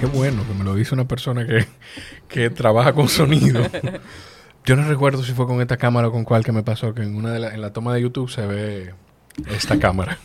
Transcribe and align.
Qué 0.00 0.06
bueno 0.06 0.46
que 0.46 0.54
me 0.54 0.64
lo 0.64 0.74
dice 0.74 0.94
una 0.94 1.06
persona 1.06 1.46
que, 1.46 1.66
que 2.26 2.48
trabaja 2.48 2.94
con 2.94 3.06
sonido. 3.10 3.62
Yo 4.64 4.74
no 4.74 4.88
recuerdo 4.88 5.22
si 5.22 5.32
fue 5.32 5.46
con 5.46 5.60
esta 5.60 5.76
cámara 5.76 6.08
o 6.08 6.10
con 6.10 6.24
cuál 6.24 6.42
que 6.42 6.52
me 6.52 6.62
pasó, 6.62 6.94
que 6.94 7.02
en 7.02 7.16
una 7.16 7.32
de 7.32 7.38
la, 7.38 7.52
en 7.52 7.60
la 7.60 7.74
toma 7.74 7.92
de 7.92 8.00
YouTube 8.00 8.30
se 8.30 8.46
ve 8.46 8.94
esta 9.50 9.78
cámara. 9.78 10.16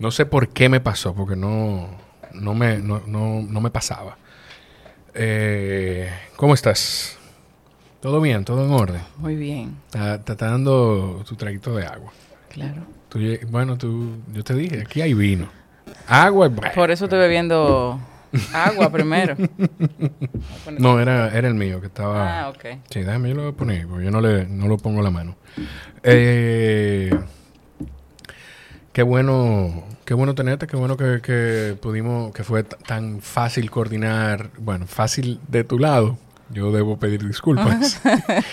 No 0.00 0.10
sé 0.10 0.26
por 0.26 0.48
qué 0.48 0.68
me 0.68 0.80
pasó, 0.80 1.14
porque 1.14 1.36
no, 1.36 1.88
no, 2.32 2.54
me, 2.54 2.78
no, 2.78 3.00
no, 3.06 3.40
no 3.40 3.60
me 3.60 3.70
pasaba. 3.70 4.18
Eh, 5.14 6.10
¿Cómo 6.34 6.54
estás? 6.54 7.18
¿Todo 8.00 8.20
bien? 8.20 8.44
¿Todo 8.44 8.64
en 8.64 8.72
orden? 8.72 9.02
Muy 9.18 9.36
bien. 9.36 9.76
Te 9.90 9.98
está 10.32 10.50
dando 10.50 11.22
tu 11.24 11.36
traguito 11.36 11.72
de 11.76 11.86
agua. 11.86 12.12
Claro. 12.48 12.82
Tú 13.08 13.20
bueno, 13.48 13.78
tú, 13.78 14.16
yo 14.32 14.42
te 14.42 14.54
dije, 14.54 14.80
aquí 14.80 15.02
hay 15.02 15.14
vino. 15.14 15.48
Agua 16.08 16.48
y... 16.48 16.74
Por 16.74 16.90
eso 16.90 17.04
estoy 17.04 17.20
bebiendo 17.20 18.00
agua 18.52 18.90
primero. 18.90 19.36
No, 20.78 21.00
era, 21.00 21.36
era 21.36 21.48
el 21.48 21.54
mío 21.54 21.80
que 21.80 21.86
estaba... 21.86 22.40
Ah, 22.42 22.48
ok. 22.50 22.64
Sí, 22.90 23.00
déjame, 23.00 23.30
yo 23.30 23.34
lo 23.36 23.42
voy 23.42 23.52
a 23.52 23.56
poner, 23.56 23.86
porque 23.86 24.04
yo 24.04 24.10
no 24.10 24.20
le, 24.20 24.46
no 24.46 24.68
lo 24.68 24.76
pongo 24.76 25.00
la 25.02 25.10
mano. 25.10 25.34
Eh, 26.02 27.10
qué 28.92 29.02
bueno, 29.02 29.84
qué 30.04 30.14
bueno 30.14 30.34
tenerte, 30.34 30.66
qué 30.66 30.76
bueno 30.76 30.96
que, 30.96 31.20
que 31.22 31.76
pudimos, 31.80 32.32
que 32.32 32.44
fue 32.44 32.64
tan 32.64 33.20
fácil 33.20 33.70
coordinar, 33.70 34.50
bueno, 34.58 34.86
fácil 34.86 35.40
de 35.48 35.64
tu 35.64 35.78
lado. 35.78 36.18
Yo 36.50 36.70
debo 36.72 36.98
pedir 36.98 37.26
disculpas. 37.26 38.00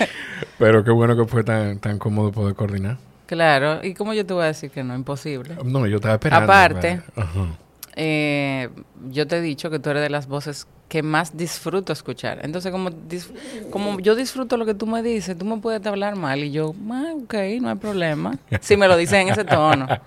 pero 0.58 0.84
qué 0.84 0.92
bueno 0.92 1.16
que 1.16 1.26
fue 1.26 1.44
tan, 1.44 1.80
tan 1.80 1.98
cómodo 2.00 2.32
poder 2.32 2.56
coordinar. 2.56 2.98
Claro. 3.26 3.80
¿Y 3.84 3.94
cómo 3.94 4.14
yo 4.14 4.26
te 4.26 4.34
voy 4.34 4.44
a 4.44 4.48
decir 4.48 4.70
que 4.70 4.84
no? 4.84 4.96
Imposible. 4.96 5.56
No, 5.64 5.88
yo 5.88 5.96
estaba 5.98 6.16
esperando. 6.16 6.44
Aparte. 6.52 7.02
para- 7.16 7.28
Ajá. 7.28 7.46
Eh, 7.96 8.70
yo 9.10 9.26
te 9.28 9.38
he 9.38 9.42
dicho 9.42 9.70
que 9.70 9.80
tú 9.80 9.90
eres 9.90 10.02
de 10.04 10.10
las 10.10 10.28
voces 10.28 10.68
que 10.90 11.02
más 11.02 11.36
disfruto 11.36 11.92
escuchar. 11.94 12.40
Entonces, 12.44 12.72
como, 12.72 12.90
dis- 12.92 13.32
como 13.72 14.00
yo 14.00 14.16
disfruto 14.16 14.56
lo 14.58 14.66
que 14.68 14.74
tú 14.76 14.86
me 14.86 15.02
dices, 15.02 15.36
tú 15.38 15.44
me 15.46 15.58
puedes 15.58 15.84
hablar 15.88 16.16
mal 16.16 16.44
y 16.44 16.52
yo, 16.52 16.76
ah, 16.92 17.14
ok, 17.24 17.34
no 17.62 17.70
hay 17.70 17.76
problema. 17.76 18.38
Si 18.62 18.78
me 18.78 18.88
lo 18.88 18.96
dices 18.96 19.16
en 19.20 19.30
ese 19.30 19.44
tono. 19.46 19.88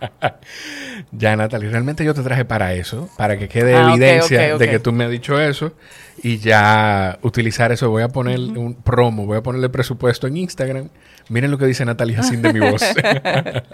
Ya, 1.13 1.37
Natalie, 1.37 1.71
realmente 1.71 2.05
yo 2.05 2.13
te 2.15 2.23
traje 2.23 2.45
para 2.45 2.75
eso, 2.75 3.09
para 3.17 3.39
que 3.39 3.49
quede 3.49 3.75
Ah, 3.75 3.89
evidencia 3.91 4.59
de 4.59 4.69
que 4.71 4.79
tú 4.79 4.93
me 4.93 5.05
has 5.05 5.11
dicho 5.11 5.41
eso 5.41 5.73
y 6.23 6.39
ya 6.39 7.19
utilizar 7.23 7.71
eso. 7.73 7.89
Voy 7.91 8.03
a 8.03 8.09
poner 8.09 8.39
un 8.39 8.75
promo, 8.75 9.25
voy 9.25 9.39
a 9.39 9.43
ponerle 9.43 9.69
presupuesto 9.69 10.27
en 10.27 10.37
Instagram. 10.37 10.89
Miren 11.29 11.51
lo 11.51 11.59
que 11.59 11.67
dice 11.67 11.85
Natalie 11.85 12.17
Jacín 12.17 12.43
de 12.43 12.53
mi 12.53 12.61
voz. 12.61 12.83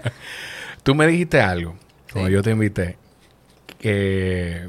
tú 0.83 0.95
me 0.95 1.07
dijiste 1.07 1.41
algo, 1.41 1.75
cuando 2.11 2.29
Sí. 2.29 2.33
yo 2.33 2.41
te 2.43 2.51
invité, 2.51 2.97
que 3.85 4.67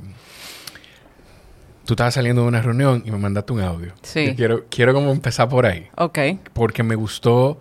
tú 1.84 1.94
estabas 1.94 2.14
saliendo 2.14 2.42
de 2.42 2.48
una 2.48 2.60
reunión 2.62 3.02
y 3.06 3.10
me 3.10 3.18
mandaste 3.18 3.52
un 3.52 3.60
audio. 3.60 3.92
Sí. 4.02 4.26
Yo 4.26 4.34
quiero, 4.36 4.64
quiero 4.68 4.92
como 4.94 5.12
empezar 5.12 5.48
por 5.48 5.64
ahí 5.66 5.88
Ok. 5.96 6.18
porque 6.52 6.82
me 6.82 6.94
gustó 6.96 7.60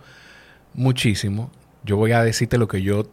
muchísimo. 0.74 1.52
Yo 1.84 1.96
voy 1.98 2.12
a 2.12 2.24
decirte 2.24 2.58
lo 2.58 2.68
que 2.68 2.82
yo 2.82 3.08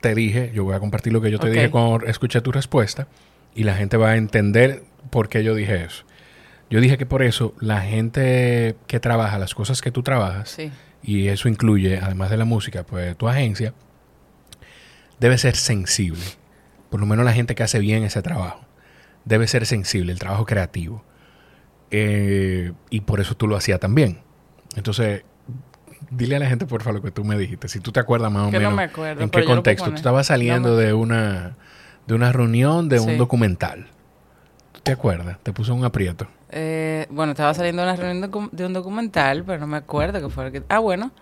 te 0.00 0.14
dije, 0.14 0.50
yo 0.54 0.64
voy 0.64 0.74
a 0.74 0.80
compartir 0.80 1.12
lo 1.12 1.20
que 1.20 1.30
yo 1.30 1.38
te 1.38 1.50
dije 1.50 1.70
cuando 1.70 2.04
escuché 2.06 2.40
tu 2.40 2.52
respuesta 2.52 3.06
y 3.54 3.62
la 3.64 3.74
gente 3.74 3.96
va 3.96 4.10
a 4.10 4.16
entender 4.16 4.82
por 5.10 5.28
qué 5.28 5.42
yo 5.42 5.54
dije 5.54 5.84
eso. 5.84 6.04
Yo 6.68 6.80
dije 6.80 6.98
que 6.98 7.06
por 7.06 7.22
eso 7.22 7.54
la 7.60 7.80
gente 7.80 8.76
que 8.88 8.98
trabaja 9.00 9.38
las 9.38 9.54
cosas 9.54 9.80
que 9.80 9.90
tú 9.92 10.02
trabajas, 10.02 10.50
Sí. 10.50 10.70
y 11.02 11.28
eso 11.28 11.48
incluye, 11.48 11.98
además 11.98 12.28
de 12.30 12.36
la 12.36 12.44
música, 12.44 12.82
pues 12.84 13.16
tu 13.16 13.28
agencia, 13.28 13.72
debe 15.20 15.38
ser 15.38 15.54
sensible. 15.56 16.20
Por 16.96 17.02
lo 17.02 17.06
menos 17.06 17.26
la 17.26 17.34
gente 17.34 17.54
que 17.54 17.62
hace 17.62 17.78
bien 17.78 18.04
ese 18.04 18.22
trabajo. 18.22 18.62
Debe 19.26 19.46
ser 19.48 19.66
sensible, 19.66 20.12
el 20.12 20.18
trabajo 20.18 20.46
creativo. 20.46 21.04
Eh, 21.90 22.72
y 22.88 23.00
por 23.02 23.20
eso 23.20 23.36
tú 23.36 23.46
lo 23.46 23.54
hacías 23.54 23.78
también. 23.78 24.20
Entonces, 24.76 25.22
dile 26.10 26.36
a 26.36 26.38
la 26.38 26.46
gente, 26.46 26.64
por 26.64 26.82
favor, 26.82 27.00
lo 27.00 27.04
que 27.04 27.10
tú 27.10 27.22
me 27.22 27.36
dijiste. 27.36 27.68
Si 27.68 27.80
tú 27.80 27.92
te 27.92 28.00
acuerdas 28.00 28.32
más 28.32 28.48
o 28.48 28.50
Que 28.50 28.56
no 28.56 28.70
menos 28.70 28.76
me 28.76 28.82
acuerdo, 28.84 29.22
en 29.22 29.28
qué 29.28 29.44
contexto. 29.44 29.90
Tú 29.90 29.96
estabas 29.96 30.28
saliendo 30.28 30.70
No 30.70 30.76
me- 30.76 30.82
de 30.84 30.94
una 30.94 31.56
de 32.06 32.14
una 32.14 32.32
reunión 32.32 32.88
de 32.88 32.98
un 32.98 33.18
documental. 33.18 33.88
¿Tú 34.72 34.80
te 34.80 34.92
acuerdas? 34.92 35.36
Te 35.42 35.52
puso 35.52 35.74
un 35.74 35.84
aprieto. 35.84 36.26
Eh, 36.48 37.06
bueno, 37.10 37.32
estaba 37.32 37.52
saliendo 37.52 37.82
de 37.82 37.88
una 37.90 37.96
reunión 37.96 38.48
de 38.52 38.64
un 38.64 38.72
documental, 38.72 39.44
pero 39.44 39.58
no 39.58 39.66
me 39.66 39.76
acuerdo 39.76 40.18
que 40.18 40.30
fue 40.30 40.46
el 40.46 40.52
que... 40.52 40.62
Ah, 40.70 40.78
bueno. 40.78 41.12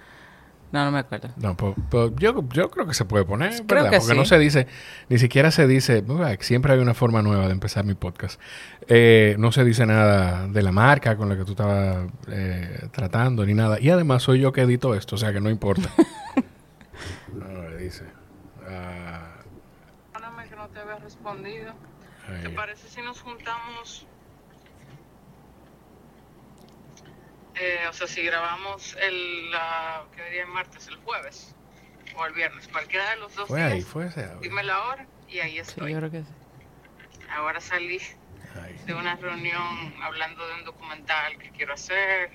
No, 0.74 0.84
no 0.84 0.90
me 0.90 0.98
acuerdo. 0.98 1.28
No, 1.36 1.56
pues, 1.56 1.76
pues, 1.88 2.10
yo, 2.16 2.42
yo 2.48 2.68
creo 2.68 2.84
que 2.84 2.94
se 2.94 3.04
puede 3.04 3.24
poner, 3.24 3.52
Creo 3.64 3.84
¿verdad? 3.84 3.90
que 3.92 3.98
Porque 4.00 4.16
no 4.16 4.24
se 4.24 4.38
dice, 4.40 4.66
ni 5.08 5.18
siquiera 5.18 5.52
se 5.52 5.68
dice, 5.68 6.02
"Uah, 6.04 6.36
siempre 6.40 6.72
hay 6.72 6.80
una 6.80 6.94
forma 6.94 7.22
nueva 7.22 7.46
de 7.46 7.52
empezar 7.52 7.84
mi 7.84 7.94
podcast. 7.94 8.40
Eh, 8.88 9.36
no 9.38 9.52
se 9.52 9.62
dice 9.64 9.86
nada 9.86 10.48
de 10.48 10.62
la 10.62 10.72
marca 10.72 11.16
con 11.16 11.28
la 11.28 11.36
que 11.36 11.44
tú 11.44 11.52
estabas 11.52 12.08
eh, 12.26 12.88
tratando, 12.90 13.46
ni 13.46 13.54
nada. 13.54 13.78
Y 13.78 13.88
además 13.90 14.24
soy 14.24 14.40
yo 14.40 14.52
que 14.52 14.62
edito 14.62 14.96
esto, 14.96 15.14
o 15.14 15.18
sea 15.18 15.32
que 15.32 15.40
no 15.40 15.48
importa. 15.48 15.88
no, 17.32 17.68
le 17.68 17.76
dice. 17.76 18.04
ah, 18.68 19.28
Perdóname 20.12 20.48
que 20.48 20.56
no 20.56 20.68
te 20.70 20.80
había 20.80 20.96
respondido. 20.96 21.72
¿Te 22.42 22.50
parece 22.50 22.88
si 22.88 23.00
nos 23.00 23.20
juntamos? 23.20 24.08
Eh, 27.56 27.87
o 27.88 27.92
sea, 27.92 28.06
si 28.06 28.22
grabamos 28.22 28.97
el, 29.00 29.50
la, 29.50 30.04
¿qué 30.16 30.31
día 30.31 30.42
es 30.42 30.48
martes? 30.48 30.88
¿El 30.88 30.97
jueves? 30.97 31.54
¿O 32.16 32.26
el 32.26 32.32
viernes? 32.32 32.69
Cualquiera 32.69 33.10
de 33.10 33.16
los 33.16 33.34
dos 33.34 33.48
Fue 33.48 33.62
ahí, 33.62 33.75
días. 33.78 33.87
fue 33.87 34.06
ese 34.06 34.25
audio. 34.25 34.41
Dime 34.41 34.62
la 34.65 34.82
hora 34.84 35.06
y 35.28 35.38
ahí 35.41 35.53
Sí, 35.54 35.59
estoy. 35.60 35.92
yo 35.92 35.98
creo 35.98 36.10
que 36.10 36.22
sí. 36.22 36.32
Ahora 37.31 37.60
salí 37.60 38.00
de 38.87 38.94
una 38.94 39.16
reunión 39.16 39.94
hablando 40.03 40.47
de 40.47 40.54
un 40.54 40.65
documental 40.65 41.38
que 41.38 41.50
quiero 41.50 41.75
hacer. 41.75 42.31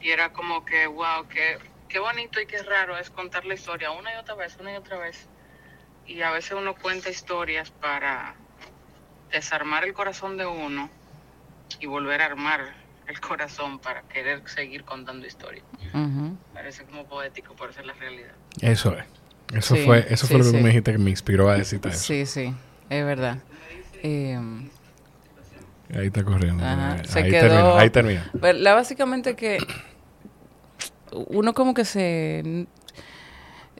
Y 0.00 0.10
era 0.10 0.32
como 0.32 0.64
que, 0.64 0.86
wow, 0.86 1.26
qué, 1.28 1.58
qué 1.88 1.98
bonito 1.98 2.40
y 2.40 2.46
qué 2.46 2.62
raro 2.62 2.96
es 2.96 3.10
contar 3.10 3.44
la 3.44 3.54
historia 3.54 3.90
una 3.90 4.14
y 4.14 4.16
otra 4.16 4.34
vez, 4.36 4.56
una 4.60 4.72
y 4.72 4.76
otra 4.76 4.98
vez. 4.98 5.26
Y 6.06 6.22
a 6.22 6.30
veces 6.30 6.52
uno 6.52 6.74
cuenta 6.74 7.10
historias 7.10 7.70
para 7.70 8.34
desarmar 9.30 9.84
el 9.84 9.92
corazón 9.94 10.36
de 10.36 10.46
uno 10.46 10.88
y 11.80 11.86
volver 11.86 12.22
a 12.22 12.26
armar 12.26 12.72
el 13.08 13.20
corazón 13.20 13.78
para 13.78 14.02
querer 14.02 14.42
seguir 14.48 14.84
contando 14.84 15.26
historias. 15.26 15.64
Parece 16.54 16.84
como 16.84 17.04
poético, 17.06 17.54
esa 17.68 17.80
es 17.80 17.86
la 17.86 17.94
realidad. 17.94 18.32
Eso 18.60 18.96
es. 18.96 19.04
Eso 19.54 19.76
Sí, 19.76 19.84
fue, 19.84 20.06
eso 20.10 20.26
fue 20.26 20.38
lo 20.38 20.44
que 20.44 20.50
sí. 20.50 20.56
me 20.58 20.68
dijiste 20.68 20.92
que 20.92 20.98
me 20.98 21.10
inspiró 21.10 21.48
a 21.48 21.54
decirte 21.56 21.88
eso. 21.88 21.98
Sí, 21.98 22.26
sí, 22.26 22.54
es 22.90 23.04
verdad. 23.04 23.38
Eh, 24.02 24.38
Ahí 25.94 26.08
está 26.08 26.22
corriendo. 26.22 26.62
Ajá, 26.62 26.92
Ahí, 26.92 27.04
se 27.06 27.18
ahí 27.20 27.30
quedó- 27.30 27.48
termina. 27.48 27.78
Ahí 27.80 27.90
termina. 27.90 28.30
Pero 28.40 28.58
la 28.58 28.74
básicamente 28.74 29.34
que 29.36 29.58
uno 31.28 31.54
como 31.54 31.72
que 31.72 31.86
se 31.86 32.66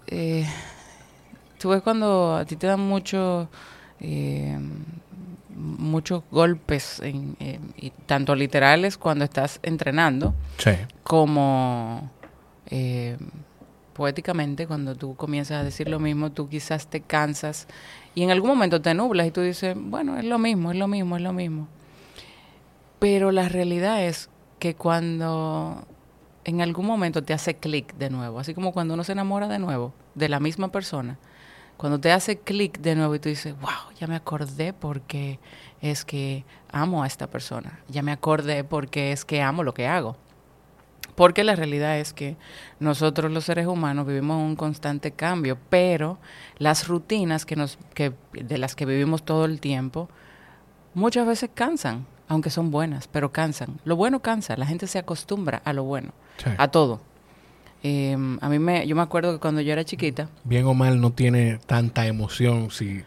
eh, 0.07 0.47
tú 1.59 1.69
ves 1.69 1.83
cuando 1.83 2.37
a 2.37 2.47
ti 2.47 2.57
te 2.57 2.67
dan 2.67 2.81
mucho 2.81 3.51
eh, 4.01 4.59
muchos 5.59 6.23
golpes 6.31 7.01
en- 7.01 7.37
y 7.77 7.91
tanto 8.07 8.35
literales 8.35 8.97
cuando 8.97 9.25
estás 9.25 9.59
entrenando 9.63 10.35
Sí. 10.59 10.71
como 11.03 12.11
eh, 12.71 13.17
poéticamente 13.93 14.67
cuando 14.67 14.95
tú 14.95 15.17
comienzas 15.17 15.61
a 15.61 15.65
decir 15.65 15.89
lo 15.89 15.99
mismo 15.99 16.31
tú 16.31 16.49
quizás 16.49 16.87
te 16.87 17.01
cansas 17.01 17.67
y 18.15 18.23
en 18.23 18.31
algún 18.31 18.51
momento 18.51 18.81
te 18.81 18.95
nublas 18.95 19.27
y 19.27 19.31
tú 19.33 19.41
dices 19.41 19.77
bueno 19.77 20.17
es 20.19 20.25
lo 20.25 20.39
mismo 20.39 20.71
es 20.71 20.79
lo 20.79 20.87
mismo 20.87 21.17
es 21.17 21.23
lo 21.23 21.33
mismo 21.33 21.67
pero 22.99 23.31
la 23.33 23.49
realidad 23.49 24.05
es 24.05 24.29
que 24.59 24.75
cuando 24.75 25.85
en 26.45 26.61
algún 26.61 26.87
momento 26.87 27.23
te 27.23 27.33
hace 27.35 27.55
clic 27.57 27.95
de 27.97 28.11
nuevo, 28.11 28.39
así 28.41 28.55
como 28.55 28.73
cuando 28.73 28.95
uno 28.95 29.05
se 29.05 29.13
enamora 29.13 29.49
de 29.49 29.59
nuevo 29.59 29.93
de 30.15 30.29
la 30.29 30.41
misma 30.41 30.69
persona, 30.69 31.19
cuando 31.79 31.99
te 31.99 32.13
hace 32.13 32.39
clic 32.39 32.81
de 32.81 32.95
nuevo 32.95 33.15
y 33.15 33.21
tú 33.21 33.31
dices, 33.31 33.55
wow, 33.61 33.95
ya 33.99 34.07
me 34.07 34.17
acordé 34.17 34.73
porque 34.75 35.39
es 35.81 36.05
que 36.05 36.45
amo 36.71 37.03
a 37.05 37.07
esta 37.07 37.29
persona, 37.29 37.81
ya 37.89 38.03
me 38.03 38.13
acordé 38.13 38.65
porque 38.65 39.13
es 39.13 39.25
que 39.25 39.41
amo 39.41 39.63
lo 39.63 39.73
que 39.73 39.87
hago. 39.87 40.17
Porque 41.15 41.43
la 41.43 41.57
realidad 41.57 41.99
es 41.99 42.13
que 42.13 42.37
nosotros 42.79 43.33
los 43.33 43.45
seres 43.45 43.67
humanos 43.67 44.07
vivimos 44.07 44.37
un 44.41 44.55
constante 44.55 45.13
cambio, 45.13 45.57
pero 45.69 46.19
las 46.59 46.87
rutinas 46.87 47.45
que 47.47 47.57
nos, 47.57 47.79
que, 47.95 48.13
de 48.33 48.59
las 48.59 48.77
que 48.77 48.85
vivimos 48.87 49.25
todo 49.25 49.45
el 49.45 49.61
tiempo, 49.61 50.09
muchas 50.95 51.27
veces 51.27 51.51
cansan, 51.55 52.07
aunque 52.29 52.51
son 52.51 52.71
buenas, 52.71 53.09
pero 53.09 53.33
cansan. 53.33 53.81
Lo 53.85 53.97
bueno 53.97 54.21
cansa, 54.21 54.57
la 54.57 54.67
gente 54.67 54.87
se 54.87 54.99
acostumbra 54.99 55.63
a 55.65 55.73
lo 55.73 55.85
bueno, 55.85 56.13
Sí. 56.37 56.51
a 56.57 56.69
todo. 56.69 57.01
Eh, 57.83 58.17
a 58.41 58.49
mí 58.49 58.59
me, 58.59 58.87
yo 58.87 58.97
me 58.97 59.03
acuerdo 59.03 59.33
que 59.33 59.39
cuando 59.39 59.61
yo 59.61 59.73
era 59.73 59.85
chiquita, 59.85 60.29
bien 60.45 60.67
o 60.67 60.75
mal 60.75 61.01
no 61.01 61.13
tiene 61.13 61.59
tanta 61.67 62.07
emoción 62.07 62.71
si, 62.71 63.03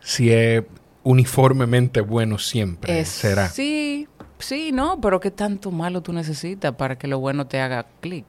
si 0.00 0.30
es 0.32 0.62
uniformemente 1.02 2.00
bueno 2.00 2.38
siempre. 2.38 3.00
es- 3.00 3.08
será. 3.08 3.48
Sí, 3.48 4.08
sí, 4.38 4.70
no, 4.72 5.00
pero 5.00 5.20
¿qué 5.20 5.30
tanto 5.30 5.70
malo 5.70 6.00
tú 6.00 6.12
necesitas 6.12 6.74
para 6.76 6.96
que 6.96 7.06
lo 7.08 7.18
bueno 7.18 7.46
te 7.46 7.60
haga 7.60 7.86
clic? 8.00 8.24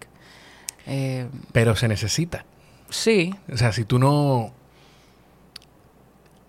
Eh, 0.86 1.28
Pero 1.54 1.75
se 1.75 1.88
necesita. 1.88 2.45
sí, 2.90 3.33
O 3.51 3.57
sea, 3.57 3.72
si 3.72 3.83
tú 3.86 3.98
no... 4.00 4.54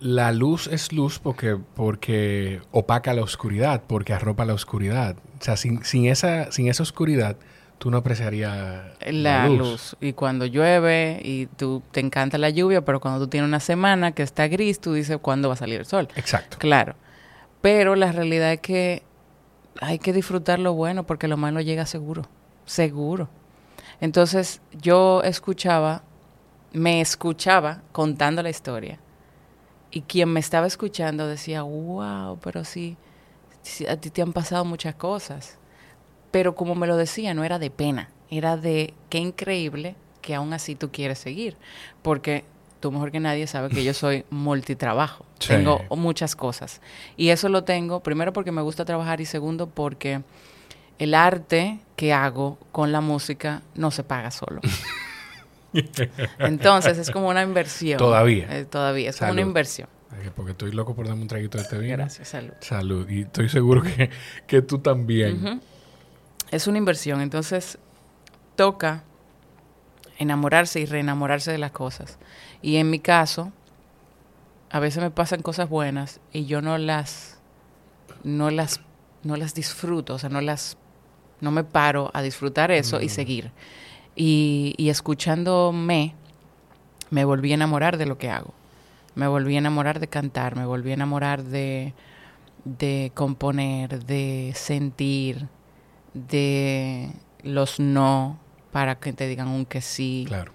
la 0.00 0.30
luz 0.32 0.68
es 0.68 0.92
luz 0.92 1.18
porque, 1.18 1.56
porque 1.74 2.60
opaca 2.70 3.14
la 3.14 3.22
oscuridad, 3.22 3.82
porque 3.86 4.12
arropa 4.12 4.44
la 4.44 4.54
oscuridad. 4.54 5.16
O 5.40 5.44
sea, 5.44 5.56
sin, 5.56 5.84
sin 5.84 6.06
esa, 6.06 6.52
sin 6.52 6.68
esa 6.68 6.82
oscuridad, 6.84 7.36
tú 7.78 7.90
no 7.90 7.98
apreciarías 7.98 8.84
La, 9.06 9.48
luz. 9.48 9.96
Y 10.00 10.12
cuando 10.12 10.46
llueve 10.46 11.20
y 11.22 11.46
tú 11.46 11.82
te 11.92 12.00
encanta 12.00 12.36
la 12.36 12.50
lluvia, 12.50 12.84
pero 12.84 13.00
cuando 13.00 13.20
tú 13.20 13.28
tienes 13.28 13.48
una 13.48 13.60
semana 13.60 14.12
que 14.12 14.22
está 14.22 14.48
gris, 14.48 14.80
tú 14.80 14.92
dices, 14.92 15.18
¿cuándo 15.22 15.48
va 15.48 15.54
a 15.54 15.56
salir 15.56 15.80
el 15.80 15.86
sol? 15.86 16.08
Exacto. 16.16 16.58
Claro. 16.58 16.96
Pero 17.60 17.94
la 17.96 18.12
realidad 18.12 18.52
es 18.52 18.60
que 18.60 19.02
hay 19.80 19.98
que 19.98 20.12
disfrutar 20.12 20.58
lo 20.58 20.74
bueno 20.74 21.04
porque 21.04 21.28
lo 21.28 21.36
malo 21.36 21.60
llega 21.60 21.86
seguro. 21.86 22.28
Seguro. 22.66 23.28
Entonces 24.00 24.60
yo 24.72 25.22
escuchaba, 25.22 26.02
me 26.72 27.00
escuchaba 27.00 27.82
contando 27.92 28.42
la 28.42 28.50
historia. 28.50 28.98
Y 29.90 30.02
quien 30.02 30.32
me 30.32 30.40
estaba 30.40 30.66
escuchando 30.66 31.26
decía, 31.26 31.62
wow, 31.62 32.38
pero 32.42 32.64
sí, 32.64 32.96
sí, 33.62 33.86
a 33.86 33.96
ti 33.96 34.10
te 34.10 34.20
han 34.20 34.32
pasado 34.32 34.64
muchas 34.64 34.94
cosas. 34.94 35.57
Pero 36.30 36.54
como 36.54 36.74
me 36.74 36.86
lo 36.86 36.96
decía, 36.96 37.34
no 37.34 37.44
era 37.44 37.58
de 37.58 37.70
pena, 37.70 38.10
era 38.30 38.56
de 38.56 38.94
qué 39.08 39.18
increíble 39.18 39.94
que 40.20 40.34
aún 40.34 40.52
así 40.52 40.74
tú 40.74 40.90
quieres 40.90 41.18
seguir. 41.18 41.56
Porque 42.02 42.44
tú 42.80 42.92
mejor 42.92 43.10
que 43.10 43.20
nadie 43.20 43.46
sabes 43.46 43.72
que 43.72 43.84
yo 43.84 43.94
soy 43.94 44.24
multitrabajo. 44.30 45.24
Sí. 45.38 45.48
Tengo 45.48 45.84
muchas 45.90 46.36
cosas. 46.36 46.80
Y 47.16 47.30
eso 47.30 47.48
lo 47.48 47.64
tengo, 47.64 48.00
primero 48.00 48.32
porque 48.32 48.52
me 48.52 48.62
gusta 48.62 48.84
trabajar 48.84 49.20
y 49.20 49.24
segundo 49.24 49.68
porque 49.68 50.22
el 50.98 51.14
arte 51.14 51.78
que 51.96 52.12
hago 52.12 52.58
con 52.72 52.92
la 52.92 53.00
música 53.00 53.62
no 53.74 53.90
se 53.90 54.02
paga 54.02 54.30
solo. 54.30 54.60
Entonces 56.38 56.98
es 56.98 57.10
como 57.10 57.28
una 57.28 57.42
inversión. 57.42 57.98
Todavía. 57.98 58.46
Eh, 58.50 58.64
todavía, 58.64 59.10
es 59.10 59.18
como 59.18 59.32
una 59.32 59.42
inversión. 59.42 59.88
Porque 60.34 60.52
estoy 60.52 60.72
loco 60.72 60.94
por 60.94 61.06
darme 61.06 61.22
un 61.22 61.28
traguito 61.28 61.58
de 61.58 61.64
este 61.64 61.78
vino. 61.78 61.96
Gracias, 61.96 62.28
salud. 62.28 62.52
Salud. 62.60 63.08
Y 63.08 63.22
estoy 63.22 63.48
seguro 63.48 63.82
que, 63.82 64.10
que 64.46 64.62
tú 64.62 64.78
también. 64.78 65.60
Es 66.50 66.66
una 66.66 66.78
inversión, 66.78 67.20
entonces 67.20 67.78
toca 68.56 69.04
enamorarse 70.18 70.80
y 70.80 70.86
reenamorarse 70.86 71.52
de 71.52 71.58
las 71.58 71.70
cosas. 71.70 72.18
Y 72.62 72.76
en 72.76 72.90
mi 72.90 72.98
caso, 72.98 73.52
a 74.70 74.80
veces 74.80 75.02
me 75.02 75.10
pasan 75.10 75.42
cosas 75.42 75.68
buenas 75.68 76.20
y 76.32 76.46
yo 76.46 76.60
no 76.60 76.78
las 76.78 77.38
no 78.24 78.50
las 78.50 78.80
no 79.22 79.36
las 79.36 79.54
disfruto, 79.54 80.14
o 80.14 80.18
sea, 80.18 80.30
no 80.30 80.40
las 80.40 80.76
no 81.40 81.50
me 81.50 81.64
paro 81.64 82.10
a 82.14 82.22
disfrutar 82.22 82.70
eso 82.70 83.00
y 83.00 83.06
Mm. 83.06 83.10
seguir. 83.10 83.50
Y, 84.16 84.74
y 84.76 84.88
escuchándome 84.88 86.14
me 87.10 87.24
volví 87.24 87.52
a 87.52 87.54
enamorar 87.54 87.96
de 87.96 88.06
lo 88.06 88.18
que 88.18 88.30
hago. 88.30 88.52
Me 89.14 89.28
volví 89.28 89.54
a 89.54 89.58
enamorar 89.58 90.00
de 90.00 90.08
cantar, 90.08 90.56
me 90.56 90.66
volví 90.66 90.90
a 90.90 90.94
enamorar 90.94 91.42
de 91.44 91.94
de 92.64 93.12
componer, 93.14 94.04
de 94.04 94.52
sentir, 94.54 95.46
de 96.28 97.10
los 97.42 97.78
no 97.80 98.38
para 98.72 98.96
que 98.96 99.12
te 99.12 99.26
digan 99.28 99.48
un 99.48 99.64
que 99.64 99.80
sí. 99.80 100.24
Claro. 100.28 100.52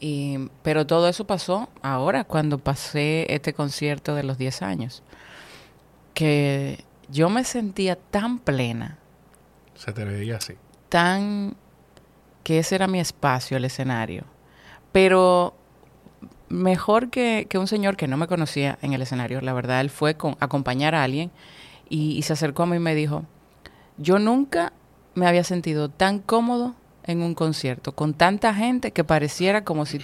Y, 0.00 0.50
pero 0.62 0.86
todo 0.86 1.08
eso 1.08 1.26
pasó 1.26 1.68
ahora, 1.82 2.24
cuando 2.24 2.58
pasé 2.58 3.26
este 3.32 3.54
concierto 3.54 4.14
de 4.14 4.22
los 4.24 4.38
10 4.38 4.62
años. 4.62 5.02
Que 6.12 6.84
yo 7.08 7.28
me 7.30 7.44
sentía 7.44 7.96
tan 7.96 8.38
plena, 8.38 8.98
Se 9.74 9.92
te 9.92 10.04
veía 10.04 10.36
así. 10.36 10.54
tan 10.88 11.56
que 12.44 12.58
ese 12.58 12.74
era 12.74 12.86
mi 12.86 13.00
espacio, 13.00 13.56
el 13.56 13.64
escenario. 13.64 14.24
Pero 14.92 15.54
mejor 16.48 17.10
que, 17.10 17.46
que 17.48 17.58
un 17.58 17.66
señor 17.66 17.96
que 17.96 18.06
no 18.06 18.16
me 18.16 18.26
conocía 18.28 18.78
en 18.82 18.92
el 18.92 19.02
escenario, 19.02 19.40
la 19.40 19.52
verdad, 19.54 19.80
él 19.80 19.90
fue 19.90 20.16
con, 20.16 20.36
acompañar 20.40 20.94
a 20.94 21.02
alguien 21.02 21.30
y, 21.88 22.12
y 22.16 22.22
se 22.22 22.34
acercó 22.34 22.62
a 22.64 22.66
mí 22.66 22.76
y 22.76 22.80
me 22.80 22.94
dijo, 22.94 23.24
yo 23.96 24.18
nunca 24.18 24.72
me 25.14 25.26
había 25.26 25.44
sentido 25.44 25.88
tan 25.88 26.18
cómodo 26.18 26.74
en 27.04 27.22
un 27.22 27.34
concierto, 27.34 27.92
con 27.92 28.14
tanta 28.14 28.54
gente 28.54 28.90
que 28.92 29.04
pareciera 29.04 29.62
como 29.64 29.86
si, 29.86 30.00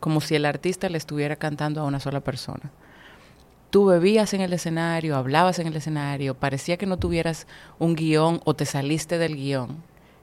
como 0.00 0.20
si 0.20 0.34
el 0.34 0.44
artista 0.46 0.88
le 0.88 0.98
estuviera 0.98 1.36
cantando 1.36 1.80
a 1.80 1.84
una 1.84 2.00
sola 2.00 2.20
persona. 2.20 2.70
Tú 3.70 3.84
bebías 3.86 4.34
en 4.34 4.40
el 4.40 4.52
escenario, 4.52 5.16
hablabas 5.16 5.58
en 5.60 5.68
el 5.68 5.76
escenario, 5.76 6.34
parecía 6.34 6.76
que 6.76 6.86
no 6.86 6.96
tuvieras 6.96 7.46
un 7.78 7.94
guion 7.94 8.40
o 8.44 8.54
te 8.54 8.64
saliste 8.66 9.16
del 9.18 9.36
guion. 9.36 9.76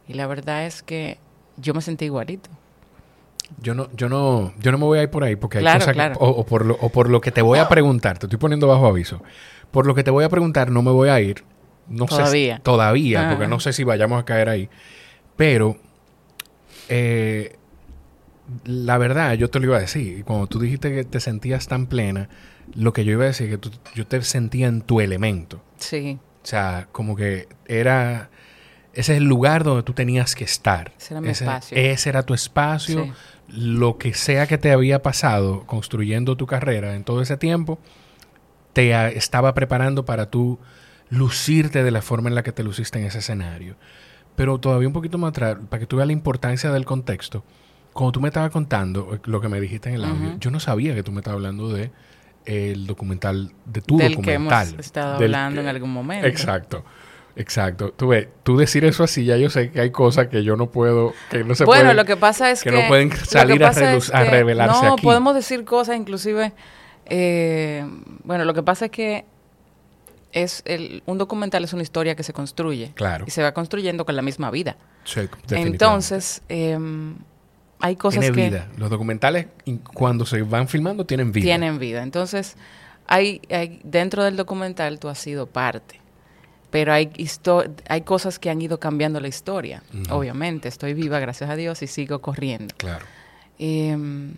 Y 0.07 0.13
la 0.15 0.27
verdad 0.27 0.65
es 0.65 0.83
que 0.83 1.17
yo 1.55 1.73
me 1.73 1.81
sentí 1.81 2.05
igualito. 2.05 2.49
Yo 3.61 3.73
no, 3.73 3.87
yo 3.95 4.09
no, 4.09 4.51
yo 4.59 4.73
no 4.73 4.77
me 4.77 4.83
voy 4.83 4.99
a 4.99 5.03
ir 5.03 5.09
por 5.09 5.23
ahí 5.23 5.37
porque 5.37 5.59
hay 5.59 5.63
Claro, 5.63 5.79
cosas 5.79 5.93
que- 5.93 5.97
claro. 5.97 6.15
o, 6.19 6.27
o 6.29 6.45
por 6.45 6.65
lo, 6.65 6.77
o 6.81 6.89
por 6.89 7.09
lo 7.09 7.21
que 7.21 7.31
te 7.31 7.41
voy 7.41 7.59
a 7.59 7.69
preguntar, 7.69 8.17
te 8.17 8.25
estoy 8.25 8.37
poniendo 8.39 8.67
bajo 8.67 8.85
aviso. 8.87 9.21
Por 9.71 9.85
lo 9.87 9.95
que 9.95 10.03
te 10.03 10.11
voy 10.11 10.25
a 10.25 10.29
preguntar, 10.29 10.69
no 10.69 10.81
me 10.81 10.91
voy 10.91 11.07
a 11.07 11.21
ir. 11.21 11.43
No 11.89 12.07
sé 12.07 12.15
Todavía. 12.17 12.59
todavía, 12.59 13.29
porque 13.29 13.47
no 13.47 13.59
sé 13.59 13.73
si 13.73 13.83
vayamos 13.83 14.19
a 14.21 14.25
caer 14.25 14.49
ahí. 14.49 14.69
Pero 15.35 15.77
eh, 16.89 17.55
la 18.65 18.97
verdad, 18.97 19.33
yo 19.33 19.49
te 19.49 19.59
lo 19.59 19.65
iba 19.65 19.77
a 19.77 19.81
decir. 19.81 20.23
Cuando 20.23 20.47
tú 20.47 20.59
dijiste 20.59 20.93
que 20.93 21.03
te 21.03 21.19
sentías 21.19 21.67
tan 21.67 21.87
plena, 21.87 22.29
lo 22.75 22.93
que 22.93 23.05
yo 23.05 23.13
iba 23.13 23.23
a 23.23 23.27
decir 23.27 23.47
es 23.47 23.51
que 23.51 23.57
tú- 23.57 23.71
yo 23.95 24.05
te 24.07 24.21
sentía 24.21 24.67
en 24.67 24.81
tu 24.81 25.01
elemento. 25.01 25.61
Sí, 25.77 26.19
O 26.43 26.45
sea, 26.49 26.87
como 26.93 27.15
que 27.15 27.47
era... 27.67 28.29
Ese 28.93 29.11
es 29.13 29.17
el 29.19 29.25
lugar 29.25 29.63
donde 29.65 29.83
tú 29.83 29.93
tenías 29.93 30.33
que 30.33 30.43
estar. 30.45 30.93
Ese 30.97 31.13
era 31.13 31.21
mi 31.21 31.29
espacio. 31.29 31.77
Ese 31.77 32.09
era 32.09 32.23
tu 32.23 32.33
espacio. 32.33 33.03
Sí. 33.03 33.11
Lo 33.49 33.97
que 33.97 34.13
sea 34.13 34.47
que 34.47 34.57
te 34.57 34.71
había 34.71 35.01
pasado 35.03 35.65
construyendo 35.67 36.35
tu 36.37 36.47
carrera 36.47 36.95
en 36.95 37.03
todo 37.03 37.21
ese 37.21 37.37
tiempo, 37.37 37.79
te 38.73 39.15
estaba 39.17 39.53
preparando 39.53 40.03
para 40.05 40.29
tú 40.31 40.57
lucirte 41.09 41.83
de 41.83 41.91
la 41.91 42.01
forma 42.01 42.29
en 42.29 42.35
la 42.35 42.43
que 42.43 42.51
te 42.51 42.63
luciste 42.63 42.99
en 42.99 43.05
ese 43.05 43.19
escenario. 43.19 43.75
Pero 44.35 44.59
todavía 44.59 44.87
un 44.87 44.93
poquito 44.93 45.17
más 45.17 45.29
atrás, 45.29 45.57
para 45.69 45.79
que 45.79 45.87
tú 45.87 45.95
veas 45.97 46.07
la 46.07 46.13
importancia 46.13 46.71
del 46.71 46.85
contexto, 46.85 47.43
cuando 47.93 48.11
tú 48.11 48.21
me 48.21 48.27
estabas 48.27 48.51
contando 48.51 49.15
eh, 49.15 49.19
lo 49.25 49.41
que 49.41 49.49
me 49.49 49.59
dijiste 49.59 49.89
en 49.89 49.95
el 49.95 50.05
audio, 50.05 50.35
yo 50.39 50.51
no 50.51 50.59
sabía 50.59 50.93
que 50.93 51.01
tú 51.03 51.11
me 51.11 51.19
estabas 51.21 51.37
hablando 51.37 51.69
de 51.69 51.91
el 52.45 52.85
documental, 52.87 53.51
de 53.65 53.81
tu 53.81 53.97
del 53.97 54.21
que 54.21 54.33
hemos 54.33 54.51
documental. 54.51 54.79
estado 54.79 55.17
del 55.19 55.33
hablando 55.35 55.61
en 55.61 55.67
algún 55.67 55.91
momento. 55.91 56.27
Exacto. 56.27 56.83
Exacto. 57.35 57.91
Tú 57.95 58.07
ves, 58.09 58.27
tú 58.43 58.57
decir 58.57 58.83
eso 58.85 59.03
así, 59.03 59.23
ya 59.25 59.37
yo 59.37 59.49
sé 59.51 59.69
que 59.71 59.79
hay 59.79 59.91
cosas 59.91 60.27
que 60.27 60.43
yo 60.43 60.55
no 60.55 60.71
puedo, 60.71 61.13
que 61.29 61.43
no 61.43 61.53
se 61.55 61.65
bueno, 61.65 61.83
pueden- 61.83 61.97
lo 61.97 62.05
que 62.05 62.17
pasa 62.17 62.49
es 62.51 62.63
que 62.63 62.71
que... 62.71 62.81
no 62.81 62.87
pueden 62.87 63.11
salir 63.11 63.63
a 63.63 63.69
es 63.69 64.11
a 64.13 64.23
revelarse 64.23 64.85
No, 64.85 64.93
aquí. 64.93 65.03
podemos 65.03 65.35
decir 65.35 65.63
cosas, 65.65 65.97
inclusive... 65.97 66.53
eh, 67.05 67.85
bueno, 68.23 68.43
lo 68.45 68.53
que 68.53 68.63
pasa 68.63 68.85
es 68.85 68.91
que 68.91 69.25
es 70.31 70.61
el, 70.65 71.03
un 71.05 71.17
documental 71.17 71.63
es 71.63 71.73
una 71.73 71.83
historia 71.83 72.15
que 72.15 72.23
se 72.23 72.33
construye. 72.33 72.91
Claro. 72.95 73.25
Y 73.27 73.31
se 73.31 73.41
va 73.43 73.53
construyendo 73.53 74.05
con 74.05 74.15
la 74.15 74.21
misma 74.21 74.51
vida. 74.51 74.77
Sí. 75.03 75.21
Entonces, 75.51 76.41
em, 76.49 77.15
hay 77.79 77.95
cosas 77.95 78.21
Tiene 78.21 78.35
que... 78.35 78.49
vida. 78.49 78.67
Los 78.77 78.89
documentales, 78.89 79.47
cuando 79.93 80.25
se 80.25 80.41
van 80.41 80.67
filmando, 80.67 81.05
tienen 81.05 81.31
vida. 81.31 81.45
tienen 81.45 81.79
vida. 81.79 82.03
Entonces, 82.03 82.55
hay, 83.07 83.41
hay 83.49 83.79
dentro 83.83 84.23
del 84.23 84.35
documental 84.35 84.99
tú 84.99 85.07
has 85.07 85.19
sido 85.19 85.47
parte. 85.47 86.01
Pero 86.69 86.91
hay, 86.91 87.11
hay 87.87 88.01
cosas 88.01 88.39
que 88.39 88.49
han 88.49 88.61
ido 88.61 88.77
cambiando 88.79 89.21
la 89.21 89.29
historia. 89.29 89.83
Obviamente, 90.09 90.67
estoy 90.67 90.93
viva, 90.93 91.17
gracias 91.19 91.49
a 91.49 91.55
Dios, 91.55 91.81
y 91.81 91.87
sigo 91.87 92.19
corriendo. 92.19 92.75
Claro. 92.77 93.05
Em, 93.57 94.33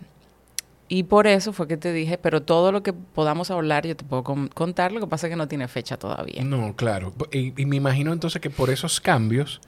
y 0.90 1.04
por 1.04 1.26
eso 1.26 1.52
fue 1.54 1.66
que 1.68 1.76
te 1.78 1.92
dije, 1.92 2.18
pero 2.18 2.42
todo 2.42 2.72
lo 2.72 2.82
que 2.82 2.92
podamos 2.92 3.50
hablar, 3.50 3.86
yo 3.86 3.96
te 3.96 4.04
puedo 4.04 4.22
con- 4.24 4.48
contar, 4.48 4.92
lo 4.92 5.00
que 5.00 5.06
pasa 5.06 5.26
es 5.28 5.30
que 5.30 5.36
no 5.36 5.48
tiene 5.48 5.68
fecha 5.68 5.96
todavía. 5.96 6.44
No, 6.44 6.74
claro. 6.76 7.14
Y, 7.32 7.54
y 7.60 7.64
me 7.64 7.76
imagino 7.76 8.12
entonces 8.12 8.42
que 8.42 8.50
por 8.50 8.68
esos 8.70 9.00
cambios 9.00 9.60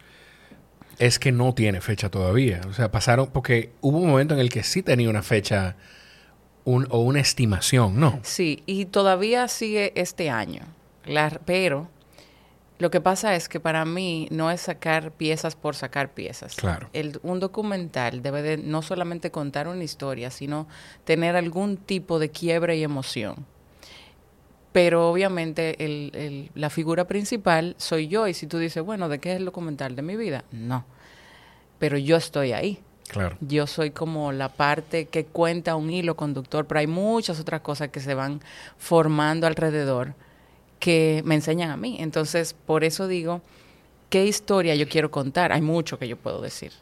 es 0.99 1.19
que 1.19 1.33
no 1.33 1.55
tiene 1.55 1.81
fecha 1.81 2.11
todavía. 2.11 2.61
O 2.69 2.73
sea, 2.75 2.91
pasaron, 2.91 3.29
porque 3.29 3.71
hubo 3.81 3.99
un 3.99 4.09
momento 4.11 4.35
en 4.35 4.41
el 4.41 4.51
que 4.51 4.63
sí 4.63 4.83
tenía 4.83 5.09
una 5.09 5.23
fecha 5.23 5.77
un- 6.65 6.87
o 6.91 7.01
una 7.01 7.21
estimación, 7.21 7.99
¿no? 7.99 8.21
Sí, 8.23 8.63
y 8.67 8.85
todavía 8.87 9.49
sigue 9.49 9.93
este 9.95 10.29
año. 10.31 10.63
La- 11.07 11.41
pero 11.45 11.89
lo 12.83 12.91
que 12.91 13.01
pasa 13.01 13.35
es 13.37 13.49
que 13.49 13.61
para 13.61 13.85
mí 13.85 14.27
no 14.33 14.51
es 14.51 14.61
sacar 14.63 15.13
piezas 15.13 15.55
por 15.55 15.77
sacar 15.77 16.13
piezas. 16.13 16.57
Claro. 16.57 16.89
El- 16.93 17.21
un 17.23 17.39
documental 17.39 18.23
debe 18.23 18.43
de 18.43 18.57
no 18.59 18.83
solamente 18.83 19.31
contar 19.31 19.69
una 19.69 19.85
historia, 19.85 20.31
sino 20.31 20.67
tener 21.05 21.37
algún 21.37 21.77
tipo 21.77 22.19
de 22.19 22.31
quiebre 22.31 22.77
y 22.77 22.83
emoción. 22.83 23.47
Pero 24.73 25.11
obviamente 25.11 25.85
el- 25.85 26.11
el- 26.15 26.51
la 26.55 26.71
figura 26.71 27.07
principal 27.07 27.75
soy 27.79 28.09
yo 28.09 28.27
y 28.27 28.35
si 28.35 28.47
tú 28.47 28.59
dices, 28.59 28.83
bueno, 28.83 29.09
¿de 29.09 29.19
qué 29.21 29.31
es 29.33 29.37
el 29.37 29.45
documental? 29.45 29.95
¿De 29.95 30.03
mi 30.03 30.17
vida? 30.17 30.45
No. 30.51 30.85
Pero 31.79 31.97
yo 31.99 32.17
estoy 32.17 32.53
ahí. 32.53 32.81
Claro. 33.09 33.37
Yo 33.41 33.67
soy 33.67 33.91
como 33.91 34.33
la 34.33 34.49
parte 34.49 35.05
que 35.07 35.27
cuenta 35.27 35.77
un 35.77 35.91
hilo 35.91 36.17
conductor, 36.17 36.67
pero 36.67 36.81
hay 36.81 36.87
muchas 36.87 37.39
otras 37.39 37.61
cosas 37.61 37.91
que 37.91 38.01
se 38.01 38.15
van 38.15 38.41
formando 38.79 39.47
alrededor 39.47 40.15
que 40.83 41.23
me 41.25 41.37
enseñan 41.37 41.71
a 41.71 41.77
mí. 41.77 41.97
Entonces, 42.01 42.55
por 42.55 42.83
eso 42.83 43.07
digo, 43.07 43.41
¿qué 44.11 44.27
historia 44.27 44.75
yo 44.75 44.89
quiero 44.89 45.13
contar? 45.13 45.53
Hay 45.53 45.63
mucho 45.63 45.97
que 45.97 46.09
yo 46.09 46.17
puedo 46.17 46.43
decir. 46.43 46.73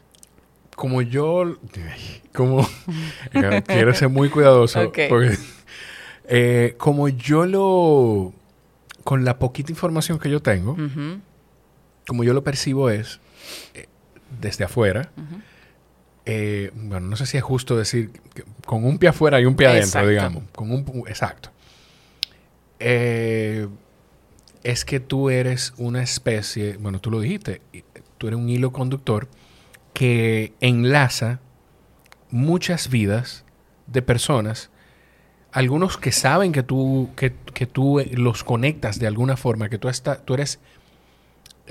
Como 0.75 1.03
yo, 1.03 1.57
como 2.33 2.67
quiero 3.67 3.93
ser 3.93 4.09
muy 4.09 4.29
cuidadoso, 4.29 4.91
porque 5.07 5.37
Eh, 6.25 6.73
como 6.79 7.09
yo 7.09 7.45
lo... 7.45 8.33
Con 9.03 9.23
la 9.23 9.37
poquita 9.37 9.71
información 9.71 10.17
que 10.17 10.29
yo 10.31 10.41
tengo, 10.41 10.75
como 12.07 12.23
yo 12.23 12.33
lo 12.33 12.43
percibo 12.43 12.89
es, 12.89 13.19
eh, 13.73 13.87
desde 14.39 14.63
afuera, 14.63 15.11
eh, 16.25 16.71
bueno, 16.75 17.07
no 17.07 17.15
sé 17.15 17.25
si 17.25 17.37
es 17.37 17.43
justo 17.43 17.75
decir 17.77 18.11
que 18.33 18.43
con 18.65 18.85
un 18.85 18.97
pie 18.99 19.09
afuera 19.09 19.39
y 19.41 19.45
un 19.45 19.55
pie 19.55 19.67
adentro, 19.67 19.87
Exacto. 19.87 20.09
digamos. 20.09 20.43
Con 20.53 20.71
un, 20.71 21.03
exacto. 21.07 21.49
Eh, 22.79 23.67
es 24.63 24.85
que 24.85 24.99
tú 24.99 25.29
eres 25.29 25.73
una 25.77 26.03
especie, 26.03 26.77
bueno, 26.77 26.99
tú 26.99 27.11
lo 27.11 27.19
dijiste, 27.19 27.61
tú 28.17 28.27
eres 28.27 28.39
un 28.39 28.49
hilo 28.49 28.71
conductor 28.71 29.27
que 29.93 30.53
enlaza 30.61 31.39
muchas 32.29 32.89
vidas 32.89 33.45
de 33.87 34.01
personas, 34.01 34.69
algunos 35.51 35.97
que 35.97 36.11
saben 36.11 36.51
que 36.51 36.63
tú, 36.63 37.09
que, 37.15 37.33
que 37.53 37.65
tú 37.65 38.01
los 38.11 38.43
conectas 38.43 38.99
de 38.99 39.07
alguna 39.07 39.35
forma, 39.35 39.69
que 39.69 39.77
tú, 39.77 39.89
está, 39.89 40.23
tú 40.23 40.33
eres 40.35 40.59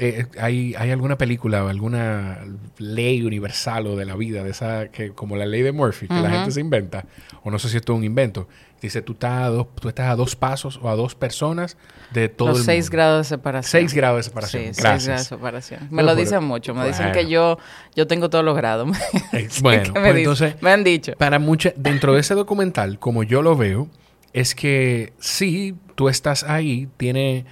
eh, 0.02 0.26
hay, 0.38 0.74
hay 0.78 0.92
alguna 0.92 1.18
película 1.18 1.62
o 1.62 1.68
alguna 1.68 2.38
ley 2.78 3.22
universal 3.22 3.86
o 3.86 3.96
de 3.96 4.06
la 4.06 4.16
vida, 4.16 4.42
de 4.42 4.50
esa 4.50 4.88
que 4.88 5.10
como 5.10 5.36
la 5.36 5.44
ley 5.44 5.62
de 5.62 5.72
Murphy, 5.72 6.08
que 6.08 6.14
la 6.14 6.30
gente 6.30 6.52
se 6.52 6.60
inventa, 6.60 7.04
o 7.42 7.50
no 7.50 7.58
sé 7.58 7.68
si 7.68 7.76
esto 7.76 7.92
es 7.92 7.98
un 7.98 8.04
invento. 8.04 8.48
Dice, 8.80 9.02
tú 9.02 9.12
estás, 9.12 9.42
a 9.42 9.48
dos, 9.48 9.66
tú 9.78 9.88
estás 9.90 10.08
a 10.10 10.16
dos 10.16 10.36
pasos 10.36 10.78
o 10.82 10.88
a 10.88 10.96
dos 10.96 11.14
personas 11.14 11.76
de 12.12 12.28
todo 12.30 12.48
Los 12.48 12.60
el 12.60 12.64
seis 12.64 12.84
mundo. 12.86 12.92
grados 12.96 13.18
de 13.18 13.36
separación. 13.36 13.70
Seis 13.70 13.92
grados 13.94 14.16
de 14.18 14.22
separación. 14.22 14.62
Sí, 14.62 14.68
seis 14.72 14.78
Gracias. 14.82 15.06
grados 15.06 15.22
de 15.30 15.36
separación. 15.36 15.80
Me 15.90 16.02
lo 16.02 16.08
pero- 16.08 16.20
dicen 16.20 16.44
mucho. 16.44 16.74
Me 16.74 16.86
dicen 16.86 17.12
que 17.12 17.28
yo, 17.28 17.58
yo 17.94 18.06
tengo 18.06 18.30
todos 18.30 18.44
los 18.44 18.56
grados. 18.56 18.88
Eh, 19.32 19.48
bueno, 19.60 19.92
pues 19.92 20.02
me, 20.02 20.08
dicen. 20.08 20.18
entonces, 20.18 20.62
me 20.62 20.70
han 20.72 20.82
dicho. 20.82 21.12
para 21.18 21.38
mucha, 21.38 21.72
dentro 21.76 22.14
de 22.14 22.20
ese 22.20 22.34
documental, 22.34 22.98
como 22.98 23.22
yo 23.22 23.42
lo 23.42 23.54
veo, 23.56 23.88
es 24.32 24.54
que 24.54 25.12
sí, 25.20 25.74
tú 25.94 26.08
estás 26.08 26.42
ahí, 26.44 26.88
tiene, 26.96 27.44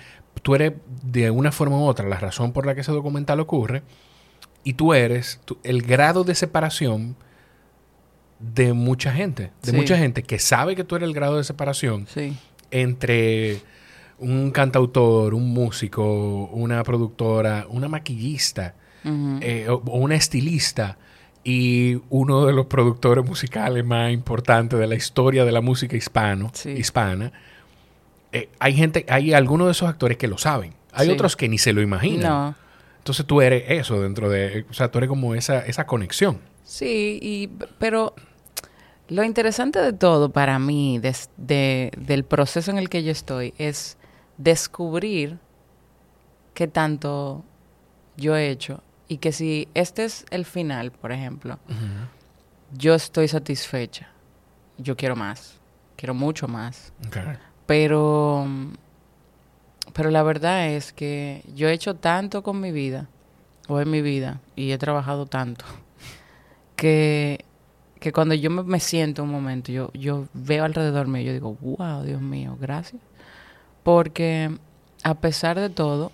tú 0.43 0.55
eres 0.55 0.73
de 1.03 1.31
una 1.31 1.53
forma 1.53 1.77
u 1.77 1.85
otra 1.85 2.09
la 2.09 2.19
razón 2.19 2.53
por 2.53 2.65
la 2.67 2.75
que 2.75 2.81
ese 2.81 2.93
documental 2.93 3.39
ocurre, 3.41 3.83
y 4.65 4.73
tú 4.75 4.95
eres 4.95 5.41
tú- 5.45 5.59
el 5.63 5.83
grado 5.83 6.25
de 6.25 6.35
separación 6.35 7.17
de 8.39 8.73
mucha 8.73 9.13
gente, 9.13 9.51
de 9.63 9.71
Sí. 9.71 9.77
mucha 9.77 9.97
gente 9.99 10.23
que 10.23 10.39
sabe 10.39 10.77
que 10.77 10.85
tú 10.85 10.97
eres 10.97 11.09
el 11.09 11.15
grado 11.15 11.37
de 11.39 11.45
separación 11.45 12.07
Sí. 12.07 12.37
entre 12.71 13.61
un 14.19 14.51
cantautor, 14.51 15.35
un 15.35 15.51
músico, 15.53 16.47
una 16.53 16.83
productora, 16.83 17.67
una 17.69 17.89
maquillista, 17.89 18.75
eh, 19.05 19.67
o, 19.71 19.75
o 19.87 19.99
una 19.99 20.17
estilista 20.17 20.99
y 21.45 22.01
uno 22.11 22.45
de 22.47 22.53
los 22.53 22.67
productores 22.67 23.25
musicales 23.25 23.85
más 23.85 24.13
importantes 24.13 24.79
de 24.79 24.87
la 24.87 24.97
historia 24.97 25.45
de 25.45 25.53
la 25.53 25.61
música 25.63 25.97
hispano, 25.97 26.51
Sí. 26.53 26.71
hispana. 26.71 27.33
Eh, 28.33 28.49
hay 28.59 28.75
gente, 28.75 29.07
hay 29.09 29.33
algunos 29.33 29.67
de 29.69 29.73
esos 29.73 29.89
actores 29.89 30.19
que 30.19 30.29
lo 30.29 30.37
saben. 30.37 30.75
Hay 30.93 31.09
otros 31.11 31.37
que 31.37 31.49
ni 31.49 31.57
se 31.59 31.73
lo 31.73 31.81
imaginan. 31.81 32.29
No. 32.29 32.55
Entonces 32.99 33.25
tú 33.25 33.41
eres 33.41 33.65
eso 33.69 34.03
dentro 34.03 34.29
de, 34.29 34.67
o 34.69 34.75
sea, 34.75 34.91
tú 34.91 34.99
eres 34.99 35.09
como 35.09 35.35
esa, 35.35 35.61
esa 35.61 35.87
conexión. 35.87 36.39
Sí, 36.65 37.19
y, 37.23 37.49
pero 37.79 38.15
lo 39.09 39.25
interesante 39.25 39.81
de 39.81 39.93
todo 39.93 40.31
para 40.31 40.59
mí, 40.59 40.99
de- 40.99 41.91
del 41.97 42.25
proceso 42.25 42.71
en 42.71 42.79
el 42.79 42.89
que 42.89 43.03
yo 43.03 43.11
estoy, 43.13 43.55
es 43.59 43.97
descubrir 44.37 45.39
qué 46.55 46.67
tanto 46.69 47.45
yo 48.17 48.37
he 48.37 48.51
hecho 48.51 48.83
y 49.09 49.19
que 49.19 49.33
si 49.33 49.69
este 49.75 50.05
es 50.05 50.27
el 50.31 50.45
final, 50.45 50.91
por 50.93 51.13
ejemplo, 51.13 51.59
yo 52.77 52.95
estoy 52.95 53.29
satisfecha. 53.29 54.09
Yo 54.77 54.97
quiero 54.97 55.17
más, 55.17 55.59
quiero 55.97 56.15
mucho 56.15 56.47
más. 56.47 56.93
Okay. 57.07 57.23
Pero, 57.67 58.47
pero 59.93 60.11
la 60.11 60.23
verdad 60.23 60.69
es 60.69 60.93
que 60.93 61.43
yo 61.55 61.69
he 61.69 61.73
hecho 61.73 61.95
tanto 61.97 62.43
con 62.43 62.61
mi 62.61 62.71
vida, 62.73 63.09
o 63.69 63.81
en 63.81 63.91
mi 63.91 64.03
vida, 64.03 64.41
y 64.57 64.71
he 64.73 64.79
trabajado 64.79 65.27
tanto, 65.27 65.65
que, 66.77 67.45
que 67.99 68.13
cuando 68.13 68.35
yo 68.35 68.51
me, 68.51 68.81
siento 68.81 69.23
un 69.23 69.31
momento, 69.31 69.73
yo, 69.73 69.91
yo 69.93 70.27
veo 70.35 70.65
alrededor 70.65 71.09
mío, 71.09 71.23
yo 71.23 71.33
digo, 71.33 71.57
wow, 71.61 72.03
Dios 72.03 72.21
mío, 72.23 72.57
gracias. 72.61 73.03
Porque 73.83 74.57
a 75.03 75.15
pesar 75.15 75.59
de 75.59 75.71
todo, 75.71 76.13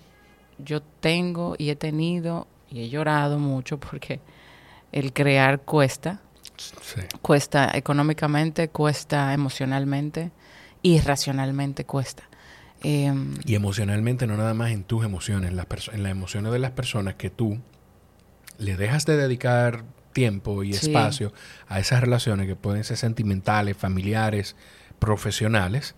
yo 0.57 0.81
tengo 0.81 1.55
y 1.57 1.69
he 1.69 1.75
tenido 1.75 2.47
y 2.69 2.81
he 2.81 2.89
llorado 2.89 3.39
mucho 3.39 3.79
porque 3.79 4.19
el 4.91 5.13
crear 5.13 5.61
cuesta, 5.61 6.21
Sí. 6.57 7.01
cuesta 7.21 7.69
económicamente, 7.73 8.69
cuesta 8.69 9.33
emocionalmente 9.33 10.31
y 10.81 10.99
racionalmente 10.99 11.83
cuesta. 11.83 12.23
Em, 12.81 13.33
Y 13.45 13.55
emocionalmente, 13.55 14.25
no 14.27 14.37
nada 14.37 14.53
más 14.53 14.71
en 14.71 14.83
tus 14.83 15.03
emociones, 15.03 15.51
las 15.53 15.65
en 15.91 16.03
las 16.03 16.11
emociones 16.11 16.53
de 16.53 16.59
las 16.59 16.71
personas 16.71 17.15
que 17.15 17.29
tú 17.29 17.59
le 18.57 18.77
dejas 18.77 19.05
de 19.05 19.17
dedicar 19.17 19.83
tiempo 20.15 20.63
y 20.63 20.73
Sí. 20.73 20.87
espacio 20.87 21.33
a 21.67 21.79
esas 21.79 21.99
relaciones 21.99 22.47
que 22.47 22.55
pueden 22.55 22.83
ser 22.85 22.95
sentimentales, 22.97 23.75
familiares, 23.77 24.55
profesionales, 24.97 25.93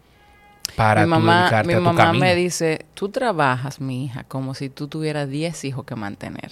para 0.76 1.02
mi 1.02 1.06
tú 1.06 1.10
mamá, 1.12 1.40
dedicarte 1.42 1.68
mi 1.68 1.74
a 1.76 1.78
tu 1.78 1.84
mamá 1.84 2.04
camino. 2.06 2.26
me 2.26 2.36
dice, 2.36 2.86
tú 2.94 3.08
trabajas, 3.10 3.80
mi 3.80 4.06
hija, 4.06 4.24
como 4.26 4.54
si 4.54 4.70
tú 4.70 4.88
tuvieras 4.90 5.30
10 5.30 5.64
hijos 5.64 5.86
que 5.86 5.96
mantener. 5.96 6.52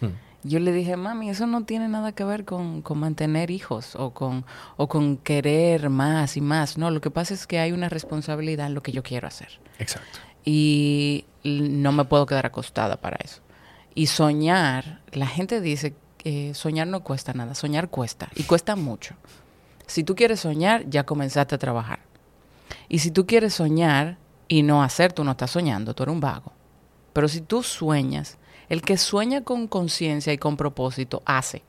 Hmm. 0.00 0.10
Yo 0.44 0.60
le 0.60 0.70
dije, 0.70 0.96
mami, 0.96 1.30
eso 1.30 1.46
no 1.46 1.64
tiene 1.64 1.88
nada 1.88 2.12
que 2.12 2.22
ver 2.24 2.44
con, 2.44 2.82
con 2.82 2.98
mantener 2.98 3.50
hijos 3.50 3.96
o 3.96 4.12
con, 4.12 4.44
o 4.76 4.86
con 4.88 5.16
querer 5.16 5.90
más 5.90 6.36
y 6.36 6.40
más. 6.40 6.78
No, 6.78 6.90
lo 6.92 7.00
que 7.00 7.10
pasa 7.10 7.34
es 7.34 7.46
que 7.48 7.58
hay 7.58 7.72
una 7.72 7.88
responsabilidad 7.88 8.66
en 8.68 8.74
lo 8.74 8.82
que 8.82 8.92
yo 8.92 9.02
quiero 9.02 9.26
hacer. 9.26 9.58
Exacto. 9.80 10.18
y 10.44 11.24
no 11.44 11.92
me 11.92 12.04
puedo 12.04 12.26
quedar 12.26 12.46
acostada 12.46 12.96
para 13.00 13.16
eso. 13.24 13.40
Y 13.94 14.06
soñar, 14.06 15.00
la 15.12 15.26
gente 15.26 15.60
dice 15.60 15.94
soñar 16.54 16.86
no 16.86 17.00
cuesta 17.00 17.32
nada, 17.32 17.54
soñar 17.54 17.88
cuesta 17.88 18.28
y 18.34 18.44
cuesta 18.44 18.76
mucho. 18.76 19.14
Si 19.86 20.04
tú 20.04 20.14
quieres 20.14 20.40
soñar, 20.40 20.88
ya 20.88 21.04
comenzaste 21.04 21.54
a 21.54 21.58
trabajar. 21.58 22.00
Y 22.88 22.98
si 22.98 23.10
tú 23.10 23.26
quieres 23.26 23.54
soñar 23.54 24.18
y 24.46 24.62
no 24.62 24.82
hacer, 24.82 25.12
tú 25.12 25.24
no 25.24 25.32
estás 25.32 25.50
soñando, 25.50 25.94
tú 25.94 26.02
eres 26.02 26.14
un 26.14 26.20
vago. 26.20 26.52
Pero 27.12 27.28
si 27.28 27.40
tú 27.40 27.62
sueñas, 27.62 28.38
el 28.68 28.82
que 28.82 28.98
sueña 28.98 29.42
con 29.42 29.66
conciencia 29.66 30.32
y 30.32 30.38
con 30.38 30.56
propósito, 30.56 31.22
hace. 31.24 31.62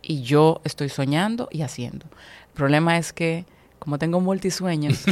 Y 0.00 0.22
yo 0.22 0.60
estoy 0.64 0.88
soñando 0.88 1.48
y 1.50 1.62
haciendo. 1.62 2.06
El 2.48 2.54
problema 2.54 2.98
es 2.98 3.12
que, 3.12 3.46
como 3.78 3.98
tengo 3.98 4.20
multisueños, 4.20 5.04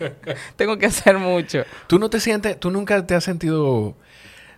tengo 0.56 0.78
que 0.78 0.86
hacer 0.86 1.18
mucho. 1.18 1.64
Tú 1.86 1.98
no 1.98 2.08
te 2.08 2.20
sientes, 2.20 2.58
tú 2.58 2.70
nunca 2.70 3.04
te 3.06 3.14
has 3.14 3.24
sentido. 3.24 3.94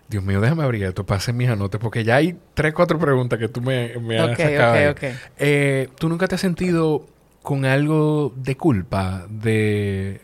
Dios 0.09 0.23
mío, 0.23 0.39
déjame 0.39 0.63
abrir 0.63 0.83
esto, 0.85 1.05
pase 1.05 1.33
mis 1.33 1.49
anotes, 1.49 1.79
porque 1.81 2.03
ya 2.03 2.15
hay 2.15 2.37
tres, 2.53 2.73
cuatro 2.73 2.97
preguntas 2.97 3.37
que 3.39 3.49
tú 3.49 3.61
me, 3.61 3.97
me 3.99 4.17
has 4.19 4.29
Ok, 4.31 4.37
sacado. 4.37 4.71
ok, 4.91 5.03
ahí. 5.03 5.11
ok. 5.11 5.19
Eh, 5.37 5.89
¿Tú 5.99 6.07
nunca 6.09 6.27
te 6.27 6.35
has 6.35 6.41
sentido 6.41 7.05
con 7.41 7.65
algo 7.65 8.31
de 8.35 8.55
culpa 8.55 9.25
de 9.29 10.21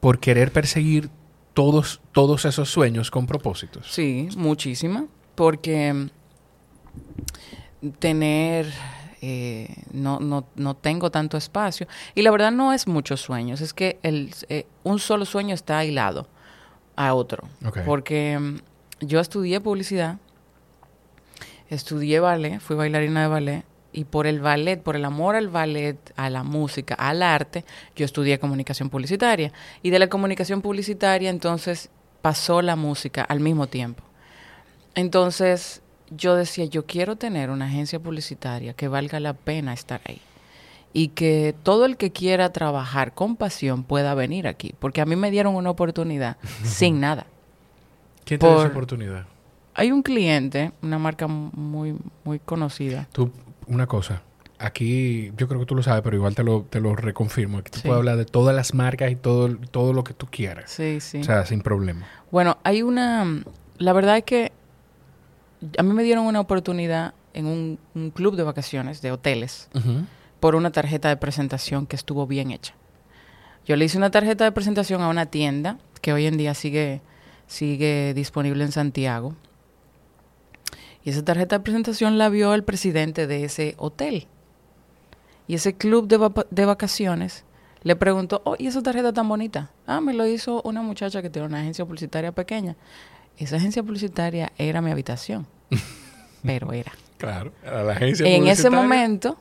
por 0.00 0.18
querer 0.18 0.50
perseguir 0.52 1.10
todos, 1.52 2.00
todos 2.12 2.44
esos 2.46 2.70
sueños 2.70 3.10
con 3.10 3.26
propósitos? 3.26 3.86
Sí, 3.90 4.28
muchísima. 4.36 5.06
Porque 5.34 6.08
tener, 7.98 8.66
eh, 9.20 9.68
no, 9.92 10.20
no, 10.20 10.46
no 10.56 10.74
tengo 10.76 11.10
tanto 11.10 11.36
espacio. 11.36 11.86
Y 12.14 12.22
la 12.22 12.30
verdad 12.30 12.50
no 12.52 12.72
es 12.72 12.86
muchos 12.86 13.20
sueños, 13.20 13.60
es 13.60 13.72
que 13.74 13.98
el, 14.02 14.32
eh, 14.48 14.66
un 14.84 14.98
solo 14.98 15.24
sueño 15.24 15.54
está 15.54 15.78
aislado 15.78 16.28
a 16.96 17.14
otro. 17.14 17.48
Ok. 17.64 17.80
Porque 17.84 18.38
yo 19.00 19.20
estudié 19.20 19.60
publicidad, 19.60 20.18
estudié 21.68 22.20
ballet, 22.20 22.60
fui 22.60 22.76
bailarina 22.76 23.22
de 23.22 23.28
ballet. 23.28 23.64
Y 23.92 24.04
por 24.04 24.26
el 24.26 24.40
ballet, 24.40 24.82
por 24.82 24.94
el 24.94 25.06
amor 25.06 25.36
al 25.36 25.48
ballet, 25.48 25.96
a 26.16 26.28
la 26.28 26.42
música, 26.42 26.94
al 26.94 27.22
arte, 27.22 27.64
yo 27.94 28.04
estudié 28.04 28.38
comunicación 28.38 28.90
publicitaria. 28.90 29.52
Y 29.82 29.88
de 29.88 29.98
la 29.98 30.08
comunicación 30.08 30.60
publicitaria, 30.60 31.30
entonces, 31.30 31.88
pasó 32.20 32.60
la 32.60 32.76
música 32.76 33.22
al 33.22 33.40
mismo 33.40 33.68
tiempo. 33.68 34.02
Entonces, 34.94 35.80
yo 36.10 36.36
decía, 36.36 36.66
yo 36.66 36.84
quiero 36.84 37.16
tener 37.16 37.50
una 37.50 37.66
agencia 37.66 37.98
publicitaria 37.98 38.74
que 38.74 38.88
valga 38.88 39.18
la 39.18 39.32
pena 39.32 39.72
estar 39.72 40.00
ahí. 40.04 40.20
Y 40.92 41.08
que 41.08 41.54
todo 41.62 41.84
el 41.84 41.96
que 41.96 42.12
quiera 42.12 42.52
trabajar 42.52 43.14
con 43.14 43.36
pasión 43.36 43.84
pueda 43.84 44.14
venir 44.14 44.46
aquí. 44.46 44.74
Porque 44.78 45.00
a 45.00 45.06
mí 45.06 45.16
me 45.16 45.30
dieron 45.30 45.54
una 45.54 45.70
oportunidad 45.70 46.36
sin 46.64 47.00
nada. 47.00 47.26
¿Quién 48.26 48.38
te 48.38 48.46
dio 48.46 48.56
esa 48.56 48.64
por- 48.64 48.72
oportunidad? 48.72 49.24
Hay 49.74 49.90
un 49.92 50.02
cliente, 50.02 50.72
una 50.82 50.98
marca 50.98 51.26
muy, 51.26 51.96
muy 52.24 52.38
conocida. 52.38 53.08
Tú, 53.12 53.30
una 53.66 53.86
cosa. 53.86 54.20
Aquí, 54.58 55.32
yo 55.36 55.48
creo 55.48 55.60
que 55.60 55.66
tú 55.66 55.74
lo 55.74 55.82
sabes, 55.82 56.02
pero 56.02 56.16
igual 56.16 56.34
te 56.34 56.42
lo, 56.42 56.62
te 56.62 56.80
lo 56.80 56.94
reconfirmo. 56.96 57.58
Aquí 57.58 57.70
tú 57.70 57.78
Sí. 57.80 57.88
puedes 57.88 57.98
hablar 57.98 58.16
de 58.16 58.24
todas 58.24 58.54
las 58.56 58.72
marcas 58.74 59.10
y 59.10 59.16
todo, 59.16 59.54
todo 59.70 59.92
lo 59.92 60.02
que 60.02 60.12
tú 60.14 60.26
quieras. 60.30 60.70
Sí, 60.70 61.00
sí. 61.00 61.20
O 61.20 61.24
sea, 61.24 61.44
sin 61.46 61.60
problema. 61.62 62.06
Bueno, 62.30 62.58
hay 62.64 62.82
una... 62.82 63.42
La 63.78 63.92
verdad 63.92 64.16
es 64.18 64.24
que 64.24 64.52
a 65.78 65.82
mí 65.82 65.92
me 65.92 66.02
dieron 66.02 66.24
una 66.26 66.40
oportunidad 66.40 67.12
en 67.34 67.44
un, 67.46 67.78
un 67.94 68.10
club 68.10 68.34
de 68.36 68.42
vacaciones 68.44 69.02
de 69.02 69.12
hoteles 69.12 69.68
por 70.40 70.54
una 70.54 70.70
tarjeta 70.70 71.10
de 71.10 71.18
presentación 71.18 71.86
que 71.86 71.96
estuvo 71.96 72.26
bien 72.26 72.50
hecha. 72.50 72.72
Yo 73.66 73.76
le 73.76 73.84
hice 73.84 73.98
una 73.98 74.10
tarjeta 74.10 74.44
de 74.44 74.52
presentación 74.52 75.02
a 75.02 75.08
una 75.08 75.26
tienda 75.26 75.76
que 76.00 76.14
hoy 76.14 76.24
en 76.26 76.38
día 76.38 76.54
sigue, 76.54 77.02
sigue 77.46 78.12
disponible 78.14 78.64
en 78.64 78.72
Santiago. 78.72 79.34
Y 81.04 81.10
esa 81.10 81.24
tarjeta 81.24 81.58
de 81.58 81.64
presentación 81.64 82.18
la 82.18 82.28
vio 82.28 82.52
el 82.54 82.64
presidente 82.64 83.26
de 83.26 83.44
ese 83.44 83.74
hotel. 83.78 84.26
Y 85.46 85.54
ese 85.54 85.74
club 85.76 86.08
de, 86.08 86.16
va- 86.16 86.46
de 86.50 86.64
vacaciones 86.64 87.44
le 87.82 87.94
preguntó, 87.94 88.42
oh, 88.44 88.56
¿y 88.58 88.66
esa 88.66 88.82
tarjeta 88.82 89.12
tan 89.12 89.28
bonita? 89.28 89.70
Ah, 89.86 90.00
me 90.00 90.12
lo 90.12 90.26
hizo 90.26 90.60
una 90.62 90.82
muchacha 90.82 91.22
que 91.22 91.30
tiene 91.30 91.46
una 91.46 91.60
agencia 91.60 91.84
publicitaria 91.84 92.32
pequeña. 92.32 92.74
Esa 93.38 93.56
agencia 93.56 93.82
publicitaria 93.84 94.52
era 94.58 94.80
mi 94.82 94.90
habitación. 94.90 95.46
Pero 96.42 96.72
era. 96.72 96.92
Claro. 97.18 97.52
A 97.64 97.82
la 97.82 97.92
agencia 97.92 98.26
En 98.26 98.48
ese 98.48 98.68
momento, 98.70 99.38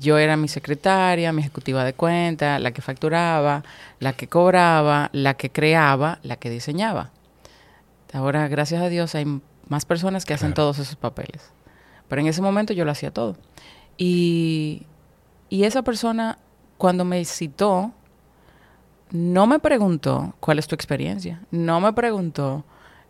yo 0.00 0.18
era 0.18 0.36
mi 0.36 0.48
secretaria, 0.48 1.32
mi 1.32 1.40
ejecutiva 1.40 1.84
de 1.84 1.92
cuenta, 1.94 2.58
la 2.58 2.72
que 2.72 2.82
facturaba, 2.82 3.62
la 4.00 4.12
que 4.12 4.28
cobraba, 4.28 5.10
la 5.12 5.34
que 5.34 5.50
creaba, 5.50 6.18
la 6.22 6.36
que 6.36 6.50
diseñaba. 6.50 7.10
Ahora, 8.12 8.46
gracias 8.48 8.80
a 8.82 8.88
Dios, 8.88 9.14
hay 9.14 9.40
más 9.68 9.84
personas 9.84 10.24
que 10.24 10.34
hacen 10.34 10.48
Claro. 10.52 10.62
todos 10.72 10.78
esos 10.78 10.96
papeles. 10.96 11.50
Pero 12.08 12.20
en 12.20 12.26
ese 12.28 12.42
momento 12.42 12.72
yo 12.72 12.84
lo 12.84 12.90
hacía 12.92 13.10
todo. 13.10 13.36
Y, 13.96 14.82
y 15.48 15.64
esa 15.64 15.82
persona, 15.82 16.38
cuando 16.78 17.04
me 17.04 17.24
citó, 17.24 17.92
no 19.10 19.46
me 19.46 19.58
preguntó 19.58 20.34
cuál 20.40 20.58
es 20.58 20.66
tu 20.66 20.74
experiencia. 20.74 21.40
No 21.50 21.80
me 21.80 21.92
preguntó 21.92 22.64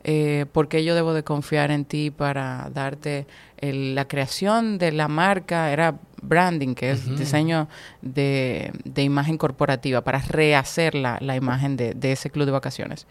eh, 0.04 0.46
por 0.52 0.68
qué 0.68 0.84
yo 0.84 0.94
debo 0.94 1.14
de 1.14 1.24
confiar 1.24 1.70
en 1.70 1.84
ti 1.84 2.10
para 2.10 2.68
darte 2.72 3.26
el- 3.58 3.94
la 3.94 4.06
creación 4.06 4.78
de 4.78 4.92
la 4.92 5.08
marca. 5.08 5.72
Era 5.72 5.96
branding, 6.22 6.74
que 6.74 6.90
es 6.92 7.16
diseño 7.18 7.68
de, 8.02 8.70
de 8.84 9.02
imagen 9.02 9.36
corporativa, 9.38 10.02
para 10.02 10.18
rehacer 10.20 10.94
la, 10.94 11.18
la 11.20 11.36
imagen 11.36 11.76
de, 11.76 11.94
de 11.94 12.12
ese 12.12 12.30
club 12.30 12.46
de 12.46 12.52
vacaciones. 12.52 13.06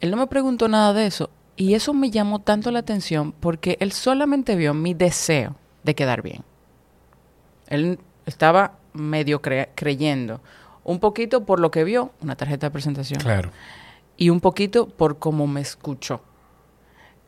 Él 0.00 0.10
no 0.10 0.16
me 0.16 0.26
preguntó 0.26 0.68
nada 0.68 0.92
de 0.92 1.06
eso. 1.06 1.30
Y 1.56 1.74
eso 1.74 1.92
me 1.92 2.10
llamó 2.10 2.38
tanto 2.40 2.70
la 2.70 2.78
atención 2.78 3.32
porque 3.32 3.76
él 3.80 3.90
solamente 3.92 4.54
vio 4.54 4.74
mi 4.74 4.94
deseo 4.94 5.56
de 5.82 5.94
quedar 5.96 6.22
bien. 6.22 6.42
Él 7.68 7.98
estaba 8.26 8.74
medio 8.92 9.42
cre- 9.42 9.68
creyendo. 9.74 10.40
Un 10.84 11.00
poquito 11.00 11.44
por 11.44 11.60
lo 11.60 11.70
que 11.70 11.84
vio, 11.84 12.12
una 12.22 12.36
tarjeta 12.36 12.68
de 12.68 12.70
presentación. 12.70 13.20
Claro. 13.20 13.50
Y 14.20 14.30
un 14.30 14.40
poquito 14.40 14.88
por 14.88 15.18
cómo 15.18 15.46
me 15.46 15.60
escuchó. 15.60 16.20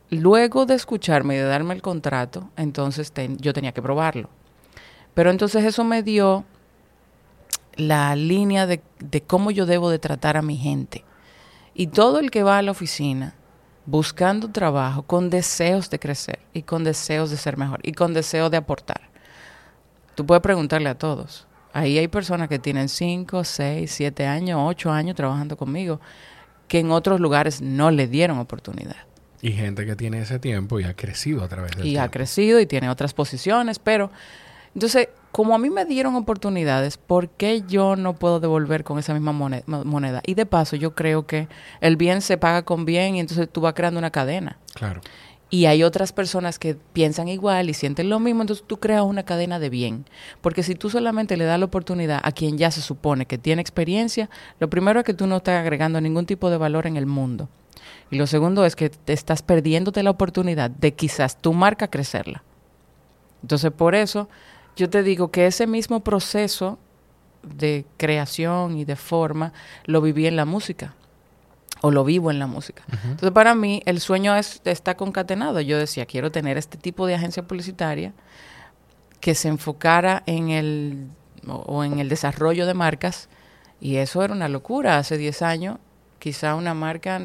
Luego 0.09 0.65
de 0.65 0.75
escucharme 0.75 1.35
y 1.35 1.37
de 1.37 1.45
darme 1.45 1.73
el 1.73 1.81
contrato, 1.81 2.49
entonces 2.57 3.13
yo 3.39 3.53
tenía 3.53 3.71
que 3.71 3.81
probarlo. 3.81 4.29
Pero 5.13 5.31
entonces 5.31 5.63
eso 5.63 5.85
me 5.85 6.03
dio 6.03 6.43
la 7.77 8.13
línea 8.17 8.67
de, 8.67 8.81
cómo 9.25 9.51
yo 9.51 9.65
debo 9.65 9.89
de 9.89 9.99
tratar 9.99 10.35
a 10.35 10.41
mi 10.41 10.57
gente. 10.57 11.05
Y 11.73 11.87
todo 11.87 12.19
el 12.19 12.29
que 12.29 12.43
va 12.43 12.57
a 12.57 12.61
la 12.61 12.71
oficina 12.71 13.35
buscando 13.85 14.51
trabajo 14.51 15.03
con 15.03 15.29
deseos 15.29 15.89
de 15.89 15.97
crecer 15.97 16.39
y 16.53 16.63
con 16.63 16.83
deseos 16.83 17.29
de 17.29 17.37
ser 17.37 17.55
mejor 17.55 17.79
y 17.83 17.93
con 17.93 18.13
deseos 18.13 18.51
de 18.51 18.57
aportar. 18.57 19.09
Tú 20.15 20.25
puedes 20.25 20.43
preguntarle 20.43 20.89
a 20.89 20.97
todos. 20.97 21.47
Ahí 21.71 21.97
hay 21.97 22.09
personas 22.09 22.49
que 22.49 22.59
tienen 22.59 22.89
5, 22.89 23.45
6, 23.45 23.89
7 23.89 24.27
años, 24.27 24.59
8 24.61 24.91
años 24.91 25.15
trabajando 25.15 25.55
conmigo 25.55 26.01
que 26.71 26.79
en 26.79 26.89
otros 26.91 27.19
lugares 27.19 27.59
no 27.61 27.91
le 27.91 28.07
dieron 28.07 28.39
oportunidad. 28.39 28.95
Y 29.41 29.51
gente 29.51 29.85
que 29.85 29.97
tiene 29.97 30.21
ese 30.21 30.39
tiempo 30.39 30.79
y 30.79 30.85
ha 30.85 30.93
crecido 30.95 31.43
a 31.43 31.49
través 31.49 31.71
del 31.75 31.85
Y 31.85 31.97
ha 31.97 32.07
crecido 32.09 32.61
y 32.61 32.65
tiene 32.65 32.89
otras 32.89 33.13
posiciones, 33.13 33.77
pero 33.77 34.09
entonces, 34.73 35.09
como 35.33 35.53
a 35.53 35.57
mí 35.57 35.69
me 35.69 35.83
dieron 35.83 36.15
oportunidades, 36.15 36.95
¿por 36.95 37.27
qué 37.27 37.63
yo 37.67 37.97
no 37.97 38.13
puedo 38.15 38.39
devolver 38.39 38.85
con 38.85 38.99
esa 38.99 39.13
misma 39.13 39.33
mone- 39.33 39.63
mo- 39.65 39.83
moneda? 39.83 40.21
Y 40.25 40.35
de 40.35 40.45
paso, 40.45 40.77
yo 40.77 40.95
creo 40.95 41.27
que 41.27 41.49
el 41.81 41.97
bien 41.97 42.21
se 42.21 42.37
paga 42.37 42.63
con 42.63 42.85
bien 42.85 43.15
y 43.15 43.19
entonces 43.19 43.49
tú 43.51 43.59
vas 43.59 43.73
creando 43.73 43.99
una 43.99 44.11
cadena. 44.11 44.57
Claro. 44.73 45.01
Y 45.53 45.65
hay 45.65 45.83
otras 45.83 46.13
personas 46.13 46.57
que 46.57 46.77
piensan 46.93 47.27
igual 47.27 47.69
y 47.69 47.73
sienten 47.73 48.09
lo 48.09 48.21
mismo, 48.21 48.41
entonces 48.41 48.65
tú 48.65 48.79
creas 48.79 49.03
una 49.03 49.23
cadena 49.23 49.59
de 49.59 49.69
bien. 49.69 50.05
Porque 50.39 50.63
si 50.63 50.75
tú 50.75 50.89
solamente 50.89 51.35
le 51.35 51.43
das 51.43 51.59
la 51.59 51.65
oportunidad 51.65 52.21
a 52.23 52.31
quien 52.31 52.57
ya 52.57 52.71
se 52.71 52.81
supone 52.81 53.25
que 53.25 53.37
tiene 53.37 53.61
experiencia, 53.61 54.29
lo 54.61 54.69
primero 54.69 55.01
es 55.01 55.05
que 55.05 55.13
tú 55.13 55.27
no 55.27 55.35
estás 55.35 55.59
agregando 55.59 55.99
ningún 55.99 56.25
tipo 56.25 56.49
de 56.49 56.55
valor 56.55 56.87
en 56.87 56.95
el 56.95 57.05
mundo. 57.05 57.49
Y 58.09 58.15
lo 58.15 58.27
segundo 58.27 58.65
es 58.65 58.77
que 58.77 58.89
te 58.89 59.11
estás 59.11 59.41
perdiéndote 59.41 60.03
la 60.03 60.11
oportunidad 60.11 60.71
de 60.71 60.93
quizás 60.93 61.37
tu 61.41 61.51
marca 61.51 61.89
crecerla. 61.89 62.43
Entonces, 63.41 63.71
por 63.71 63.93
eso 63.93 64.29
yo 64.77 64.89
te 64.89 65.03
digo 65.03 65.31
que 65.31 65.47
ese 65.47 65.67
mismo 65.67 65.99
proceso 65.99 66.79
de 67.43 67.85
creación 67.97 68.77
y 68.77 68.85
de 68.85 68.95
forma 68.95 69.51
lo 69.83 69.99
viví 69.99 70.27
en 70.27 70.37
la 70.37 70.45
música 70.45 70.95
o 71.81 71.91
lo 71.91 72.03
vivo 72.03 72.31
en 72.31 72.39
la 72.39 72.47
música. 72.47 72.83
Entonces, 72.91 73.31
para 73.31 73.55
mí, 73.55 73.81
el 73.85 73.99
sueño 73.99 74.35
es, 74.35 74.61
está 74.65 74.95
concatenado. 74.95 75.59
Yo 75.61 75.77
decía, 75.77 76.05
quiero 76.05 76.31
tener 76.31 76.57
este 76.57 76.77
tipo 76.77 77.07
de 77.07 77.15
agencia 77.15 77.43
publicitaria 77.43 78.13
que 79.19 79.35
se 79.35 79.47
enfocara 79.47 80.23
en 80.25 80.49
el, 80.49 81.07
o, 81.47 81.55
o 81.55 81.83
en 81.83 81.99
el 81.99 82.07
desarrollo 82.07 82.65
de 82.65 82.73
marcas. 82.73 83.29
Y 83.79 83.95
eso 83.97 84.23
era 84.23 84.33
una 84.33 84.47
locura. 84.47 84.97
Hace 84.97 85.17
10 85.17 85.41
años, 85.41 85.77
quizá 86.21 86.53
una 86.53 86.75
marca 86.75 87.17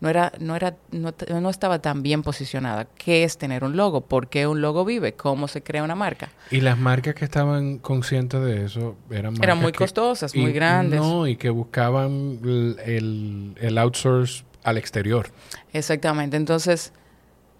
no, 0.00 0.08
era, 0.08 0.30
no, 0.38 0.54
era, 0.54 0.76
no, 0.92 1.12
no 1.40 1.50
estaba 1.50 1.80
tan 1.80 2.04
bien 2.04 2.22
posicionada. 2.22 2.86
¿Qué 2.96 3.24
es 3.24 3.36
tener 3.38 3.64
un 3.64 3.76
logo? 3.76 4.02
¿Por 4.02 4.28
qué 4.28 4.46
un 4.46 4.60
logo 4.60 4.84
vive? 4.84 5.14
¿Cómo 5.14 5.48
se 5.48 5.62
crea 5.64 5.82
una 5.82 5.96
marca? 5.96 6.30
Y 6.52 6.60
las 6.60 6.78
marcas 6.78 7.16
que 7.16 7.24
estaban 7.24 7.78
conscientes 7.78 8.40
de 8.40 8.64
eso 8.64 8.94
eran 9.10 9.32
marcas 9.32 9.42
Eran 9.42 9.58
muy 9.58 9.72
que- 9.72 9.78
costosas, 9.78 10.32
y- 10.32 10.38
muy 10.38 10.52
grandes. 10.52 11.00
No, 11.00 11.26
y 11.26 11.34
que 11.36 11.50
buscaban 11.50 12.38
el, 12.44 12.76
el, 12.86 13.54
el 13.60 13.78
outsource 13.78 14.44
al 14.62 14.78
exterior. 14.78 15.30
Exactamente. 15.72 16.36
Entonces, 16.36 16.92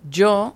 yo, 0.08 0.54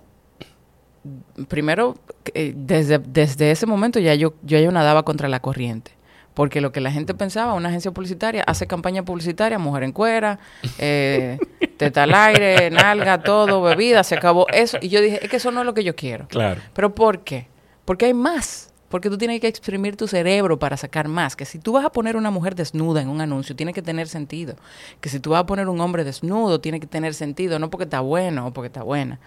primero, 1.49 1.97
eh, 2.35 2.53
desde, 2.57 2.99
desde 3.01 3.51
ese 3.51 3.67
momento 3.67 3.99
ya 3.99 4.15
yo, 4.15 4.35
yo 4.45 4.59
ya 4.61 4.71
nadaba 4.71 5.03
contra 5.05 5.29
la 5.29 5.41
corriente. 5.41 5.91
Porque 6.35 6.61
lo 6.61 6.73
que 6.73 6.81
la 6.81 6.91
gente 6.91 7.15
pensaba, 7.15 7.53
una 7.53 7.69
agencia 7.69 7.91
publicitaria 7.91 8.43
hace 8.47 8.67
campaña 8.67 9.05
publicitaria, 9.05 9.59
mujer 9.59 9.83
en 9.83 9.93
cuera, 9.93 10.39
eh, 10.79 11.39
teta 11.77 12.05
al 12.05 12.15
aire, 12.15 12.71
nalga, 12.71 13.23
todo, 13.23 13.61
bebida, 13.61 14.03
se 14.03 14.15
acabó 14.15 14.47
eso. 14.49 14.79
Y 14.81 14.89
yo 14.89 15.01
dije, 15.01 15.23
es 15.23 15.31
que 15.31 15.37
eso 15.37 15.51
no 15.51 15.61
es 15.61 15.67
lo 15.67 15.75
que 15.75 15.85
yo 15.85 15.95
quiero. 15.95 16.27
Claro. 16.29 16.61
¿Pero 16.73 16.95
por 16.95 17.21
qué? 17.21 17.49
Porque 17.85 18.07
hay 18.07 18.15
más. 18.15 18.73
Porque 18.89 19.09
tú 19.09 19.17
tienes 19.17 19.41
que 19.41 19.47
exprimir 19.47 19.97
tu 19.97 20.07
cerebro 20.07 20.59
para 20.59 20.77
sacar 20.77 21.09
más. 21.09 21.35
Que 21.35 21.47
si 21.47 21.59
tú 21.59 21.73
vas 21.73 21.85
a 21.85 21.91
poner 21.91 22.15
una 22.15 22.31
mujer 22.31 22.55
desnuda 22.55 23.01
en 23.01 23.09
un 23.09 23.23
anuncio, 23.23 23.57
tiene 23.57 23.73
que 23.73 23.81
tener 23.81 24.07
sentido. 24.07 24.55
Que 25.01 25.09
si 25.09 25.19
tú 25.19 25.31
vas 25.31 25.41
a 25.41 25.47
poner 25.47 25.69
un 25.69 25.81
hombre 25.81 26.05
desnudo, 26.05 26.61
tiene 26.61 26.79
que 26.79 26.87
tener 26.87 27.15
sentido. 27.15 27.59
No 27.59 27.71
porque 27.71 27.85
está 27.85 28.01
bueno 28.01 28.49
o 28.49 28.53
porque 28.53 28.67
está 28.67 28.83
buena. 28.83 29.19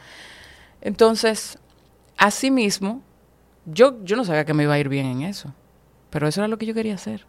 Entonces, 0.81 1.57
asimismo, 2.15 3.01
yo, 3.65 4.03
yo 4.03 4.15
no 4.15 4.23
sabía 4.23 4.45
que 4.45 4.53
me 4.53 4.63
iba 4.63 4.75
a 4.75 4.79
ir 4.79 4.87
bien 4.87 5.07
en 5.07 5.23
eso. 5.23 5.51
Pero 6.15 6.29
eso 6.29 6.39
era 6.39 6.47
lo 6.47 6.57
que 6.57 6.65
yo 6.65 6.73
quería 6.73 6.95
hacer. 6.95 7.25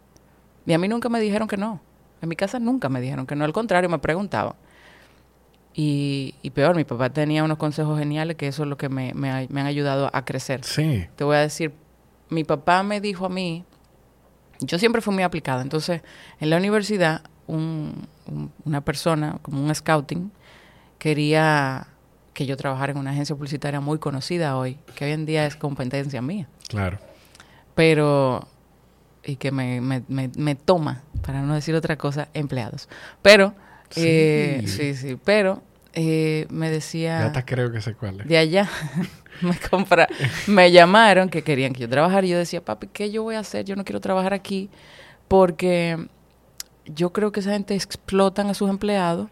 Y 0.65 0.71
a 0.71 0.77
mí 0.77 0.87
nunca 0.87 1.09
me 1.09 1.19
dijeron 1.19 1.49
que 1.49 1.57
no. 1.57 1.81
En 2.21 2.29
mi 2.29 2.37
casa 2.37 2.57
nunca 2.57 2.87
me 2.87 3.01
dijeron 3.01 3.27
que 3.27 3.35
no. 3.35 3.43
Al 3.43 3.51
contrario, 3.51 3.89
me 3.89 3.99
preguntaban. 3.99 4.53
Y, 5.73 6.35
y 6.41 6.51
peor, 6.51 6.73
mi 6.73 6.85
papá 6.85 7.09
tenía 7.09 7.43
unos 7.43 7.57
consejos 7.57 7.99
geniales 7.99 8.37
que 8.37 8.47
eso 8.47 8.63
es 8.63 8.69
lo 8.69 8.77
que 8.77 8.87
me, 8.87 9.13
me 9.13 9.29
ha- 9.29 9.45
me 9.49 9.59
han 9.59 9.67
ayudado 9.67 10.09
a 10.13 10.23
crecer. 10.23 10.63
Sí. 10.63 11.05
Te 11.17 11.25
voy 11.25 11.35
a 11.35 11.39
decir, 11.41 11.73
mi 12.29 12.45
papá 12.45 12.81
me 12.81 13.01
dijo 13.01 13.25
a 13.25 13.29
mí, 13.29 13.65
yo 14.61 14.79
siempre 14.79 15.01
fui 15.01 15.13
muy 15.13 15.23
aplicada, 15.23 15.61
entonces 15.61 16.01
en 16.39 16.49
la 16.49 16.55
universidad 16.55 17.23
un- 17.45 18.07
un- 18.25 18.53
una 18.63 18.79
persona, 18.79 19.37
como 19.41 19.61
un 19.61 19.75
scouting, 19.75 20.31
quería 20.97 21.87
que 22.33 22.45
yo 22.45 22.55
trabajara 22.55 22.93
en 22.93 22.99
una 22.99 23.11
agencia 23.11 23.35
publicitaria 23.35 23.81
muy 23.81 23.99
conocida 23.99 24.55
hoy, 24.57 24.79
que 24.95 25.03
hoy 25.03 25.11
en 25.11 25.25
día 25.25 25.45
es 25.45 25.57
competencia 25.57 26.21
mía, 26.21 26.47
Claro. 26.69 26.99
pero, 27.75 28.47
y 29.27 29.35
que 29.35 29.51
me, 29.51 29.79
me, 29.81 30.01
me, 30.07 30.31
me 30.35 30.55
toma, 30.55 31.03
para 31.21 31.41
no 31.43 31.53
decir 31.53 31.75
otra 31.75 31.97
cosa, 31.97 32.29
empleados. 32.33 32.89
Pero, 33.21 33.53
Sí. 33.89 34.01
eh, 34.03 34.63
sí, 34.65 34.95
sí, 34.95 35.17
pero 35.23 35.61
eh, 35.93 36.45
me 36.49 36.69
decía 36.69 37.19
Ya 37.19 37.25
hasta 37.27 37.45
creo 37.45 37.71
que 37.71 37.79
sé 37.81 37.93
cuál 37.93 38.19
es. 38.21 38.27
de 38.27 38.37
allá 38.37 38.67
me 39.41 39.55
compra, 39.69 40.07
me 40.47 40.71
llamaron 40.71 41.29
que 41.29 41.41
querían 41.43 41.71
que 41.73 41.81
yo 41.81 41.89
trabajara 41.89 42.25
y 42.25 42.29
yo 42.31 42.37
decía, 42.37 42.63
papi, 42.65 42.87
¿qué 42.87 43.11
yo 43.11 43.23
voy 43.23 43.35
a 43.35 43.39
hacer? 43.39 43.63
Yo 43.65 43.75
no 43.75 43.85
quiero 43.85 44.01
trabajar 44.01 44.33
aquí 44.33 44.69
porque 45.27 46.07
yo 46.85 47.11
creo 47.13 47.31
que 47.31 47.39
esa 47.41 47.51
gente 47.51 47.75
explotan 47.75 48.47
a 48.49 48.53
sus 48.53 48.69
empleados 48.69 49.29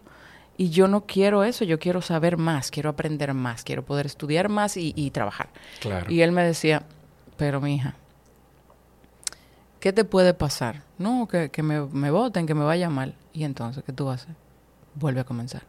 y 0.58 0.70
yo 0.70 0.88
no 0.88 1.02
quiero 1.06 1.44
eso, 1.44 1.64
yo 1.64 1.78
quiero 1.78 2.00
saber 2.00 2.36
más, 2.38 2.70
quiero 2.70 2.88
aprender 2.88 3.34
más, 3.34 3.62
quiero 3.62 3.84
poder 3.84 4.06
estudiar 4.06 4.48
más 4.48 4.76
y, 4.78 4.92
y 4.96 5.10
trabajar. 5.10 5.48
Claro. 5.80 6.10
Y 6.10 6.22
él 6.22 6.32
me 6.32 6.42
decía, 6.42 6.82
pero 7.36 7.60
mi 7.60 7.74
hija, 7.76 7.94
¿qué 9.86 9.92
te 9.92 10.04
puede 10.04 10.34
pasar? 10.34 10.82
No, 10.98 11.28
que, 11.28 11.48
que 11.48 11.62
me, 11.62 11.80
me 11.86 12.10
voten, 12.10 12.44
que 12.44 12.54
me 12.56 12.64
vaya 12.64 12.90
mal. 12.90 13.14
Y 13.32 13.44
entonces, 13.44 13.84
¿qué 13.84 13.92
tú 13.92 14.08
haces? 14.10 14.34
Vuelve 14.96 15.20
a 15.20 15.24
comenzar. 15.24 15.62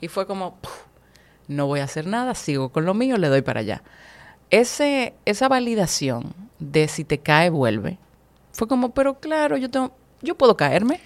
Y 0.00 0.08
fue 0.08 0.26
como, 0.26 0.56
"Puf, 0.56 0.72
no 1.46 1.68
voy 1.68 1.78
a 1.78 1.84
hacer 1.84 2.08
nada, 2.08 2.34
sigo 2.34 2.70
con 2.70 2.84
lo 2.84 2.92
mío, 2.92 3.18
le 3.18 3.28
doy 3.28 3.42
para 3.42 3.60
allá. 3.60 3.84
Ese, 4.50 5.14
esa 5.26 5.46
validación 5.48 6.34
de 6.58 6.88
si 6.88 7.04
te 7.04 7.18
cae, 7.18 7.50
vuelve, 7.50 7.98
Fue 8.50 8.66
como, 8.66 8.90
pero 8.90 9.20
claro, 9.20 9.56
yo 9.56 9.70
tengo, 9.70 9.92
yo 10.22 10.34
puedo 10.34 10.56
caerme. 10.56 10.98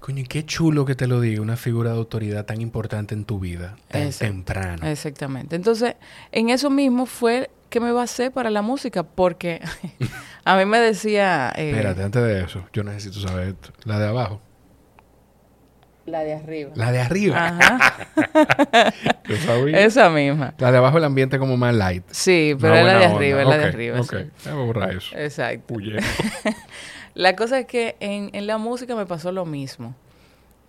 Coño, 0.00 0.20
y 0.20 0.24
qué 0.24 0.44
chulo 0.44 0.84
que 0.84 0.94
te 0.94 1.06
lo 1.06 1.18
diga 1.18 1.40
una 1.40 1.56
figura 1.56 1.92
de 1.92 1.96
autoridad 1.96 2.44
tan 2.44 2.60
importante 2.60 3.14
en 3.14 3.24
tu 3.24 3.38
vida, 3.40 3.74
tan 3.88 4.02
Exacto. 4.02 4.26
temprano. 4.34 4.86
Exactamente. 4.86 5.56
Entonces, 5.56 5.96
en 6.30 6.50
eso 6.50 6.68
mismo 6.68 7.06
fue 7.06 7.48
que 7.72 7.80
me 7.80 7.90
basé 7.90 8.30
para 8.30 8.50
la 8.50 8.62
música, 8.62 9.02
porque 9.02 9.60
a 10.44 10.56
mí 10.56 10.64
me 10.66 10.78
decía... 10.78 11.52
eh, 11.56 11.70
Espérate, 11.70 12.02
antes 12.04 12.22
de 12.22 12.44
eso, 12.44 12.64
yo 12.72 12.84
necesito 12.84 13.18
saber 13.18 13.48
esto. 13.48 13.70
La 13.84 13.98
de 13.98 14.06
abajo. 14.08 14.40
La 16.04 16.20
de 16.20 16.34
arriba. 16.34 16.72
La 16.74 16.92
de 16.92 17.00
arriba. 17.00 17.46
Ajá. 17.46 18.92
Esa 19.72 20.10
misma. 20.10 20.52
La 20.58 20.70
de 20.70 20.78
abajo 20.78 20.98
el 20.98 21.04
ambiente 21.04 21.38
como 21.38 21.56
más 21.56 21.74
light. 21.74 22.04
Sí, 22.10 22.54
pero 22.60 22.74
es 22.74 22.84
la 22.84 22.98
de 22.98 23.04
arriba, 23.06 23.42
es 23.42 23.48
la 23.48 23.58
de 23.58 23.64
arriba. 23.64 24.00
Ok, 24.00 24.10
sí. 24.10 24.30
déjame 24.44 24.64
borrar 24.66 24.96
eso. 24.96 25.16
Exacto. 25.16 25.74
La 27.14 27.36
cosa 27.36 27.58
es 27.58 27.66
que 27.66 27.96
en, 28.00 28.30
en 28.32 28.46
la 28.46 28.56
música 28.58 28.96
me 28.96 29.04
pasó 29.06 29.32
lo 29.32 29.44
mismo. 29.44 29.94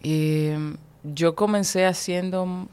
Y 0.01 0.49
mm, 0.55 0.73
yo 1.03 1.35
comencé 1.35 1.85
haciendo 1.85 2.67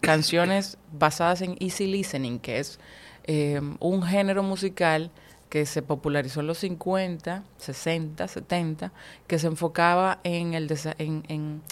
canciones 0.00 0.76
basadas 0.92 1.40
en 1.40 1.56
easy 1.58 1.86
listening, 1.86 2.38
que 2.38 2.58
es 2.58 2.78
eh, 3.24 3.60
un 3.80 4.02
género 4.02 4.42
musical 4.42 5.10
que 5.48 5.66
se 5.66 5.82
popularizó 5.82 6.40
en 6.40 6.46
los 6.48 6.58
50, 6.58 7.42
60, 7.58 8.26
70, 8.28 8.92
que 9.26 9.38
se 9.38 9.46
enfocaba 9.46 10.18
en, 10.24 10.54
el 10.54 10.68
desa- 10.68 10.94
en, 10.98 11.24
en 11.28 11.62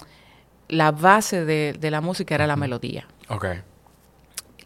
la 0.69 0.91
base 0.91 1.43
de, 1.45 1.73
de 1.79 1.91
la 1.91 1.99
música 2.01 2.35
era 2.35 2.47
la 2.47 2.55
melodía. 2.55 3.07
Ok. 3.29 3.45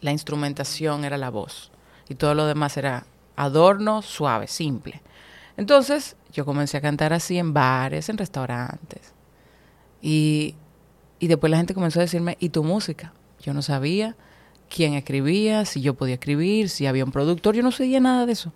La 0.00 0.12
instrumentación 0.12 1.04
era 1.04 1.18
la 1.18 1.30
voz. 1.30 1.72
Y 2.08 2.14
todo 2.14 2.34
lo 2.34 2.46
demás 2.46 2.76
era 2.76 3.04
adorno, 3.36 4.02
suave, 4.02 4.46
simple. 4.46 5.02
Entonces, 5.56 6.14
yo 6.32 6.44
comencé 6.44 6.76
a 6.76 6.80
cantar 6.80 7.12
así 7.12 7.36
en 7.38 7.52
bares, 7.52 8.08
en 8.08 8.16
restaurantes. 8.18 9.12
Y, 10.00 10.54
y 11.18 11.26
después 11.26 11.50
la 11.50 11.56
gente 11.56 11.74
comenzó 11.74 11.98
a 11.98 12.02
decirme, 12.02 12.36
¿y 12.40 12.50
tu 12.50 12.62
música? 12.62 13.12
Yo 13.40 13.52
no 13.52 13.62
sabía 13.62 14.14
quién 14.68 14.94
escribía, 14.94 15.64
si 15.64 15.80
yo 15.80 15.94
podía 15.94 16.14
escribir, 16.14 16.68
si 16.68 16.86
había 16.86 17.04
un 17.04 17.12
productor, 17.12 17.54
yo 17.54 17.62
no 17.62 17.72
sabía 17.72 18.00
nada 18.00 18.26
de 18.26 18.32
eso. 18.32 18.52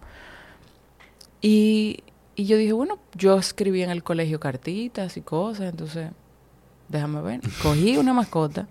Y, 1.41 2.05
y 2.37 2.47
yo 2.47 2.57
dije, 2.57 2.73
bueno, 2.73 2.99
yo 3.15 3.39
escribí 3.39 3.83
en 3.83 3.91
el 3.91 4.03
colegio 4.03 4.41
cartitas 4.41 5.17
y 5.17 5.23
cosas, 5.23 5.71
entonces, 5.71 6.11
déjame 6.89 7.21
ver. 7.23 7.41
Cogí 7.63 7.97
una 7.97 8.13
mascota 8.13 8.69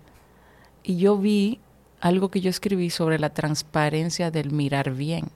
y 0.82 0.96
yo 0.96 1.18
vi 1.18 1.60
algo 2.00 2.30
que 2.30 2.40
yo 2.40 2.50
escribí 2.50 2.90
sobre 2.90 3.18
la 3.18 3.30
transparencia 3.30 4.30
del 4.30 4.50
mirar 4.50 4.90
bien. 4.92 5.30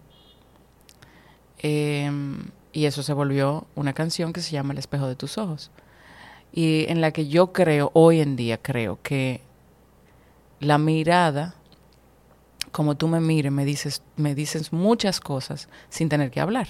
Em, 1.58 2.50
y 2.72 2.86
eso 2.86 3.02
se 3.02 3.12
volvió 3.12 3.66
una 3.74 3.92
canción 3.92 4.32
que 4.32 4.40
se 4.40 4.50
llama 4.50 4.72
El 4.72 4.78
espejo 4.78 5.06
de 5.06 5.14
tus 5.14 5.38
ojos. 5.38 5.70
Y 6.52 6.86
en 6.88 7.00
la 7.00 7.12
que 7.12 7.28
yo 7.28 7.52
creo, 7.52 7.90
hoy 7.94 8.20
en 8.20 8.36
día 8.36 8.58
creo 8.58 8.98
que 9.02 9.40
la 10.60 10.78
mirada, 10.78 11.54
como 12.76 12.94
tú 12.94 13.08
me 13.08 13.20
mires, 13.20 13.50
me 13.50 13.64
dices, 13.64 14.02
me 14.16 14.34
dices 14.34 14.70
muchas 14.70 15.18
cosas 15.18 15.70
sin 15.88 16.10
tener 16.10 16.30
que 16.30 16.40
hablar. 16.40 16.68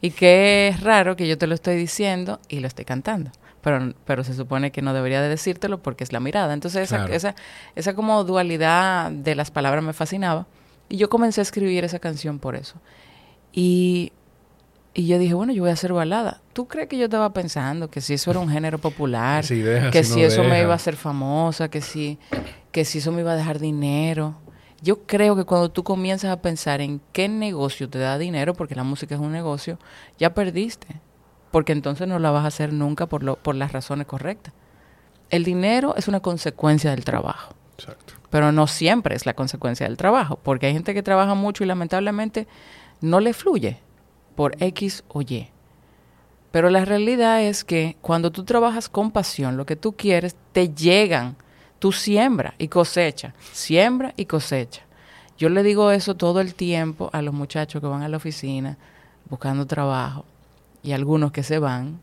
Y 0.00 0.12
que 0.12 0.68
es 0.68 0.80
raro 0.80 1.16
que 1.16 1.26
yo 1.26 1.36
te 1.38 1.48
lo 1.48 1.56
estoy 1.56 1.74
diciendo 1.74 2.38
y 2.48 2.60
lo 2.60 2.68
estoy 2.68 2.84
cantando. 2.84 3.32
Pero, 3.60 3.92
pero 4.04 4.22
se 4.22 4.32
supone 4.34 4.70
que 4.70 4.80
no 4.80 4.94
debería 4.94 5.20
de 5.20 5.28
decírtelo 5.28 5.82
porque 5.82 6.04
es 6.04 6.12
la 6.12 6.20
mirada. 6.20 6.54
Entonces 6.54 6.82
esa, 6.84 6.98
Claro. 6.98 7.12
esa, 7.14 7.34
esa 7.74 7.94
como 7.94 8.22
dualidad 8.22 9.10
de 9.10 9.34
las 9.34 9.50
palabras 9.50 9.82
me 9.82 9.92
fascinaba. 9.92 10.46
Y 10.88 10.98
yo 10.98 11.10
comencé 11.10 11.40
a 11.40 11.42
escribir 11.42 11.82
esa 11.84 11.98
canción 11.98 12.38
por 12.38 12.54
eso. 12.54 12.76
Y, 13.52 14.12
y 14.94 15.08
yo 15.08 15.18
dije, 15.18 15.34
bueno, 15.34 15.52
yo 15.52 15.62
voy 15.64 15.70
a 15.70 15.74
hacer 15.74 15.92
balada. 15.92 16.40
¿Tú 16.52 16.68
crees 16.68 16.86
que 16.88 16.96
yo 16.96 17.06
estaba 17.06 17.32
pensando 17.32 17.90
que 17.90 18.00
si 18.00 18.14
eso 18.14 18.30
era 18.30 18.38
un 18.38 18.48
género 18.56 18.78
popular, 18.78 19.44
deja, 19.44 19.90
que 19.90 20.04
si 20.04 20.20
no 20.20 20.26
eso 20.28 20.44
me 20.44 20.60
iba 20.62 20.72
a 20.72 20.76
hacer 20.76 20.94
famosa, 20.94 21.68
que 21.68 21.80
si, 21.80 22.18
que 22.70 22.84
si 22.84 22.98
eso 22.98 23.10
me 23.10 23.22
iba 23.22 23.32
a 23.32 23.36
dejar 23.36 23.58
dinero? 23.58 24.36
Yo 24.82 25.02
creo 25.06 25.36
que 25.36 25.44
cuando 25.44 25.70
tú 25.70 25.84
comienzas 25.84 26.30
a 26.30 26.40
pensar 26.40 26.80
en 26.80 27.00
qué 27.12 27.28
negocio 27.28 27.88
te 27.88 27.98
da 27.98 28.18
dinero, 28.18 28.54
porque 28.54 28.74
la 28.74 28.84
música 28.84 29.14
es 29.14 29.20
un 29.20 29.32
negocio, 29.32 29.78
ya 30.18 30.34
perdiste. 30.34 31.00
Porque 31.50 31.72
entonces 31.72 32.06
no 32.06 32.18
la 32.18 32.30
vas 32.30 32.44
a 32.44 32.48
hacer 32.48 32.72
nunca 32.72 33.06
por, 33.06 33.22
lo, 33.22 33.36
por 33.36 33.54
las 33.54 33.72
razones 33.72 34.06
correctas. 34.06 34.54
El 35.28 35.44
dinero 35.44 35.94
es 35.96 36.08
una 36.08 36.20
consecuencia 36.20 36.90
del 36.90 37.04
trabajo 37.04 37.54
Exacto. 37.76 38.14
pero 38.30 38.52
no 38.52 38.66
siempre 38.66 39.14
es 39.14 39.26
la 39.26 39.34
consecuencia 39.34 39.86
del 39.86 39.96
trabajo, 39.96 40.38
porque 40.42 40.66
hay 40.66 40.72
gente 40.72 40.94
que 40.94 41.02
trabaja 41.02 41.34
mucho 41.34 41.64
y 41.64 41.66
lamentablemente 41.66 42.46
no 43.00 43.20
le 43.20 43.32
fluye 43.32 43.78
por 44.34 44.56
X 44.62 45.04
o 45.08 45.22
Y. 45.22 45.50
Pero 46.50 46.68
la 46.70 46.84
realidad 46.84 47.42
es 47.42 47.64
que 47.64 47.96
cuando 48.00 48.32
tú 48.32 48.44
trabajas 48.44 48.88
con 48.88 49.12
pasión, 49.12 49.56
lo 49.56 49.66
que 49.66 49.76
tú 49.76 49.92
quieres, 49.92 50.36
te 50.52 50.68
llegan. 50.70 51.36
Tú 51.80 51.90
siembra 51.90 52.54
y 52.58 52.68
cosecha, 52.68 53.34
siembra 53.52 54.14
y 54.16 54.26
cosecha. 54.26 54.82
Yo 55.36 55.48
le 55.48 55.64
digo 55.64 55.90
eso 55.90 56.14
todo 56.14 56.40
el 56.40 56.54
tiempo 56.54 57.10
a 57.12 57.22
los 57.22 57.34
muchachos 57.34 57.80
que 57.80 57.88
van 57.88 58.02
a 58.02 58.08
la 58.08 58.18
oficina 58.18 58.78
buscando 59.28 59.66
trabajo 59.66 60.24
y 60.82 60.92
algunos 60.92 61.32
que 61.32 61.42
se 61.42 61.58
van, 61.58 61.98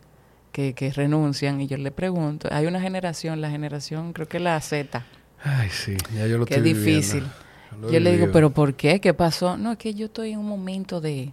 que, 0.52 0.74
que 0.74 0.92
renuncian, 0.92 1.62
y 1.62 1.68
yo 1.68 1.78
le 1.78 1.92
pregunto, 1.92 2.50
hay 2.52 2.66
una 2.66 2.82
generación, 2.82 3.40
la 3.40 3.50
generación, 3.50 4.12
creo 4.12 4.28
que 4.28 4.40
la 4.40 4.60
Z, 4.60 5.06
Ay, 5.44 5.70
sí, 5.70 5.96
ya 6.16 6.28
yo 6.28 6.38
lo 6.38 6.46
Qué 6.46 6.56
estoy 6.56 6.74
difícil. 6.74 7.24
Lo 7.80 7.90
he 7.90 7.94
yo 7.94 8.00
le 8.00 8.12
digo, 8.12 8.32
pero 8.32 8.50
¿por 8.50 8.74
qué? 8.74 9.00
¿Qué 9.00 9.14
pasó? 9.14 9.58
No, 9.58 9.74
es 9.74 9.78
que 9.78 9.94
yo 9.94 10.08
estoy 10.08 10.32
en 10.32 10.40
un 10.40 10.48
momento 10.48 11.00
de, 11.00 11.32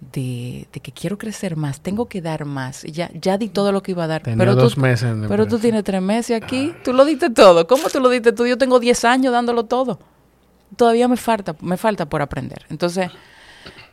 de, 0.00 0.66
de 0.72 0.80
que 0.80 0.92
quiero 0.92 1.18
crecer 1.18 1.56
más, 1.56 1.80
tengo 1.80 2.08
que 2.08 2.22
dar 2.22 2.44
más. 2.44 2.82
Ya, 2.84 3.10
ya 3.12 3.38
di 3.38 3.48
todo 3.48 3.72
lo 3.72 3.82
que 3.82 3.92
iba 3.92 4.04
a 4.04 4.06
dar. 4.06 4.22
Tenía 4.22 4.38
pero 4.38 4.54
dos 4.54 4.74
tú, 4.74 4.80
meses 4.80 5.10
en 5.10 5.28
pero 5.28 5.46
tú 5.46 5.58
tienes 5.58 5.84
tres 5.84 6.02
meses 6.02 6.42
aquí, 6.42 6.74
tú 6.82 6.92
lo 6.92 7.04
diste 7.04 7.30
todo. 7.30 7.66
¿Cómo 7.66 7.88
tú 7.88 8.00
lo 8.00 8.08
diste 8.08 8.32
tú? 8.32 8.46
Yo 8.46 8.56
tengo 8.58 8.80
10 8.80 9.04
años 9.04 9.32
dándolo 9.32 9.64
todo. 9.64 9.98
Todavía 10.76 11.08
me 11.08 11.16
falta, 11.16 11.54
me 11.60 11.76
falta 11.76 12.08
por 12.08 12.22
aprender. 12.22 12.64
Entonces, 12.70 13.10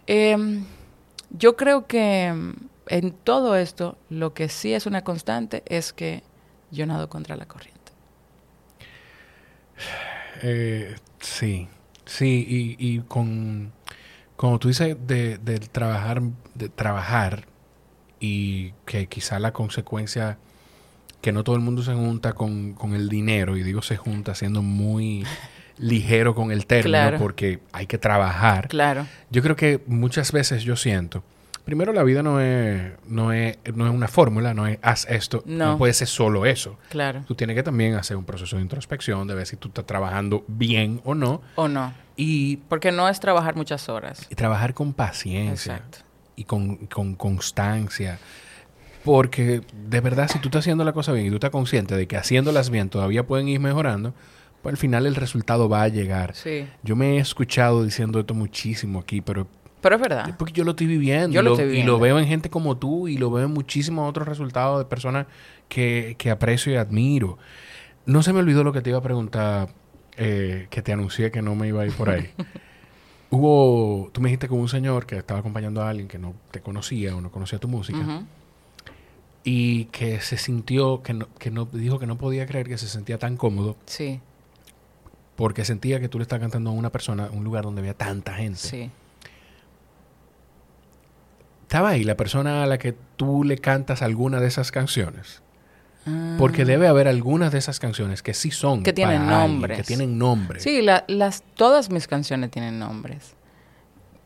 em, 0.05 0.63
yo 1.31 1.55
creo 1.55 1.87
que 1.87 2.33
en 2.89 3.11
todo 3.23 3.55
esto, 3.55 3.97
lo 4.09 4.33
que 4.33 4.47
sí 4.47 4.73
es 4.73 4.85
una 4.85 5.03
constante 5.03 5.63
es 5.65 5.91
que 5.91 6.23
yo 6.71 6.85
nado 6.85 7.09
contra 7.09 7.35
la 7.35 7.45
corriente. 7.45 7.77
Eh, 10.41 10.95
sí, 11.19 11.67
sí, 12.05 12.45
y, 12.47 12.75
y 12.79 12.99
con, 12.99 13.73
como 14.38 14.58
tú 14.60 14.69
dices, 14.69 14.95
de, 15.06 15.38
del 15.39 15.69
trabajar, 15.69 16.21
de 16.56 16.69
trabajar 16.69 17.45
y 18.19 18.71
que 18.86 19.08
quizá 19.08 19.39
la 19.39 19.52
consecuencia 19.52 20.38
que 21.21 21.32
no 21.32 21.43
todo 21.43 21.56
el 21.56 21.62
mundo 21.62 21.82
se 21.84 21.93
junta 21.93 22.34
con, 22.34 22.73
con 22.73 22.93
el 22.93 23.10
dinero, 23.10 23.58
y 23.58 23.63
digo 23.63 23.82
se 23.82 23.97
junta 23.97 24.34
siendo 24.36 24.62
muy 24.62 25.26
ligero 25.78 26.34
con 26.36 26.52
el 26.52 26.65
término 26.65 26.89
Claro. 26.91 27.17
porque 27.17 27.60
hay 27.73 27.88
que 27.88 27.97
trabajar. 27.97 28.67
Claro, 28.69 29.06
Yo 29.30 29.41
creo 29.41 29.56
que 29.56 29.82
muchas 29.88 30.32
veces 30.32 30.63
yo 30.63 30.76
siento, 30.76 31.23
primero 31.67 31.91
la 31.91 32.01
vida 32.03 32.23
no 32.23 32.39
es, 32.39 32.93
no 33.08 33.34
es, 33.34 33.58
no 33.75 33.86
es 33.86 33.93
una 33.93 34.08
fórmula, 34.08 34.53
no 34.53 34.65
es 34.67 34.80
haz 34.82 35.06
esto, 35.10 35.43
no. 35.45 35.73
No. 35.73 35.77
puede 35.77 35.91
ser 35.93 36.08
solo 36.08 36.45
eso. 36.45 36.80
claro. 36.89 37.23
Tú 37.27 37.36
tienes 37.36 37.58
que 37.58 37.62
también 37.63 37.95
hacer 37.95 38.15
un 38.15 38.23
proceso 38.23 38.56
de 38.56 38.62
introspección, 38.62 39.27
de 39.27 39.36
ver 39.36 39.45
si 39.45 39.58
tú 39.58 39.67
estás 39.67 39.86
trabajando 39.86 40.45
bien 40.47 41.01
o 41.03 41.13
no, 41.13 41.41
¿O 41.56 41.67
no? 41.67 41.93
y, 42.15 42.56
Porque 42.69 42.93
no 42.93 43.10
es 43.10 43.19
trabajar 43.19 43.56
muchas 43.58 43.89
horas. 43.89 44.25
y 44.30 44.36
trabajar 44.36 44.73
con 44.73 44.93
paciencia 44.93 45.73
Exacto. 45.75 45.97
y 46.38 46.45
con, 46.45 46.77
con 46.88 47.15
constancia. 47.15 48.17
Porque 49.03 49.62
de 49.89 50.01
verdad, 50.01 50.30
si 50.32 50.39
tú 50.39 50.47
estás 50.47 50.62
haciendo 50.62 50.84
la 50.84 50.93
cosa 50.93 51.12
bien 51.12 51.27
y 51.27 51.30
tú 51.30 51.36
estás 51.36 51.51
consciente 51.51 51.95
de 51.95 52.08
que 52.08 52.17
haciéndolas 52.17 52.69
bien 52.69 52.89
todavía 52.89 53.25
pueden 53.27 53.47
ir 53.49 53.60
mejorando, 53.60 54.13
pues 54.62 54.73
al 54.73 54.77
final 54.77 55.06
el 55.06 55.15
resultado 55.15 55.69
va 55.69 55.84
a 55.84 55.88
llegar. 55.88 56.34
Sí. 56.36 56.67
Yo 56.84 56.95
me 56.95 57.15
he 57.15 57.19
escuchado 57.19 57.84
diciendo 57.86 58.19
esto 58.19 58.34
muchísimo 58.34 58.99
aquí, 58.99 59.21
pero 59.21 59.47
Pero 59.81 59.95
es 59.95 60.01
verdad. 60.01 60.29
es 60.29 60.35
porque 60.35 60.53
yo 60.53 60.63
lo 60.63 60.71
estoy 60.71 60.87
viviendo. 60.87 61.29
Yo 61.29 61.41
y 61.41 61.43
lo 61.43 61.49
lo, 61.49 61.55
estoy 61.55 61.65
y 61.65 61.69
viviendo. 61.69 61.93
lo 61.93 61.99
veo 61.99 62.19
en 62.19 62.27
gente 62.27 62.49
como 62.49 62.77
tú 62.77 63.07
y 63.07 63.17
lo 63.17 63.29
veo 63.31 63.45
en 63.45 63.53
muchísimos 63.53 64.09
otros 64.09 64.27
resultados 64.27 64.79
de 64.79 64.85
personas 64.85 65.27
que, 65.69 66.15
que 66.17 66.31
aprecio 66.31 66.73
y 66.73 66.75
admiro. 66.75 67.37
No 68.05 68.23
se 68.23 68.33
me 68.33 68.39
olvidó 68.39 68.63
lo 68.63 68.73
que 68.73 68.81
te 68.81 68.89
iba 68.89 68.99
a 68.99 69.03
preguntar, 69.03 69.69
eh, 70.17 70.67
que 70.69 70.81
te 70.81 70.93
anuncié 70.93 71.29
que 71.31 71.41
no 71.41 71.55
me 71.55 71.67
iba 71.67 71.83
a 71.83 71.85
ir 71.85 71.93
por 71.93 72.09
ahí. 72.09 72.29
Hubo, 73.29 74.09
tú 74.13 74.21
me 74.21 74.29
dijiste 74.29 74.47
que 74.47 74.53
hubo 74.53 74.61
un 74.61 74.69
señor 74.69 75.05
que 75.05 75.17
estaba 75.17 75.41
acompañando 75.41 75.81
a 75.81 75.89
alguien 75.89 76.07
que 76.07 76.17
no 76.17 76.33
te 76.51 76.61
conocía 76.61 77.13
o 77.15 77.19
no 77.19 77.29
conocía 77.29 77.59
tu 77.59 77.67
música 77.67 78.23
y 79.43 79.85
que 79.85 80.21
se 80.21 80.37
sintió, 80.37 81.01
que 81.03 81.13
no, 81.13 81.27
que 81.37 81.51
no, 81.51 81.65
dijo 81.65 81.99
que 81.99 82.07
no 82.07 82.17
podía 82.17 82.45
creer 82.45 82.67
que 82.69 82.77
se 82.77 82.87
sentía 82.87 83.17
tan 83.17 83.35
cómodo 83.35 83.75
Sí, 83.85 84.21
porque 85.35 85.65
sentía 85.65 85.99
que 85.99 86.07
tú 86.07 86.19
le 86.19 86.23
estás 86.23 86.39
cantando 86.39 86.69
a 86.69 86.73
una 86.73 86.89
persona, 86.89 87.29
un 87.31 87.43
lugar 87.43 87.65
donde 87.65 87.81
había 87.81 87.93
tanta 87.93 88.33
gente. 88.33 88.59
sí. 88.59 88.91
Estaba 91.67 91.89
ahí 91.89 92.03
la 92.06 92.15
persona 92.15 92.63
a 92.63 92.65
la 92.65 92.77
que 92.77 92.95
tú 93.17 93.43
le 93.43 93.58
cantas 93.58 94.01
alguna 94.01 94.39
de 94.39 94.47
esas 94.47 94.71
canciones. 94.71 95.41
Ah. 96.06 96.36
Porque 96.39 96.63
debe 96.63 96.88
haber 96.88 97.10
algunas 97.10 97.51
de 97.51 97.58
esas 97.58 97.80
canciones 97.80 98.23
que 98.23 98.34
sí 98.34 98.51
son. 98.51 98.84
Que 98.84 98.93
tienen 98.93 99.23
para 99.25 99.41
alguien, 99.41 99.51
nombres. 99.60 99.77
que 99.80 99.84
tienen 99.84 100.17
nombre. 100.17 100.62
Sí, 100.62 100.82
la- 100.82 101.03
las, 101.10 101.43
todas 101.56 101.89
mis 101.91 102.08
canciones 102.08 102.51
tienen 102.51 102.80
nombres. 102.80 103.34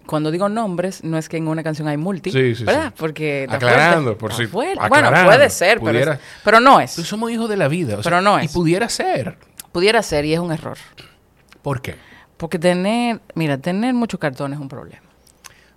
cuando 0.07 0.29
digo 0.31 0.49
nombres, 0.49 1.03
no 1.03 1.17
es 1.17 1.29
que 1.29 1.37
en 1.37 1.47
una 1.47 1.63
canción 1.63 1.87
hay 1.87 1.95
multi, 1.95 2.31
Sí, 2.31 2.53
sí, 2.55 2.63
¿verdad? 2.65 2.87
sí. 2.89 2.93
Porque 2.97 3.47
Aclarando, 3.49 4.17
por 4.17 4.33
si- 4.33 4.43
aclarando, 4.43 4.89
Bueno, 4.89 5.11
puede 5.25 5.49
ser, 5.49 5.79
pero, 5.79 5.97
es- 6.13 6.19
pero 6.43 6.59
no 6.59 6.79
es. 6.81 6.95
Pues 6.95 7.07
somos 7.07 7.31
hijos 7.31 7.47
de 7.49 7.55
la 7.55 7.67
vida. 7.67 7.97
o 7.97 8.03
sea, 8.03 8.09
Pero 8.11 8.21
no 8.21 8.41
Y 8.41 8.45
es. 8.45 8.51
pudiera 8.51 8.89
ser. 8.89 9.37
Pudiera 9.71 10.01
ser 10.03 10.25
y 10.25 10.33
es 10.33 10.39
un 10.39 10.51
error. 10.51 10.77
¿Por 11.61 11.81
qué? 11.81 11.95
Porque 12.35 12.59
tener, 12.59 13.21
mira, 13.35 13.57
tener 13.59 13.93
muchos 13.93 14.19
cartones 14.19 14.57
es 14.57 14.61
un 14.61 14.69
problema. 14.69 15.03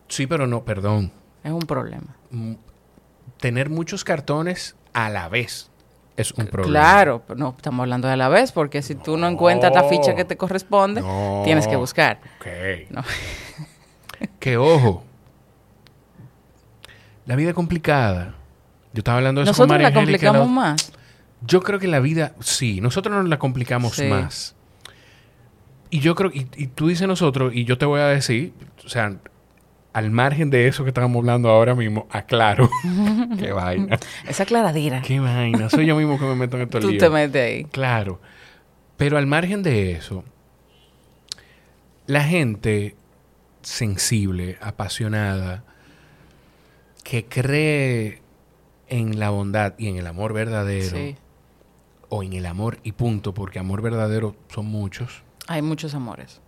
Sí, 0.08 0.26
pero 0.26 0.46
no, 0.46 0.64
perdón. 0.64 1.12
Es 1.44 1.52
un 1.52 1.60
problema. 1.60 2.16
Mm, 2.30 2.54
Tener 3.38 3.68
muchos 3.70 4.02
cartones 4.04 4.74
a 4.94 5.10
la 5.10 5.28
vez 5.28 5.70
es 6.16 6.32
un 6.32 6.46
problema. 6.46 6.70
Claro, 6.80 7.22
pero 7.26 7.38
no 7.38 7.54
estamos 7.56 7.80
hablando 7.82 8.08
de 8.08 8.16
la 8.16 8.28
vez, 8.28 8.52
porque 8.52 8.80
si 8.82 8.94
tú 8.94 9.16
no 9.16 9.26
encuentras 9.28 9.74
la 9.74 9.84
ficha 9.84 10.14
que 10.14 10.24
te 10.24 10.36
corresponde, 10.36 11.00
No. 11.02 11.42
tienes 11.44 11.66
que 11.68 11.76
buscar. 11.76 12.20
Ok. 12.40 12.46
No. 12.90 13.02
Que 14.40 14.56
ojo. 14.56 15.04
La 17.26 17.36
vida 17.36 17.50
es 17.50 17.54
complicada. 17.54 18.34
Yo 18.92 19.00
estaba 19.00 19.18
hablando 19.18 19.40
de 19.40 19.50
eso 19.50 19.52
con 19.52 19.68
Nosotros 19.68 19.82
María 19.82 19.88
la 19.90 19.94
complicamos 19.94 20.46
la- 20.46 20.52
más. 20.52 20.92
Yo 21.42 21.60
creo 21.62 21.78
que 21.78 21.88
la 21.88 22.00
vida, 22.00 22.34
sí, 22.40 22.80
nosotros 22.80 23.14
nos 23.14 23.28
la 23.28 23.38
complicamos 23.38 23.96
Sí. 23.96 24.06
más. 24.06 24.54
Y 25.90 26.00
yo 26.00 26.14
creo, 26.14 26.30
y, 26.32 26.46
y 26.56 26.68
tú 26.68 26.88
dices 26.88 27.06
nosotros, 27.06 27.52
y 27.54 27.64
yo 27.64 27.76
te 27.76 27.84
voy 27.86 28.00
a 28.00 28.06
decir, 28.06 28.54
o 28.84 28.88
sea, 28.88 29.16
al 29.94 30.10
margen 30.10 30.50
de 30.50 30.68
eso 30.68 30.84
que 30.84 30.90
estamos 30.90 31.16
hablando 31.16 31.48
ahora 31.48 31.74
mismo, 31.74 32.06
aclaro. 32.10 32.68
Qué 33.38 33.52
vaina. 33.52 33.98
Esa 34.28 34.44
claradera. 34.44 35.00
Qué 35.00 35.20
vaina. 35.20 35.70
Soy 35.70 35.86
yo 35.86 35.96
mismo 35.96 36.18
que 36.18 36.24
me 36.26 36.34
meto 36.34 36.56
en 36.56 36.64
estos 36.64 36.82
Tú 36.82 36.90
líos. 36.90 37.02
te 37.02 37.08
metes 37.08 37.42
ahí. 37.42 37.64
Claro. 37.64 38.20
Pero 38.98 39.16
al 39.18 39.26
margen 39.26 39.62
de 39.62 39.92
eso, 39.92 40.22
la 42.06 42.22
gente 42.24 42.96
sensible, 43.62 44.58
apasionada, 44.60 45.64
que 47.02 47.24
cree 47.26 48.20
en 48.88 49.18
la 49.18 49.30
bondad 49.30 49.74
y 49.78 49.88
en 49.88 49.96
el 49.96 50.06
amor 50.06 50.32
verdadero, 50.32 50.96
Sí. 50.96 51.16
o 52.08 52.22
en 52.22 52.34
el 52.34 52.46
amor 52.46 52.78
y 52.82 52.92
punto, 52.92 53.32
porque 53.34 53.58
amor 53.58 53.80
verdadero 53.82 54.36
son 54.52 54.66
muchos, 54.66 55.22
Hay 55.46 55.62
muchos 55.62 55.94
amores. 55.94 56.40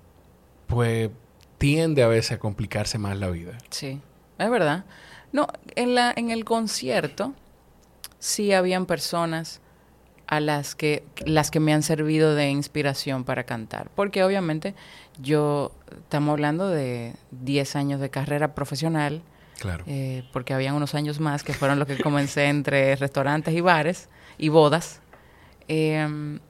pues 0.66 1.10
tiende 1.58 2.02
a 2.02 2.08
veces 2.08 2.32
a 2.32 2.38
complicarse 2.38 2.98
más 2.98 3.18
la 3.18 3.28
vida. 3.30 3.56
Sí, 3.70 4.00
es 4.38 4.50
verdad. 4.50 4.84
No, 5.32 5.46
en, 5.74 5.94
la, 5.94 6.12
en 6.16 6.30
el 6.30 6.44
concierto 6.44 7.34
sí 8.18 8.52
habían 8.52 8.86
personas 8.86 9.60
a 10.26 10.40
las 10.40 10.74
que, 10.74 11.04
las 11.24 11.50
que 11.50 11.60
me 11.60 11.72
han 11.72 11.82
servido 11.82 12.34
de 12.34 12.50
inspiración 12.50 13.24
para 13.24 13.44
cantar. 13.44 13.90
Porque 13.94 14.24
obviamente 14.24 14.74
yo, 15.20 15.72
estamos 15.96 16.32
hablando 16.32 16.68
de 16.68 17.14
10 17.30 17.76
años 17.76 18.00
de 18.00 18.10
carrera 18.10 18.54
profesional, 18.54 19.22
Claro. 19.60 19.84
eh, 19.86 20.22
porque 20.32 20.52
habían 20.52 20.74
unos 20.74 20.94
años 20.94 21.18
más 21.20 21.42
que 21.42 21.54
fueron 21.54 21.78
los 21.78 21.88
que 21.88 21.96
comencé 22.02 22.46
entre 22.46 22.94
restaurantes 22.96 23.54
y 23.54 23.60
bares 23.60 24.08
y 24.36 24.48
bodas. 24.50 25.00
Em, 25.68 26.40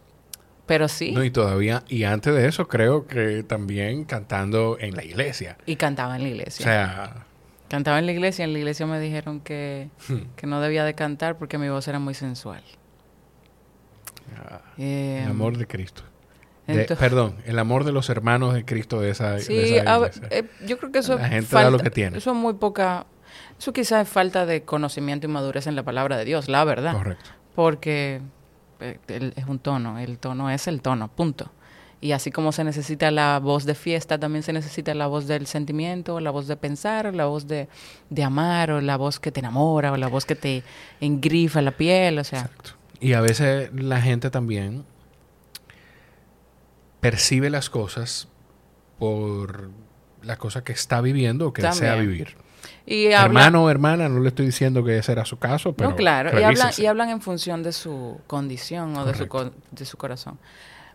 pero 0.66 0.88
sí, 0.88 1.12
No, 1.12 1.22
y 1.24 1.30
todavía, 1.30 1.82
y 1.88 2.04
antes 2.04 2.34
de 2.34 2.46
eso, 2.48 2.66
creo 2.68 3.06
que 3.06 3.42
también 3.44 4.04
cantando 4.04 4.76
en 4.80 4.94
la 4.96 5.04
iglesia. 5.04 5.56
y 5.66 5.76
cantaba 5.76 6.16
en 6.16 6.22
la 6.22 6.28
O 6.28 6.32
iglesia. 6.32 6.64
sea, 6.64 7.26
Cantaba 7.68 7.98
en 7.98 8.06
la 8.06 8.12
iglesia, 8.12 8.44
en 8.44 8.52
la 8.52 8.58
iglesia 8.60 8.86
me 8.86 9.00
dijeron 9.00 9.40
que, 9.40 9.88
Hmm. 10.08 10.18
que 10.36 10.46
no 10.46 10.60
debía 10.60 10.84
de 10.84 10.94
cantar 10.94 11.36
porque 11.36 11.58
mi 11.58 11.68
voz 11.68 11.88
era 11.88 11.98
muy 11.98 12.14
sensual. 12.14 12.62
ah, 14.38 14.60
Eh, 14.78 15.22
el 15.24 15.30
amor 15.30 15.56
de 15.56 15.66
Cristo. 15.66 16.02
De- 16.66 16.84
perdón, 16.98 17.36
el 17.44 17.58
amor 17.60 17.84
de 17.84 17.92
los 17.92 18.08
hermanos 18.10 18.52
de 18.54 18.64
Cristo 18.64 19.00
de 19.00 19.10
esa, 19.10 19.32
de 19.32 19.40
Sí, 19.40 19.76
esa 19.76 19.94
a 20.04 20.10
eh, 20.30 20.44
yo 20.66 20.78
creo 20.78 20.90
que 20.90 20.98
eso 20.98 21.16
La 21.16 21.24
es 21.26 21.30
gente 21.30 21.54
da 21.54 21.70
lo 21.70 21.78
que 21.78 21.90
tiene. 21.90 22.18
Eso 22.18 22.30
es 22.32 22.36
muy 22.36 22.54
poca... 22.54 23.06
Eso 23.58 23.72
quizás 23.72 24.06
es 24.06 24.12
falta 24.12 24.46
de 24.46 24.62
conocimiento 24.64 25.26
y 25.26 25.30
madurez 25.30 25.66
en 25.68 25.76
la 25.76 25.82
palabra 25.84 26.16
de 26.16 26.24
Dios, 26.24 26.48
la 26.48 26.64
verdad. 26.64 26.92
Correcto. 26.92 27.30
Porque 27.54 28.20
es 28.80 29.46
un 29.46 29.58
tono, 29.58 29.98
el 29.98 30.18
tono 30.18 30.50
es 30.50 30.66
el 30.66 30.82
tono, 30.82 31.08
punto. 31.08 31.50
Y 32.00 32.12
así 32.12 32.30
como 32.30 32.52
se 32.52 32.62
necesita 32.62 33.10
la 33.10 33.38
voz 33.40 33.64
de 33.64 33.74
fiesta, 33.74 34.18
también 34.18 34.42
se 34.42 34.52
necesita 34.52 34.94
la 34.94 35.06
voz 35.06 35.26
del 35.26 35.46
sentimiento, 35.46 36.20
la 36.20 36.30
voz 36.30 36.46
de 36.46 36.56
pensar, 36.56 37.14
la 37.14 37.24
voz 37.24 37.46
de, 37.46 37.68
de 38.10 38.22
amar, 38.22 38.70
o 38.70 38.80
la 38.80 38.96
voz 38.96 39.18
que 39.18 39.32
te 39.32 39.40
enamora, 39.40 39.92
o 39.92 39.96
la 39.96 40.08
voz 40.08 40.26
que 40.26 40.34
te 40.34 40.62
engrifa 41.00 41.62
la 41.62 41.72
piel, 41.72 42.18
o 42.18 42.24
sea... 42.24 42.40
Exacto. 42.40 42.72
Y 43.00 43.14
a 43.14 43.20
veces 43.20 43.70
la 43.74 44.00
gente 44.00 44.30
también 44.30 44.84
percibe 47.00 47.50
las 47.50 47.70
cosas 47.70 48.28
por 48.98 49.70
la 50.22 50.36
cosa 50.36 50.64
que 50.64 50.72
está 50.72 51.00
viviendo 51.00 51.48
o 51.48 51.52
que 51.52 51.62
desea 51.62 51.96
vivir. 51.96 52.36
Y 52.86 53.06
habla- 53.12 53.40
Hermano 53.40 53.64
o 53.64 53.70
hermana, 53.70 54.08
no 54.08 54.20
le 54.20 54.28
estoy 54.28 54.46
diciendo 54.46 54.84
que 54.84 54.98
ese 54.98 55.10
era 55.12 55.24
su 55.24 55.38
caso, 55.38 55.72
pero 55.74 55.90
no, 55.90 55.96
claro, 55.96 56.30
y 56.38 56.42
hablan, 56.44 56.70
y 56.78 56.86
hablan 56.86 57.08
en 57.10 57.20
función 57.20 57.62
de 57.64 57.72
su 57.72 58.20
condición 58.28 58.96
o 58.96 59.04
de 59.04 59.12
su, 59.14 59.52
de 59.72 59.84
su 59.84 59.96
corazón. 59.96 60.38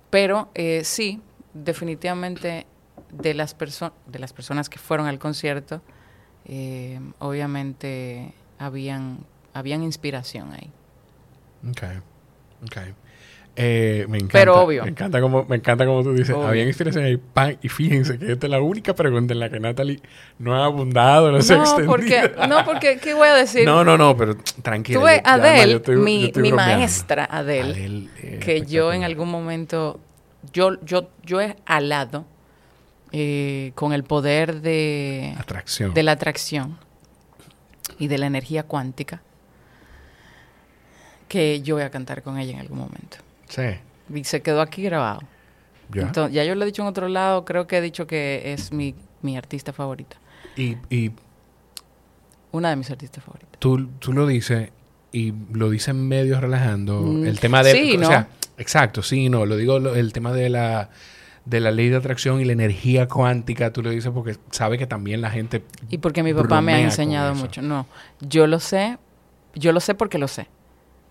Pero 0.10 0.50
eh, 0.56 0.84
sí, 0.86 1.22
definitivamente 1.54 2.66
de 3.12 3.34
las, 3.34 3.58
perso- 3.58 3.92
de 4.08 4.20
las 4.20 4.32
personas 4.32 4.70
que 4.70 4.80
fueron 4.80 5.08
al 5.08 5.20
concierto, 5.20 5.82
eh, 6.46 7.00
obviamente 7.20 8.34
habían, 8.58 9.20
habían 9.54 9.84
inspiración 9.84 10.54
ahí. 10.54 10.72
Ok, 11.70 11.84
ok. 12.66 12.78
Eh, 13.56 14.06
me 14.08 14.18
encanta. 14.18 14.40
Pero 14.40 14.62
obvio. 14.64 14.84
Me 14.84 14.90
encanta 14.92 15.20
como, 15.20 15.44
me 15.44 15.58
encanta 15.58 15.86
como 15.86 16.04
tú 16.04 16.14
dices. 16.14 16.34
Obvio. 16.34 16.48
Había 16.48 16.64
inspiración 16.64 17.04
ahí. 17.04 17.18
Pan, 17.18 17.58
y 17.62 17.68
fíjense 17.68 18.18
que 18.18 18.32
esta 18.32 18.48
es 18.48 18.52
la 18.52 18.62
única 18.62 18.96
pregunta 18.96 19.34
en 19.34 19.40
la 19.42 19.50
que 19.50 19.60
Natalie 19.60 20.00
no 20.40 20.56
ha 20.56 20.66
abundado, 20.66 21.32
no, 21.32 21.42
se 21.42 21.54
ha 21.54 21.58
No, 21.58 21.64
extendido. 21.64 21.92
porque, 21.92 22.32
no, 22.48 22.64
porque, 22.66 22.98
¿qué 22.98 23.14
voy 23.14 23.28
a 23.28 23.34
decir? 23.36 23.66
No, 23.66 23.84
no, 23.84 23.98
no, 23.98 24.16
pero 24.16 24.38
tranquila. 24.62 25.02
Ma, 25.02 25.12
Adele, 25.24 25.76
estoy- 25.76 25.98
mi, 25.98 26.32
maestra 26.54 27.26
Adele, 27.30 27.72
Adele, 27.72 28.10
eh, 28.24 28.40
que 28.42 28.62
yo 28.66 28.94
en 28.94 29.04
algún 29.04 29.30
momento, 29.30 30.00
yo, 30.54 30.80
yo, 30.86 31.10
yo 31.26 31.42
he 31.42 31.58
alado 31.66 32.26
eh, 33.12 33.74
con 33.76 33.92
el 33.92 34.06
poder 34.06 34.62
de, 34.62 35.36
Atracción. 35.38 35.94
de 35.94 36.04
la 36.04 36.14
atracción 36.14 36.78
y 38.00 38.08
de 38.08 38.18
la 38.18 38.28
energía 38.28 38.64
cuántica 38.64 39.22
que 41.28 41.62
yo 41.62 41.76
voy 41.76 41.84
a 41.84 41.90
cantar 41.90 42.22
con 42.24 42.38
ella 42.38 42.54
en 42.54 42.60
algún 42.60 42.80
momento. 42.80 43.18
Sí. 43.52 43.64
Y 44.14 44.24
se 44.24 44.42
quedó 44.42 44.62
aquí 44.62 44.82
grabado. 44.84 45.20
Ya. 45.94 46.04
Entonces, 46.04 46.34
ya 46.34 46.44
yo 46.44 46.56
lo 46.56 46.64
he 46.64 46.66
dicho 46.66 46.82
en 46.82 46.88
otro 46.88 47.08
lado, 47.10 47.46
creo 47.46 47.68
que 47.68 47.78
he 47.78 47.82
dicho 47.82 48.08
que 48.08 48.54
es 48.54 48.72
mi, 48.72 48.96
mi 49.22 49.38
artista 49.38 49.74
favorita. 49.74 50.18
y 50.56 50.78
y 50.90 51.12
Una 52.52 52.70
de 52.70 52.76
mis 52.76 52.90
artistas 52.92 53.24
favoritas. 53.24 53.60
tú, 53.60 53.88
tú 54.00 54.12
lo 54.14 54.26
dices 54.28 54.72
y 55.14 55.34
lo 55.54 55.70
dices 55.70 55.94
medio 55.94 56.40
relajando. 56.40 57.02
Mm, 57.02 57.26
El 57.26 57.40
tema 57.40 57.64
de... 57.64 57.72
sí, 57.74 57.98
o 57.98 58.00
¿no? 58.02 58.08
sea, 58.08 58.28
exacto, 58.58 59.02
sí, 59.04 59.30
no. 59.30 59.46
Lo 59.46 59.58
digo, 59.58 59.80
lo- 59.80 59.96
el 59.96 60.14
tema 60.14 60.32
de 60.34 60.50
la 60.50 60.90
de 61.44 61.60
la 61.60 61.72
ley 61.72 61.90
de 61.90 61.96
atracción 61.98 62.40
y 62.40 62.46
la 62.46 62.54
energía 62.54 63.08
cuántica, 63.08 63.74
tú 63.74 63.82
lo 63.82 63.90
dices 63.90 64.12
porque 64.14 64.38
sabes 64.52 64.78
que 64.78 64.86
también 64.86 65.22
la 65.22 65.32
gente... 65.32 65.64
Y 65.90 65.98
porque 65.98 66.22
mi 66.22 66.36
papá 66.36 66.62
me 66.62 66.74
ha 66.76 66.80
enseñado 66.82 67.34
mucho. 67.34 67.64
No, 67.64 67.88
yo 68.22 68.46
lo 68.46 68.60
sé, 68.60 69.00
yo 69.56 69.72
lo 69.72 69.80
sé 69.80 69.96
porque 69.96 70.20
lo 70.20 70.28
sé. 70.28 70.48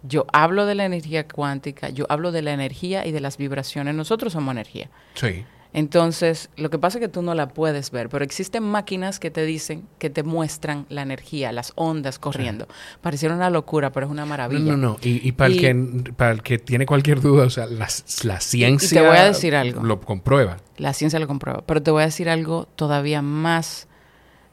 Yo 0.02 0.26
hablo 0.32 0.66
de 0.66 0.74
la 0.74 0.84
energía 0.84 1.26
cuántica, 1.28 1.90
yo 1.90 2.06
hablo 2.08 2.32
de 2.32 2.42
la 2.42 2.52
energía 2.52 3.06
y 3.06 3.12
de 3.12 3.20
las 3.20 3.36
vibraciones. 3.36 3.94
Nosotros 3.94 4.32
somos 4.32 4.52
energía. 4.52 4.90
Sí. 5.14 5.44
Entonces, 5.72 6.50
lo 6.56 6.68
que 6.68 6.78
pasa 6.78 6.98
es 6.98 7.02
que 7.02 7.08
tú 7.08 7.22
no 7.22 7.32
la 7.34 7.46
puedes 7.50 7.92
ver, 7.92 8.08
pero 8.08 8.24
existen 8.24 8.64
máquinas 8.64 9.20
que 9.20 9.30
te 9.30 9.44
dicen, 9.44 9.86
que 10.00 10.10
te 10.10 10.24
muestran 10.24 10.84
la 10.88 11.02
energía, 11.02 11.52
las 11.52 11.72
ondas 11.76 12.18
corriendo. 12.18 12.66
Pareciera 13.02 13.36
una 13.36 13.50
locura, 13.50 13.92
pero 13.92 14.06
es 14.06 14.10
una 14.10 14.22
No, 14.22 14.28
maravilla. 14.30 14.72
no, 14.72 14.76
no. 14.76 14.96
Y, 15.00 15.26
y 15.28 15.30
para, 15.30 15.50
Y- 15.54 15.64
el 15.64 16.02
que, 16.02 16.12
para 16.12 16.32
el 16.32 16.42
que 16.42 16.58
tiene 16.58 16.86
cualquier 16.86 17.20
duda, 17.20 17.44
o 17.44 17.50
sea, 17.50 17.66
la, 17.66 17.86
la 18.24 18.40
ciencia... 18.40 19.02
voy 19.02 19.16
a 19.16 19.24
decir 19.26 19.54
algo. 19.54 19.84
Lo 19.84 20.00
comprueba. 20.00 20.56
La 20.76 20.92
ciencia 20.92 21.20
lo 21.20 21.28
comprueba. 21.28 21.62
Pero 21.64 21.80
te 21.80 21.92
voy 21.92 22.02
a 22.02 22.06
decir 22.06 22.28
algo 22.28 22.66
todavía 22.74 23.22
más 23.22 23.86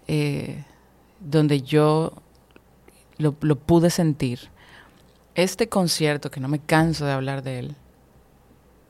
eh, 0.08 0.64
donde 1.20 1.64
yo 1.64 2.14
lo, 3.18 3.36
lo 3.42 3.56
pude 3.56 3.90
sentir. 3.90 4.50
Este 5.38 5.70
concierto, 5.70 6.30
que 6.32 6.40
no 6.40 6.48
me 6.48 6.60
canso 6.60 7.06
de 7.06 7.12
hablar 7.14 7.44
de 7.44 7.60
él, 7.60 7.76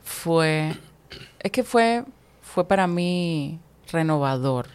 fue... 0.03 0.73
Es 1.39 1.51
que 1.51 1.63
fue, 1.63 2.03
fue 2.41 2.65
para 2.67 2.87
mí 2.87 3.59
renovador. 3.91 4.67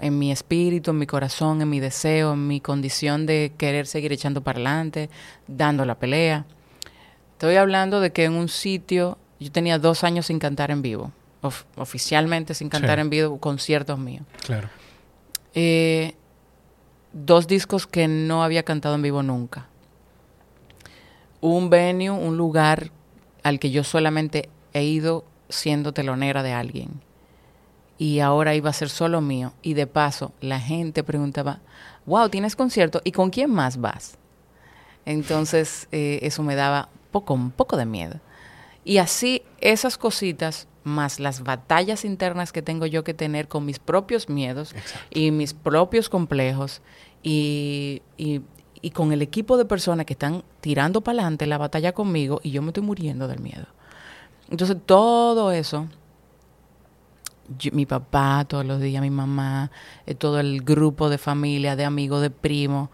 En 0.00 0.18
mi 0.18 0.30
espíritu, 0.30 0.90
en 0.92 0.98
mi 0.98 1.06
corazón, 1.06 1.60
en 1.62 1.70
mi 1.70 1.80
deseo, 1.80 2.34
en 2.34 2.46
mi 2.46 2.60
condición 2.60 3.24
de 3.26 3.52
querer 3.56 3.86
seguir 3.86 4.12
echando 4.12 4.42
para 4.42 4.56
adelante, 4.58 5.08
dando 5.48 5.84
la 5.86 5.96
pelea. 5.96 6.44
Estoy 7.32 7.56
hablando 7.56 8.00
de 8.00 8.12
que 8.12 8.24
en 8.24 8.34
un 8.34 8.48
sitio, 8.48 9.16
yo 9.40 9.50
tenía 9.50 9.78
dos 9.78 10.04
años 10.04 10.26
sin 10.26 10.38
cantar 10.38 10.70
en 10.70 10.82
vivo, 10.82 11.10
of- 11.40 11.64
oficialmente 11.76 12.52
sin 12.54 12.68
cantar 12.68 12.98
Sí. 12.98 13.00
en 13.00 13.10
vivo, 13.10 13.38
conciertos 13.40 13.98
míos. 13.98 14.24
Claro. 14.44 14.68
Eh, 15.54 16.14
dos 17.14 17.46
discos 17.48 17.86
que 17.86 18.06
no 18.08 18.44
había 18.44 18.62
cantado 18.62 18.94
en 18.94 19.02
vivo 19.02 19.22
nunca. 19.22 19.66
Un 21.40 21.70
venue, 21.70 22.10
un 22.10 22.36
lugar 22.36 22.90
al 23.42 23.58
que 23.58 23.70
yo 23.70 23.84
solamente 23.84 24.48
he 24.72 24.84
ido 24.84 25.24
siendo 25.48 25.92
telonera 25.92 26.42
de 26.42 26.52
alguien. 26.52 27.00
y 28.00 28.20
ahora 28.20 28.54
iba 28.54 28.70
a 28.70 28.72
ser 28.72 28.90
solo 28.90 29.20
mío. 29.20 29.52
Y 29.60 29.74
de 29.74 29.88
paso, 29.88 30.32
la 30.40 30.60
gente 30.60 31.02
preguntaba, 31.02 31.58
wow, 32.06 32.28
¿tienes 32.28 32.54
concierto? 32.54 33.00
¿Y 33.02 33.10
con 33.10 33.30
quién 33.30 33.50
más 33.50 33.80
vas? 33.80 34.18
Entonces, 35.04 35.88
eh, 35.90 36.20
eso 36.22 36.44
me 36.44 36.54
daba 36.54 36.90
poco, 37.10 37.34
un 37.34 37.50
poco 37.50 37.76
de 37.76 37.86
miedo. 37.86 38.20
Y 38.84 38.98
así, 38.98 39.42
esas 39.60 39.98
cositas, 39.98 40.68
más 40.84 41.20
las 41.20 41.42
batallas 41.42 42.04
internas 42.04 42.52
que 42.52 42.62
tengo 42.62 42.86
yo 42.86 43.04
que 43.04 43.14
tener 43.14 43.48
con 43.48 43.64
mis 43.64 43.78
propios 43.78 44.28
miedos 44.28 44.74
y 45.10 45.30
mis 45.30 45.52
propios 45.54 46.08
complejos 46.08 46.80
y, 47.22 48.02
y, 48.16 48.40
y 48.82 48.90
con 48.90 49.12
el 49.12 49.22
equipo 49.22 49.56
de 49.56 49.64
personas 49.64 50.06
que 50.06 50.14
están 50.14 50.44
tirando 50.60 51.00
para 51.00 51.18
adelante 51.18 51.46
la 51.46 51.58
batalla 51.58 51.92
conmigo 51.92 52.40
y 52.42 52.50
yo 52.50 52.62
me 52.62 52.68
estoy 52.68 52.82
muriendo 52.82 53.28
del 53.28 53.40
miedo. 53.40 53.66
Entonces, 54.50 54.76
todo 54.86 55.52
eso 55.52 55.88
mi 57.72 57.86
papá 57.86 58.44
todos 58.46 58.64
los 58.64 58.80
días, 58.80 59.02
mi 59.02 59.10
mamá, 59.10 59.70
eh, 60.06 60.14
todo 60.14 60.40
el 60.40 60.62
grupo 60.62 61.08
de 61.08 61.18
familia, 61.18 61.76
de 61.76 61.84
amigos, 61.84 62.20
de 62.20 62.30
primos, 62.30 62.90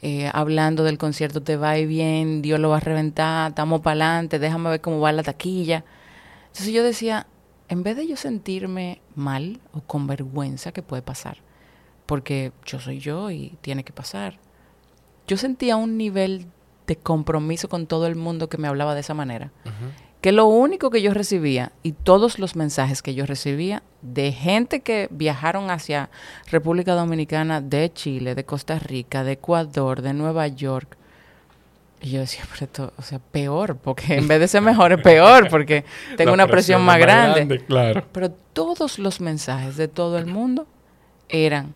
eh, 0.00 0.30
hablando 0.32 0.84
del 0.84 0.98
concierto, 0.98 1.42
te 1.42 1.56
va 1.56 1.74
bien, 1.74 2.40
Dios 2.42 2.60
lo 2.60 2.70
va 2.70 2.78
a 2.78 2.80
reventar, 2.80 3.50
estamos 3.50 3.80
para 3.80 3.92
adelante, 3.92 4.38
déjame 4.38 4.70
ver 4.70 4.80
cómo 4.80 5.00
va 5.00 5.12
la 5.12 5.22
taquilla. 5.22 5.84
Entonces 6.46 6.72
yo 6.72 6.82
decía, 6.82 7.26
en 7.68 7.82
vez 7.82 7.96
de 7.96 8.06
yo 8.06 8.16
sentirme 8.16 9.00
mal 9.14 9.60
o 9.72 9.80
con 9.80 10.06
vergüenza, 10.06 10.72
que 10.72 10.82
puede 10.82 11.02
pasar, 11.02 11.38
porque 12.06 12.52
yo 12.64 12.80
soy 12.80 13.00
yo 13.00 13.30
y 13.30 13.58
tiene 13.60 13.84
que 13.84 13.92
pasar, 13.92 14.38
yo 15.28 15.36
sentía 15.36 15.76
un 15.76 15.96
nivel 15.96 16.46
de 16.88 16.96
compromiso 16.96 17.68
con 17.68 17.86
todo 17.86 18.08
el 18.08 18.16
mundo 18.16 18.48
que 18.48 18.58
me 18.58 18.66
hablaba 18.66 18.94
de 18.94 19.00
esa 19.00 19.14
manera 19.14 19.52
que 20.20 20.32
lo 20.32 20.46
único 20.46 20.90
que 20.90 21.00
yo 21.00 21.14
recibía 21.14 21.72
y 21.82 21.92
todos 21.92 22.38
los 22.38 22.56
mensajes 22.56 23.02
que 23.02 23.14
yo 23.14 23.24
recibía 23.24 23.82
de 24.02 24.32
gente 24.32 24.80
que 24.80 25.08
viajaron 25.10 25.70
hacia 25.70 26.10
República 26.50 26.94
Dominicana, 26.94 27.60
de 27.60 27.92
Chile, 27.92 28.34
de 28.34 28.44
Costa 28.44 28.78
Rica, 28.78 29.22
de 29.22 29.32
Ecuador, 29.32 30.02
de 30.02 30.14
Nueva 30.14 30.48
York, 30.48 30.96
y 32.00 32.10
yo 32.10 32.20
decía, 32.20 32.44
pero 32.52 32.64
esto, 32.64 32.92
o 32.96 33.02
sea, 33.02 33.18
peor, 33.18 33.76
porque 33.76 34.14
en 34.14 34.28
vez 34.28 34.38
de 34.38 34.46
ser 34.46 34.62
mejor 34.62 34.92
es 34.92 35.02
peor, 35.02 35.48
porque 35.48 35.84
tengo 36.16 36.32
una 36.32 36.46
presión, 36.46 36.82
más, 36.82 36.98
grande. 36.98 37.58
claro. 37.64 38.04
Pero 38.12 38.30
todos 38.30 38.98
los 38.98 39.20
mensajes 39.20 39.76
de 39.76 39.88
todo 39.88 40.18
el 40.18 40.26
mundo 40.26 40.66
eran 41.28 41.74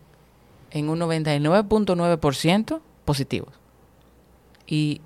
en 0.71 0.88
un 0.88 1.01
99.9% 1.01 2.81
positivos. 3.05 3.55
Y 4.67 5.01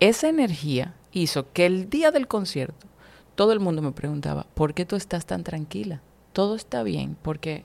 esa 0.00 0.28
energía 0.28 0.94
hizo 1.12 1.52
que 1.52 1.66
el 1.66 1.90
día 1.90 2.10
del 2.10 2.28
concierto 2.28 2.86
todo 3.34 3.52
el 3.52 3.60
mundo 3.60 3.82
me 3.82 3.92
preguntaba, 3.92 4.46
¿por 4.54 4.74
qué 4.74 4.84
tú 4.84 4.96
estás 4.96 5.24
tan 5.24 5.44
tranquila? 5.44 6.00
Todo 6.32 6.56
está 6.56 6.82
bien, 6.82 7.16
porque 7.22 7.64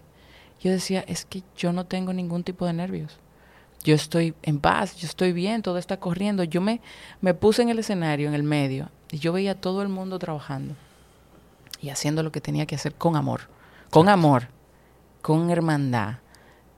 yo 0.62 0.72
decía, 0.72 1.04
es 1.08 1.26
que 1.26 1.44
yo 1.58 1.74
no 1.74 1.86
tengo 1.86 2.14
ningún 2.14 2.44
tipo 2.44 2.66
de 2.66 2.74
nervios. 2.74 3.18
Yo 3.84 3.96
estoy 3.96 4.34
en 4.44 4.60
paz, 4.60 4.96
yo 4.96 5.08
estoy 5.08 5.34
bien, 5.34 5.62
todo 5.62 5.78
está 5.78 6.00
corriendo. 6.00 6.44
Yo 6.44 6.62
me, 6.62 6.80
me 7.22 7.34
puse 7.34 7.64
en 7.64 7.70
el 7.70 7.80
escenario, 7.80 8.28
en 8.28 8.34
el 8.34 8.44
medio, 8.44 8.90
y 9.12 9.18
yo 9.18 9.34
veía 9.34 9.52
a 9.52 9.56
todo 9.56 9.82
el 9.82 9.90
mundo 9.90 10.20
trabajando 10.20 10.76
y 11.82 11.90
haciendo 11.90 12.24
lo 12.24 12.32
que 12.32 12.40
tenía 12.40 12.66
que 12.66 12.76
hacer 12.76 12.94
con 12.94 13.16
amor, 13.16 13.42
con 13.90 14.08
amor, 14.08 14.48
con 15.22 15.50
hermandad, 15.50 16.20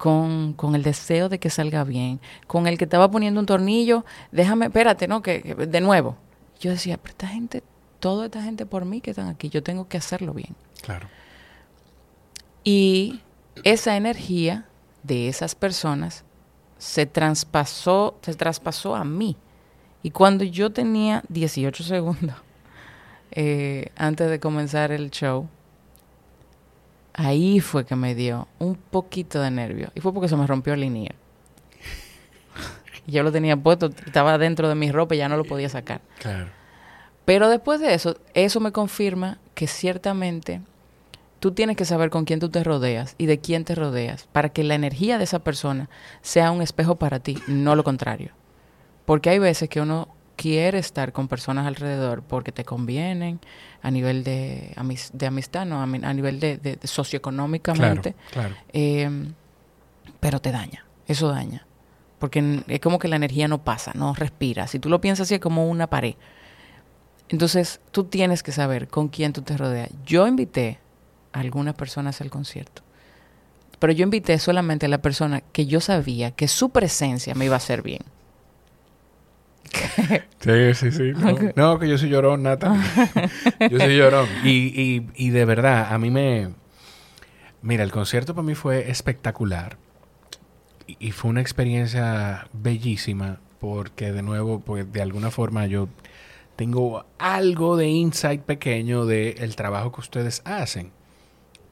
con, 0.05 0.53
con, 0.53 0.75
el 0.75 0.83
deseo 0.83 1.29
de 1.29 1.39
que 1.39 1.49
salga 1.49 1.83
bien, 1.83 2.19
con 2.45 2.67
el 2.67 2.77
que 2.77 2.83
estaba 2.83 3.09
poniendo 3.09 3.39
un 3.39 3.47
tornillo, 3.47 4.05
déjame, 4.31 4.67
espérate, 4.67 5.07
¿no? 5.07 5.23
Que, 5.23 5.41
que 5.41 5.55
de 5.55 5.81
nuevo, 5.81 6.15
yo 6.59 6.69
decía, 6.69 6.97
pero 6.97 7.09
esta 7.09 7.27
gente, 7.27 7.63
toda 7.99 8.25
esta 8.25 8.43
gente 8.43 8.67
por 8.67 8.85
mí 8.85 9.01
que 9.01 9.09
están 9.09 9.29
aquí, 9.29 9.49
yo 9.49 9.63
tengo 9.63 9.87
que 9.87 9.97
hacerlo 9.97 10.35
bien. 10.35 10.55
Claro. 10.83 11.07
Y 12.63 13.23
esa 13.63 13.97
energía 13.97 14.67
de 15.01 15.27
esas 15.27 15.55
personas 15.55 16.23
se 16.77 17.07
traspasó, 17.07 18.19
se 18.21 18.35
traspasó 18.35 18.95
a 18.95 19.03
mí. 19.03 19.35
Y 20.03 20.11
cuando 20.11 20.43
yo 20.43 20.71
tenía 20.71 21.23
18 21.29 21.83
segundos 21.83 22.35
eh, 23.31 23.91
antes 23.95 24.29
de 24.29 24.39
comenzar 24.39 24.91
el 24.91 25.09
show, 25.09 25.49
ahí 27.15 27.59
fue 27.59 27.85
que 27.85 27.95
me 27.95 28.15
dio 28.15 28.47
un 28.59 28.75
poquito 28.75 29.41
de 29.41 29.51
nervio. 29.51 29.91
Y 29.95 30.01
fue 30.01 30.13
porque 30.13 30.29
se 30.29 30.35
me 30.35 30.45
rompió 30.47 30.73
el 30.73 30.81
línea 30.81 31.15
yo 33.07 33.23
lo 33.23 33.31
tenía 33.31 33.57
puesto, 33.57 33.91
estaba 34.05 34.37
dentro 34.37 34.67
de 34.67 34.75
mi 34.75 34.91
ropa 34.91 35.15
y 35.15 35.19
ya 35.19 35.29
no 35.29 35.37
lo 35.37 35.43
podía 35.43 35.69
sacar. 35.69 36.01
Claro. 36.19 36.47
Pero 37.25 37.49
después 37.49 37.79
de 37.79 37.93
eso, 37.93 38.17
eso 38.33 38.59
me 38.59 38.71
confirma 38.71 39.39
que 39.53 39.67
ciertamente 39.67 40.61
tú 41.39 41.51
tienes 41.51 41.77
que 41.77 41.85
saber 41.85 42.09
con 42.09 42.25
quién 42.25 42.39
tú 42.39 42.49
te 42.49 42.63
rodeas 42.63 43.15
y 43.17 43.25
de 43.25 43.39
quién 43.39 43.63
te 43.63 43.75
rodeas 43.75 44.27
para 44.31 44.49
que 44.49 44.63
la 44.63 44.75
energía 44.75 45.17
de 45.17 45.23
esa 45.23 45.39
persona 45.39 45.89
sea 46.21 46.51
un 46.51 46.61
espejo 46.61 46.95
para 46.95 47.19
ti, 47.19 47.37
no 47.47 47.75
lo 47.75 47.83
contrario. 47.83 48.31
Porque 49.05 49.29
hay 49.29 49.39
veces 49.39 49.69
que 49.69 49.81
uno 49.81 50.07
quiere 50.35 50.79
estar 50.79 51.11
con 51.11 51.27
personas 51.27 51.65
alrededor 51.67 52.23
porque 52.23 52.51
te 52.51 52.63
convienen 52.63 53.39
a 53.81 53.91
nivel 53.91 54.23
de, 54.23 54.75
de 55.13 55.27
amistad, 55.27 55.65
no, 55.65 55.81
a, 55.81 56.13
nivel 56.13 56.39
de, 56.39 56.79
socioeconómicamente, 56.83 58.15
claro, 58.31 58.55
eh, 58.73 59.09
pero 60.19 60.39
te 60.39 60.51
daña, 60.51 60.85
eso 61.07 61.29
daña 61.29 61.65
porque 62.19 62.63
es 62.67 62.79
como 62.79 62.99
que 62.99 63.07
la 63.07 63.17
energía 63.17 63.47
no 63.47 63.63
pasa, 63.63 63.91
no 63.93 64.13
respira. 64.13 64.67
Si 64.67 64.79
tú 64.79 64.89
lo 64.89 65.01
piensas 65.01 65.27
así, 65.27 65.35
es 65.35 65.39
como 65.39 65.69
una 65.69 65.87
pared. 65.87 66.15
Entonces, 67.29 67.81
tú 67.91 68.05
tienes 68.05 68.43
que 68.43 68.51
saber 68.51 68.87
con 68.87 69.09
quién 69.09 69.33
tú 69.33 69.41
te 69.41 69.57
rodeas. 69.57 69.89
Yo 70.05 70.27
invité 70.27 70.79
a 71.33 71.39
algunas 71.39 71.75
personas 71.75 72.21
al 72.21 72.29
concierto, 72.29 72.83
pero 73.79 73.93
yo 73.93 74.03
invité 74.03 74.39
solamente 74.39 74.85
a 74.85 74.89
la 74.89 75.01
persona 75.01 75.41
que 75.41 75.65
yo 75.65 75.81
sabía 75.81 76.31
que 76.31 76.47
su 76.47 76.69
presencia 76.69 77.35
me 77.35 77.45
iba 77.45 77.55
a 77.55 77.57
hacer 77.57 77.81
bien. 77.81 78.01
sí, 80.39 80.73
sí, 80.73 80.91
sí. 80.91 81.13
No, 81.55 81.79
que 81.79 81.87
yo 81.87 81.97
soy 81.97 82.09
llorón, 82.09 82.43
Nata. 82.43 82.75
yo 83.69 83.79
soy 83.79 83.97
llorón. 83.97 84.27
Y, 84.43 84.81
y, 84.81 85.07
y 85.15 85.29
de 85.29 85.45
verdad, 85.45 85.93
a 85.93 85.97
mí 85.97 86.09
me... 86.09 86.49
Mira, 87.61 87.83
el 87.83 87.91
concierto 87.91 88.35
para 88.35 88.45
mí 88.45 88.55
fue 88.55 88.91
espectacular 88.91 89.77
y 90.87 91.11
fue 91.11 91.31
una 91.31 91.41
experiencia 91.41 92.47
bellísima 92.53 93.39
porque 93.59 94.11
de 94.11 94.21
nuevo, 94.21 94.59
pues 94.59 94.91
de 94.91 95.01
alguna 95.01 95.31
forma 95.31 95.65
yo 95.65 95.89
tengo 96.55 97.05
algo 97.17 97.75
de 97.77 97.87
insight 97.87 98.41
pequeño 98.41 99.05
del 99.05 99.35
el 99.39 99.55
trabajo 99.55 99.91
que 99.91 100.01
ustedes 100.01 100.41
hacen. 100.45 100.91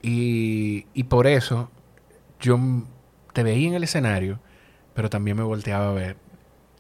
Y, 0.02 0.88
y 0.94 1.04
por 1.04 1.28
eso 1.28 1.70
yo 2.40 2.60
te 3.34 3.44
veía 3.44 3.70
en 3.70 3.76
el 3.76 3.84
escenario, 3.84 4.40
pero 4.94 5.10
también 5.10 5.38
me 5.38 5.44
volteaba 5.44 5.90
a 5.90 5.94
ver 5.94 6.18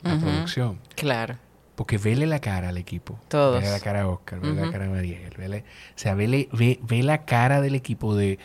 la 0.03 0.19
producción. 0.19 0.79
Claro. 0.95 1.37
Porque 1.75 1.97
vele 1.97 2.27
la 2.27 2.39
cara 2.39 2.69
al 2.69 2.77
equipo. 2.77 3.19
Todos. 3.27 3.59
Vele 3.59 3.71
la 3.71 3.79
cara 3.79 4.01
a 4.01 4.07
Oscar, 4.07 4.39
vele 4.39 4.65
la 4.65 4.71
cara 4.71 4.85
a 4.85 4.89
Mariel. 4.89 5.33
Vele, 5.37 5.59
o 5.59 5.97
sea, 5.97 6.13
vele, 6.13 6.49
ve, 6.51 6.79
ve, 6.83 7.01
la 7.01 7.25
cara 7.25 7.61
del 7.61 7.73
equipo 7.73 8.15
de, 8.15 8.37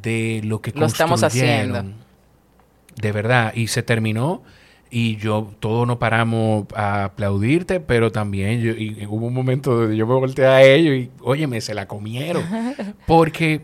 de 0.00 0.40
lo 0.44 0.60
que 0.60 0.72
Lo 0.72 0.86
estamos 0.86 1.22
haciendo 1.22 1.84
de 3.00 3.12
verdad. 3.12 3.52
Y 3.54 3.68
se 3.68 3.82
terminó 3.82 4.42
y 4.90 5.16
yo, 5.16 5.52
todos 5.60 5.86
nos 5.86 5.96
paramos 5.96 6.66
a 6.74 7.04
aplaudirte, 7.04 7.80
pero 7.80 8.12
también 8.12 8.60
yo, 8.60 8.72
y 8.72 9.06
hubo 9.06 9.26
un 9.26 9.34
momento 9.34 9.74
donde 9.74 9.96
yo 9.96 10.06
me 10.06 10.14
volteé 10.14 10.46
a 10.46 10.62
ellos 10.62 10.94
y, 10.94 11.10
óyeme, 11.20 11.60
se 11.60 11.74
la 11.74 11.88
comieron. 11.88 12.44
Porque 13.06 13.62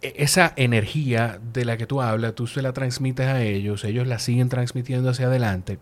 e, 0.00 0.14
esa 0.16 0.54
energía 0.56 1.38
de 1.52 1.64
la 1.64 1.76
que 1.76 1.86
tú 1.86 2.00
hablas, 2.00 2.34
tú 2.34 2.46
se 2.46 2.62
la 2.62 2.72
transmites 2.72 3.26
a 3.26 3.42
ellos, 3.42 3.84
ellos 3.84 4.06
la 4.06 4.18
siguen 4.18 4.48
transmitiendo 4.48 5.10
hacia 5.10 5.26
adelante. 5.26 5.78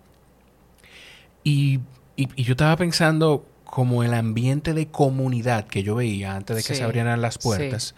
Y, 1.45 1.81
y, 2.17 2.43
yo 2.43 2.53
estaba 2.53 2.77
pensando 2.77 3.47
como 3.65 4.03
el 4.03 4.15
ambiente 4.15 4.73
de 4.73 4.89
comunidad 4.89 5.67
que 5.67 5.83
yo 5.83 5.95
veía 5.95 6.35
antes 6.35 6.57
de 6.57 6.63
que 6.63 6.75
se 6.75 6.83
abrieran 6.83 7.21
las 7.21 7.39
puertas. 7.39 7.95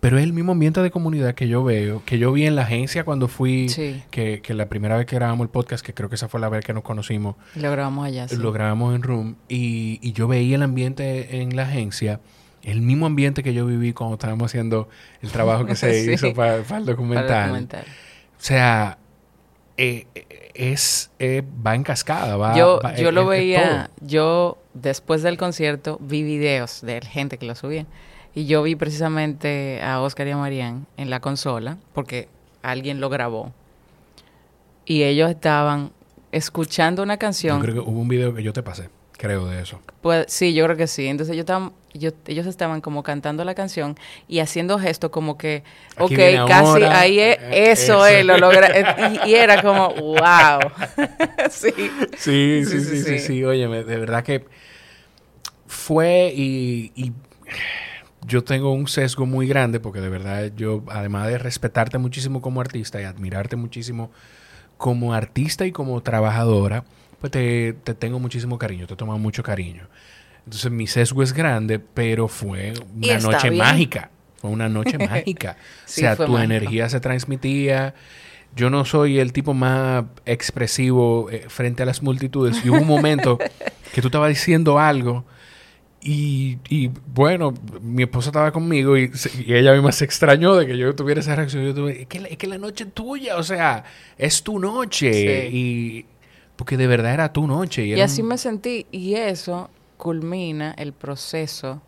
Pero 0.00 0.18
es 0.18 0.24
el 0.24 0.34
mismo 0.34 0.52
ambiente 0.52 0.82
de 0.82 0.90
comunidad 0.90 1.34
que 1.34 1.48
yo 1.48 1.64
veo, 1.64 2.02
que 2.04 2.18
yo 2.18 2.30
vi 2.30 2.44
en 2.44 2.56
la 2.56 2.62
agencia 2.62 3.04
cuando 3.04 3.26
fui, 3.26 3.68
que, 4.10 4.42
que, 4.42 4.52
la 4.52 4.68
primera 4.68 4.98
vez 4.98 5.06
que 5.06 5.16
grabamos 5.16 5.46
el 5.46 5.50
podcast, 5.50 5.82
que 5.82 5.94
creo 5.94 6.10
que 6.10 6.16
esa 6.16 6.28
fue 6.28 6.40
la 6.40 6.50
vez 6.50 6.62
que 6.62 6.74
nos 6.74 6.82
conocimos. 6.82 7.36
Lo 7.54 7.70
grabamos 7.70 8.04
allá, 8.04 8.28
sí. 8.28 8.36
Lo 8.36 8.52
grabamos 8.52 8.94
en 8.94 9.02
Room. 9.02 9.36
Y, 9.48 10.00
y 10.02 10.12
yo 10.12 10.28
veía 10.28 10.56
el 10.56 10.62
ambiente 10.62 11.40
en 11.40 11.56
la 11.56 11.62
agencia, 11.62 12.20
el 12.62 12.82
mismo 12.82 13.06
ambiente 13.06 13.42
que 13.42 13.54
yo 13.54 13.64
viví 13.64 13.94
cuando 13.94 14.16
estábamos 14.16 14.50
haciendo 14.50 14.90
el 15.22 15.30
trabajo 15.30 15.64
que 15.64 15.74
se 15.76 16.12
hizo 16.12 16.34
para, 16.34 16.56
el 16.56 16.84
documental. 16.84 17.68
O 17.74 18.46
sea, 18.46 18.98
eh, 19.76 20.06
es, 20.54 21.10
eh, 21.18 21.42
va 21.66 21.74
en 21.74 21.82
cascada, 21.82 22.36
va... 22.36 22.56
Yo, 22.56 22.80
yo 22.96 23.10
lo 23.10 23.26
veía, 23.26 23.90
yo 24.00 24.58
después 24.72 25.22
del 25.22 25.36
concierto 25.36 25.98
vi 26.00 26.22
videos 26.22 26.80
de 26.82 27.00
gente 27.00 27.38
que 27.38 27.46
lo 27.46 27.54
subía 27.54 27.86
y 28.34 28.46
yo 28.46 28.62
vi 28.62 28.74
precisamente 28.74 29.80
a 29.82 30.00
Oscar 30.00 30.26
y 30.26 30.32
a 30.32 30.36
Marian 30.36 30.86
en 30.96 31.10
la 31.10 31.20
consola, 31.20 31.78
porque 31.92 32.28
alguien 32.62 33.00
lo 33.00 33.08
grabó. 33.08 33.52
Y 34.84 35.04
ellos 35.04 35.30
estaban 35.30 35.92
escuchando 36.32 37.02
una 37.02 37.16
canción. 37.16 37.58
Yo 37.58 37.62
creo 37.62 37.74
que 37.74 37.90
hubo 37.90 38.00
un 38.00 38.08
video 38.08 38.34
que 38.34 38.42
yo 38.42 38.52
te 38.52 38.62
pasé, 38.62 38.90
creo, 39.24 39.46
de 39.46 39.62
eso. 39.62 39.80
Pues 40.02 40.26
sí, 40.28 40.54
yo 40.54 40.64
creo 40.64 40.76
que 40.76 40.86
sí. 40.86 41.06
Entonces 41.06 41.34
yo 41.34 41.40
estaba, 41.40 41.72
yo, 41.94 42.10
ellos 42.26 42.46
estaban 42.46 42.80
como 42.80 43.02
cantando 43.02 43.44
la 43.44 43.54
canción 43.54 43.96
y 44.28 44.40
haciendo 44.40 44.78
gestos 44.78 45.10
como 45.10 45.38
que, 45.38 45.62
Aquí 45.96 46.14
ok, 46.14 46.46
casi 46.46 46.82
ahí 46.84 47.18
es, 47.18 47.38
eh, 47.40 47.72
eso 47.72 48.04
eso. 48.04 48.06
es, 48.06 48.24
lo 48.24 48.36
logra. 48.38 48.66
eh, 48.68 49.20
Y, 49.26 49.30
y 49.30 49.34
era 49.34 49.62
como, 49.62 49.88
wow. 49.94 50.60
sí. 51.50 51.72
Sí, 52.16 52.64
Sí, 52.64 52.64
sí, 52.64 52.64
sí, 52.66 52.80
sí, 52.80 52.96
sí, 52.96 53.02
sí. 53.04 53.18
sí. 53.18 53.44
Óyeme, 53.44 53.82
de 53.84 53.96
verdad 53.98 54.22
que 54.22 54.44
fue 55.66 56.32
y, 56.34 56.92
y 56.94 57.12
yo 58.26 58.42
tengo 58.44 58.72
un 58.72 58.88
sesgo 58.88 59.26
muy 59.26 59.46
grande 59.46 59.80
porque 59.80 60.00
de 60.00 60.08
verdad 60.08 60.50
yo, 60.56 60.82
además 60.90 61.28
de 61.28 61.38
respetarte 61.38 61.98
muchísimo 61.98 62.40
como 62.40 62.60
artista 62.60 63.00
y 63.00 63.04
admirarte 63.04 63.56
muchísimo 63.56 64.10
como 64.76 65.14
artista 65.14 65.66
y 65.66 65.72
como 65.72 66.00
trabajadora, 66.02 66.84
pues 67.24 67.30
te, 67.30 67.72
te 67.72 67.94
tengo 67.94 68.18
muchísimo 68.18 68.58
cariño, 68.58 68.86
te 68.86 68.96
tomo 68.96 69.18
mucho 69.18 69.42
cariño. 69.42 69.88
Entonces 70.44 70.70
mi 70.70 70.86
sesgo 70.86 71.22
es 71.22 71.32
grande, 71.32 71.78
pero 71.78 72.28
fue 72.28 72.74
una 73.02 73.18
noche 73.18 73.48
bien. 73.48 73.64
mágica. 73.64 74.10
Fue 74.36 74.50
una 74.50 74.68
noche 74.68 74.98
mágica. 75.08 75.56
Sí, 75.86 76.02
o 76.02 76.04
sea, 76.04 76.16
tu 76.16 76.24
mágico. 76.32 76.40
energía 76.40 76.88
se 76.90 77.00
transmitía. 77.00 77.94
Yo 78.54 78.68
no 78.68 78.84
soy 78.84 79.20
el 79.20 79.32
tipo 79.32 79.54
más 79.54 80.04
expresivo 80.26 81.30
eh, 81.30 81.46
frente 81.48 81.82
a 81.82 81.86
las 81.86 82.02
multitudes. 82.02 82.62
Y 82.62 82.68
hubo 82.68 82.76
un 82.80 82.86
momento 82.86 83.38
que 83.94 84.02
tú 84.02 84.08
estabas 84.08 84.28
diciendo 84.28 84.78
algo 84.78 85.24
y, 86.02 86.58
y, 86.68 86.90
bueno, 87.06 87.54
mi 87.80 88.02
esposa 88.02 88.28
estaba 88.28 88.52
conmigo 88.52 88.98
y, 88.98 89.08
se- 89.14 89.30
y 89.46 89.54
ella 89.54 89.72
misma 89.72 89.90
se 89.92 90.04
extrañó 90.04 90.54
de 90.56 90.66
que 90.66 90.76
yo 90.76 90.94
tuviera 90.94 91.22
esa 91.22 91.34
reacción. 91.34 91.64
Yo 91.64 91.74
tuve, 91.74 92.02
es 92.02 92.06
que, 92.06 92.20
la, 92.20 92.28
es 92.28 92.36
que 92.36 92.46
la 92.46 92.58
noche 92.58 92.84
es 92.84 92.92
tuya, 92.92 93.38
o 93.38 93.42
sea, 93.42 93.84
es 94.18 94.42
tu 94.42 94.58
noche. 94.58 95.10
Sí. 95.50 95.56
Y 95.56 96.06
porque 96.56 96.76
de 96.76 96.86
verdad 96.86 97.14
era 97.14 97.32
tu 97.32 97.46
noche. 97.46 97.84
Y, 97.86 97.94
Y 97.94 98.00
así 98.00 98.22
un- 98.22 98.28
me 98.28 98.38
sentí. 98.38 98.86
Y 98.92 99.14
eso 99.14 99.70
culmina 99.96 100.72
el 100.76 100.92
proceso 100.92 101.80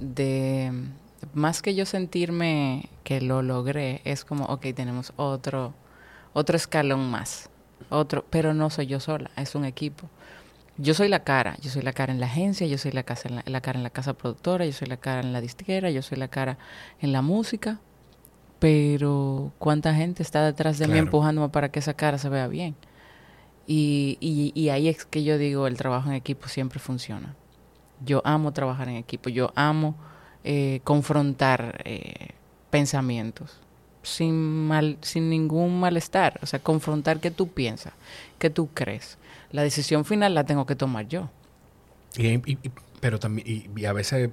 de, 0.00 0.72
más 1.34 1.62
que 1.62 1.74
yo 1.74 1.86
sentirme 1.86 2.88
que 3.04 3.20
lo 3.20 3.42
logré, 3.42 4.00
es 4.04 4.24
como, 4.24 4.44
ok, 4.46 4.66
tenemos 4.74 5.12
otro, 5.16 5.74
otro 6.32 6.56
escalón 6.56 7.10
más. 7.10 7.48
Otro, 7.90 8.24
pero 8.30 8.54
no 8.54 8.70
soy 8.70 8.86
yo 8.86 8.98
sola, 9.00 9.30
es 9.36 9.54
un 9.54 9.64
equipo. 9.64 10.08
Yo 10.76 10.94
soy 10.94 11.08
la 11.08 11.22
cara, 11.22 11.56
yo 11.60 11.70
soy 11.70 11.82
la 11.82 11.92
cara 11.92 12.12
en 12.12 12.18
la 12.18 12.26
agencia, 12.26 12.66
yo 12.66 12.78
soy 12.78 12.90
la, 12.90 13.04
casa 13.04 13.28
en 13.28 13.36
la, 13.36 13.44
la 13.46 13.60
cara 13.60 13.78
en 13.78 13.84
la 13.84 13.90
casa 13.90 14.14
productora, 14.14 14.66
yo 14.66 14.72
soy 14.72 14.88
la 14.88 14.96
cara 14.96 15.20
en 15.20 15.32
la 15.32 15.40
disquera, 15.40 15.90
yo 15.90 16.02
soy 16.02 16.18
la 16.18 16.26
cara 16.28 16.58
en 17.00 17.12
la 17.12 17.22
música, 17.22 17.78
pero 18.58 19.52
¿cuánta 19.58 19.94
gente 19.94 20.22
está 20.22 20.44
detrás 20.44 20.78
de 20.78 20.86
mí 20.86 20.92
Claro. 20.94 21.06
empujándome 21.06 21.48
para 21.50 21.68
que 21.70 21.78
esa 21.78 21.94
cara 21.94 22.18
se 22.18 22.28
vea 22.28 22.48
bien? 22.48 22.74
Y, 23.66 24.18
y, 24.54 24.68
ahí 24.68 24.88
es 24.88 25.04
que 25.06 25.24
yo 25.24 25.38
digo, 25.38 25.66
el 25.66 25.76
trabajo 25.76 26.08
en 26.10 26.16
equipo 26.16 26.48
siempre 26.48 26.78
funciona. 26.78 27.34
Yo 28.04 28.22
amo 28.24 28.52
trabajar 28.52 28.88
en 28.88 28.96
equipo, 28.96 29.30
yo 29.30 29.52
amo 29.56 29.96
eh, 30.44 30.80
confrontar 30.84 31.82
eh, 31.84 32.30
pensamientos 32.70 33.60
sin, 34.02 34.34
mal, 34.68 34.98
sin 35.02 35.30
ningún 35.30 35.80
malestar. 35.80 36.38
O 36.42 36.46
sea, 36.46 36.58
confrontar 36.60 37.20
qué 37.20 37.30
tú 37.30 37.48
piensas, 37.48 37.94
qué 38.38 38.50
tú 38.50 38.68
crees. 38.74 39.18
La 39.52 39.62
decisión 39.62 40.04
final 40.04 40.34
la 40.34 40.44
tengo 40.44 40.66
que 40.66 40.76
tomar 40.76 41.08
yo. 41.08 41.30
Y, 42.16 42.38
pero 43.00 43.18
también, 43.18 43.70
y, 43.76 43.84
a 43.84 43.92
veces, 43.92 44.30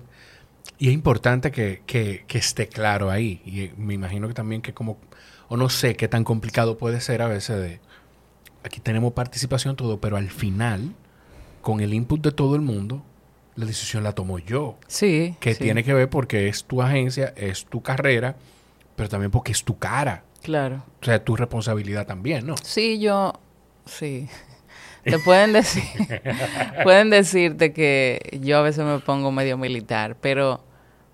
y 0.79 0.89
es 0.89 0.93
importante 0.93 1.51
que, 1.51 1.83
que- 1.85 2.25
que 2.27 2.37
esté 2.37 2.67
claro 2.67 3.09
ahí. 3.11 3.41
Y 3.45 3.71
me 3.81 3.93
imagino 3.95 4.27
que 4.27 4.33
también 4.33 4.61
que 4.61 4.73
como, 4.73 4.99
o 5.49 5.57
no 5.57 5.69
sé 5.69 5.95
qué 5.95 6.07
tan 6.07 6.23
complicado 6.23 6.77
puede 6.77 7.01
ser 7.01 7.21
a 7.21 7.27
veces 7.27 7.57
de, 7.59 7.81
aquí 8.63 8.79
tenemos 8.79 9.13
participación 9.13 9.75
todo, 9.75 9.99
pero 9.99 10.17
al 10.17 10.29
final, 10.29 10.93
con 11.61 11.79
el 11.81 11.93
input 11.93 12.21
de 12.21 12.31
todo 12.31 12.55
el 12.55 12.61
mundo, 12.61 13.03
la 13.55 13.65
decisión 13.65 14.03
la 14.03 14.13
tomo 14.13 14.39
yo. 14.39 14.77
Sí. 14.87 15.35
Que 15.39 15.53
sí, 15.53 15.63
tiene 15.63 15.83
que 15.83 15.93
ver 15.93 16.09
porque 16.09 16.47
es 16.47 16.63
tu 16.63 16.81
agencia, 16.81 17.33
es 17.35 17.65
tu 17.65 17.81
carrera, 17.81 18.35
pero 18.95 19.09
también 19.09 19.31
porque 19.31 19.51
es 19.51 19.63
tu 19.63 19.77
cara. 19.77 20.23
Claro. 20.41 20.83
O 21.01 21.05
sea, 21.05 21.23
tu 21.23 21.35
responsabilidad 21.35 22.07
también, 22.07 22.45
¿no? 22.45 22.55
Sí, 22.63 22.99
yo, 22.99 23.33
sí. 23.85 24.27
Te 25.03 25.19
pueden 25.19 25.53
decir, 25.53 25.83
pueden 26.83 27.09
decirte 27.09 27.73
que 27.73 28.39
yo 28.41 28.57
a 28.57 28.61
veces 28.61 28.85
me 28.85 28.99
pongo 28.99 29.31
medio 29.31 29.57
militar, 29.57 30.15
pero, 30.19 30.63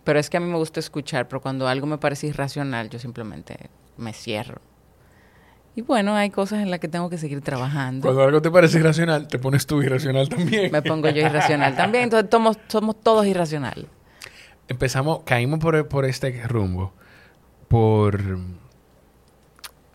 pero 0.03 0.19
es 0.19 0.29
que 0.29 0.37
a 0.37 0.39
mí 0.39 0.47
me 0.47 0.57
gusta 0.57 0.79
escuchar, 0.79 1.27
pero 1.27 1.41
cuando 1.41 1.67
algo 1.67 1.87
me 1.87 1.97
parece 1.97 2.27
irracional, 2.27 2.89
yo 2.89 2.99
simplemente 2.99 3.69
me 3.97 4.13
cierro. 4.13 4.61
Y 5.77 5.81
bueno, 5.83 6.15
hay 6.15 6.31
cosas 6.31 6.59
en 6.63 6.71
las 6.71 6.79
que 6.79 6.87
tengo 6.87 7.07
que 7.07 7.19
seguir 7.19 7.39
trabajando. 7.41 8.01
Cuando 8.01 8.23
algo 8.23 8.41
te 8.41 8.49
parece 8.49 8.79
irracional, 8.79 9.27
te 9.27 9.37
pones 9.37 9.67
tú 9.67 9.79
irracional 9.83 10.27
también. 10.27 10.71
Me 10.71 10.81
pongo 10.81 11.07
yo 11.09 11.21
irracional 11.21 11.75
también, 11.75 12.05
entonces 12.05 12.29
somos, 12.31 12.57
somos 12.67 12.99
todos 13.01 13.27
irracionales. 13.27 13.85
empezamos, 14.67 15.19
caímos 15.23 15.59
por, 15.59 15.87
por 15.87 16.05
este 16.05 16.31
rumbo, 16.47 16.93
por 17.67 18.39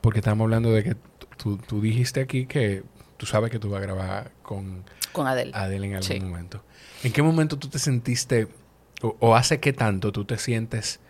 porque 0.01 0.21
estamos 0.21 0.45
hablando 0.45 0.71
de 0.73 0.85
que 0.85 0.97
tú, 1.37 1.57
tú 1.59 1.81
dijiste 1.81 2.21
aquí 2.21 2.47
que 2.47 2.85
tú 3.17 3.27
sabes 3.27 3.51
que 3.51 3.59
tú 3.59 3.69
vas 3.71 3.79
a 3.81 3.83
grabar 3.83 4.31
con 4.43 4.85
Con 5.13 5.27
Adele. 5.27 5.51
Adele 5.55 5.87
en 5.89 5.93
algún 5.95 6.09
Sí. 6.09 6.21
momento. 6.21 6.63
¿En 7.03 7.13
qué 7.13 7.23
momento 7.23 7.59
tú 7.59 7.69
te 7.69 7.81
sentiste, 7.81 8.47
o, 9.03 9.17
o 9.19 9.35
hace 9.35 9.59
qué 9.59 9.73
tanto 9.73 10.13
tú 10.13 10.25
te 10.25 10.39
sientes 10.39 11.01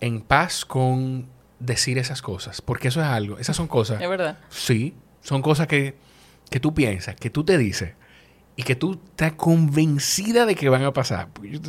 en 0.00 0.20
paz 0.22 0.64
con 0.64 1.28
decir 1.58 1.98
esas 1.98 2.22
cosas? 2.22 2.60
Porque 2.62 2.88
eso 2.88 3.00
es 3.00 3.06
algo, 3.06 3.38
esas 3.38 3.56
son 3.56 3.66
cosas, 3.68 4.00
Es 4.00 4.08
verdad. 4.08 4.38
sí, 4.48 4.94
son 5.22 5.42
cosas 5.42 5.66
que, 5.66 5.94
que 6.50 6.60
tú 6.60 6.74
piensas, 6.74 7.16
que 7.16 7.30
tú 7.30 7.44
te 7.44 7.58
dices 7.58 7.94
y 8.56 8.62
que 8.62 8.74
tú 8.76 9.00
estás 9.10 9.32
convencida 9.32 10.46
de 10.46 10.54
que 10.54 10.68
van 10.68 10.84
a 10.84 10.92
pasar. 10.92 11.28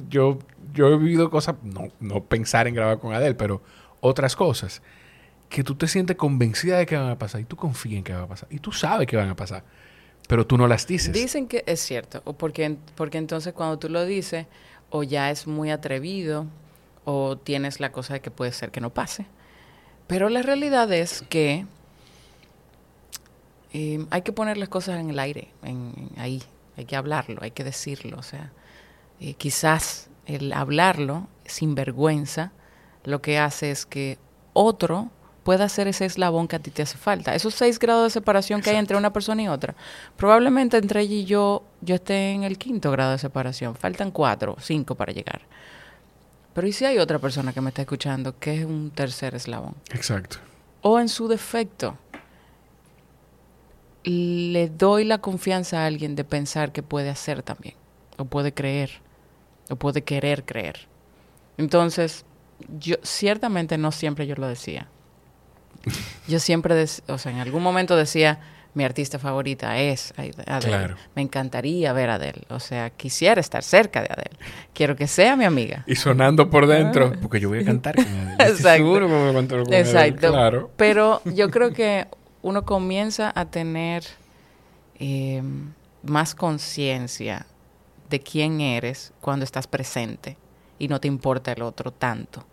Yo, 0.10 0.40
yo 0.74 0.88
he 0.88 0.98
vivido 0.98 1.30
cosas, 1.30 1.56
no, 1.64 1.90
no 2.00 2.24
pensar 2.24 2.68
en 2.68 2.76
grabar 2.76 3.00
con 3.00 3.14
Adele, 3.14 3.36
pero 3.36 3.62
otras 4.00 4.36
cosas, 4.36 4.82
que 5.50 5.64
tú 5.64 5.76
te 5.76 5.88
sientes 5.88 6.16
convencida 6.18 6.78
de 6.78 6.86
que 6.86 6.96
van 6.96 7.10
a 7.10 7.18
pasar 7.18 7.42
y 7.42 7.46
tú 7.46 7.56
confías 7.56 7.98
en 7.98 8.04
que 8.04 8.14
van 8.14 8.24
a 8.24 8.28
pasar 8.28 8.48
y 8.52 8.60
tú 8.60 8.72
sabes 8.72 9.08
que 9.08 9.18
van 9.18 9.30
a 9.30 9.36
pasar, 9.36 9.64
pero 10.28 10.46
tú 10.46 10.58
no 10.58 10.68
las 10.68 10.86
dices. 10.88 11.14
Dicen 11.14 11.48
que 11.48 11.64
es 11.66 11.80
cierto, 11.80 12.22
o 12.26 12.34
porque, 12.34 12.78
porque 12.96 13.18
entonces 13.18 13.54
cuando 13.54 13.80
tú 13.80 13.90
lo 13.90 14.06
dices, 14.06 14.46
o 14.90 15.04
ya 15.04 15.32
es 15.32 15.48
muy 15.48 15.72
atrevido, 15.72 16.46
o 17.06 17.38
tienes 17.38 17.80
la 17.80 17.92
cosa 17.92 18.14
de 18.16 18.20
que 18.20 18.32
puede 18.32 18.52
ser 18.52 18.72
que 18.72 18.82
no 18.82 18.94
pase. 18.94 19.26
Pero 20.08 20.30
la 20.30 20.42
realidad 20.42 20.92
es 20.92 21.24
que 21.30 21.66
eh, 23.74 24.06
hay 24.10 24.22
que 24.22 24.32
poner 24.32 24.58
las 24.58 24.70
cosas 24.70 25.00
en 25.00 25.10
el 25.10 25.20
aire, 25.20 25.50
en, 25.64 25.94
en 25.98 26.20
ahí, 26.20 26.44
hay 26.78 26.86
que 26.86 26.96
hablarlo, 26.96 27.42
hay 27.42 27.52
que 27.52 27.64
decirlo. 27.64 28.18
O 28.18 28.24
sea, 28.24 28.52
eh, 29.20 29.34
quizás 29.34 30.10
el 30.26 30.54
hablarlo 30.54 31.28
sin 31.46 31.76
vergüenza 31.76 32.52
lo 33.04 33.22
que 33.22 33.40
hace 33.40 33.72
es 33.72 33.86
que 33.86 34.18
otro 34.54 35.10
pueda 35.44 35.64
hacer 35.64 35.88
ese 35.88 36.04
eslabón 36.04 36.50
que 36.50 36.58
a 36.58 36.60
ti 36.60 36.72
te 36.72 36.82
hace 36.82 36.98
falta. 36.98 37.34
Esos 37.34 37.56
seis 37.56 37.80
grados 37.80 38.04
de 38.04 38.10
separación 38.10 38.62
que 38.62 38.70
hay 38.70 38.76
entre 38.76 38.98
una 38.98 39.14
persona 39.14 39.42
y 39.42 39.48
otra. 39.48 39.76
Probablemente 40.18 40.76
entre 40.76 41.02
ella 41.02 41.16
y 41.16 41.24
yo, 41.24 41.64
yo 41.80 41.96
esté 41.96 42.32
en 42.32 42.44
el 42.44 42.58
quinto 42.58 42.92
grado 42.92 43.14
de 43.14 43.18
separación. 43.18 43.74
Faltan 43.76 44.12
cuatro, 44.12 44.58
cinco 44.60 44.96
para 44.96 45.14
llegar. 45.14 45.42
Pero 46.58 46.68
¿y 46.68 46.74
si 46.74 46.86
hay 46.86 46.98
otra 46.98 47.20
persona 47.20 47.54
que 47.54 47.62
me 47.62 47.70
está 47.70 47.84
escuchando 47.84 48.40
que 48.40 48.56
es 48.56 48.66
un 48.66 48.90
tercer 48.90 49.36
eslabón? 49.36 49.76
Exacto. 49.92 50.38
O 50.82 51.00
en 51.00 51.08
su 51.08 51.28
defecto, 51.28 52.00
le 54.04 54.68
doy 54.68 55.04
la 55.04 55.20
confianza 55.20 55.84
a 55.84 55.86
alguien 55.86 56.16
de 56.16 56.24
pensar 56.24 56.72
que 56.72 56.82
puede 56.82 57.12
hacer 57.12 57.44
también, 57.44 57.76
o 58.18 58.26
puede 58.26 58.56
creer, 58.56 58.90
o 59.70 59.76
puede 59.76 60.02
querer 60.02 60.46
creer. 60.46 60.88
Entonces, 61.60 62.26
yo 62.80 62.96
ciertamente 63.04 63.78
no 63.78 63.92
siempre 63.92 64.26
yo 64.26 64.34
lo 64.34 64.48
decía. 64.48 64.88
Yo 66.28 66.40
siempre, 66.40 66.88
o 67.08 67.18
sea, 67.20 67.32
en 67.34 67.38
algún 67.38 67.62
momento 67.62 67.96
decía, 67.96 68.40
mi 68.78 68.84
artista 68.84 69.18
favorita 69.18 69.80
es 69.80 70.14
Adele. 70.18 70.68
Claro. 70.68 70.96
Me 71.16 71.24
encantaría 71.24 71.92
ver 71.94 72.12
a 72.12 72.16
Adele. 72.16 72.44
O 72.50 72.60
sea, 72.60 72.92
quisiera 72.92 73.42
estar 73.42 73.64
cerca 73.64 74.02
de 74.02 74.10
Adele. 74.12 74.38
Quiero 74.74 74.96
que 74.96 75.08
sea 75.08 75.36
mi 75.36 75.46
amiga. 75.46 75.84
Y 75.88 75.96
sonando 75.96 76.52
por 76.52 76.68
dentro, 76.68 77.12
porque 77.20 77.40
yo 77.40 77.50
voy 77.50 77.62
a 77.62 77.66
cantar 77.66 77.96
con 77.96 78.06
Adele. 78.06 78.34
Exacto. 78.40 78.70
seguro 78.70 79.08
que 79.08 79.14
voy 79.14 79.30
a 79.30 79.34
con 79.34 79.52
Adele, 79.52 79.80
Exacto. 79.80 80.30
Claro. 80.30 80.72
Pero 80.78 81.24
yo 81.26 81.50
creo 81.50 81.74
que 81.74 82.06
uno 82.44 82.66
comienza 82.66 83.34
a 83.36 83.46
tener 83.46 84.04
eh, 85.00 85.42
más 86.04 86.36
conciencia 86.36 87.48
de 88.12 88.20
quién 88.20 88.62
eres 88.62 89.12
cuando 89.22 89.44
estás 89.44 89.66
presente 89.66 90.38
y 90.78 90.88
no 90.88 91.02
te 91.02 91.08
importa 91.08 91.52
el 91.52 91.64
otro 91.64 91.92
tanto. 91.92 92.46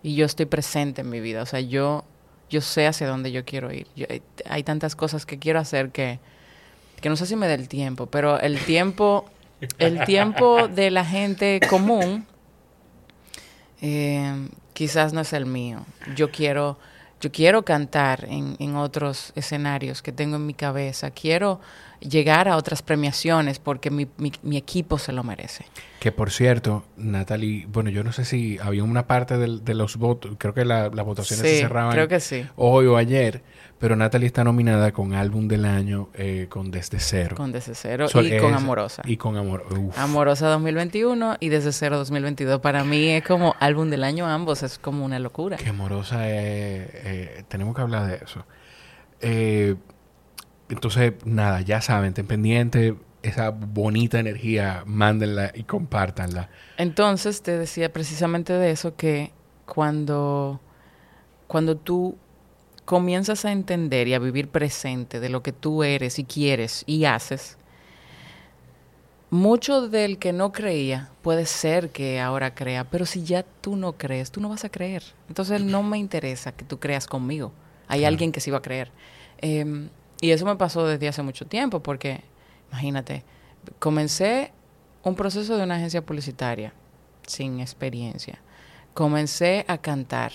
Y 0.00 0.14
yo 0.14 0.26
estoy 0.26 0.46
presente 0.46 1.00
en 1.00 1.10
mi 1.10 1.18
vida, 1.18 1.42
o 1.42 1.46
sea, 1.46 1.58
yo, 1.58 2.04
yo 2.54 2.60
sé 2.60 2.86
hacia 2.86 3.08
dónde 3.08 3.32
yo 3.32 3.44
quiero 3.44 3.72
ir. 3.72 3.86
Yo- 3.96 4.06
hay- 4.48 4.62
tantas 4.62 4.94
cosas 4.94 5.26
que 5.26 5.38
quiero 5.38 5.58
hacer 5.58 5.90
que, 5.90 6.20
que 7.00 7.08
no 7.08 7.16
sé 7.16 7.26
si 7.26 7.34
me 7.36 7.48
da 7.48 7.54
el 7.54 7.68
tiempo, 7.68 8.06
pero 8.06 8.38
el 8.40 8.58
tiempo, 8.64 9.24
el 9.78 10.04
tiempo 10.04 10.68
de 10.68 10.90
la 10.90 11.04
gente 11.04 11.60
común 11.68 12.26
eh, 13.82 14.48
quizás 14.72 15.12
no 15.12 15.20
es 15.20 15.32
el 15.32 15.46
mío. 15.46 15.84
Yo 16.14 16.30
quiero, 16.30 16.78
yo 17.20 17.30
quiero 17.32 17.64
cantar 17.64 18.24
en, 18.28 18.56
en 18.58 18.76
otros 18.76 19.32
escenarios 19.34 20.00
que 20.02 20.12
tengo 20.12 20.36
en 20.36 20.46
mi 20.46 20.54
cabeza. 20.54 21.10
Quiero 21.10 21.60
llegar 22.00 22.48
a 22.48 22.56
otras 22.56 22.82
premiaciones 22.82 23.58
porque 23.58 23.90
mi, 23.90 24.06
mi, 24.18 24.32
mi 24.42 24.56
equipo 24.56 24.98
se 24.98 25.12
lo 25.12 25.22
merece. 25.24 25.64
Que 26.00 26.12
por 26.12 26.30
cierto, 26.30 26.84
Natalie, 26.96 27.66
bueno, 27.70 27.90
yo 27.90 28.04
no 28.04 28.12
sé 28.12 28.24
si 28.24 28.58
había 28.58 28.84
una 28.84 29.06
parte 29.06 29.38
del- 29.38 29.64
de, 29.64 29.74
los 29.74 29.96
votos, 29.96 30.32
creo 30.38 30.52
que 30.54 30.64
la- 30.64 30.90
las 30.90 31.06
votaciones 31.06 31.46
se 31.46 31.60
cerraban 31.60 31.92
creo 31.92 32.08
que 32.08 32.20
sí. 32.20 32.46
hoy 32.56 32.86
o 32.86 32.96
ayer, 32.98 33.42
pero 33.78 33.96
Natalie 33.96 34.26
está 34.26 34.44
nominada 34.44 34.92
con 34.92 35.14
álbum 35.14 35.48
del 35.48 35.64
año 35.64 36.08
eh, 36.14 36.46
con 36.50 36.70
Desde 36.70 36.98
Cero. 37.00 37.36
Con 37.36 37.52
Desde 37.52 37.74
Cero 37.74 38.08
So- 38.08 38.22
y 38.22 38.36
con 38.38 38.52
Amorosa. 38.54 39.02
Y 39.06 39.16
con 39.16 39.36
Amor. 39.36 39.64
uf. 39.70 39.98
Amorosa 39.98 40.48
2021 40.48 41.36
y 41.40 41.48
Desde 41.48 41.72
Cero 41.72 41.96
2022. 41.96 42.60
Para 42.60 42.84
mí 42.84 43.08
es 43.10 43.24
como 43.24 43.54
álbum 43.60 43.88
del 43.90 44.04
año 44.04 44.26
ambos, 44.26 44.62
es 44.62 44.78
como 44.78 45.04
una 45.04 45.18
locura. 45.18 45.56
Que 45.56 45.68
amorosa 45.70 46.28
es. 46.28 46.88
eh, 46.92 47.44
tenemos 47.48 47.74
que 47.74 47.82
hablar 47.82 48.06
de 48.06 48.16
eso. 48.24 48.44
Eh, 49.20 49.74
entonces, 50.68 51.12
nada, 51.24 51.60
ya 51.60 51.80
saben, 51.80 52.14
ten 52.14 52.26
pendiente. 52.26 52.94
Esa 53.22 53.48
bonita 53.50 54.18
energía, 54.20 54.82
mándenla 54.86 55.50
y 55.54 55.62
compártanla. 55.62 56.50
Entonces 56.76 57.40
te 57.42 57.56
decía 57.56 57.90
precisamente 57.90 58.52
de 58.52 58.70
eso 58.70 58.96
que 58.96 59.32
cuando, 59.64 60.60
cuando 61.46 61.74
tú 61.76 62.18
comienzas 62.84 63.46
a 63.46 63.52
entender 63.52 64.08
y 64.08 64.14
a 64.14 64.18
vivir 64.18 64.48
presente 64.48 65.20
de 65.20 65.30
lo 65.30 65.42
que 65.42 65.52
tú 65.52 65.84
eres 65.84 66.18
y 66.18 66.24
quieres 66.24 66.84
y 66.86 67.06
haces, 67.06 67.56
mucho 69.30 69.88
del 69.88 70.18
que 70.18 70.32
no 70.32 70.52
creía 70.52 71.08
puede 71.22 71.46
ser 71.46 71.90
que 71.90 72.20
ahora 72.20 72.54
crea, 72.54 72.84
pero 72.84 73.06
si 73.06 73.24
ya 73.24 73.42
tú 73.42 73.74
no 73.76 73.94
crees, 73.94 74.30
tú 74.30 74.40
no 74.40 74.48
vas 74.50 74.64
a 74.64 74.68
creer. 74.68 75.02
Entonces 75.28 75.62
no 75.62 75.82
me 75.82 75.96
interesa 75.98 76.52
que 76.52 76.64
tú 76.64 76.78
creas 76.78 77.06
conmigo. 77.06 77.52
Hay 77.88 78.00
Claro. 78.00 78.12
alguien 78.12 78.32
que 78.32 78.40
sí 78.40 78.50
va 78.50 78.58
a 78.58 78.62
creer. 78.62 78.90
Eh, 79.38 79.88
y 80.20 80.30
eso 80.30 80.46
me 80.46 80.56
pasó 80.56 80.86
desde 80.86 81.08
hace 81.08 81.22
mucho 81.22 81.46
tiempo, 81.46 81.80
porque 81.80 82.22
imagínate, 82.70 83.24
comencé 83.78 84.52
un 85.02 85.14
proceso 85.14 85.56
de 85.56 85.64
una 85.64 85.76
agencia 85.76 86.04
publicitaria 86.04 86.72
sin 87.26 87.60
experiencia. 87.60 88.40
Comencé 88.94 89.64
a 89.68 89.78
cantar 89.78 90.32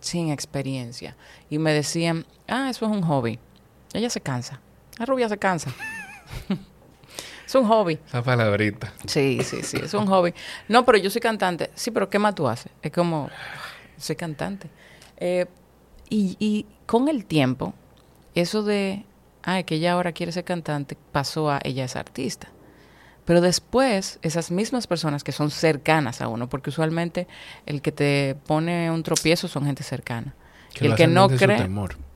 sin 0.00 0.30
experiencia. 0.30 1.16
Y 1.50 1.58
me 1.58 1.72
decían, 1.72 2.26
ah, 2.46 2.68
eso 2.70 2.86
es 2.86 2.92
un 2.92 3.02
hobby. 3.02 3.38
Ella 3.92 4.10
se 4.10 4.20
cansa. 4.20 4.60
La 4.98 5.06
rubia 5.06 5.28
se 5.28 5.38
cansa. 5.38 5.72
es 7.46 7.54
un 7.54 7.66
hobby. 7.66 7.98
Esa 8.06 8.22
palabrita. 8.22 8.92
Sí, 9.06 9.40
sí, 9.42 9.62
sí, 9.62 9.78
es 9.82 9.94
un 9.94 10.06
hobby. 10.06 10.34
No, 10.68 10.84
pero 10.84 10.98
yo 10.98 11.10
soy 11.10 11.20
cantante. 11.20 11.70
Sí, 11.74 11.90
pero 11.90 12.08
¿qué 12.10 12.18
más 12.18 12.34
tú 12.34 12.46
haces? 12.46 12.70
Es 12.82 12.92
como, 12.92 13.30
soy 13.96 14.16
cantante. 14.16 14.68
Eh, 15.16 15.46
y, 16.10 16.36
y 16.38 16.66
con 16.86 17.08
el 17.08 17.24
tiempo, 17.24 17.72
eso 18.34 18.62
de, 18.62 19.04
ah, 19.44 19.62
que 19.62 19.76
ella 19.76 19.92
ahora 19.92 20.12
quiere 20.12 20.32
ser 20.32 20.44
cantante, 20.44 20.96
pasó 21.12 21.50
a 21.50 21.60
ella 21.62 21.84
es 21.84 21.96
artista. 21.96 22.48
Pero 23.24 23.40
después, 23.40 24.18
esas 24.22 24.50
mismas 24.50 24.86
personas 24.86 25.24
que 25.24 25.32
son 25.32 25.50
cercanas 25.50 26.20
a 26.20 26.28
uno, 26.28 26.48
porque 26.48 26.70
usualmente 26.70 27.26
el 27.64 27.80
que 27.80 27.90
te 27.92 28.36
pone 28.46 28.90
un 28.90 29.02
tropiezo 29.02 29.48
son 29.48 29.64
gente 29.64 29.82
cercana. 29.82 30.34
y 30.80 30.86
el 30.86 30.94
que 30.96 31.06
no 31.06 31.28
cree, 31.28 31.70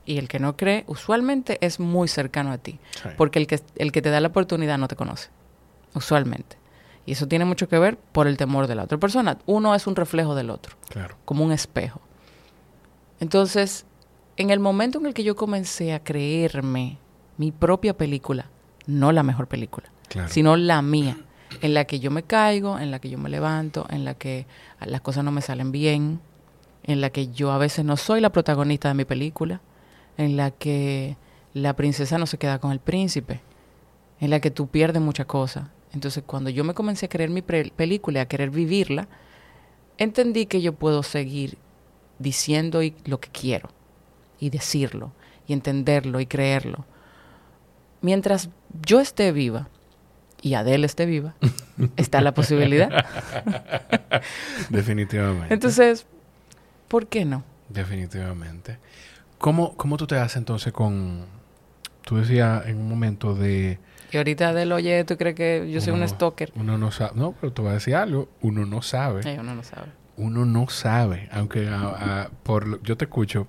y 0.05 0.17
el 0.17 0.27
que 0.27 0.39
no 0.39 0.55
cree, 0.57 0.83
usualmente 0.87 1.57
es 1.61 1.79
muy 1.79 2.07
cercano 2.07 2.51
a 2.51 2.57
ti. 2.57 2.77
Sí. 3.01 3.09
Porque 3.17 3.39
el 3.39 3.47
que, 3.47 3.59
el 3.77 3.91
que 3.91 4.01
te 4.01 4.09
da 4.09 4.19
la 4.19 4.27
oportunidad 4.27 4.77
no 4.77 4.87
te 4.87 4.95
conoce, 4.95 5.29
usualmente. 5.95 6.57
Y 7.05 7.13
eso 7.13 7.27
tiene 7.27 7.45
mucho 7.45 7.67
que 7.69 7.79
ver 7.79 7.97
por 7.97 8.27
el 8.27 8.37
temor 8.37 8.67
de 8.67 8.75
la 8.75 8.83
otra 8.83 8.97
persona. 8.99 9.39
Uno 9.47 9.73
es 9.73 9.87
un 9.87 9.95
reflejo 9.95 10.35
del 10.35 10.49
otro, 10.51 10.75
Claro. 10.89 11.17
como 11.25 11.43
un 11.43 11.51
espejo. 11.51 12.01
Entonces, 13.19 13.85
en 14.37 14.49
el 14.51 14.59
momento 14.59 14.99
en 14.99 15.07
el 15.07 15.13
que 15.13 15.23
yo 15.23 15.35
comencé 15.35 15.93
a 15.93 16.03
creerme 16.03 16.97
mi 17.39 17.51
propia 17.51 17.97
película, 17.97 18.45
no 18.85 19.11
la 19.11 19.23
mejor 19.23 19.47
película, 19.47 19.87
Claro. 20.09 20.29
sino 20.29 20.55
la 20.57 20.81
mía, 20.83 21.17
en 21.61 21.73
la 21.73 21.85
que 21.85 21.99
yo 21.99 22.11
me 22.11 22.21
caigo, 22.23 22.77
en 22.77 22.91
la 22.91 22.99
que 22.99 23.09
yo 23.09 23.17
me 23.17 23.29
levanto, 23.29 23.87
en 23.89 24.05
la 24.05 24.13
que 24.13 24.45
las 24.85 25.01
cosas 25.01 25.23
no 25.23 25.31
me 25.31 25.41
salen 25.41 25.71
bien, 25.71 26.19
en 26.83 27.01
la 27.01 27.09
que 27.09 27.29
yo 27.29 27.51
a 27.51 27.57
veces 27.57 27.83
no 27.85 27.97
soy 27.97 28.21
la 28.21 28.29
protagonista 28.31 28.89
de 28.89 28.93
mi 28.93 29.05
película, 29.05 29.61
en 30.17 30.35
la 30.37 30.51
que 30.51 31.15
la 31.53 31.75
princesa 31.75 32.17
no 32.19 32.27
se 32.27 32.37
queda 32.37 32.59
con 32.59 32.71
el 32.71 32.79
príncipe, 32.79 33.41
en 34.19 34.29
la 34.29 34.39
que 34.41 34.51
tú 34.51 34.67
pierdes 34.67 35.01
muchas 35.01 35.25
cosas. 35.25 35.69
Entonces, 35.93 36.23
cuando 36.27 36.49
yo 36.51 36.63
me 36.65 36.73
comencé 36.75 37.05
a 37.05 37.09
creer 37.09 37.29
mi 37.29 37.41
película 37.41 38.19
y 38.19 38.21
a 38.21 38.27
querer 38.27 38.49
vivirla, 38.51 39.07
entendí 39.97 40.45
que 40.45 40.61
yo 40.61 40.73
puedo 40.73 41.03
seguir 41.03 41.57
diciendo 42.19 42.83
y- 42.83 42.93
lo 43.05 43.19
que 43.19 43.29
quiero 43.29 43.69
y 44.39 44.49
decirlo 44.49 45.11
y 45.47 45.53
entenderlo 45.53 46.19
y 46.19 46.25
creerlo. 46.25 46.85
Mientras 48.01 48.49
yo 48.85 48.99
esté 48.99 49.31
viva 49.31 49.67
y 50.41 50.53
Adele 50.53 50.85
esté 50.85 51.05
viva, 51.05 51.35
está 51.97 52.21
la 52.21 52.33
posibilidad. 52.33 52.89
Definitivamente. 54.69 55.53
Entonces, 55.53 56.05
¿por 56.87 57.07
qué 57.07 57.25
no? 57.25 57.43
Definitivamente. 57.69 58.77
¿Cómo, 59.37 59.75
¿Cómo 59.75 59.97
tú 59.97 60.07
te 60.07 60.15
haces 60.17 60.37
entonces 60.37 60.73
con... 60.73 61.25
Tú 62.03 62.17
decías 62.17 62.65
en 62.67 62.77
un 62.77 62.89
momento 62.89 63.35
de... 63.35 63.79
Y 64.11 64.17
ahorita 64.17 64.49
Adele, 64.49 64.73
oye, 64.73 65.03
¿tú 65.03 65.17
crees 65.17 65.35
que 65.35 65.69
yo 65.71 65.79
soy 65.81 65.93
un 65.93 66.07
stalker? 66.07 66.51
Uno 66.55 66.77
no 66.77 66.91
sabe... 66.91 67.11
No, 67.15 67.33
pero 67.39 67.53
te 67.53 67.61
voy 67.61 67.71
a 67.71 67.73
decir 67.75 67.95
algo. 67.95 68.29
Uno 68.41 68.65
no 68.65 68.81
sabe. 68.81 69.21
Eh, 69.29 69.37
uno 69.39 69.53
no 69.53 69.63
sabe. 69.63 69.87
Uno 70.17 70.45
no 70.45 70.67
sabe. 70.69 71.29
Aunque 71.31 71.67
a- 71.69 72.23
a- 72.23 72.29
por 72.43 72.67
lo- 72.67 72.81
yo 72.81 72.97
te 72.97 73.05
escucho 73.05 73.47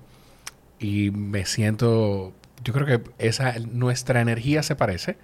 y 0.79 1.09
me 1.11 1.45
siento... 1.45 2.33
Yo 2.63 2.73
creo 2.73 2.85
que 2.85 3.01
esa 3.17 3.53
nuestra 3.59 4.21
energía 4.21 4.63
se 4.63 4.75
parece 4.75 5.17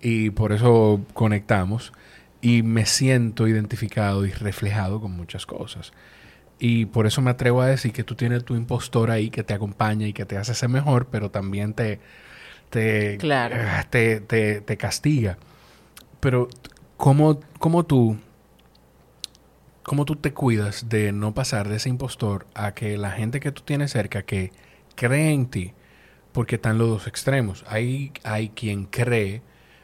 y 0.00 0.30
por 0.30 0.52
eso 0.52 1.00
conectamos 1.14 1.92
y 2.40 2.62
me 2.62 2.84
siento 2.86 3.48
identificado 3.48 4.26
y 4.26 4.30
reflejado 4.32 5.00
con 5.00 5.12
muchas 5.12 5.46
cosas. 5.46 5.92
Y 6.60 6.86
por 6.86 7.06
eso 7.06 7.22
me 7.22 7.30
atrevo 7.30 7.62
a 7.62 7.66
decir 7.66 7.92
que 7.92 8.04
tú 8.04 8.14
tienes 8.14 8.44
tu 8.44 8.54
impostor 8.56 9.10
ahí 9.10 9.30
que 9.30 9.42
te 9.44 9.54
acompaña 9.54 10.06
y 10.06 10.12
que 10.12 10.24
te 10.26 10.36
hace 10.36 10.54
ser 10.54 10.68
mejor, 10.68 11.06
pero 11.06 11.30
también 11.30 11.72
te, 11.72 12.00
te, 12.70 13.16
Claro. 13.18 13.56
ah, 13.58 13.84
te, 13.88 14.20
te- 14.20 14.60
te 14.60 14.76
castiga. 14.76 15.38
Pero, 16.20 16.48
¿cómo, 16.96 17.38
cómo 17.60 17.84
tú, 17.84 18.18
¿cómo 19.84 20.04
tú 20.04 20.16
te 20.16 20.32
cuidas 20.32 20.88
de 20.88 21.12
no 21.12 21.32
pasar 21.34 21.68
de 21.68 21.76
ese 21.76 21.88
impostor 21.88 22.46
a 22.54 22.72
que 22.74 22.98
la 22.98 23.12
gente 23.12 23.40
que 23.40 23.52
tú 23.52 23.62
tienes 23.62 23.92
cerca 23.92 24.22
que 24.22 24.52
cree 24.96 25.32
en 25.32 25.46
ti, 25.46 25.72
porque 26.38 26.54
están 26.54 26.78
los 26.78 26.88
dos 26.88 27.08
extremos. 27.08 27.64
Hay, 27.66 28.12
hay 28.22 28.50
quien 28.50 28.84
cree, 28.84 29.42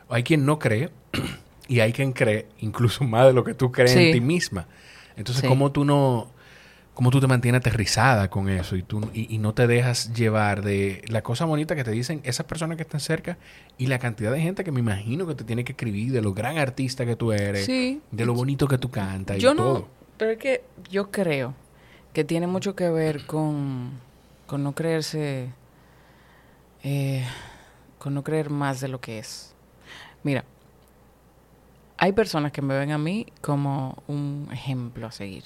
hay 0.08 0.22
quien 0.22 0.46
no 0.46 0.60
cree, 0.60 0.90
y 1.68 1.80
hay 1.80 1.92
quien 1.92 2.12
cree 2.12 2.46
incluso 2.60 3.02
más 3.14 3.26
de 3.26 3.32
lo 3.32 3.42
que 3.42 3.54
tú 3.54 3.72
crees 3.72 3.90
Sí. 3.90 3.98
en 4.06 4.12
ti 4.12 4.20
misma. 4.20 4.68
Entonces, 5.16 5.42
Sí. 5.42 5.48
¿cómo 5.48 5.72
tú 5.72 5.84
no, 5.84 6.30
cómo 6.94 7.10
tú 7.10 7.18
te 7.20 7.26
mantienes 7.26 7.58
aterrizada 7.58 8.30
con 8.30 8.48
eso 8.48 8.76
y, 8.76 8.84
tú, 8.84 9.00
y, 9.12 9.34
y 9.34 9.38
no 9.38 9.52
te 9.52 9.66
dejas 9.66 10.12
llevar 10.14 10.62
de 10.62 11.02
la 11.08 11.22
cosa 11.22 11.44
bonita 11.44 11.74
que 11.74 11.82
te 11.82 11.90
dicen 11.90 12.20
esas 12.22 12.46
personas 12.46 12.76
que 12.76 12.84
están 12.84 13.00
cerca 13.00 13.36
y 13.76 13.88
la 13.88 13.98
cantidad 13.98 14.30
de 14.30 14.40
gente 14.40 14.62
que 14.62 14.70
me 14.70 14.78
imagino 14.78 15.26
que 15.26 15.34
te 15.34 15.42
tiene 15.42 15.64
que 15.64 15.72
escribir 15.72 16.12
de 16.12 16.22
lo 16.22 16.34
gran 16.34 16.56
artista 16.58 17.04
que 17.04 17.16
tú 17.16 17.32
eres, 17.32 17.64
Sí. 17.64 18.00
de 18.12 18.24
lo 18.26 18.32
bonito 18.34 18.68
que 18.68 18.78
tú 18.78 18.92
cantas 18.92 19.38
y 19.38 19.40
Yo 19.40 19.56
todo? 19.56 19.78
no, 19.80 19.88
pero 20.18 20.30
es 20.30 20.38
que 20.38 20.62
yo 20.88 21.10
creo 21.10 21.52
que 22.12 22.22
tiene 22.22 22.46
mucho 22.46 22.76
que 22.76 22.88
ver 22.90 23.26
con, 23.26 23.90
con 24.46 24.62
no 24.62 24.72
creerse, 24.72 25.50
eh, 26.84 27.24
con 27.98 28.14
no 28.14 28.22
creer 28.22 28.50
más 28.50 28.80
de 28.80 28.88
lo 28.88 29.00
que 29.00 29.18
es. 29.18 29.54
Mira, 30.22 30.44
hay 31.96 32.12
personas 32.12 32.52
que 32.52 32.62
me 32.62 32.78
ven 32.78 32.92
a 32.92 32.98
mí 32.98 33.26
como 33.40 34.02
un 34.06 34.48
ejemplo 34.52 35.06
a 35.06 35.12
seguir. 35.12 35.44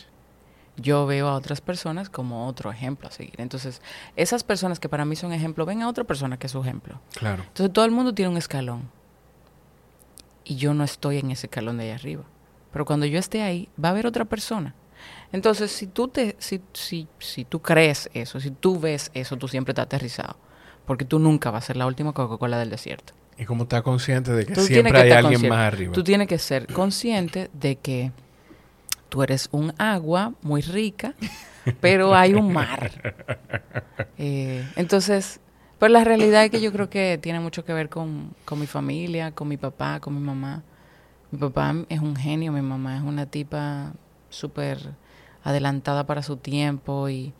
Yo 0.76 1.06
veo 1.06 1.28
a 1.28 1.34
otras 1.34 1.60
personas 1.60 2.10
como 2.10 2.46
otro 2.46 2.70
ejemplo 2.70 3.08
a 3.08 3.10
seguir. 3.10 3.34
Entonces, 3.38 3.80
esas 4.16 4.44
personas 4.44 4.78
que 4.78 4.88
para 4.88 5.04
mí 5.04 5.16
son 5.16 5.32
ejemplo, 5.32 5.66
ven 5.66 5.82
a 5.82 5.88
otra 5.88 6.04
persona 6.04 6.38
que 6.38 6.46
es 6.46 6.52
su 6.52 6.60
ejemplo. 6.60 7.00
Claro. 7.12 7.42
Entonces 7.42 7.72
todo 7.72 7.84
el 7.84 7.90
mundo 7.90 8.14
tiene 8.14 8.30
un 8.30 8.36
escalón. 8.36 8.90
Y 10.44 10.56
yo 10.56 10.74
no 10.74 10.84
estoy 10.84 11.18
en 11.18 11.30
ese 11.30 11.46
escalón 11.46 11.78
de 11.78 11.84
ahí 11.84 11.90
arriba. 11.90 12.24
Pero 12.72 12.84
cuando 12.84 13.06
yo 13.06 13.18
esté 13.18 13.42
ahí, 13.42 13.68
va 13.82 13.88
a 13.88 13.92
haber 13.92 14.06
otra 14.06 14.24
persona. 14.24 14.74
Entonces, 15.32 15.70
si 15.70 15.86
tú 15.86 16.08
te, 16.08 16.36
si, 16.38 16.60
si, 16.72 17.06
si 17.18 17.44
tú 17.44 17.60
crees 17.60 18.08
eso, 18.14 18.40
si 18.40 18.50
tú 18.50 18.78
ves 18.78 19.10
eso, 19.14 19.36
tú 19.36 19.48
siempre 19.48 19.72
estás 19.72 19.86
aterrizado. 19.86 20.36
Porque 20.88 21.04
tú 21.04 21.20
nunca 21.20 21.52
vas 21.52 21.64
a 21.64 21.66
ser 21.68 21.76
la 21.76 21.86
última 21.86 22.12
Coca-Cola 22.12 22.58
del 22.58 22.70
desierto. 22.70 23.12
Y 23.38 23.44
como 23.44 23.64
estás 23.64 23.82
consciente 23.82 24.32
de 24.32 24.46
que 24.46 24.54
Tú 24.54 24.62
siempre 24.62 24.90
que 24.90 24.98
hay 24.98 25.10
alguien 25.12 25.34
consciente. 25.34 25.48
más 25.50 25.72
arriba. 25.72 25.92
Tú 25.92 26.02
tienes 26.02 26.26
que 26.26 26.38
ser 26.38 26.66
consciente 26.72 27.50
de 27.52 27.76
que 27.76 28.10
tú 29.08 29.22
eres 29.22 29.48
un 29.52 29.72
agua 29.78 30.32
muy 30.42 30.62
rica, 30.62 31.14
pero 31.80 32.14
hay 32.14 32.34
un 32.34 32.52
mar. 32.52 32.90
Eh, 34.20 34.66
entonces, 34.74 35.38
pues 35.78 35.92
la 35.92 36.02
realidad 36.02 36.44
es 36.44 36.50
que 36.50 36.60
yo 36.60 36.72
creo 36.72 36.90
que 36.90 37.20
tiene 37.22 37.38
mucho 37.38 37.64
que 37.64 37.72
ver 37.72 37.88
con, 37.88 38.34
con 38.44 38.58
mi 38.58 38.66
familia, 38.66 39.30
con 39.30 39.46
mi 39.46 39.56
papá, 39.56 40.00
con 40.00 40.14
mi 40.14 40.20
mamá. 40.20 40.64
Mi 41.30 41.38
papá 41.38 41.72
es 41.88 42.00
un 42.00 42.16
genio, 42.16 42.50
mi 42.50 42.62
mamá 42.62 42.96
es 42.96 43.02
una 43.04 43.26
tipa 43.26 43.92
súper 44.28 44.78
adelantada 45.44 46.04
para 46.04 46.24
su 46.24 46.36
tiempo 46.36 47.08
y 47.08 47.32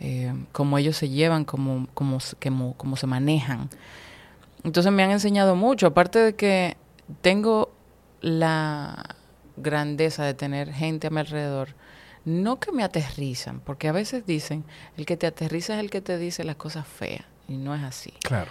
eh, 0.00 0.32
cómo 0.52 0.78
ellos 0.78 0.96
se 0.96 1.08
llevan, 1.08 1.44
cómo, 1.44 1.86
cómo, 1.94 2.18
cómo 2.76 2.96
se 2.96 3.06
manejan. 3.06 3.68
Entonces 4.64 4.92
me 4.92 5.02
han 5.02 5.10
enseñado 5.10 5.56
mucho, 5.56 5.86
aparte 5.86 6.18
de 6.18 6.34
que 6.34 6.76
tengo 7.22 7.72
la 8.20 9.16
grandeza 9.56 10.24
de 10.24 10.34
tener 10.34 10.72
gente 10.72 11.06
a 11.06 11.10
mi 11.10 11.20
alrededor, 11.20 11.74
no 12.24 12.60
que 12.60 12.72
me 12.72 12.82
aterrizan, 12.82 13.60
porque 13.60 13.88
a 13.88 13.92
veces 13.92 14.26
dicen, 14.26 14.64
el 14.96 15.06
que 15.06 15.16
te 15.16 15.26
aterriza 15.26 15.74
es 15.74 15.80
el 15.80 15.90
que 15.90 16.00
te 16.00 16.18
dice 16.18 16.44
las 16.44 16.56
cosas 16.56 16.86
feas, 16.86 17.24
y 17.48 17.56
no 17.56 17.74
es 17.74 17.82
así. 17.82 18.12
Claro. 18.22 18.50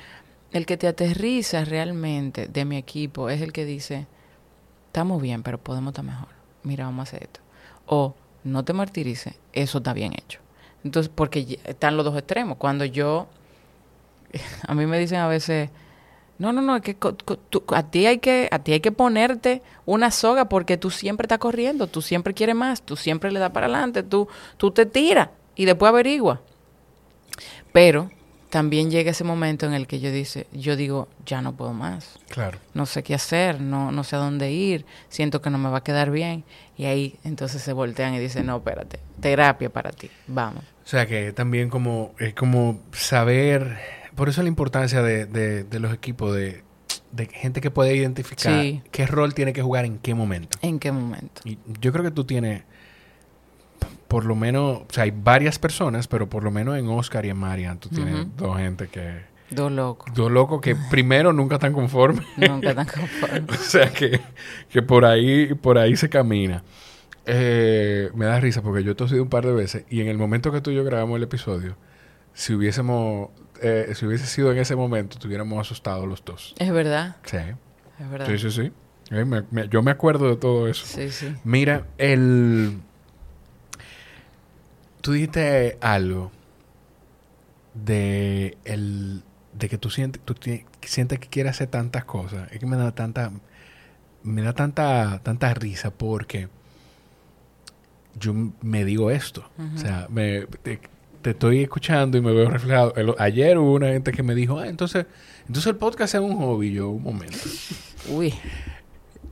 El 0.52 0.66
que 0.66 0.78
te 0.78 0.88
aterriza 0.88 1.64
realmente 1.66 2.48
de 2.48 2.66
mi 2.66 2.78
equipo 2.78 3.30
es 3.30 3.42
el 3.42 3.54
que 3.54 3.66
dice, 3.66 4.08
estamos 4.88 5.22
bien, 5.22 5.44
pero 5.44 5.60
podemos 5.60 5.92
estar 5.92 6.06
mejor. 6.06 6.30
Mira, 6.64 6.86
vamos 6.86 7.00
a 7.00 7.10
hacer 7.10 7.24
esto. 7.24 7.40
O 7.86 8.16
no 8.44 8.66
te 8.66 8.74
martirices, 8.74 9.36
eso 9.54 9.78
está 9.78 9.94
bien 9.94 10.14
hecho. 10.14 10.40
Entonces, 10.84 11.12
porque 11.14 11.60
están 11.66 11.98
los 11.98 12.06
dos 12.06 12.18
extremos. 12.18 12.58
Cuando 12.58 12.86
yo, 12.86 13.28
a 14.68 14.74
mí 14.74 14.86
me 14.86 15.00
dicen 15.00 15.20
a 15.20 15.28
veces, 15.28 15.70
no, 16.38 16.54
no, 16.54 16.62
no, 16.62 16.76
es 16.78 16.82
que 16.82 16.94
tú- 16.94 17.64
a 17.76 17.84
ti 17.84 18.06
hay 18.06 18.20
que, 18.20 18.48
a 18.52 18.60
ti 18.60 18.74
hay 18.74 18.80
que 18.80 18.92
ponerte 18.92 19.62
una 19.86 20.12
soga 20.12 20.46
porque 20.48 20.78
tú 20.78 20.90
siempre 20.90 21.26
estás 21.26 21.40
corriendo, 21.40 21.88
tú 21.88 22.02
siempre 22.02 22.34
quieres 22.34 22.56
más, 22.56 22.82
tú 22.82 22.96
siempre 22.96 23.32
le 23.32 23.40
das 23.40 23.52
para 23.52 23.66
adelante, 23.68 24.04
tú, 24.04 24.28
tú 24.58 24.72
te 24.72 24.86
tiras 24.86 25.30
y 25.56 25.66
después 25.66 25.90
averigua. 25.90 26.42
Pero 27.72 28.10
también 28.50 28.90
llega 28.90 29.12
ese 29.12 29.24
momento 29.24 29.66
en 29.66 29.74
el 29.74 29.86
que 29.88 30.00
yo 30.00 30.12
dice, 30.12 30.48
yo 30.52 30.76
digo, 30.76 31.08
ya 31.26 31.42
no 31.42 31.54
puedo 31.56 31.74
más 31.74 32.18
Claro. 32.30 32.58
no 32.74 32.86
sé 32.86 33.04
qué 33.04 33.14
hacer, 33.14 33.62
no, 33.62 33.92
no 33.92 34.04
sé 34.04 34.16
a 34.16 34.20
dónde 34.20 34.52
ir, 34.52 34.86
siento 35.10 35.42
que 35.42 35.50
no 35.50 35.58
me 35.58 35.70
va 35.70 35.78
a 35.80 35.84
quedar 35.84 36.10
bien. 36.12 36.44
Y 36.78 36.86
ahí 36.86 37.16
entonces 37.24 37.62
se 37.62 37.74
voltean 37.74 38.14
y 38.16 38.20
dicen, 38.20 38.46
no, 38.48 38.58
espérate, 38.58 39.00
terapia 39.22 39.70
para 39.70 39.92
ti, 39.92 40.10
vamos. 40.28 40.64
O 40.86 40.88
sea 40.90 41.06
que 41.06 41.32
también 41.34 41.70
como, 41.70 42.14
es 42.18 42.34
como 42.34 42.82
saber, 42.92 43.78
por 44.16 44.30
eso 44.30 44.42
la 44.42 44.48
importancia 44.48 45.02
de, 45.04 45.26
de- 45.26 45.64
de 45.64 45.80
los 45.80 45.94
equipos, 45.94 46.36
de, 46.36 46.64
de 47.12 47.26
gente 47.28 47.62
que 47.62 47.70
puede 47.70 47.96
identificar 47.96 48.62
Sí. 48.62 48.82
qué 48.92 49.06
rol 49.06 49.34
tiene 49.34 49.54
que 49.54 49.62
jugar 49.62 49.86
en 49.86 50.00
qué 50.00 50.16
momento. 50.16 50.58
¿En 50.62 50.80
qué 50.80 50.92
momento? 50.92 51.42
Y 51.46 51.58
yo 51.80 51.92
creo 51.92 52.04
que 52.04 52.12
tú 52.12 52.24
tienes, 52.24 52.64
por 54.10 54.26
lo 54.26 54.36
menos, 54.36 54.80
o 54.80 54.86
sea, 54.90 55.04
hay 55.06 55.12
varias 55.16 55.58
personas, 55.60 56.08
pero 56.10 56.28
por 56.28 56.44
lo 56.44 56.52
menos 56.52 56.78
en 56.78 56.90
Oscar 56.90 57.26
y 57.26 57.30
en 57.30 57.38
Marian, 57.38 57.80
tú 57.80 57.88
tienes 57.88 58.28
dos 58.36 58.58
gente 58.58 58.88
que, 58.88 59.22
Dos 59.52 59.72
locos, 59.72 60.14
dos 60.14 60.30
locos 60.32 60.60
que 60.62 60.76
primero 60.92 61.32
nunca 61.32 61.56
están 61.56 61.72
conformes. 61.74 62.26
nunca 62.36 62.76
tan 62.76 62.86
conformes. 63.00 63.50
O 63.50 63.64
sea 63.64 63.90
que, 63.94 64.20
que 64.70 64.82
por 64.82 65.06
ahí, 65.06 65.54
por 65.54 65.78
ahí 65.78 65.96
se 65.96 66.10
camina. 66.10 66.64
Eh, 67.26 68.10
me 68.16 68.26
da 68.26 68.40
risa 68.40 68.62
porque 68.62 68.84
yo 68.84 68.92
he 68.92 68.96
tosido 68.96 69.22
un 69.24 69.30
par 69.30 69.46
de 69.46 69.54
veces 69.54 69.86
y 69.90 70.02
en 70.02 70.08
el 70.08 70.18
momento 70.18 70.52
que 70.52 70.62
tú 70.62 70.72
y 70.72 70.76
yo 70.76 70.84
grabamos 70.84 71.18
el 71.18 71.24
episodio, 71.24 71.76
si 72.34 72.54
hubiésemos, 72.54 73.30
eh, 73.62 73.92
si 73.94 74.06
hubiese 74.06 74.26
sido 74.26 74.52
en 74.52 74.58
ese 74.58 74.76
momento, 74.76 75.16
estuviéramos 75.18 75.60
asustados 75.60 76.08
los 76.08 76.24
dos. 76.26 76.56
Es 76.58 76.72
verdad, 76.72 77.18
Sí, 77.26 77.38
es 77.38 78.10
verdad. 78.10 78.26
sí, 78.28 78.38
sí, 78.40 78.52
sí. 78.52 78.72
Eh, 79.12 79.26
me- 79.26 79.44
me- 79.52 79.68
yo 79.70 79.82
me 79.84 79.92
acuerdo 79.92 80.30
de 80.30 80.36
todo 80.38 80.68
eso. 80.68 80.86
Sí, 80.86 81.10
sí. 81.12 81.36
Mira, 81.44 81.86
el... 81.98 82.80
Tú 85.02 85.14
dijiste 85.14 85.78
algo 85.82 86.32
de 87.74 88.58
el 88.66 89.24
de 89.54 89.70
que 89.70 89.78
tú 89.78 89.90
sientes 89.90 90.22
tú 90.24 90.36
sientes 90.82 91.20
que 91.20 91.28
quieres 91.28 91.52
hacer 91.52 91.68
tantas 91.68 92.06
cosas. 92.06 92.52
Es 92.52 92.60
que 92.60 92.66
me 92.66 92.78
da 92.78 92.92
tanta 92.94 93.32
me 94.24 94.42
da 94.42 94.54
tanta 94.54 95.20
tanta 95.24 95.54
risa 95.54 95.92
porque 95.92 96.50
yo 98.20 98.34
me 98.62 98.84
digo 98.86 99.12
esto. 99.12 99.50
O 99.76 99.78
sea, 99.78 100.08
me, 100.10 100.42
te, 100.64 100.80
te 101.22 101.30
estoy 101.30 101.62
escuchando 101.62 102.18
y 102.18 102.22
me 102.22 102.34
veo 102.34 102.50
reflejado. 102.50 102.94
El- 102.96 103.16
ayer 103.18 103.58
hubo 103.58 103.74
una 103.76 103.88
gente 103.90 104.12
que 104.12 104.24
me 104.24 104.36
dijo, 104.36 104.60
ah, 104.60 104.68
entonces, 104.68 105.06
entonces 105.48 105.68
el 105.68 105.78
podcast 105.78 106.16
es 106.16 106.22
un 106.22 106.36
hobby. 106.38 106.74
Yo, 106.74 106.90
un 106.90 107.04
momento 107.04 107.38
Uy, 108.10 108.34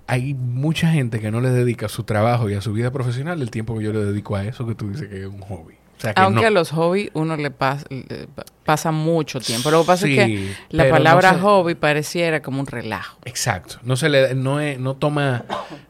hay 0.07 0.33
mucha 0.33 0.89
gente 0.91 1.19
que 1.19 1.31
no 1.31 1.41
le 1.41 1.49
dedica 1.49 1.87
a 1.87 1.89
su 1.89 2.03
trabajo 2.03 2.49
y 2.49 2.53
a 2.53 2.61
su 2.61 2.71
vida 2.73 2.91
profesional 2.91 3.41
el 3.41 3.51
tiempo 3.51 3.77
que 3.77 3.83
yo 3.83 3.93
le 3.93 4.03
dedico 4.05 4.35
a 4.35 4.45
eso 4.45 4.65
que 4.65 4.73
tú 4.75 4.89
dices 4.89 5.07
que 5.09 5.19
es 5.21 5.25
un 5.27 5.41
hobby. 5.41 5.73
O 5.97 5.99
sea, 5.99 6.13
que 6.13 6.21
aunque 6.21 6.41
no. 6.43 6.47
a 6.47 6.51
los 6.51 6.69
hobbies 6.71 7.09
uno 7.13 7.35
le 7.37 7.49
pasa, 7.49 7.85
le 7.89 8.27
pa- 8.27 8.45
pasa 8.63 8.91
mucho 8.91 9.39
tiempo. 9.39 9.71
Lo 9.71 9.81
que 9.81 9.87
pasa 9.87 10.05
Sí, 10.05 10.17
es 10.19 10.25
que 10.25 10.55
la 10.69 10.83
no 10.85 10.89
palabra 10.91 11.33
se- 11.33 11.39
hobby 11.39 11.73
pareciera 11.75 12.41
como 12.41 12.59
un 12.59 12.67
relajo. 12.67 13.17
Exacto. 13.25 13.79
No 13.83 13.95
se 13.95 14.07
le, 14.09 14.35
no, 14.35 14.59
es- 14.61 14.79
no 14.79 14.95
toma, 14.95 15.43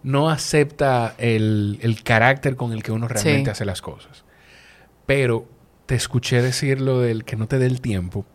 no 0.04 0.30
acepta 0.30 1.14
el, 1.18 1.78
el 1.82 2.04
carácter 2.04 2.56
con 2.56 2.72
el 2.72 2.84
que 2.84 2.92
uno 2.94 3.08
realmente 3.10 3.46
Sí. 3.46 3.52
hace 3.52 3.66
las 3.66 3.82
cosas. 3.82 4.24
Pero 5.06 5.48
te 5.86 5.96
escuché 5.96 6.42
decir 6.42 6.82
lo 6.82 7.02
del 7.02 7.24
que 7.24 7.36
no 7.36 7.48
te 7.48 7.60
dé 7.60 7.66
el 7.66 7.82
tiempo. 7.82 8.26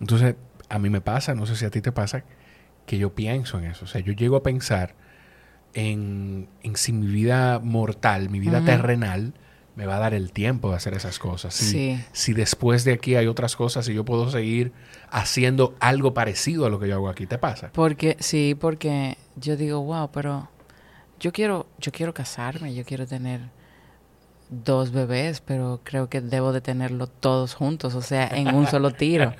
Entonces, 0.00 0.36
a 0.68 0.78
mí 0.78 0.90
me 0.90 1.00
pasa, 1.00 1.34
no 1.34 1.46
sé 1.46 1.56
si 1.56 1.64
a 1.64 1.70
ti 1.70 1.80
te 1.80 1.90
pasa, 1.92 2.24
que 2.86 2.98
yo 2.98 3.14
pienso 3.14 3.58
en 3.58 3.64
eso. 3.64 3.84
O 3.84 3.88
sea, 3.88 4.00
yo 4.00 4.12
llego 4.12 4.36
a 4.36 4.42
pensar 4.42 4.94
en, 5.74 6.48
en 6.62 6.76
si 6.76 6.92
mi 6.92 7.06
vida 7.06 7.58
mortal, 7.62 8.30
mi 8.30 8.40
vida 8.40 8.64
terrenal, 8.64 9.34
me 9.76 9.86
va 9.86 9.96
a 9.96 9.98
dar 9.98 10.14
el 10.14 10.30
tiempo 10.32 10.70
de 10.70 10.76
hacer 10.76 10.94
esas 10.94 11.18
cosas. 11.18 11.52
Si, 11.54 11.70
Sí. 11.70 12.04
si 12.12 12.32
después 12.32 12.84
de 12.84 12.92
aquí 12.92 13.16
hay 13.16 13.26
otras 13.26 13.56
cosas 13.56 13.88
y 13.88 13.94
yo 13.94 14.04
puedo 14.04 14.30
seguir 14.30 14.72
haciendo 15.10 15.74
algo 15.80 16.14
parecido 16.14 16.66
a 16.66 16.70
lo 16.70 16.78
que 16.78 16.88
yo 16.88 16.94
hago 16.94 17.08
aquí, 17.08 17.26
¿te 17.26 17.38
pasa? 17.38 17.70
Porque, 17.72 18.16
sí, 18.20 18.56
porque 18.58 19.16
yo 19.36 19.56
digo, 19.56 19.82
wow, 19.82 20.10
pero 20.12 20.48
yo 21.18 21.32
quiero, 21.32 21.66
yo 21.78 21.90
quiero 21.90 22.14
casarme, 22.14 22.72
yo 22.74 22.84
quiero 22.84 23.06
tener 23.06 23.40
dos 24.62 24.92
bebés, 24.92 25.40
pero 25.40 25.80
creo 25.82 26.08
que 26.08 26.20
debo 26.20 26.52
de 26.52 26.60
tenerlos 26.60 27.10
todos 27.20 27.54
juntos, 27.54 27.94
o 27.94 28.02
sea, 28.02 28.28
en 28.28 28.54
un 28.54 28.66
solo 28.66 28.90
tiro, 28.92 29.34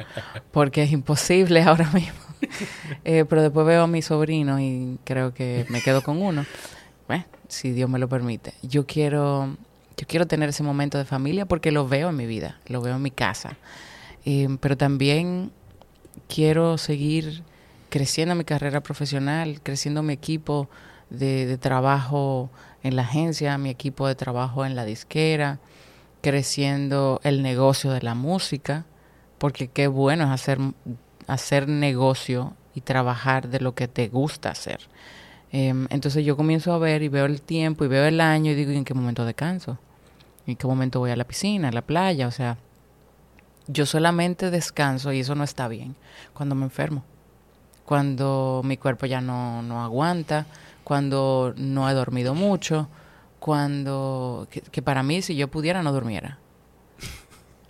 porque 0.50 0.82
es 0.82 0.92
imposible 0.92 1.62
ahora 1.66 1.90
mismo. 1.92 2.18
Eh, 3.04 3.24
pero 3.28 3.42
después 3.42 3.66
veo 3.66 3.84
a 3.84 3.86
mi 3.86 4.02
sobrino 4.02 4.60
y 4.60 4.98
creo 5.04 5.32
que 5.32 5.66
me 5.68 5.80
quedo 5.80 6.02
con 6.02 6.20
uno, 6.20 6.44
Bueno, 7.08 7.24
si 7.48 7.70
Dios 7.72 7.88
me 7.88 7.98
lo 7.98 8.08
permite. 8.08 8.52
Yo 8.62 8.86
quiero, 8.86 9.56
yo 9.96 10.06
quiero 10.06 10.26
tener 10.26 10.48
ese 10.50 10.62
momento 10.62 10.98
de 10.98 11.04
familia 11.04 11.46
porque 11.46 11.72
lo 11.72 11.88
veo 11.88 12.10
en 12.10 12.16
mi 12.16 12.26
vida, 12.26 12.58
lo 12.66 12.80
veo 12.80 12.96
en 12.96 13.02
mi 13.02 13.10
casa, 13.10 13.56
Eh, 14.26 14.48
pero 14.60 14.76
también 14.76 15.50
quiero 16.28 16.78
seguir 16.78 17.42
creciendo 17.90 18.34
mi 18.34 18.44
carrera 18.44 18.80
profesional, 18.80 19.60
creciendo 19.62 20.02
mi 20.02 20.14
equipo 20.14 20.68
de 21.10 21.58
trabajo 21.58 22.50
en 22.85 22.97
la 22.97 23.03
agencia, 23.03 23.59
mi 23.59 23.70
equipo 23.70 24.07
de 24.07 24.14
trabajo 24.14 24.64
en 24.64 24.76
la 24.76 24.85
disquera, 24.85 25.59
creciendo 26.20 27.20
el 27.24 27.43
negocio 27.43 27.91
de 27.91 28.03
la 28.03 28.14
música, 28.14 28.85
porque 29.39 29.68
qué 29.68 29.89
bueno 29.89 30.24
es 30.24 30.30
hacer, 30.30 30.59
hacer 31.26 31.66
negocio 31.66 32.55
y 32.74 32.82
trabajar 32.82 33.49
de 33.49 33.61
lo 33.61 33.74
que 33.74 33.89
te 33.89 34.09
gusta 34.09 34.51
hacer. 34.51 34.80
Em, 35.51 35.87
entonces 35.91 36.24
yo 36.26 36.37
comienzo 36.37 36.72
a 36.72 36.78
ver 36.78 37.03
y 37.03 37.09
veo 37.09 37.24
el 37.24 37.41
tiempo 37.41 37.85
y 37.85 37.89
veo 37.89 38.05
el 38.05 38.20
año 38.20 38.53
y 38.53 38.55
digo, 38.55 38.70
¿y 38.70 38.76
en 38.76 38.85
qué 38.85 38.93
momento 38.93 39.24
descanso? 39.24 39.78
¿En 40.47 40.57
qué 40.57 40.66
momento 40.66 40.99
voy 40.99 41.11
a 41.11 41.16
la 41.16 41.24
piscina, 41.24 41.68
a 41.68 41.72
la 41.72 41.82
playa? 41.82 42.28
O 42.28 42.32
sea, 42.32 42.59
yo 43.66 43.87
solamente 43.87 44.51
descanso 44.51 45.11
y 45.12 45.20
eso 45.20 45.35
no 45.35 45.45
está 45.45 45.68
bien 45.68 45.97
cuando 46.35 46.55
me 46.55 46.64
enfermo. 46.64 47.03
Cuando 47.87 48.61
mi 48.62 48.76
cuerpo 48.76 49.07
ya 49.07 49.22
no, 49.22 49.62
no 49.62 49.82
aguanta, 49.82 50.47
cuando 50.85 51.55
no 51.57 51.89
he 51.91 51.95
dormido 51.95 52.35
mucho, 52.35 52.89
cuando... 53.41 54.47
Que, 54.51 54.61
que 54.61 54.82
para 54.82 55.03
mí 55.03 55.22
si 55.22 55.35
yo 55.37 55.49
pudiera 55.49 55.82
no 55.82 55.93
durmiera. 55.93 56.39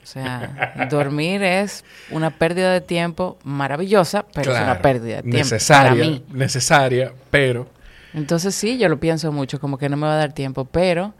O 0.02 0.06
sea, 0.06 0.86
dormir 0.90 1.42
es 1.42 1.84
una 2.10 2.30
pérdida 2.30 2.72
de 2.72 2.80
tiempo 2.80 3.38
maravillosa, 3.44 4.26
pero 4.34 4.54
es 4.54 4.60
una 4.62 4.78
pérdida 4.80 5.16
de 5.16 5.22
tiempo 5.22 5.38
necesaria, 5.38 5.90
para 5.92 6.04
mí. 6.04 6.24
necesaria, 6.32 7.12
pero 7.30 7.66
Entonces 8.12 8.54
sí, 8.54 8.76
yo 8.78 8.88
lo 8.88 9.00
pienso 9.00 9.32
mucho, 9.32 9.58
como 9.58 9.78
que 9.78 9.88
no 9.88 9.96
me 9.96 10.06
va 10.06 10.14
a 10.14 10.18
dar 10.18 10.32
tiempo, 10.34 10.66
pero 10.66 11.14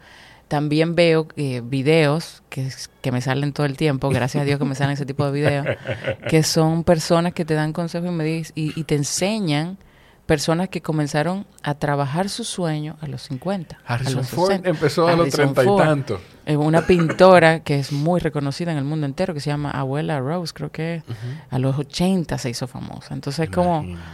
también 0.47 0.93
veo 0.93 1.27
eh, 1.35 1.61
videos 1.65 2.43
que, 2.49 2.69
que 3.01 3.11
me 3.11 3.19
salen 3.21 3.51
todo 3.53 3.65
el 3.65 3.75
tiempo, 3.75 4.09
gracias 4.09 4.43
a 4.43 4.45
Dios 4.45 4.59
que 4.59 4.65
me 4.65 4.75
salen 4.75 4.93
ese 4.93 5.05
tipo 5.07 5.25
de 5.25 5.31
videos, 5.31 5.65
que 6.29 6.43
son 6.43 6.83
personas 6.83 7.33
que 7.33 7.43
te 7.43 7.55
dan 7.55 7.73
consejos 7.73 8.07
y, 8.09 8.11
me 8.13 8.23
dis- 8.25 8.51
y, 8.53 8.79
y 8.79 8.83
te 8.83 8.93
enseñan 8.95 9.79
personas 10.25 10.69
que 10.69 10.81
comenzaron 10.81 11.45
a 11.61 11.75
trabajar 11.75 12.29
su 12.29 12.43
sueño 12.43 12.97
a 13.01 13.07
los 13.07 13.21
50. 13.23 13.77
a 13.85 13.93
Harrison 13.93 14.15
los 14.15 14.29
Ford 14.29 14.47
60. 14.47 14.69
empezó 14.69 15.07
a 15.07 15.11
los 15.11 15.19
Harrison 15.21 15.37
treinta 15.53 15.63
y 15.63 15.65
Ford. 15.65 15.83
tantos. 15.83 16.21
Eh, 16.47 16.57
Una 16.57 16.85
pintora 16.85 17.59
que 17.61 17.79
es 17.79 17.91
muy 17.91 18.19
reconocida 18.19 18.71
en 18.71 18.77
el 18.77 18.83
mundo 18.83 19.05
entero, 19.05 19.33
que 19.33 19.39
se 19.39 19.49
llama 19.49 19.71
Abuela 19.71 20.19
Rose, 20.19 20.53
creo 20.53 20.71
que 20.71 21.03
a 21.49 21.59
los 21.59 21.77
80 21.77 22.37
se 22.37 22.49
hizo 22.49 22.67
famosa. 22.67 23.13
Entonces, 23.13 23.49
como 23.49 23.83
Imagínate. 23.83 24.05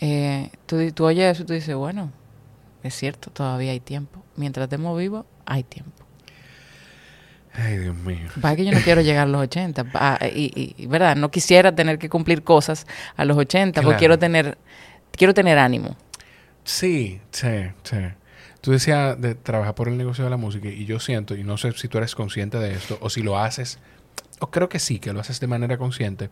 eh, 0.00 0.50
tú, 0.66 0.90
tú 0.92 1.04
oyes 1.06 1.32
eso 1.32 1.42
y 1.42 1.46
tú 1.46 1.52
dices, 1.52 1.74
bueno, 1.74 2.10
es 2.82 2.94
cierto, 2.94 3.30
todavía 3.30 3.72
hay 3.72 3.80
tiempo. 3.80 4.22
Mientras 4.36 4.64
estemos 4.64 4.96
vivos, 4.98 5.26
hay 5.46 5.62
tiempo. 5.64 5.92
Ay, 7.52 7.78
Dios 7.78 7.96
mío. 7.96 8.28
Para 8.40 8.54
que 8.56 8.64
yo 8.64 8.70
no 8.72 8.78
quiero 8.80 9.00
llegar 9.00 9.26
a 9.26 9.30
los 9.30 9.40
80. 9.42 9.84
pa- 9.84 10.18
y, 10.32 10.52
y- 10.54 10.74
y, 10.78 10.86
¿verdad? 10.86 11.16
No 11.16 11.30
quisiera 11.32 11.74
tener 11.74 11.98
que 11.98 12.08
cumplir 12.08 12.44
cosas 12.44 12.86
a 13.16 13.24
los 13.24 13.36
80, 13.36 13.80
Claro. 13.80 13.88
porque 13.88 13.98
quiero 13.98 14.18
tener, 14.20 14.56
quiero 15.20 15.34
tener 15.34 15.58
ánimo. 15.58 15.96
Sí, 16.64 17.20
sí, 17.30 17.48
sí. 17.82 17.96
Tú 18.62 18.70
decías 18.72 19.20
de 19.20 19.34
trabajar 19.34 19.74
por 19.74 19.88
el 19.88 19.98
negocio 19.98 20.24
de 20.24 20.30
la 20.30 20.38
música 20.38 20.68
y 20.68 20.86
yo 20.86 20.98
siento, 20.98 21.34
y 21.36 21.44
no 21.44 21.58
sé 21.58 21.72
si 21.72 21.88
tú 21.88 21.98
eres 21.98 22.14
consciente 22.14 22.56
de 22.58 22.72
esto 22.72 22.96
o 23.02 23.10
si 23.10 23.22
lo 23.22 23.38
haces, 23.38 23.78
o 24.38 24.50
creo 24.50 24.70
que 24.70 24.78
sí, 24.78 24.98
que 24.98 25.12
lo 25.12 25.20
haces 25.20 25.40
de 25.40 25.46
manera 25.46 25.76
consciente. 25.76 26.30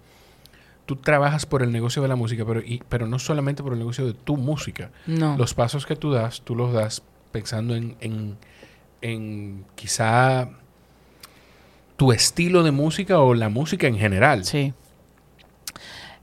tú 0.86 0.97
trabajas 0.97 1.45
por 1.45 1.62
el 1.62 1.70
negocio 1.70 2.01
de 2.01 2.09
la 2.09 2.16
música, 2.16 2.47
pero, 2.47 2.61
y- 2.61 2.82
pero 2.89 3.07
no 3.07 3.18
solamente 3.18 3.62
por 3.62 3.74
el 3.74 3.78
negocio 3.78 4.07
de 4.07 4.14
tu 4.14 4.39
música. 4.39 4.91
No. 5.07 5.36
Los 5.36 5.53
pasos 5.53 5.84
que 5.84 5.97
tú 5.97 6.12
das, 6.12 6.41
tú 6.41 6.55
los 6.57 6.72
das 6.72 7.03
pensando 7.30 7.76
en, 7.76 7.95
en, 8.01 8.39
en 9.03 9.66
quizá 9.74 10.49
tu 11.99 12.11
estilo 12.11 12.62
de 12.62 12.70
música 12.70 13.18
o 13.18 13.34
la 13.34 13.51
música 13.51 13.86
en 13.86 13.99
general. 13.99 14.47
Sí. 14.47 14.72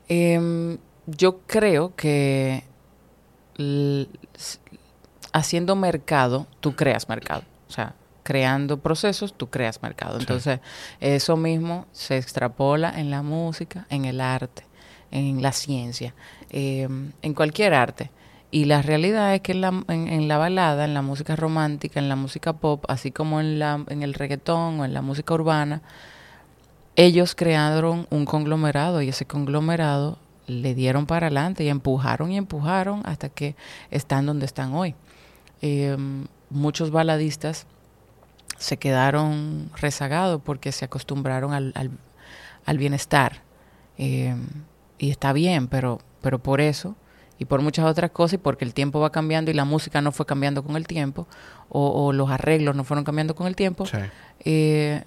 Em, 0.07 0.77
yo 1.07 1.39
creo 1.47 1.95
que 1.95 2.63
haciendo 5.31 5.75
mercado, 5.75 6.47
tú 6.59 6.75
creas 6.75 7.09
mercado. 7.09 7.43
O 7.67 7.71
sea, 7.71 7.95
creando 8.23 8.79
procesos, 8.79 9.33
tú 9.33 9.49
creas 9.49 9.81
mercado. 9.81 10.17
Sí. 10.17 10.21
Entonces, 10.21 10.59
eso 10.99 11.37
mismo 11.37 11.85
se 11.91 12.17
extrapola 12.17 12.99
en 12.99 13.11
la 13.11 13.21
música, 13.21 13.85
en 13.89 14.05
el 14.05 14.19
arte, 14.19 14.63
en 15.11 15.41
la 15.41 15.51
ciencia, 15.51 16.13
em, 16.49 17.11
en 17.21 17.33
cualquier 17.33 17.73
arte. 17.73 18.11
Y 18.51 18.65
la 18.65 18.81
realidad 18.81 19.35
es 19.35 19.41
que 19.41 19.51
en 19.51 19.61
la, 19.61 19.83
en, 19.89 20.07
en 20.07 20.27
la 20.27 20.37
balada, 20.37 20.85
en 20.85 20.93
la 20.93 21.01
música 21.01 21.35
romántica, 21.35 21.99
en 21.99 22.09
la 22.09 22.15
música 22.15 22.53
pop, 22.53 22.85
así 22.87 23.11
como 23.11 23.39
en, 23.39 23.59
la, 23.59 23.83
en 23.89 24.01
el 24.01 24.13
reggaetón 24.13 24.79
o 24.79 24.85
en 24.85 24.93
la 24.93 25.01
música 25.01 25.33
urbana, 25.33 25.81
ellos 26.95 27.35
crearon 27.35 28.07
un 28.09 28.25
conglomerado 28.25 29.01
y 29.01 29.09
ese 29.09 29.25
conglomerado 29.25 30.17
le 30.47 30.75
dieron 30.75 31.05
para 31.05 31.27
adelante 31.27 31.63
y 31.63 31.69
empujaron 31.69 32.31
y 32.31 32.37
empujaron 32.37 33.01
hasta 33.05 33.29
que 33.29 33.55
están 33.91 34.25
donde 34.25 34.45
están 34.45 34.73
hoy. 34.73 34.95
Eh, 35.61 35.97
muchos 36.49 36.91
baladistas 36.91 37.65
se 38.57 38.77
quedaron 38.77 39.69
rezagados 39.79 40.41
porque 40.43 40.71
se 40.71 40.85
acostumbraron 40.85 41.53
al, 41.53 41.71
al- 41.75 41.91
al 42.65 42.77
bienestar. 42.77 43.41
Eh, 43.97 44.35
y 44.97 45.09
está 45.11 45.33
bien, 45.33 45.67
pero, 45.67 45.99
pero 46.21 46.39
por 46.39 46.61
eso 46.61 46.95
y 47.37 47.45
por 47.45 47.61
muchas 47.61 47.85
otras 47.85 48.11
cosas 48.11 48.35
y 48.35 48.37
porque 48.37 48.63
el 48.63 48.73
tiempo 48.73 48.99
va 49.01 49.11
cambiando 49.11 49.51
y 49.51 49.53
la 49.53 49.65
música 49.65 49.99
no 50.01 50.11
fue 50.13 50.25
cambiando 50.25 50.63
con 50.63 50.77
el 50.77 50.87
tiempo 50.87 51.27
o, 51.69 51.89
o 52.05 52.13
los 52.13 52.29
arreglos 52.29 52.75
no 52.77 52.83
fueron 52.85 53.03
cambiando 53.03 53.35
con 53.35 53.47
el 53.47 53.55
tiempo, 53.57 53.85
Sí. 53.85 53.97
eh, 54.45 55.03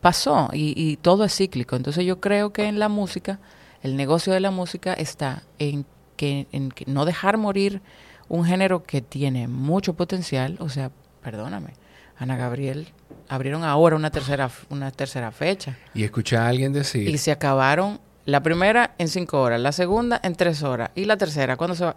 pasó 0.00 0.48
y, 0.52 0.72
y 0.76 0.96
todo 0.96 1.24
es 1.24 1.34
cíclico. 1.34 1.76
Entonces 1.76 2.04
yo 2.04 2.20
creo 2.20 2.52
que 2.52 2.66
en 2.66 2.78
la 2.78 2.88
música, 2.88 3.40
el 3.86 3.96
negocio 3.96 4.32
de 4.32 4.40
la 4.40 4.50
música 4.50 4.92
está 4.92 5.44
en 5.58 5.86
que, 6.16 6.46
en 6.52 6.70
que 6.70 6.84
no 6.86 7.04
dejar 7.04 7.38
morir 7.38 7.80
un 8.28 8.44
género 8.44 8.82
que 8.82 9.00
tiene 9.00 9.46
mucho 9.48 9.94
potencial. 9.94 10.56
O 10.60 10.68
sea, 10.68 10.90
perdóname, 11.22 11.70
Ana 12.18 12.36
Gabriel 12.36 12.88
abrieron 13.28 13.62
ahora 13.62 13.94
una 13.94 14.10
tercera, 14.10 14.50
una 14.70 14.90
tercera 14.90 15.30
fecha 15.30 15.76
Y 15.94 16.02
escuché 16.04 16.36
a 16.36 16.48
alguien 16.48 16.72
decir, 16.72 17.08
y 17.08 17.16
se 17.18 17.30
acabaron 17.30 18.00
la 18.24 18.42
primera 18.42 18.94
en 18.98 19.06
cinco 19.08 19.40
horas, 19.40 19.60
la 19.60 19.70
segunda 19.72 20.20
en 20.24 20.34
tres 20.34 20.62
horas 20.64 20.90
y 20.96 21.04
la 21.04 21.16
tercera 21.16 21.56
cuando 21.56 21.76
se 21.76 21.84
va. 21.84 21.94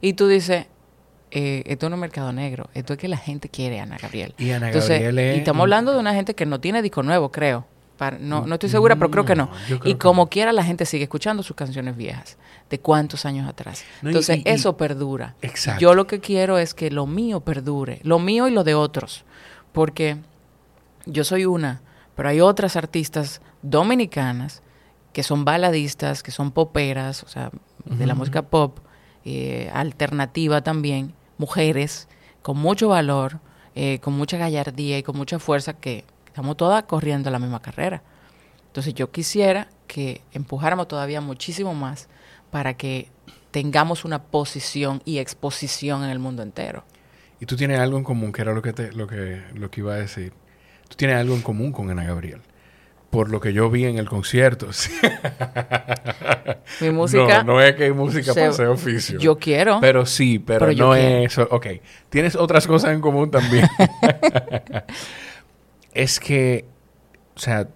Y 0.00 0.14
tú 0.14 0.26
dices, 0.26 0.66
eh, 1.30 1.62
esto 1.66 1.88
no 1.88 1.94
es 1.96 2.00
mercado 2.00 2.32
negro, 2.32 2.70
esto 2.74 2.94
es 2.94 2.98
que 2.98 3.06
la 3.06 3.18
gente 3.18 3.48
quiere 3.48 3.78
a 3.78 3.84
Ana 3.84 3.98
Gabriel. 4.02 4.34
y 4.36 4.50
Ana 4.50 4.66
Entonces, 4.68 5.00
Gabriel 5.00 5.18
es- 5.20 5.36
y 5.36 5.38
estamos 5.38 5.60
hablando 5.62 5.92
de 5.92 6.00
una 6.00 6.12
gente 6.14 6.34
que 6.34 6.44
no 6.46 6.58
tiene 6.60 6.82
disco 6.82 7.02
nuevo, 7.04 7.30
creo. 7.30 7.66
Para- 7.96 8.18
no, 8.18 8.44
no 8.46 8.54
estoy 8.54 8.68
segura, 8.70 8.96
pero 8.96 9.10
creo 9.10 9.24
que 9.24 9.36
no. 9.36 9.50
Creo 9.66 9.76
Y 9.84 9.92
que 9.94 9.98
como 9.98 10.24
no. 10.24 10.28
quiera, 10.30 10.52
la 10.52 10.64
gente 10.64 10.84
sigue 10.86 11.04
escuchando 11.04 11.42
sus 11.42 11.54
canciones 11.56 11.96
viejas. 11.96 12.38
¿De 12.70 12.80
cuántos 12.80 13.24
años 13.24 13.48
atrás? 13.48 13.84
No, 14.02 14.08
Entonces, 14.10 14.38
y- 14.38 14.40
y- 14.40 14.42
eso 14.46 14.76
perdura. 14.76 15.36
Exacto. 15.42 15.80
Yo 15.80 15.94
lo 15.94 16.06
que 16.06 16.18
quiero 16.20 16.58
es 16.58 16.74
que 16.74 16.90
lo 16.90 17.06
mío 17.06 17.40
perdure. 17.40 18.00
Lo 18.02 18.18
mío 18.18 18.48
y 18.48 18.50
lo 18.50 18.64
de 18.64 18.74
otros. 18.74 19.24
Porque 19.72 20.16
yo 21.06 21.22
soy 21.24 21.44
una, 21.44 21.82
pero 22.16 22.28
hay 22.30 22.40
otras 22.40 22.74
artistas 22.76 23.40
dominicanas 23.62 24.62
que 25.12 25.22
son 25.22 25.44
baladistas, 25.44 26.22
que 26.22 26.30
son 26.32 26.50
poperas, 26.50 27.22
o 27.22 27.28
sea, 27.28 27.50
de 27.84 28.06
la 28.06 28.14
música 28.16 28.42
pop, 28.42 28.78
eh, 29.24 29.70
alternativa 29.72 30.62
también, 30.62 31.14
mujeres 31.38 32.08
con 32.42 32.56
mucho 32.58 32.88
valor, 32.88 33.38
eh, 33.76 34.00
con 34.00 34.14
mucha 34.14 34.36
gallardía 34.38 34.98
y 34.98 35.02
con 35.04 35.16
mucha 35.16 35.38
fuerza, 35.38 35.74
que 35.74 36.04
estamos 36.34 36.56
todas 36.56 36.82
corriendo 36.82 37.30
la 37.30 37.38
misma 37.38 37.62
carrera. 37.62 38.02
Entonces 38.66 38.92
yo 38.92 39.12
quisiera 39.12 39.68
que 39.86 40.20
empujáramos 40.32 40.88
todavía 40.88 41.20
muchísimo 41.20 41.74
más 41.74 42.08
para 42.50 42.74
que 42.74 43.08
tengamos 43.52 44.04
una 44.04 44.20
posición 44.20 45.00
y 45.04 45.18
exposición 45.18 46.02
en 46.02 46.10
el 46.10 46.18
mundo 46.18 46.42
entero. 46.42 46.82
Y 47.38 47.46
tú 47.46 47.54
tienes 47.54 47.78
algo 47.78 47.98
en 47.98 48.02
común, 48.02 48.32
que 48.32 48.42
era 48.42 48.52
lo 48.52 48.62
que, 48.62 48.72
te, 48.72 48.90
lo 48.90 49.06
que, 49.06 49.44
lo 49.54 49.70
que 49.70 49.80
iba 49.80 49.94
a 49.94 49.98
decir. 49.98 50.32
Tú 50.88 50.96
tienes 50.96 51.18
algo 51.18 51.36
en 51.36 51.42
común 51.42 51.70
con 51.70 51.88
Ana 51.88 52.02
Gabriel. 52.02 52.40
Por 53.10 53.30
lo 53.30 53.38
que 53.38 53.52
yo 53.52 53.70
vi 53.70 53.84
en 53.84 53.98
el 53.98 54.08
concierto. 54.08 54.70
Mi 56.80 56.90
música, 56.90 57.44
No, 57.44 57.52
no 57.52 57.62
es 57.62 57.76
que 57.76 57.84
hay 57.84 57.92
música 57.92 58.34
para 58.34 58.70
oficio. 58.72 59.20
yo 59.20 59.38
quiero. 59.38 59.78
Pero 59.80 60.04
sí, 60.04 60.40
pero, 60.40 60.72
no 60.72 60.96
es 60.96 61.30
eso. 61.30 61.46
Ok. 61.52 61.66
Tienes 62.08 62.34
otras 62.34 62.66
cosas 62.66 62.92
en 62.92 63.00
común 63.00 63.30
también. 63.30 63.68
es 65.94 66.20
que, 66.20 66.64
o 67.36 67.38
sea, 67.38 67.68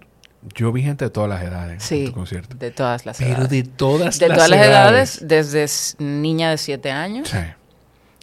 yo 0.55 0.71
vi 0.71 0.83
gente 0.83 1.05
de 1.05 1.11
todas 1.11 1.29
las 1.29 1.41
edades 1.43 1.73
en 1.73 1.79
sí, 1.81 2.05
tu 2.05 2.13
concierto. 2.13 2.55
de 2.55 2.71
todas 2.71 3.05
las 3.05 3.17
Pero 3.17 3.31
edades. 3.31 3.49
de 3.49 3.63
todas 3.63 4.19
de 4.19 4.27
las 4.29 4.37
todas 4.37 4.49
las 4.49 4.59
edades. 4.65 5.21
edades, 5.21 5.53
desde 5.53 6.03
niña 6.03 6.49
de 6.51 6.57
7 6.57 6.91
años 6.91 7.27
Sí. 7.29 7.37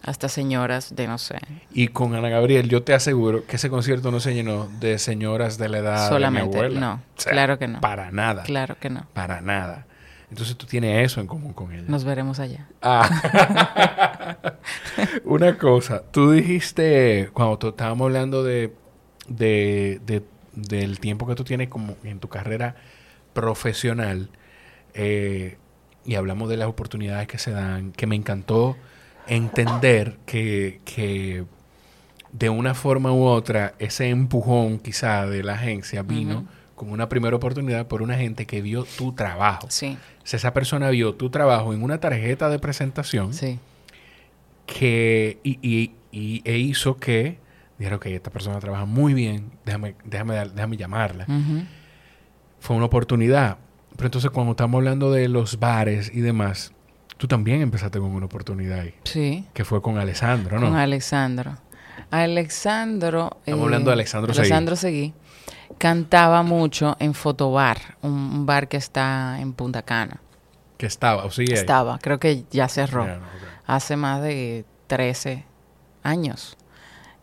hasta 0.02 0.28
señoras 0.28 0.94
de, 0.96 1.06
no 1.08 1.18
sé, 1.18 1.36
Y 1.72 1.88
con 1.88 2.14
Ana 2.14 2.28
Gabriel, 2.30 2.68
yo 2.68 2.82
te 2.82 2.94
aseguro 2.94 3.44
que 3.46 3.56
ese 3.56 3.68
concierto 3.68 4.10
no 4.10 4.20
se 4.20 4.32
llenó 4.34 4.66
de 4.80 4.98
señoras 4.98 5.58
de 5.58 5.68
la 5.68 5.78
edad 5.78 6.08
solamente. 6.08 6.48
de 6.56 6.56
mi 6.62 6.66
abuela. 6.68 6.80
No, 6.80 6.92
O 7.16 7.20
sea, 7.20 7.32
claro 7.32 7.58
que 7.58 7.68
no. 7.68 7.80
Para 7.82 8.10
nada. 8.10 8.42
Claro 8.44 8.76
que 8.80 8.88
no. 8.88 9.06
Para 9.12 9.40
nada. 9.42 9.86
Entonces 10.30 10.56
tú 10.56 10.66
tienes 10.66 11.04
eso 11.06 11.20
en 11.20 11.26
común 11.28 11.52
con 11.52 11.70
ella. 11.72 11.84
Nos 11.86 12.02
veremos 12.04 12.40
allá. 12.40 12.66
Ah. 12.82 14.36
Una 15.24 15.56
cosa, 15.58 16.02
tú 16.10 16.30
dijiste, 16.32 17.30
cuando 17.32 17.68
estábamos 17.68 18.06
hablando 18.06 18.42
de, 18.42 18.72
de, 19.28 20.00
de- 20.06 20.22
del 20.54 21.00
tiempo 21.00 21.26
que 21.26 21.34
tú 21.34 21.44
tienes 21.44 21.68
como 21.68 21.96
en 22.04 22.18
tu 22.18 22.28
carrera 22.28 22.76
profesional, 23.34 24.30
eh, 24.94 25.58
y 26.04 26.14
hablamos 26.14 26.48
de 26.48 26.56
las 26.56 26.68
oportunidades 26.68 27.28
que 27.28 27.38
se 27.38 27.50
dan, 27.50 27.92
que 27.92 28.06
me 28.06 28.16
encantó 28.16 28.76
entender 29.26 30.16
que, 30.24 30.80
que 30.84 31.44
de 32.32 32.48
una 32.48 32.74
forma 32.74 33.12
u 33.12 33.24
otra 33.24 33.74
ese 33.78 34.08
empujón 34.08 34.78
quizá 34.78 35.26
de 35.26 35.42
la 35.42 35.54
agencia 35.54 36.02
vino 36.02 36.46
como 36.76 36.92
una 36.92 37.08
primera 37.08 37.34
oportunidad 37.36 37.86
por 37.88 38.02
una 38.02 38.16
gente 38.16 38.46
que 38.46 38.62
vio 38.62 38.84
tu 38.84 39.12
trabajo. 39.12 39.66
Sí, 39.70 39.98
Si 40.24 40.36
esa 40.36 40.52
persona 40.52 40.90
vio 40.90 41.14
tu 41.14 41.28
trabajo 41.30 41.74
en 41.74 41.82
una 41.82 41.98
tarjeta 41.98 42.48
de 42.48 42.58
presentación 42.58 43.34
sí. 43.34 43.58
que 44.66 45.38
y, 45.42 45.58
y- 45.62 45.92
y- 46.12 46.42
e 46.44 46.58
hizo 46.58 46.96
que 46.96 47.38
dijeron 47.78 47.98
que 48.00 48.14
esta 48.14 48.30
persona 48.30 48.58
trabaja 48.58 48.84
muy 48.84 49.14
bien, 49.14 49.52
déjame, 49.64 49.94
déjame, 50.04 50.34
déjame 50.54 50.76
llamarla. 50.76 51.26
Fue 52.60 52.76
una 52.76 52.86
oportunidad. 52.86 53.58
Pero 53.96 54.06
entonces 54.08 54.30
cuando 54.30 54.52
estamos 54.52 54.78
hablando 54.78 55.10
de 55.10 55.28
los 55.28 55.58
bares 55.58 56.10
y 56.12 56.20
demás, 56.20 56.72
tú 57.16 57.26
también 57.26 57.62
empezaste 57.62 57.98
con 57.98 58.10
una 58.10 58.26
oportunidad 58.26 58.80
ahí, 58.80 58.94
Sí, 59.04 59.46
que 59.54 59.64
fue 59.64 59.80
con 59.80 59.96
Alessandro, 59.98 60.58
¿no? 60.60 60.66
con 60.66 60.76
Alexandro. 60.76 61.56
Alexandro. 62.10 63.38
Estamos 63.46 63.64
hablando 63.64 63.90
de 63.90 63.94
Alexandro 63.94 64.34
Seguí. 64.34 64.40
Alexandro 64.46 64.76
Seguí. 64.76 65.14
Cantaba 65.78 66.42
mucho 66.42 66.96
en 67.00 67.14
Fotobar, 67.14 67.78
un, 68.02 68.12
un 68.12 68.46
bar 68.46 68.68
que 68.68 68.76
está 68.76 69.38
en 69.40 69.52
Punta 69.52 69.82
Cana. 69.82 70.20
Que 70.76 70.86
estaba, 70.86 71.24
o 71.24 71.30
sigue 71.30 71.54
ahí. 71.54 71.58
Estaba, 71.60 71.98
creo 71.98 72.20
que 72.20 72.44
ya 72.50 72.68
cerró. 72.68 73.06
No, 73.06 73.14
ok. 73.14 73.20
hace 73.66 73.96
más 73.96 74.20
de 74.22 74.64
13 74.88 75.44
años. 76.02 76.55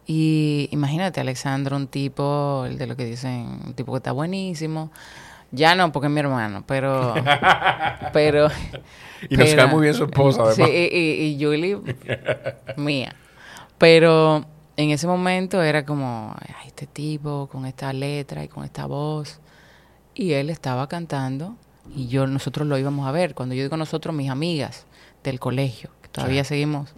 Y 0.05 0.67
imagínate, 0.71 1.21
Alexandro, 1.21 1.75
un 1.77 1.87
tipo, 1.87 2.65
el 2.67 2.77
de 2.77 2.87
lo 2.87 2.95
que 2.97 3.05
dicen, 3.05 3.61
un 3.65 3.73
tipo 3.73 3.91
que 3.93 3.97
está 3.97 4.11
buenísimo. 4.11 4.91
Ya 5.51 5.75
no, 5.75 5.91
porque 5.91 6.07
es 6.07 6.11
mi 6.13 6.19
hermano, 6.19 6.63
pero... 6.67 7.13
pero 8.13 8.47
Y 9.29 9.37
nos 9.37 9.45
pero- 9.49 9.57
cae 9.63 9.67
muy 9.71 9.81
bien 9.83 9.93
su 9.93 10.05
esposa, 10.05 10.51
Sí, 10.53 10.61
además. 10.63 10.77
y, 10.91 10.97
y, 10.97 11.35
y 11.39 11.43
Julie, 11.43 11.77
mía. 12.77 13.15
Pero 13.77 14.45
en 14.77 14.89
ese 14.89 15.07
momento 15.07 15.61
era 15.61 15.85
como, 15.85 16.35
"Ay, 16.39 16.67
este 16.67 16.87
tipo 16.87 17.47
con 17.51 17.65
esta 17.65 17.93
letra 17.93 18.43
y 18.43 18.47
con 18.47 18.63
esta 18.63 18.85
voz. 18.87 19.39
Y 20.15 20.33
él 20.33 20.49
estaba 20.49 20.87
cantando 20.87 21.55
y 21.95 22.07
yo 22.07 22.27
nosotros 22.27 22.67
lo 22.67 22.77
íbamos 22.77 23.07
a 23.07 23.11
ver. 23.11 23.33
Cuando 23.35 23.55
yo 23.55 23.63
digo 23.63 23.77
nosotros, 23.77 24.13
mis 24.15 24.29
amigas 24.29 24.85
del 25.23 25.39
colegio, 25.39 25.89
que 26.01 26.09
todavía 26.09 26.43
Sí. 26.43 26.49
seguimos 26.49 26.93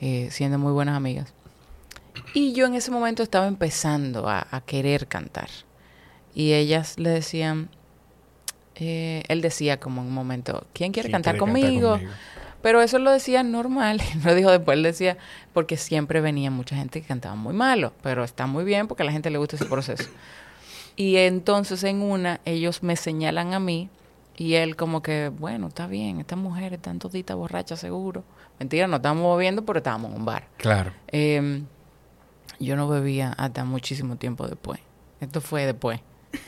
eh, 0.00 0.28
siendo 0.30 0.58
muy 0.58 0.72
buenas 0.72 0.96
amigas. 0.96 1.32
Y 2.34 2.52
yo 2.52 2.66
en 2.66 2.74
ese 2.74 2.90
momento 2.90 3.22
estaba 3.22 3.46
empezando 3.46 4.28
a, 4.28 4.46
a 4.50 4.60
querer 4.60 5.06
cantar. 5.06 5.48
Y 6.34 6.52
ellas 6.52 6.98
le 6.98 7.10
decían, 7.10 7.68
eh, 8.80 9.24
él 9.26 9.40
decía 9.40 9.80
como 9.80 10.02
en 10.02 10.08
un 10.08 10.14
momento, 10.14 10.64
¿quién 10.72 10.92
quiere 10.92 11.08
¿Quién 11.08 11.14
cantar 11.14 11.36
quiere 11.36 11.52
cantar 11.52 11.62
conmigo? 11.62 12.00
Pero 12.62 12.80
eso 12.80 12.98
lo 12.98 13.10
decía 13.10 13.42
normal, 13.42 14.00
lo 14.24 14.34
dijo 14.34 14.50
después, 14.50 14.76
él 14.76 14.84
decía, 14.84 15.16
porque 15.52 15.76
siempre 15.76 16.20
venía 16.20 16.50
mucha 16.50 16.76
gente 16.76 17.00
que 17.00 17.06
cantaba 17.06 17.34
muy 17.34 17.54
malo, 17.54 17.92
pero 18.02 18.22
está 18.22 18.46
muy 18.46 18.64
bien 18.64 18.86
porque 18.86 19.02
a 19.02 19.06
la 19.06 19.12
gente 19.12 19.30
le 19.30 19.38
gusta 19.38 19.56
ese 19.56 19.64
proceso. 19.64 20.08
Y 20.94 21.16
entonces 21.16 21.82
en 21.84 22.02
una, 22.02 22.40
ellos 22.44 22.82
me 22.82 22.96
señalan 22.96 23.54
a 23.54 23.60
mí 23.60 23.88
Y 24.36 24.54
él 24.54 24.76
como 24.76 25.02
que, 25.02 25.30
bueno, 25.36 25.68
está 25.68 25.88
bien, 25.88 26.20
estas 26.20 26.38
mujeres 26.38 26.78
están 26.78 27.00
toditas 27.00 27.36
borrachas 27.36 27.80
seguro. 27.80 28.22
Mentira, 28.60 28.86
no 28.86 28.96
estamos 28.96 29.36
bebiendo, 29.36 29.64
pero 29.64 29.78
estábamos 29.78 30.12
en 30.12 30.18
un 30.18 30.24
bar. 30.24 30.46
Claro. 30.56 30.92
Eh, 31.08 31.62
yo 32.58 32.76
no 32.76 32.88
bebía 32.88 33.32
hasta 33.32 33.64
muchísimo 33.64 34.16
tiempo 34.16 34.46
después. 34.46 34.80
Esto 35.20 35.40
fue 35.40 35.66
después. 35.66 36.00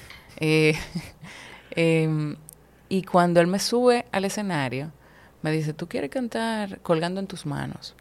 Eh, 0.43 0.75
em, 1.73 2.37
y 2.89 3.03
cuando 3.03 3.41
él 3.41 3.47
me 3.47 3.59
sube 3.59 4.07
al 4.11 4.25
escenario, 4.25 4.91
me 5.43 5.51
dice, 5.53 5.75
¿tú 5.75 5.87
quieres 5.87 6.09
cantar 6.09 6.81
Colgando 6.81 7.21
en 7.21 7.27
tus 7.27 7.45
manos? 7.45 7.95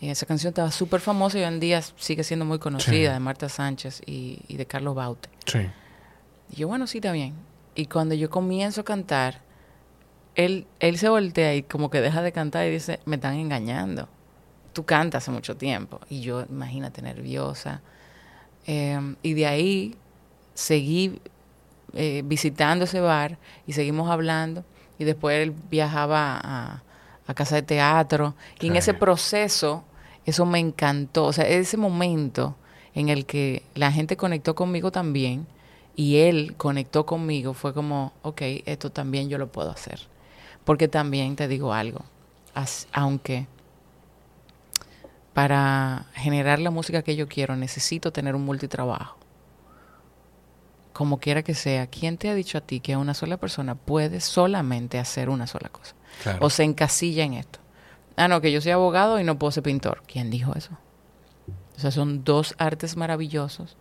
Y 0.00 0.08
esa 0.08 0.24
canción 0.24 0.50
estaba 0.50 0.70
súper 0.70 1.00
famosa 1.00 1.38
y 1.38 1.42
hoy 1.42 1.48
en 1.48 1.60
día 1.60 1.82
sigue 1.82 2.24
siendo 2.24 2.44
muy 2.46 2.58
conocida, 2.58 2.90
Sí. 3.10 3.12
de 3.14 3.20
Marta 3.20 3.48
Sánchez 3.50 4.02
y, 4.06 4.40
y 4.48 4.56
de 4.56 4.66
Carlos 4.66 4.94
Baute. 4.94 5.28
Sí. 5.46 5.58
Y 6.52 6.56
yo, 6.56 6.68
bueno, 6.68 6.86
sí, 6.86 6.98
está 6.98 7.12
bien. 7.12 7.34
Y 7.74 7.86
cuando 7.86 8.14
yo 8.14 8.30
comienzo 8.30 8.80
a 8.80 8.84
cantar, 8.84 9.40
él, 10.36 10.66
él 10.80 10.96
se 10.96 11.08
voltea 11.10 11.54
y 11.54 11.62
como 11.62 11.90
que 11.90 12.00
deja 12.00 12.22
de 12.22 12.32
cantar 12.32 12.66
y 12.66 12.70
dice, 12.70 13.00
me 13.04 13.16
están 13.16 13.34
engañando. 13.34 14.08
Tú 14.76 14.84
cantas 14.84 15.22
hace 15.24 15.30
mucho 15.30 15.56
tiempo. 15.56 16.00
Y 16.10 16.20
yo, 16.20 16.44
imagínate, 16.50 17.00
nerviosa. 17.00 17.80
Eh, 18.66 19.14
y 19.22 19.32
de 19.32 19.46
ahí 19.46 19.94
seguí 20.52 21.18
eh, 21.94 22.20
visitando 22.26 22.84
ese 22.84 23.00
bar 23.00 23.38
y 23.66 23.72
seguimos 23.72 24.10
hablando. 24.10 24.64
Y 24.98 25.04
después 25.04 25.38
él 25.42 25.54
viajaba 25.70 26.38
a, 26.44 26.82
a 27.26 27.34
casa 27.34 27.54
de 27.56 27.62
teatro. 27.62 28.34
Y 28.60 28.66
en 28.66 28.76
ese 28.76 28.92
proceso, 28.92 29.82
eso 30.26 30.44
me 30.44 30.58
encantó. 30.58 31.24
O 31.24 31.32
sea, 31.32 31.48
ese 31.48 31.78
momento 31.78 32.54
en 32.94 33.08
el 33.08 33.24
que 33.24 33.62
la 33.74 33.90
gente 33.90 34.18
conectó 34.18 34.54
conmigo 34.54 34.92
también 34.92 35.46
y 35.96 36.16
él 36.18 36.52
conectó 36.58 37.06
conmigo 37.06 37.54
fue 37.54 37.72
como, 37.72 38.12
ok, 38.20 38.42
esto 38.66 38.90
también 38.90 39.30
yo 39.30 39.38
lo 39.38 39.48
puedo 39.48 39.70
hacer. 39.70 40.00
Porque 40.66 40.86
también 40.88 41.34
te 41.34 41.48
digo 41.48 41.72
algo, 41.72 42.02
as- 42.54 42.88
aunque 42.92 43.46
para 45.36 46.06
generar 46.14 46.60
la 46.60 46.70
música 46.70 47.02
que 47.02 47.14
yo 47.14 47.28
quiero 47.28 47.56
necesito 47.56 48.10
tener 48.10 48.34
un 48.34 48.46
multitrabajo. 48.46 49.18
Como 50.94 51.20
quiera 51.20 51.42
que 51.42 51.52
sea, 51.52 51.88
¿quién 51.88 52.16
te 52.16 52.30
ha 52.30 52.34
dicho 52.34 52.56
a 52.56 52.62
ti 52.62 52.80
que 52.80 52.96
una 52.96 53.12
sola 53.12 53.36
persona 53.36 53.74
puede 53.74 54.22
solamente 54.22 54.98
hacer 54.98 55.28
una 55.28 55.46
sola 55.46 55.68
cosa? 55.68 55.94
Claro. 56.22 56.38
O 56.40 56.48
se 56.48 56.64
encasilla 56.64 57.22
en 57.22 57.34
esto. 57.34 57.58
Ah, 58.16 58.28
no, 58.28 58.40
que 58.40 58.50
yo 58.50 58.62
soy 58.62 58.72
abogado 58.72 59.20
y 59.20 59.24
no 59.24 59.38
puedo 59.38 59.50
ser 59.50 59.62
pintor. 59.62 60.02
¿Quién 60.06 60.30
dijo 60.30 60.54
eso? 60.56 60.70
O 61.76 61.80
sea, 61.80 61.90
son 61.90 62.24
dos 62.24 62.54
artes 62.56 62.96
maravillosos 62.96 63.76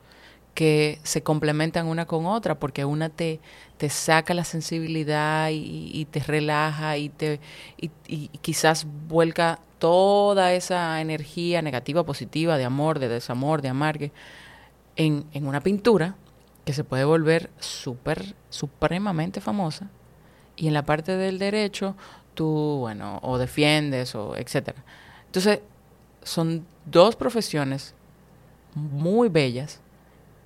que 0.56 1.00
se 1.04 1.24
complementan 1.24 1.88
una 1.88 2.06
con 2.06 2.26
otra 2.26 2.60
porque 2.60 2.84
una 2.84 3.08
te, 3.08 3.40
te 3.78 3.90
saca 3.90 4.34
la 4.34 4.44
sensibilidad 4.44 5.52
y, 5.52 5.90
y 5.94 6.04
te 6.04 6.20
relaja 6.20 6.98
y 6.98 7.08
te 7.08 7.40
y, 7.78 7.92
y 8.10 8.28
quizás 8.42 8.86
vuelca 9.08 9.62
toda 9.80 10.54
esa 10.54 11.00
energía 11.02 11.62
negativa, 11.62 12.04
positiva, 12.06 12.58
de 12.58 12.66
amor, 12.66 13.00
de 13.00 13.08
desamor, 13.10 13.62
de 13.62 13.70
amargue, 13.70 14.12
en, 14.96 15.26
en 15.34 15.48
una 15.48 15.62
pintura 15.62 16.16
que 16.64 16.74
se 16.74 16.84
puede 16.84 17.04
volver 17.04 17.50
súper, 17.60 18.34
supremamente 18.50 19.42
famosa. 19.42 19.90
Y 20.56 20.68
en 20.68 20.74
la 20.74 20.84
parte 20.84 21.18
del 21.18 21.38
derecho, 21.38 21.96
tú, 22.34 22.78
bueno, 22.80 23.20
o 23.22 23.38
defiendes, 23.38 24.16
o 24.16 24.36
etcétera. 24.38 24.84
Entonces, 25.26 25.60
son 26.24 26.66
dos 26.86 27.16
profesiones 27.16 27.94
muy 28.74 29.30
bellas 29.30 29.80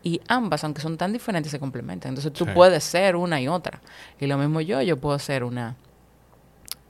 y 0.03 0.19
ambas, 0.27 0.63
aunque 0.63 0.82
son 0.82 0.97
tan 0.97 1.13
diferentes, 1.13 1.51
se 1.51 1.59
complementan. 1.59 2.09
Entonces, 2.09 2.34
tú 2.34 2.45
Sí. 2.45 2.51
puedes 2.53 2.84
ser 2.84 3.15
una 3.15 3.39
y 3.39 3.47
otra. 3.47 3.82
Y 4.19 4.25
lo 4.27 4.38
mismo 4.38 4.61
yo, 4.61 4.82
yo 4.82 4.97
puedo 4.97 5.17
ser 5.19 5.43
una 5.43 5.75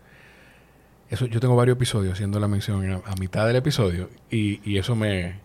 Eso, 1.15 1.27
yo 1.27 1.41
tengo 1.41 1.57
varios 1.57 1.77
episodios 1.77 2.15
haciendo 2.15 2.39
la 2.39 2.49
mención 2.49 2.91
a, 2.91 2.97
a 3.11 3.15
mitad 3.17 3.47
del 3.47 3.57
episodio 3.57 4.11
y, 4.31 4.61
y 4.69 4.79
eso 4.79 4.95
me 4.95 5.37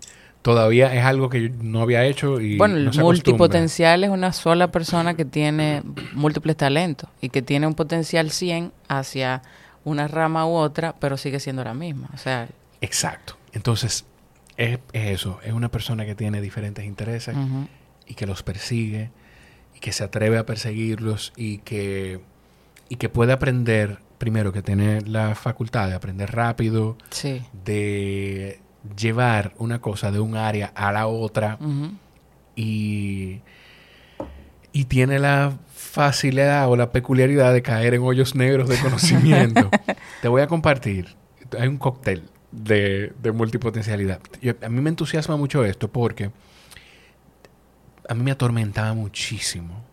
todavía 0.42 0.94
es 0.94 1.04
algo 1.04 1.30
que 1.30 1.44
yo 1.44 1.50
no 1.62 1.82
había 1.82 2.06
hecho 2.06 2.40
y 2.40 2.58
Bueno, 2.58 2.76
no 2.76 2.92
el 2.92 3.00
multipotencial 3.00 4.04
es 4.04 4.10
una 4.10 4.34
sola 4.34 4.72
persona 4.72 5.14
que 5.16 5.26
tiene 5.26 5.84
múltiples 6.14 6.58
talentos 6.58 7.10
y 7.22 7.30
que 7.30 7.42
tiene 7.42 7.68
un 7.68 7.76
potencial 7.76 8.32
100 8.32 8.72
hacia 8.88 9.42
una 9.84 10.08
rama 10.08 10.46
u 10.46 10.52
otra, 10.52 10.96
pero 11.00 11.18
sigue 11.18 11.40
siendo 11.40 11.64
la 11.64 11.74
misma. 11.74 12.10
O 12.14 12.18
sea, 12.18 12.48
Exacto. 12.82 13.38
Entonces, 13.54 14.06
es, 14.58 14.80
es 14.94 15.12
eso. 15.12 15.40
Es 15.44 15.54
una 15.54 15.70
persona 15.70 16.06
que 16.06 16.16
tiene 16.16 16.42
diferentes 16.42 16.86
intereses 16.86 17.36
y 18.08 18.14
que 18.14 18.26
los 18.26 18.44
persigue 18.44 19.12
y 19.76 19.80
que 19.80 19.92
se 19.92 20.04
atreve 20.04 20.38
a 20.38 20.46
perseguirlos 20.46 21.34
y 21.36 21.60
que, 21.60 22.22
y 22.90 22.96
que 22.96 23.10
puede 23.10 23.34
aprender, 23.34 24.00
primero, 24.20 24.52
que 24.54 24.62
tiene 24.62 25.02
la 25.02 25.34
facultad 25.34 25.88
de 25.88 25.96
aprender 25.96 26.32
rápido, 26.32 26.96
sí. 27.10 27.42
de 27.66 28.60
llevar 28.96 29.54
una 29.58 29.82
cosa 29.82 30.12
de 30.12 30.20
un 30.20 30.36
área 30.38 30.72
a 30.76 30.92
la 30.92 31.08
otra 31.08 31.58
y, 32.56 33.42
y 34.72 34.86
tiene 34.86 35.18
la 35.20 35.58
facilidad 35.74 36.70
o 36.70 36.76
la 36.76 36.92
peculiaridad 36.92 37.54
de 37.54 37.62
caer 37.62 37.94
en 37.96 38.02
hoyos 38.04 38.36
negros 38.36 38.70
de 38.70 38.78
conocimiento. 38.80 39.70
Te 40.22 40.28
voy 40.28 40.42
a 40.42 40.48
compartir. 40.48 41.16
Hay 41.58 41.68
un 41.68 41.78
cóctel 41.78 42.30
de, 42.52 43.14
de 43.22 43.32
multipotencialidad. 43.32 44.20
Yo- 44.42 44.54
a 44.62 44.70
mí 44.70 44.82
me 44.82 44.90
entusiasma 44.90 45.36
mucho 45.38 45.64
esto 45.66 45.90
porque 45.92 46.32
a 48.08 48.14
mí 48.16 48.24
me 48.24 48.32
atormentaba 48.32 48.94
muchísimo, 48.96 49.84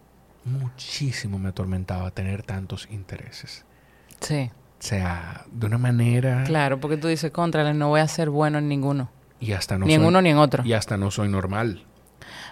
muchísimo 0.44 1.38
me 1.38 1.50
atormentaba 1.50 2.10
tener 2.12 2.42
tantos 2.42 2.88
intereses. 2.90 3.64
Sí, 4.20 4.50
O 4.78 4.82
sea, 4.82 5.44
de 5.50 5.66
una 5.66 5.78
manera... 5.78 6.44
claro, 6.44 6.80
porque 6.80 6.96
tú 6.96 7.08
dices, 7.08 7.30
contra, 7.30 7.72
no 7.72 7.88
voy 7.88 8.00
a 8.00 8.08
ser 8.08 8.30
bueno 8.30 8.58
en 8.58 8.68
ninguno. 8.68 9.10
Y 9.40 9.52
hasta 9.52 9.78
no 9.78 9.86
ni 9.86 9.94
en 9.94 10.00
soy- 10.00 10.08
uno 10.08 10.22
ni 10.22 10.30
en 10.30 10.38
otro. 10.38 10.64
Y 10.64 10.72
hasta 10.72 10.96
no 10.96 11.10
soy 11.10 11.28
normal. 11.28 11.82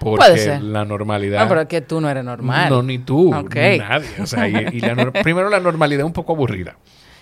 Porque 0.01 0.17
Puede 0.19 0.39
ser. 0.39 0.63
la 0.63 0.85
normalidad... 0.85 1.43
No, 1.43 1.49
pero 1.49 1.63
es 1.63 1.69
que 1.69 1.81
tú 1.81 2.01
no 2.01 2.09
eres 2.11 2.25
normal. 2.25 2.69
No, 2.69 2.83
ni 2.83 2.99
tú, 2.99 3.35
Ok. 3.35 3.55
ni 3.55 3.79
nadie. 3.79 4.09
O 4.21 4.27
sea, 4.27 4.49
y, 4.49 4.77
y 4.77 4.81
la 4.81 5.11
primero 5.23 5.49
la 5.49 5.61
normalidad 5.61 6.01
es 6.01 6.07
un 6.07 6.13
poco 6.13 6.33
aburrida. 6.35 6.77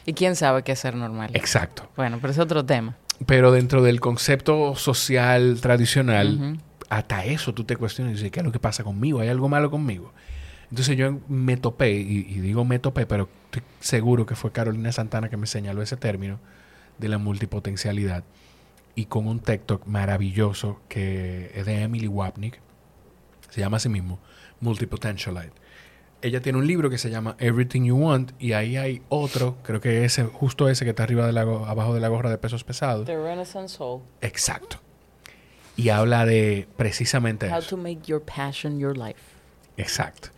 ¿Y 0.07 0.15
quién 0.15 0.35
sabe 0.35 0.63
qué 0.65 0.73
es 0.73 0.79
ser 0.81 0.97
normal? 0.97 1.31
Exacto. 1.35 1.89
Bueno, 1.97 2.19
pero 2.21 2.33
es 2.33 2.39
otro 2.39 2.65
tema. 2.65 2.97
Pero 3.27 3.53
dentro 3.53 3.83
del 3.83 4.01
concepto 4.01 4.75
social 4.75 5.59
tradicional, 5.61 6.59
hasta 6.89 7.25
eso 7.25 7.55
tú 7.55 7.63
te 7.65 7.77
cuestionas 7.77 8.13
y 8.13 8.17
dices, 8.17 8.31
¿qué 8.33 8.41
es 8.41 8.47
lo 8.47 8.51
que 8.53 8.59
pasa 8.59 8.83
conmigo? 8.83 9.21
¿Hay 9.21 9.29
algo 9.29 9.49
malo 9.49 9.71
conmigo? 9.71 10.13
Entonces 10.73 10.97
yo 10.97 11.21
me 11.29 11.59
topé, 11.59 11.93
y, 11.93 12.21
y 12.21 12.41
digo 12.41 12.65
me 12.65 12.79
topé, 12.79 13.05
pero 13.05 13.29
estoy 13.45 13.63
seguro 13.81 14.25
que 14.25 14.35
fue 14.35 14.53
Carolina 14.53 14.91
Santana 14.91 15.29
que 15.29 15.37
me 15.37 15.47
señaló 15.47 15.83
ese 15.83 15.99
término 15.99 16.39
de 16.97 17.09
la 17.11 17.19
multipotencialidad 17.19 18.25
y 18.95 19.05
con 19.05 19.27
un 19.27 19.41
TikTok 19.41 19.87
maravilloso 19.87 20.81
que 20.89 21.51
es 21.55 21.67
de 21.67 21.83
Emily 21.83 22.09
Wapnick, 22.09 22.59
se 23.51 23.61
llama 23.61 23.77
así 23.77 23.91
mismo, 23.91 24.19
Multipotentialite. 24.61 25.53
Ella 26.23 26.41
tiene 26.41 26.59
un 26.59 26.67
libro 26.67 26.89
que 26.89 26.97
se 26.97 27.11
llama 27.11 27.37
Everything 27.39 27.83
You 27.83 27.97
Want 27.99 28.33
y 28.39 28.53
ahí 28.55 28.79
hay 28.79 29.03
otro, 29.11 29.59
creo 29.65 29.83
que 29.83 30.07
ese, 30.07 30.25
justo 30.25 30.71
ese 30.71 30.85
que 30.85 30.91
está 30.91 31.03
arriba 31.03 31.27
de 31.27 31.33
la, 31.33 31.43
abajo 31.43 31.93
de 31.93 32.01
la 32.01 32.09
gorra 32.09 32.31
de 32.31 32.39
pesos 32.39 32.65
pesados. 32.65 33.05
The 33.05 33.17
Renaissance 33.17 33.77
Soul. 33.77 34.01
Exacto. 34.23 34.79
Y 35.77 35.91
habla 35.91 36.25
de 36.25 36.67
precisamente 36.79 37.51
How 37.51 37.59
eso. 37.59 37.71
to 37.71 37.77
make 37.77 38.03
your 38.07 38.23
passion 38.23 38.79
your 38.79 38.97
life. 38.97 39.21
Exacto. 39.77 40.29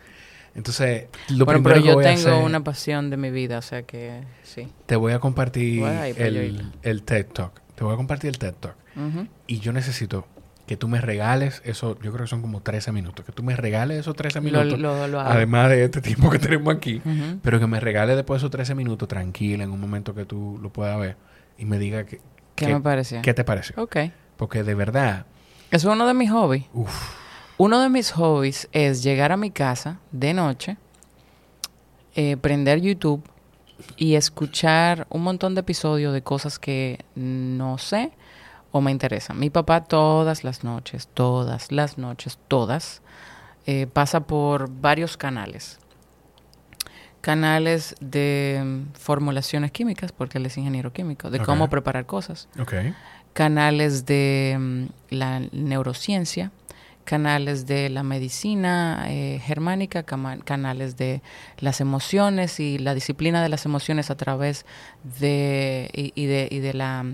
Entonces, 0.55 1.07
lo 1.31 1.45
bueno, 1.47 1.63
primero 1.63 1.75
pero 1.75 1.83
que 1.83 1.89
yo 1.89 1.95
voy 1.95 2.05
a 2.05 2.15
tengo 2.15 2.29
hacer, 2.37 2.45
una 2.45 2.63
pasión 2.63 3.11
de 3.11 3.17
mi 3.17 3.31
vida, 3.31 3.59
o 3.59 3.63
sea 3.63 3.83
que 3.83 4.23
sí. 4.45 4.69
te 4.87 4.97
voy 4.97 5.13
a 5.13 5.19
compartir 5.19 5.81
Voy 5.81 5.91
a 5.91 6.09
yo 6.11 6.25
el, 6.25 6.73
el 6.83 7.03
TED 7.03 7.27
Talk. 7.27 7.61
Te 7.75 7.83
voy 7.85 7.93
a 7.95 7.97
compartir 7.97 8.29
el 8.31 8.39
TED 8.39 8.55
Talk. 8.55 8.77
Y 9.49 9.59
yo 9.59 9.73
necesito 9.73 10.27
que 10.67 10.77
tú 10.79 10.89
me 10.89 11.01
regales 11.01 11.61
eso, 11.67 11.99
yo 12.01 12.11
creo 12.13 12.25
que 12.25 12.31
son 12.31 12.41
como 12.41 12.63
13 12.63 12.91
minutos, 12.93 13.27
que 13.27 13.33
tú 13.33 13.43
me 13.43 13.55
regales 13.57 13.99
esos 13.99 14.15
13 14.17 14.39
Lo, 14.41 14.43
minutos, 14.45 14.79
lo, 14.79 15.09
lo 15.09 15.21
hago. 15.21 15.31
además 15.31 15.69
de 15.69 15.85
este 15.85 16.01
tiempo 16.01 16.31
que 16.31 16.39
tenemos 16.39 16.75
aquí, 16.75 17.03
pero 17.43 17.59
que 17.61 17.67
me 17.67 17.81
regales 17.81 18.17
después 18.17 18.41
esos 18.41 18.51
13 18.51 18.75
minutos 18.75 19.07
tranquila 19.09 19.65
en 19.65 19.71
un 19.73 19.81
momento 19.81 20.15
que 20.15 20.25
tú 20.25 20.59
lo 20.63 20.71
puedas 20.73 20.99
ver 20.99 21.17
y 21.59 21.65
me 21.67 21.79
diga 21.79 22.05
que, 22.07 22.19
¿Qué, 22.55 22.67
¿Qué- 22.67 22.73
me 22.75 22.81
pareció? 22.81 23.21
qué 23.21 23.35
te 23.35 23.45
pareció. 23.45 23.75
Ok. 23.83 23.97
Porque 24.37 24.63
de 24.63 24.75
verdad, 24.75 25.27
Eso 25.71 25.89
es 25.91 25.95
uno 25.97 26.07
de 26.07 26.15
mis 26.15 26.31
hobbies. 26.31 26.65
uff, 26.73 27.13
Uno 27.57 27.81
de 27.81 27.89
mis 27.89 28.11
hobbies 28.11 28.69
es 28.73 29.05
llegar 29.05 29.31
a 29.31 29.37
mi 29.37 29.53
casa 29.53 30.01
de 30.11 30.35
noche, 30.35 30.77
eh, 32.17 32.37
prender 32.37 32.81
YouTube 32.81 33.23
y 33.97 34.17
escuchar 34.17 35.07
un 35.09 35.23
montón 35.23 35.55
de 35.55 35.61
episodios 35.61 36.13
de 36.13 36.23
cosas 36.23 36.59
que 36.59 37.05
no 37.15 37.79
sé 37.79 38.11
o 38.73 38.81
me 38.81 38.91
interesan. 38.91 39.39
Mi 39.39 39.51
papá 39.51 39.85
todas 39.85 40.43
las 40.43 40.65
noches, 40.65 41.09
todas 41.15 41.71
las 41.71 41.97
noches, 41.97 42.41
todas, 42.49 43.03
eh, 43.67 43.87
pasa 43.87 44.21
por 44.27 44.69
varios 44.69 45.17
canales. 45.17 45.79
Canales 47.21 47.95
de 48.01 48.83
formulaciones 48.95 49.71
químicas, 49.71 50.11
porque 50.11 50.39
él 50.39 50.47
es 50.47 50.59
ingeniero 50.59 50.93
químico, 50.93 51.31
de 51.31 51.39
cómo 51.39 51.71
preparar 51.71 52.05
cosas 52.05 52.49
canales 53.35 54.07
de 54.07 54.57
mm, 54.59 54.85
la 55.11 55.41
neurociencia, 55.53 56.51
canales 57.05 57.67
de 57.67 57.89
la 57.91 58.03
medicina 58.03 59.05
eh, 59.09 59.41
germánica, 59.45 60.03
canales 60.03 60.97
de 60.97 61.21
las 61.59 61.81
emociones 61.81 62.61
y 62.61 62.79
la 62.79 62.95
disciplina 62.95 63.43
de 63.43 63.49
las 63.49 63.65
emociones 63.67 64.11
a 64.11 64.17
través 64.17 64.65
de 65.21 65.91
y, 65.93 66.13
y 66.15 66.27
de, 66.27 66.49
y 66.51 66.59
de 66.61 66.75
la 66.75 67.05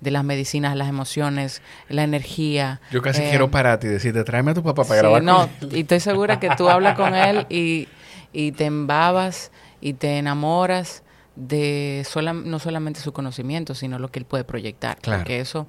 de 0.00 0.12
las 0.12 0.22
medicinas, 0.22 0.76
las 0.76 0.88
emociones, 0.88 1.60
la 1.88 2.04
energía. 2.04 2.80
yo 2.92 3.02
casi 3.02 3.20
eh, 3.22 3.26
quiero 3.30 3.50
pararte 3.50 3.88
y 3.88 3.90
decirte, 3.90 4.22
tráeme 4.22 4.52
a 4.52 4.54
tu 4.54 4.62
papá 4.62 4.84
para 4.84 4.94
Sí, 4.94 5.00
grabar 5.00 5.22
no, 5.24 5.48
con 5.58 5.70
él". 5.70 5.76
y 5.76 5.80
estoy 5.80 5.98
segura 5.98 6.38
que 6.38 6.50
tú 6.56 6.68
hablas 6.68 6.94
con 6.96 7.16
él 7.16 7.46
y, 7.50 7.88
y 8.32 8.52
te 8.52 8.66
embabas 8.66 9.50
y 9.80 9.94
te 9.94 10.18
enamoras 10.18 11.02
de 11.34 12.04
sola- 12.08 12.32
no 12.32 12.60
solamente 12.60 13.00
su 13.00 13.12
conocimiento, 13.12 13.74
sino 13.74 13.98
lo 13.98 14.08
que 14.12 14.20
él 14.20 14.24
puede 14.24 14.44
proyectar. 14.44 14.98
Claro. 15.00 15.20
Porque 15.22 15.40
eso 15.40 15.66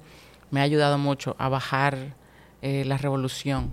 me 0.52 0.60
ha 0.60 0.62
ayudado 0.62 0.96
mucho 0.96 1.34
a 1.40 1.48
bajar 1.48 2.14
eh, 2.62 2.84
la 2.84 2.96
revolución 2.98 3.72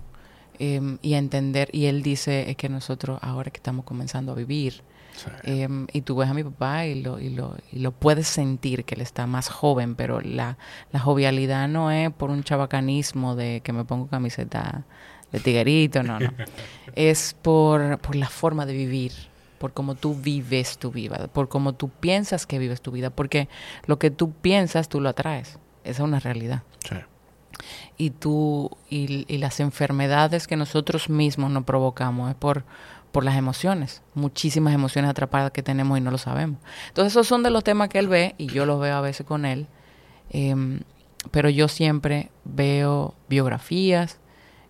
em, 0.60 0.98
y 1.02 1.14
a 1.14 1.18
entender. 1.18 1.70
Y 1.72 1.86
él 1.86 2.02
dice 2.02 2.50
es 2.50 2.56
que 2.58 2.70
nosotros 2.70 3.20
ahora 3.22 3.52
que 3.52 3.58
estamos 3.58 3.86
comenzando 3.86 4.32
a 4.32 4.36
vivir, 4.36 4.84
Sí. 5.16 5.30
em, 5.44 5.88
y 5.94 6.02
tú 6.02 6.16
ves 6.16 6.30
a 6.30 6.34
mi 6.36 6.44
papá 6.44 6.86
y 6.86 7.02
lo, 7.02 7.20
y, 7.20 7.30
lo, 7.30 7.56
y 7.72 7.80
lo 7.80 7.92
puedes 7.92 8.28
sentir 8.28 8.86
que 8.86 8.94
él 8.94 9.02
está 9.02 9.26
más 9.26 9.50
joven, 9.50 9.96
pero 9.96 10.22
la, 10.22 10.60
la 10.92 11.00
jovialidad 11.00 11.68
no 11.68 11.90
es 11.90 12.12
por 12.12 12.30
un 12.30 12.44
chabacanismo 12.44 13.36
de 13.36 13.62
que 13.64 13.74
me 13.74 13.84
pongo 13.84 14.06
camiseta 14.08 14.84
de 15.32 15.40
tiguerito, 15.40 16.04
no, 16.04 16.20
no. 16.20 16.32
es 16.96 17.36
por, 17.42 17.98
por 18.00 18.16
la 18.16 18.30
forma 18.30 18.68
de 18.68 18.74
vivir, 18.74 19.12
por 19.58 19.74
cómo 19.74 19.96
tú 19.96 20.14
vives 20.14 20.78
tu 20.78 20.92
vida, 20.92 21.28
por 21.34 21.50
cómo 21.50 21.74
tú 21.74 21.90
piensas 21.90 22.46
que 22.46 22.60
vives 22.60 22.82
tu 22.82 22.92
vida, 22.92 23.10
porque 23.10 23.50
lo 23.88 23.98
que 23.98 24.12
tú 24.12 24.32
piensas 24.34 24.88
tú 24.88 25.02
lo 25.02 25.10
atraes, 25.10 25.58
esa 25.84 26.04
es 26.04 26.08
una 26.08 26.20
realidad 26.20 26.62
Sí. 26.88 26.96
Y 27.98 28.12
tú 28.12 28.72
y, 28.90 29.26
y 29.34 29.38
las 29.40 29.60
enfermedades 29.60 30.48
que 30.48 30.56
nosotros 30.56 31.10
mismos 31.10 31.52
nos 31.52 31.64
provocamos 31.64 32.30
es 32.30 32.36
por 32.36 32.64
por 33.12 33.24
las 33.24 33.36
emociones, 33.38 34.04
muchísimas 34.14 34.74
emociones 34.76 35.10
atrapadas 35.10 35.52
que 35.52 35.64
tenemos 35.64 35.98
y 35.98 36.02
no 36.02 36.12
lo 36.12 36.18
sabemos. 36.20 36.60
Entonces 36.90 37.14
esos 37.14 37.26
son 37.26 37.42
de 37.42 37.50
los 37.50 37.64
temas 37.64 37.90
que 37.90 37.98
él 38.00 38.10
ve 38.10 38.36
y 38.38 38.48
yo 38.48 38.66
los 38.68 38.80
veo 38.80 38.96
a 38.96 39.02
veces 39.02 39.26
con 39.26 39.46
él, 39.46 39.68
Em, 40.30 40.82
pero 41.32 41.50
yo 41.50 41.68
siempre 41.70 42.30
veo 42.44 43.16
biografías, 43.30 44.20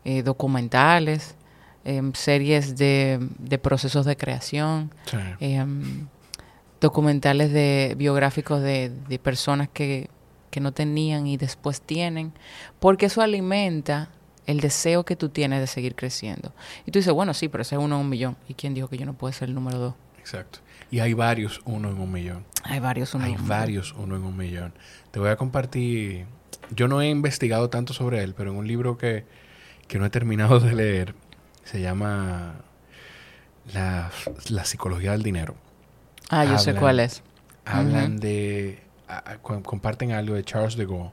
eh, 0.05 0.21
documentales, 0.21 1.35
em, 1.83 2.13
series 2.13 2.77
de, 2.77 3.17
de 3.39 3.57
procesos 3.57 4.05
de 4.05 4.15
creación, 4.15 4.91
Sí. 5.05 5.17
em, 5.39 6.07
documentales 6.79 7.51
de 7.51 7.95
biográficos 7.97 8.61
de, 8.61 8.91
de 9.09 9.19
personas 9.19 9.67
que, 9.67 10.09
que 10.57 10.61
no 10.61 10.71
tenían 10.71 11.27
y 11.27 11.37
después 11.37 11.81
tienen, 11.81 12.33
porque 12.79 13.05
eso 13.05 13.21
alimenta 13.21 14.09
el 14.47 14.59
deseo 14.59 15.05
que 15.05 15.15
tú 15.15 15.29
tienes 15.29 15.59
de 15.59 15.67
seguir 15.67 15.93
creciendo. 15.93 16.51
Y 16.87 16.89
tú 16.91 16.97
dices, 16.97 17.13
bueno, 17.13 17.35
sí, 17.35 17.47
pero 17.47 17.61
ese 17.61 17.75
es 17.75 17.81
uno 17.81 17.93
en 17.97 18.01
un 18.01 18.09
millón. 18.09 18.35
¿Y 18.49 18.55
quién 18.55 18.73
dijo 18.73 18.87
que 18.87 18.97
yo 18.97 19.05
no 19.05 19.13
puedo 19.13 19.31
ser 19.33 19.49
el 19.49 19.53
número 19.53 19.77
dos? 19.77 19.93
Exacto. 20.17 20.59
Y 20.89 20.97
hay 20.99 21.13
varios 21.13 21.61
uno 21.65 21.91
en 21.91 21.99
un 21.99 22.11
millón. 22.11 22.43
Hay 22.63 22.79
varios 22.79 23.13
uno 23.13 23.25
Hay 23.25 23.33
en 23.33 23.37
un 23.37 23.43
millón. 23.43 23.59
varios 23.59 23.93
uno 23.93 24.15
en 24.15 24.23
un 24.23 24.35
millón. 24.35 24.73
Te 25.11 25.19
voy 25.19 25.29
a 25.29 25.35
compartir. 25.35 26.25
Yo 26.71 26.87
no 26.87 27.01
he 27.03 27.09
investigado 27.09 27.69
tanto 27.69 27.93
sobre 27.93 28.23
él, 28.23 28.33
pero 28.35 28.49
en 28.49 28.57
un 28.57 28.67
libro 28.67 28.97
que, 28.97 29.25
que 29.87 29.99
no 29.99 30.05
he 30.07 30.09
terminado 30.09 30.59
de 30.59 30.73
leer, 30.73 31.13
se 31.65 31.81
llama 31.81 32.55
La, 33.73 34.09
la 34.49 34.65
psicología 34.65 35.11
del 35.11 35.21
dinero. 35.21 35.55
Ah, 36.29 36.45
yo 36.45 36.57
sé 36.57 36.73
cuál 36.73 36.99
es. 36.99 37.21
Hablan 37.65 38.17
de. 38.17 38.86
A- 39.07 39.37
comparten 39.39 40.11
algo 40.11 40.35
de 40.35 40.43
Charles 40.43 40.75
de 40.75 40.85
Gaulle. 40.85 41.11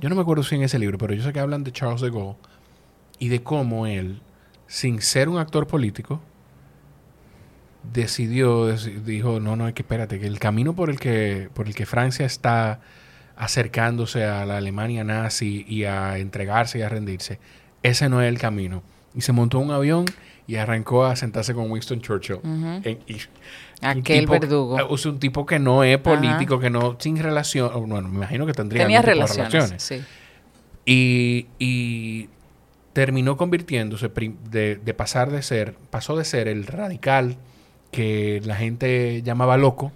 Yo 0.00 0.08
no 0.08 0.14
me 0.14 0.22
acuerdo 0.22 0.42
si 0.42 0.54
en 0.54 0.62
ese 0.62 0.78
libro, 0.78 0.98
pero 0.98 1.12
yo 1.14 1.22
sé 1.22 1.32
que 1.32 1.40
hablan 1.40 1.62
de 1.64 1.72
Charles 1.72 2.00
de 2.00 2.10
Gaulle 2.10 2.36
y 3.18 3.28
de 3.28 3.42
cómo 3.42 3.86
él, 3.86 4.20
sin 4.66 5.00
ser 5.02 5.28
un 5.28 5.38
actor 5.38 5.66
político, 5.66 6.20
decidió, 7.92 8.70
deci- 8.72 9.02
dijo, 9.02 9.40
no, 9.40 9.56
no, 9.56 9.68
es 9.68 9.74
que 9.74 9.82
espérate, 9.82 10.18
que 10.18 10.26
el 10.26 10.38
camino 10.38 10.74
por 10.74 10.90
el 10.90 10.98
que, 10.98 11.48
por 11.54 11.66
el 11.66 11.74
que 11.74 11.86
Francia 11.86 12.24
está 12.26 12.80
acercándose 13.36 14.24
a 14.24 14.46
la 14.46 14.56
Alemania 14.58 15.04
nazi 15.04 15.64
y 15.68 15.84
a 15.84 16.18
entregarse 16.18 16.78
y 16.78 16.82
a 16.82 16.88
rendirse, 16.88 17.38
ese 17.82 18.08
no 18.08 18.22
es 18.22 18.28
el 18.28 18.38
camino. 18.38 18.82
Y 19.14 19.20
se 19.20 19.32
montó 19.32 19.58
un 19.60 19.70
avión 19.70 20.04
y 20.46 20.56
arrancó 20.56 21.04
a 21.04 21.16
sentarse 21.16 21.54
con 21.54 21.70
Winston 21.70 22.00
Churchill. 22.00 22.38
En- 22.44 22.98
y- 23.06 23.18
Aquel 23.80 24.20
tipo- 24.20 24.32
verdugo. 24.32 24.96
sea, 24.96 25.10
un 25.10 25.18
tipo 25.18 25.46
que 25.46 25.58
no 25.58 25.84
es 25.84 25.98
político, 25.98 26.58
que 26.58 26.70
no, 26.70 26.96
sin 26.98 27.16
relación, 27.18 27.70
bueno, 27.88 28.08
me 28.08 28.16
imagino 28.16 28.46
que 28.46 28.52
tendría 28.52 28.82
Tenía 28.84 29.02
relaciones, 29.02 29.74
sí. 29.82 30.02
y, 30.86 31.46
y 31.58 32.28
terminó 32.92 33.36
convirtiéndose 33.36 34.08
de, 34.08 34.76
de 34.76 34.94
pasar 34.94 35.30
de 35.30 35.42
ser, 35.42 35.74
pasó 35.90 36.16
de 36.16 36.24
ser 36.24 36.48
el 36.48 36.66
radical 36.66 37.36
que 37.90 38.40
la 38.44 38.56
gente 38.56 39.22
llamaba 39.22 39.56
loco 39.56 39.92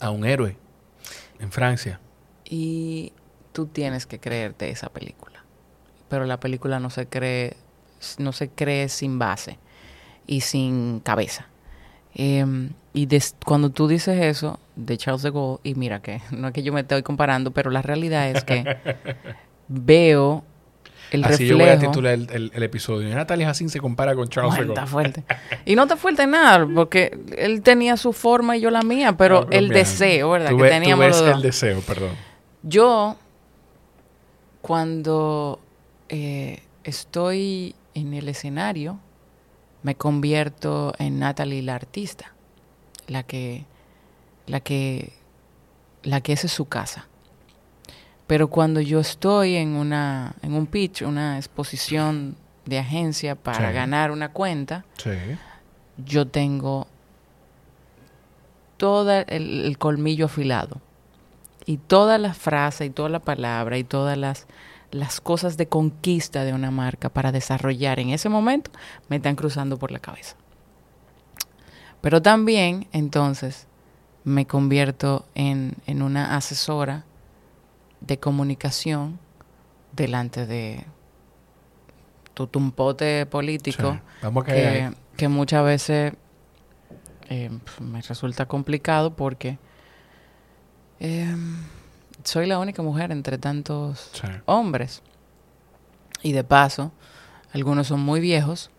a 0.00 0.10
un 0.10 0.24
héroe 0.24 0.56
en 1.40 1.50
Francia. 1.52 2.00
Y 2.44 3.12
tú 3.52 3.66
tienes 3.66 4.06
que 4.06 4.18
creerte 4.18 4.68
esa 4.70 4.88
película. 4.90 5.44
Pero 6.08 6.24
la 6.26 6.40
película 6.40 6.78
no 6.80 6.90
se 6.90 7.06
cree, 7.06 7.56
no 8.18 8.32
se 8.32 8.48
cree 8.48 8.88
sin 8.88 9.18
base 9.18 9.58
y 10.26 10.40
sin 10.42 11.00
cabeza. 11.00 11.46
Em, 12.14 12.70
y 12.92 13.06
des- 13.06 13.34
cuando 13.44 13.70
tú 13.70 13.88
dices 13.88 14.20
eso 14.22 14.58
de 14.76 14.96
Charles 14.98 15.22
de 15.22 15.30
Gaulle, 15.30 15.60
y 15.64 15.74
mira 15.74 16.02
que 16.02 16.20
no 16.30 16.48
es 16.48 16.54
que 16.54 16.62
yo 16.62 16.72
me 16.72 16.80
estoy 16.82 17.02
comparando, 17.02 17.50
pero 17.52 17.70
la 17.70 17.82
realidad 17.82 18.28
es 18.30 18.44
que 18.44 18.64
veo 19.68 20.44
el 21.10 21.24
Así 21.24 21.46
yo 21.46 21.56
voy 21.58 21.66
a 21.68 21.72
reflejo. 21.72 21.92
titular 21.92 22.14
el, 22.14 22.28
el- 22.30 22.52
el 22.54 22.62
episodio. 22.62 23.14
Natalie 23.14 23.44
Hassin 23.46 23.68
se 23.68 23.80
compara 23.80 24.14
con 24.14 24.28
Charles 24.28 24.52
de 24.54 24.58
Bueno, 24.64 24.72
está 24.72 24.80
Gaulle. 24.82 24.92
fuerte. 24.92 25.24
Y 25.66 25.74
no 25.76 25.82
está 25.82 25.96
fuerte 25.96 26.26
nada, 26.26 26.66
porque 26.74 27.18
él 27.36 27.60
tenía 27.62 27.96
su 27.98 28.12
forma 28.14 28.56
y 28.56 28.60
yo 28.62 28.70
la 28.70 28.82
mía, 28.82 29.14
pero 29.16 29.42
No, 29.44 29.50
el 29.50 29.64
mira, 29.68 29.78
deseo, 29.78 30.30
¿verdad? 30.30 30.50
Tú, 30.50 30.56
que 30.56 30.62
ve- 30.62 30.68
tú 30.70 30.74
teníamos 30.74 31.04
ves 31.06 31.16
los 31.16 31.26
dos. 31.26 31.36
el 31.36 31.42
deseo, 31.42 31.80
perdón. 31.82 32.10
Yo, 32.62 33.16
cuando 34.60 35.58
eh, 36.08 36.62
estoy 36.84 37.74
en 37.94 38.14
el 38.14 38.28
escenario, 38.28 38.98
me 39.82 39.94
convierto 39.94 40.94
en 40.98 41.18
Natalie 41.18 41.62
la 41.62 41.74
artista, 41.74 42.32
la 43.08 43.22
que, 43.24 43.64
la 44.46 44.60
que, 44.60 45.12
la 46.02 46.20
que 46.20 46.32
esa 46.32 46.46
es 46.46 46.52
su 46.52 46.66
casa. 46.66 47.06
Pero 48.26 48.48
cuando 48.48 48.80
yo 48.80 49.00
estoy 49.00 49.56
en 49.56 49.70
una, 49.70 50.34
en 50.42 50.54
un 50.54 50.66
pitch, 50.66 51.02
una 51.02 51.36
exposición 51.36 52.36
de 52.64 52.78
agencia 52.78 53.34
para 53.34 53.68
Sí. 53.68 53.74
ganar 53.74 54.10
una 54.12 54.30
cuenta, 54.32 54.84
Sí. 54.96 55.10
yo 55.98 56.26
tengo 56.28 56.86
todo 58.76 59.10
el, 59.12 59.64
el 59.64 59.78
colmillo 59.78 60.26
afilado. 60.26 60.80
Y 61.66 61.76
todas 61.76 62.20
las 62.20 62.36
frases 62.36 62.88
y 62.88 62.90
toda 62.90 63.08
la 63.08 63.20
palabra 63.20 63.78
y 63.78 63.84
todas 63.84 64.18
las, 64.18 64.46
las 64.92 65.20
cosas 65.20 65.56
de 65.56 65.66
conquista 65.66 66.44
de 66.44 66.52
una 66.52 66.70
marca 66.70 67.08
para 67.08 67.32
desarrollar 67.32 67.98
en 67.98 68.10
ese 68.10 68.28
momento 68.28 68.70
me 69.08 69.16
están 69.16 69.34
cruzando 69.34 69.78
por 69.78 69.90
la 69.90 69.98
cabeza. 69.98 70.36
Pero 72.00 72.22
también, 72.22 72.86
entonces, 72.92 73.66
me 74.24 74.46
convierto 74.46 75.26
en, 75.34 75.74
en 75.86 76.02
una 76.02 76.36
asesora 76.36 77.04
de 78.00 78.18
comunicación 78.18 79.18
delante 79.92 80.46
de 80.46 80.84
tu 82.34 82.46
tumpote 82.46 83.26
político 83.26 83.98
Sí. 84.20 84.94
Que, 85.16 85.28
muchas 85.28 85.64
veces 85.64 86.14
eh, 87.28 87.50
pf, 87.64 87.82
me 87.82 88.00
resulta 88.00 88.46
complicado 88.46 89.14
porque 89.14 89.58
eh, 91.00 91.36
soy 92.24 92.46
la 92.46 92.58
única 92.58 92.82
mujer 92.82 93.12
entre 93.12 93.38
tantos 93.38 94.10
Sí. 94.12 94.26
hombres. 94.46 95.02
Y 96.22 96.32
de 96.32 96.44
paso, 96.44 96.92
algunos 97.52 97.86
son 97.88 98.00
muy 98.00 98.20
viejos, 98.20 98.70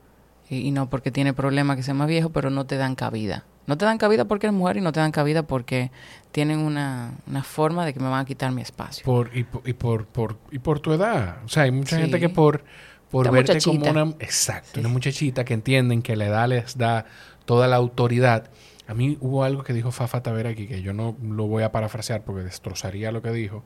y, 0.50 0.58
y 0.58 0.72
no 0.72 0.90
porque 0.90 1.12
tiene 1.12 1.34
problema 1.34 1.76
que 1.76 1.84
sea 1.84 1.94
más 1.94 2.08
viejo, 2.08 2.30
pero 2.30 2.50
no 2.50 2.66
te 2.66 2.78
dan 2.78 2.96
cabida. 2.96 3.44
No 3.66 3.78
te 3.78 3.86
dan 3.86 3.98
cabida 3.98 4.26
porque 4.26 4.48
eres 4.48 4.58
mujer 4.58 4.78
y 4.78 4.82
no 4.82 4.92
te 4.92 5.00
dan 5.00 5.12
cabida 5.12 5.44
porque 5.44 5.90
tienen 6.34 6.60
una, 6.60 7.12
una 7.28 7.44
forma 7.44 7.86
de 7.86 7.94
que 7.94 8.00
me 8.02 8.10
van 8.10 8.20
a 8.22 8.26
quitar 8.26 8.52
mi 8.52 8.62
espacio. 8.62 9.06
Por, 9.06 9.30
y, 9.36 9.44
por, 9.46 9.68
y, 9.68 9.74
por, 9.74 10.06
por- 10.06 10.38
y 10.52 10.60
por 10.60 10.80
tu 10.82 10.92
edad. 10.94 11.38
O 11.46 11.50
sea, 11.50 11.64
hay 11.64 11.72
mucha 11.72 11.96
Sí. 11.96 12.02
gente 12.02 12.20
que 12.20 12.28
por, 12.30 12.64
por 13.10 13.26
Esta 13.28 13.32
verte 13.54 13.62
como 13.64 13.90
una... 13.90 14.02
Exacto, 14.20 14.72
Sí, 14.74 14.80
una 14.82 14.90
muchachita 14.90 15.46
que 15.46 15.54
entienden 15.54 16.02
que 16.02 16.16
la 16.18 16.26
edad 16.26 16.48
les 16.50 16.78
da 16.78 17.06
toda 17.46 17.68
la 17.70 17.78
autoridad. 17.78 18.50
A 18.88 18.94
mí 18.94 19.18
hubo 19.22 19.44
algo 19.44 19.64
que 19.64 19.74
dijo 19.74 19.92
Fafa 19.92 20.22
Tavera 20.22 20.50
aquí, 20.50 20.68
que 20.68 20.82
yo 20.82 20.94
no 20.94 21.16
lo 21.22 21.48
voy 21.48 21.64
a 21.64 21.72
parafrasear 21.72 22.24
porque 22.24 22.44
destrozaría 22.44 23.12
lo 23.12 23.22
que 23.22 23.32
dijo. 23.32 23.64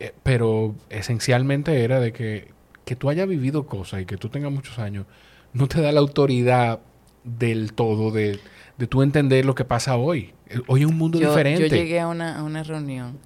Eh, 0.00 0.12
pero 0.22 0.74
esencialmente 0.90 1.84
era 1.84 2.00
de 2.00 2.12
que, 2.12 2.52
que 2.84 2.96
tú 2.96 3.10
hayas 3.10 3.28
vivido 3.28 3.66
cosas 3.66 4.02
y 4.02 4.06
que 4.06 4.16
tú 4.16 4.28
tengas 4.28 4.52
muchos 4.52 4.78
años, 4.78 5.06
no 5.52 5.68
te 5.68 5.80
da 5.80 5.92
la 5.92 6.00
autoridad 6.00 6.80
del 7.24 7.72
todo 7.72 8.10
de, 8.10 8.38
de 8.78 8.86
tú 8.86 9.02
entender 9.02 9.44
lo 9.44 9.54
que 9.54 9.64
pasa 9.64 9.96
hoy. 9.96 10.34
Hoy 10.66 10.82
es 10.82 10.86
un 10.86 10.96
mundo 10.96 11.18
yo, 11.18 11.28
diferente. 11.28 11.68
yo 11.68 11.74
llegué 11.74 12.00
a 12.00 12.08
una, 12.08 12.38
a 12.38 12.42
una 12.42 12.62
reunión 12.62 13.18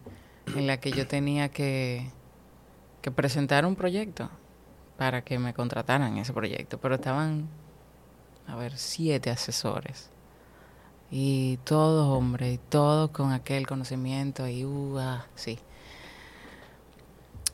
en 0.57 0.67
la 0.67 0.79
que 0.79 0.91
yo 0.91 1.07
tenía 1.07 1.51
que, 1.51 2.11
que 3.03 3.11
presentar 3.11 3.67
un 3.67 3.77
proyecto 3.77 4.31
para 4.97 5.23
que 5.23 5.39
me 5.39 5.55
contrataran 5.55 6.19
ese 6.19 6.33
proyecto, 6.33 6.79
pero 6.79 6.97
estaban, 6.97 7.49
a 8.47 8.57
ver, 8.57 8.77
siete 8.77 9.31
asesores. 9.31 10.11
Y 11.11 11.59
todos 11.65 12.07
hombres, 12.09 12.55
y 12.55 12.59
todos 12.59 13.11
con 13.11 13.33
aquel 13.33 13.67
conocimiento, 13.67 14.47
y 14.47 14.65
uh, 14.65 14.99
ah, 14.99 15.27
sí. 15.35 15.59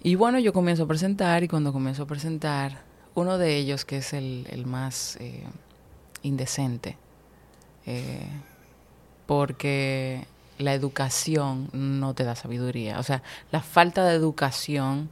Y 0.03 0.15
bueno, 0.15 0.39
yo 0.39 0.53
comienzo 0.53 0.85
a 0.85 0.87
presentar, 0.87 1.43
y 1.43 1.49
cuando 1.49 1.73
comienzo 1.73 2.03
a 2.03 2.07
presentar, 2.07 2.83
uno 3.15 3.39
de 3.39 3.57
ellos, 3.57 3.85
que 3.85 3.99
es 3.99 4.13
el, 4.13 4.47
el 4.51 4.67
más 4.67 5.17
eh, 5.21 5.45
indecente, 6.23 6.97
eh, 7.87 8.29
porque 9.27 10.27
la 10.59 10.75
educación 10.75 11.71
no 11.73 12.15
te 12.15 12.25
da 12.25 12.35
sabiduría. 12.35 12.99
O 12.99 13.03
sea, 13.03 13.23
la 13.51 13.63
falta 13.63 14.05
de 14.05 14.15
educación 14.15 15.09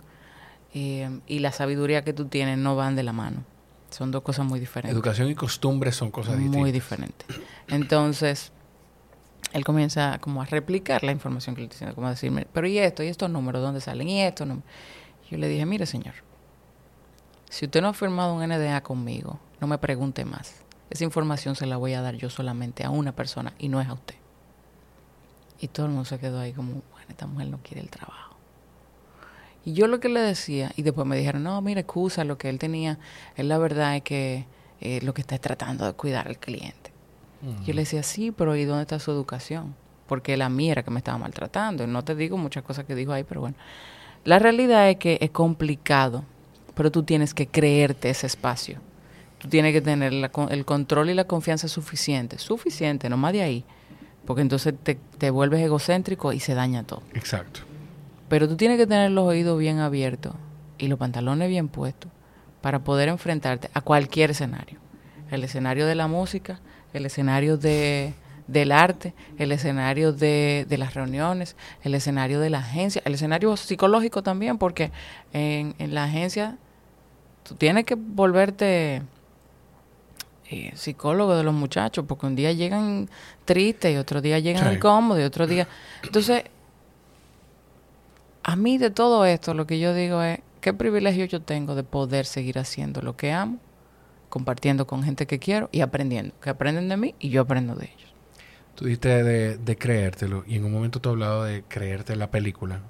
eh, 0.74 1.20
y 1.26 1.38
la 1.38 1.53
sabiduría 1.53 2.05
que 2.05 2.12
tú 2.12 2.26
tienes 2.26 2.59
no 2.59 2.76
van 2.76 2.97
de 2.97 3.03
la 3.03 3.12
mano. 3.12 3.45
Son 3.95 4.11
dos 4.11 4.22
cosas 4.22 4.45
muy 4.45 4.59
diferentes. 4.59 4.92
Educación 4.92 5.30
y 5.30 5.36
costumbres 5.36 5.95
son 5.95 6.11
cosas 6.11 6.34
distintas. 6.34 6.61
muy 6.61 6.72
diferentes. 6.72 7.28
Entonces, 7.68 8.51
él 9.53 9.64
comienza 9.64 10.18
como 10.18 10.42
a 10.42 10.47
replicar 10.47 11.05
la 11.05 11.12
información 11.12 11.55
que 11.55 11.61
le 11.61 11.66
estoy 11.66 11.76
diciendo, 11.76 11.95
como 11.95 12.09
a 12.09 12.11
decirme, 12.11 12.45
pero 12.53 12.66
¿y 12.66 12.76
esto? 12.78 13.05
¿Y 13.05 13.07
estos 13.07 13.30
números? 13.30 13.62
¿Dónde 13.62 13.80
salen? 13.80 14.09
¿Y 14.09 14.22
esto? 14.22 14.47
No? 14.47 14.62
Yo 15.30 15.38
le 15.38 15.47
dije, 15.47 15.64
mire 15.64 15.86
señor, 15.86 16.14
si 17.49 17.66
usted 17.66 17.80
no 17.82 17.88
ha 17.88 17.95
firmado 17.95 18.34
un 18.34 18.45
NDA 18.45 18.82
conmigo, 18.82 19.38
no 19.61 19.68
me 19.68 19.78
pregunte 19.78 20.24
más. 20.24 20.57
Esa 20.90 21.05
información 21.05 21.55
se 21.55 21.66
la 21.66 21.76
voy 21.76 21.92
a 21.92 22.03
dar 22.03 22.16
yo 22.16 22.30
solamente 22.30 22.82
a 22.82 22.90
una 22.90 23.12
persona 23.12 23.55
y 23.61 23.68
no 23.68 23.80
es 23.80 23.88
a 23.88 23.92
usted. 23.92 24.16
Y 25.61 25.68
todo 25.68 25.86
el 25.86 25.92
mundo 25.92 26.05
se 26.05 26.18
quedó 26.18 26.40
ahí 26.40 26.53
como, 26.53 26.82
bueno, 26.90 27.07
esta 27.11 27.28
mujer 27.28 27.47
no 27.47 27.59
quiere 27.62 27.80
el 27.80 27.90
trabajo. 27.90 28.34
Y 29.64 29.72
yo 29.72 29.86
lo 29.86 30.00
que 30.00 30.08
le 30.08 30.20
decía, 30.20 30.72
y 30.76 30.82
después 30.82 31.06
me 31.06 31.16
dijeron, 31.16 31.42
no, 31.42 31.60
mira, 31.62 31.80
excusa, 31.80 32.24
lo 32.24 32.36
que 32.36 32.48
él 32.48 32.58
tenía, 32.58 32.98
él 33.36 33.48
la 33.48 33.58
verdad 33.58 33.96
es 33.96 34.02
que 34.02 34.46
eh, 34.80 35.00
lo 35.02 35.14
que 35.14 35.22
está 35.22 35.36
es 35.36 35.40
tratando 35.40 35.86
de 35.86 35.92
cuidar 35.94 36.28
al 36.28 36.38
cliente. 36.38 36.92
Yo 37.66 37.74
le 37.74 37.82
decía, 37.82 38.02
sí, 38.02 38.30
pero 38.30 38.56
¿y 38.56 38.64
dónde 38.64 38.82
está 38.82 38.98
su 38.98 39.10
educación? 39.10 39.74
Porque 40.06 40.34
la 40.38 40.48
mía 40.48 40.72
era 40.72 40.82
que 40.82 40.90
me 40.90 40.96
estaba 40.96 41.18
maltratando. 41.18 41.86
No 41.86 42.02
te 42.02 42.14
digo 42.14 42.38
muchas 42.38 42.62
cosas 42.62 42.86
que 42.86 42.94
dijo 42.94 43.12
ahí, 43.12 43.22
pero 43.22 43.42
bueno. 43.42 43.54
La 44.24 44.38
realidad 44.38 44.88
es 44.88 44.96
que 44.96 45.18
es 45.20 45.30
complicado, 45.30 46.24
pero 46.74 46.90
tú 46.90 47.02
tienes 47.02 47.34
que 47.34 47.46
creerte 47.46 48.08
ese 48.08 48.26
espacio. 48.26 48.78
Tú 49.36 49.48
tienes 49.48 49.74
que 49.74 49.82
tener 49.82 50.14
la 50.14 50.30
el 50.48 50.64
control 50.64 51.10
y 51.10 51.14
la 51.14 51.24
confianza 51.24 51.68
suficiente. 51.68 52.38
Suficiente, 52.38 53.10
no 53.10 53.18
más 53.18 53.34
de 53.34 53.42
ahí. 53.42 53.64
Porque 54.24 54.40
entonces 54.40 54.72
te, 54.82 54.94
te 55.18 55.28
vuelves 55.28 55.60
egocéntrico 55.60 56.32
y 56.32 56.40
se 56.40 56.54
daña 56.54 56.82
todo. 56.84 57.02
Exacto. 57.12 57.60
Pero 58.29 58.49
tú 58.49 58.57
tienes 58.57 58.79
que 58.79 58.87
tener 58.87 59.11
los 59.11 59.25
oídos 59.27 59.59
bien 59.59 59.79
abiertos 59.81 60.35
y 60.79 60.89
los 60.89 60.99
pantalones 60.99 61.49
bien 61.49 61.68
puestos 61.68 62.11
para 62.61 62.81
poder 62.85 63.09
enfrentarte 63.09 63.70
a 63.75 63.81
cualquier 63.81 64.31
escenario. 64.31 64.79
El 65.31 65.45
escenario 65.45 65.87
de 65.87 65.95
la 65.95 66.07
música, 66.09 66.61
el 66.93 67.05
escenario 67.07 67.57
de, 67.59 68.14
del 68.47 68.72
arte, 68.72 69.14
el 69.39 69.53
escenario 69.53 70.12
de, 70.12 70.66
de 70.68 70.79
las 70.79 70.95
reuniones, 70.95 71.57
el 71.83 71.95
escenario 71.95 72.41
de 72.41 72.51
la 72.51 72.59
agencia, 72.59 73.03
el 73.05 73.14
escenario 73.14 73.57
psicológico 73.57 74.22
también, 74.22 74.59
porque 74.59 74.91
en, 75.33 75.75
en 75.79 75.95
la 75.95 76.05
agencia 76.05 76.57
tú 77.47 77.55
tienes 77.57 77.85
que 77.85 77.95
volverte 77.95 79.03
eh, 80.51 80.72
psicólogo 80.75 81.37
de 81.37 81.43
los 81.43 81.55
muchachos, 81.55 82.05
porque 82.07 82.27
un 82.27 82.37
día 82.37 82.53
llegan 82.53 83.09
tristes 83.45 83.95
y 83.95 83.97
otro 83.97 84.20
día 84.20 84.39
llegan 84.39 84.68
Sí. 84.70 84.77
incómodos 84.77 85.20
y 85.22 85.25
otro 85.25 85.47
día... 85.47 85.66
Entonces, 86.03 86.45
a 88.45 88.57
mí 88.57 88.78
de 88.78 88.90
todo 88.90 89.24
esto 89.26 89.55
lo 89.55 89.66
que 89.66 89.78
yo 89.80 89.95
digo 89.95 90.22
es, 90.22 90.40
qué 90.61 90.72
privilegio 90.72 91.24
yo 91.26 91.42
tengo 91.42 91.74
de 91.74 91.84
poder 91.84 92.26
seguir 92.26 92.59
haciendo 92.59 93.03
lo 93.03 93.16
que 93.16 93.32
amo, 93.32 93.59
compartiendo 94.30 94.86
con 94.86 95.03
gente 95.03 95.26
que 95.26 95.38
quiero 95.38 95.68
y 95.72 95.80
aprendiendo, 95.82 96.34
que 96.40 96.51
aprenden 96.51 96.88
de 96.88 96.97
mí 96.97 97.14
y 97.18 97.30
yo 97.30 97.42
aprendo 97.42 97.74
de 97.74 97.86
ellos. 97.86 98.14
Tú 98.74 98.86
dijiste 98.86 99.22
de, 99.22 99.57
de 99.57 99.76
creértelo 99.76 100.45
y 100.47 100.57
en 100.57 100.64
un 100.64 100.72
momento 100.72 101.01
tú 101.01 101.11
has 101.11 101.12
hablado 101.12 101.45
de 101.45 101.62
creerte 101.62 102.16
la 102.16 102.30
película, 102.30 102.80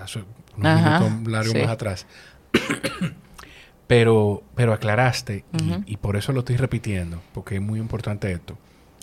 hace 0.00 0.20
un 0.56 0.64
Ajá, 0.66 0.98
minuto 0.98 1.30
largo 1.30 1.52
sí. 1.52 1.58
más 1.58 1.70
atrás. 1.70 2.06
pero, 3.86 4.42
pero 4.54 4.72
aclaraste, 4.72 5.44
y- 5.58 5.92
y, 5.92 5.96
por 5.98 6.16
eso 6.16 6.32
lo 6.32 6.40
estoy 6.40 6.56
repitiendo, 6.56 7.20
porque 7.32 7.56
es 7.56 7.60
muy 7.62 7.78
importante 7.80 8.30
esto, 8.32 8.58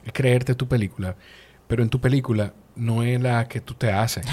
es 0.06 0.14
creerte 0.14 0.56
tu 0.56 0.68
película, 0.68 1.16
pero 1.70 1.84
en 1.84 1.90
tu 1.90 2.02
película 2.02 2.52
no 2.76 3.04
es 3.04 3.22
la 3.22 3.48
que 3.48 3.62
tú 3.62 3.76
te 3.76 3.92
haces, 3.92 4.26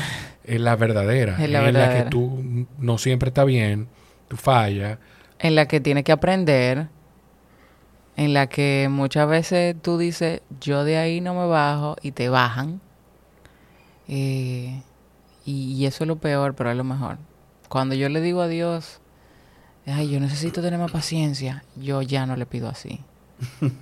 es 0.43 0.59
la 0.59 0.75
verdadera, 0.75 1.37
Es 1.39 1.51
la 1.51 1.59
que 1.61 1.65
verdadera. 1.67 2.09
tú 2.11 2.67
no 2.79 2.97
siempre 2.97 3.29
está 3.29 3.45
bien, 3.45 3.89
tú 4.27 4.37
fallas, 4.39 4.99
En 5.39 5.55
la 5.55 5.69
que 5.69 5.79
tienes 5.81 6.03
que 6.05 6.13
aprender, 6.13 6.89
en 8.17 8.33
la 8.33 8.47
que 8.49 8.89
muchas 8.91 9.29
veces 9.29 9.77
tú 9.83 9.99
dices, 9.99 10.41
yo 10.63 10.83
de 10.85 10.97
ahí 10.97 11.21
no 11.21 11.35
me 11.35 11.47
bajo 11.47 11.97
y 12.01 12.13
te 12.13 12.31
bajan. 12.31 12.81
Eh, 14.09 14.81
y, 15.45 15.75
y 15.75 15.85
eso 15.85 16.05
es 16.05 16.09
lo 16.09 16.17
peor, 16.17 16.55
pero 16.55 16.71
es 16.71 16.77
lo 16.77 16.85
mejor. 16.85 17.19
Cuando 17.69 17.95
yo 17.95 18.09
le 18.09 18.23
digo 18.23 18.41
a 18.41 18.49
Dios, 18.49 19.01
ay, 19.87 20.11
yo 20.11 20.21
necesito 20.21 20.63
tener 20.63 20.79
más 20.81 20.91
paciencia, 20.91 21.65
yo 21.77 22.01
ya 22.01 22.25
no 22.25 22.35
le 22.37 22.47
pido 22.47 22.71
así. 22.71 23.01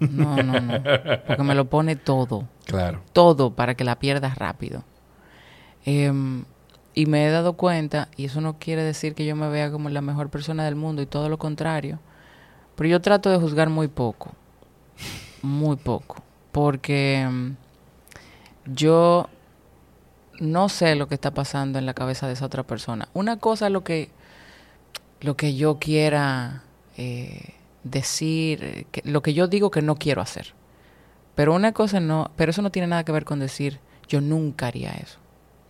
No, 0.00 0.36
no, 0.42 0.60
no. 0.60 0.82
Porque 1.26 1.42
me 1.42 1.54
lo 1.54 1.66
pone 1.66 1.96
todo 1.96 2.48
claro. 2.64 3.02
todo 3.12 3.54
para 3.54 3.74
que 3.74 3.84
la 3.84 3.98
pierdas 3.98 4.36
rápido. 4.36 4.84
Em, 5.84 6.44
y 6.94 7.06
me 7.06 7.26
he 7.26 7.30
dado 7.30 7.54
cuenta, 7.54 8.08
y 8.16 8.26
eso 8.26 8.40
no 8.40 8.58
quiere 8.58 8.82
decir 8.82 9.14
que 9.14 9.26
yo 9.26 9.36
me 9.36 9.48
vea 9.48 9.70
como 9.70 9.88
la 9.90 10.00
mejor 10.00 10.30
persona 10.30 10.64
del 10.64 10.76
mundo 10.76 11.02
y 11.02 11.06
todo 11.06 11.28
lo 11.28 11.38
contrario, 11.38 11.98
pero 12.76 12.88
yo 12.88 13.00
trato 13.00 13.30
de 13.30 13.38
juzgar 13.38 13.68
muy 13.68 13.88
poco, 13.88 14.32
muy 15.42 15.76
poco, 15.76 16.22
porque 16.52 17.20
em, 17.20 17.56
yo 18.66 19.28
no 20.40 20.68
sé 20.68 20.94
lo 20.94 21.08
que 21.08 21.14
está 21.14 21.32
pasando 21.32 21.78
en 21.78 21.86
la 21.86 21.94
cabeza 21.94 22.26
de 22.26 22.32
esa 22.32 22.46
otra 22.46 22.62
persona. 22.62 23.08
Una 23.12 23.38
cosa 23.38 23.66
es 23.66 23.72
lo 23.72 23.84
que, 23.84 24.10
lo 25.20 25.36
que 25.36 25.54
yo 25.54 25.78
quiera 25.78 26.62
eh, 26.96 27.54
decir, 27.84 28.62
eh, 28.64 28.86
que- 28.90 29.02
lo 29.04 29.22
que 29.22 29.32
yo 29.34 29.46
digo 29.46 29.70
que 29.70 29.82
no 29.82 29.94
quiero 29.96 30.20
hacer. 30.22 30.54
Pero 31.34 31.54
una 31.54 31.72
cosa 31.72 32.00
no, 32.00 32.30
pero 32.36 32.50
eso 32.50 32.62
no 32.62 32.70
tiene 32.70 32.88
nada 32.88 33.04
que 33.04 33.12
ver 33.12 33.24
con 33.24 33.38
decir 33.40 33.80
yo 34.08 34.20
nunca 34.20 34.66
haría 34.66 34.90
eso. 34.92 35.18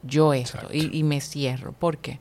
Yo 0.02 0.32
esto. 0.34 0.68
Y, 0.72 0.96
y 0.96 1.02
me 1.02 1.20
cierro. 1.20 1.72
¿Por 1.72 1.98
qué? 1.98 2.20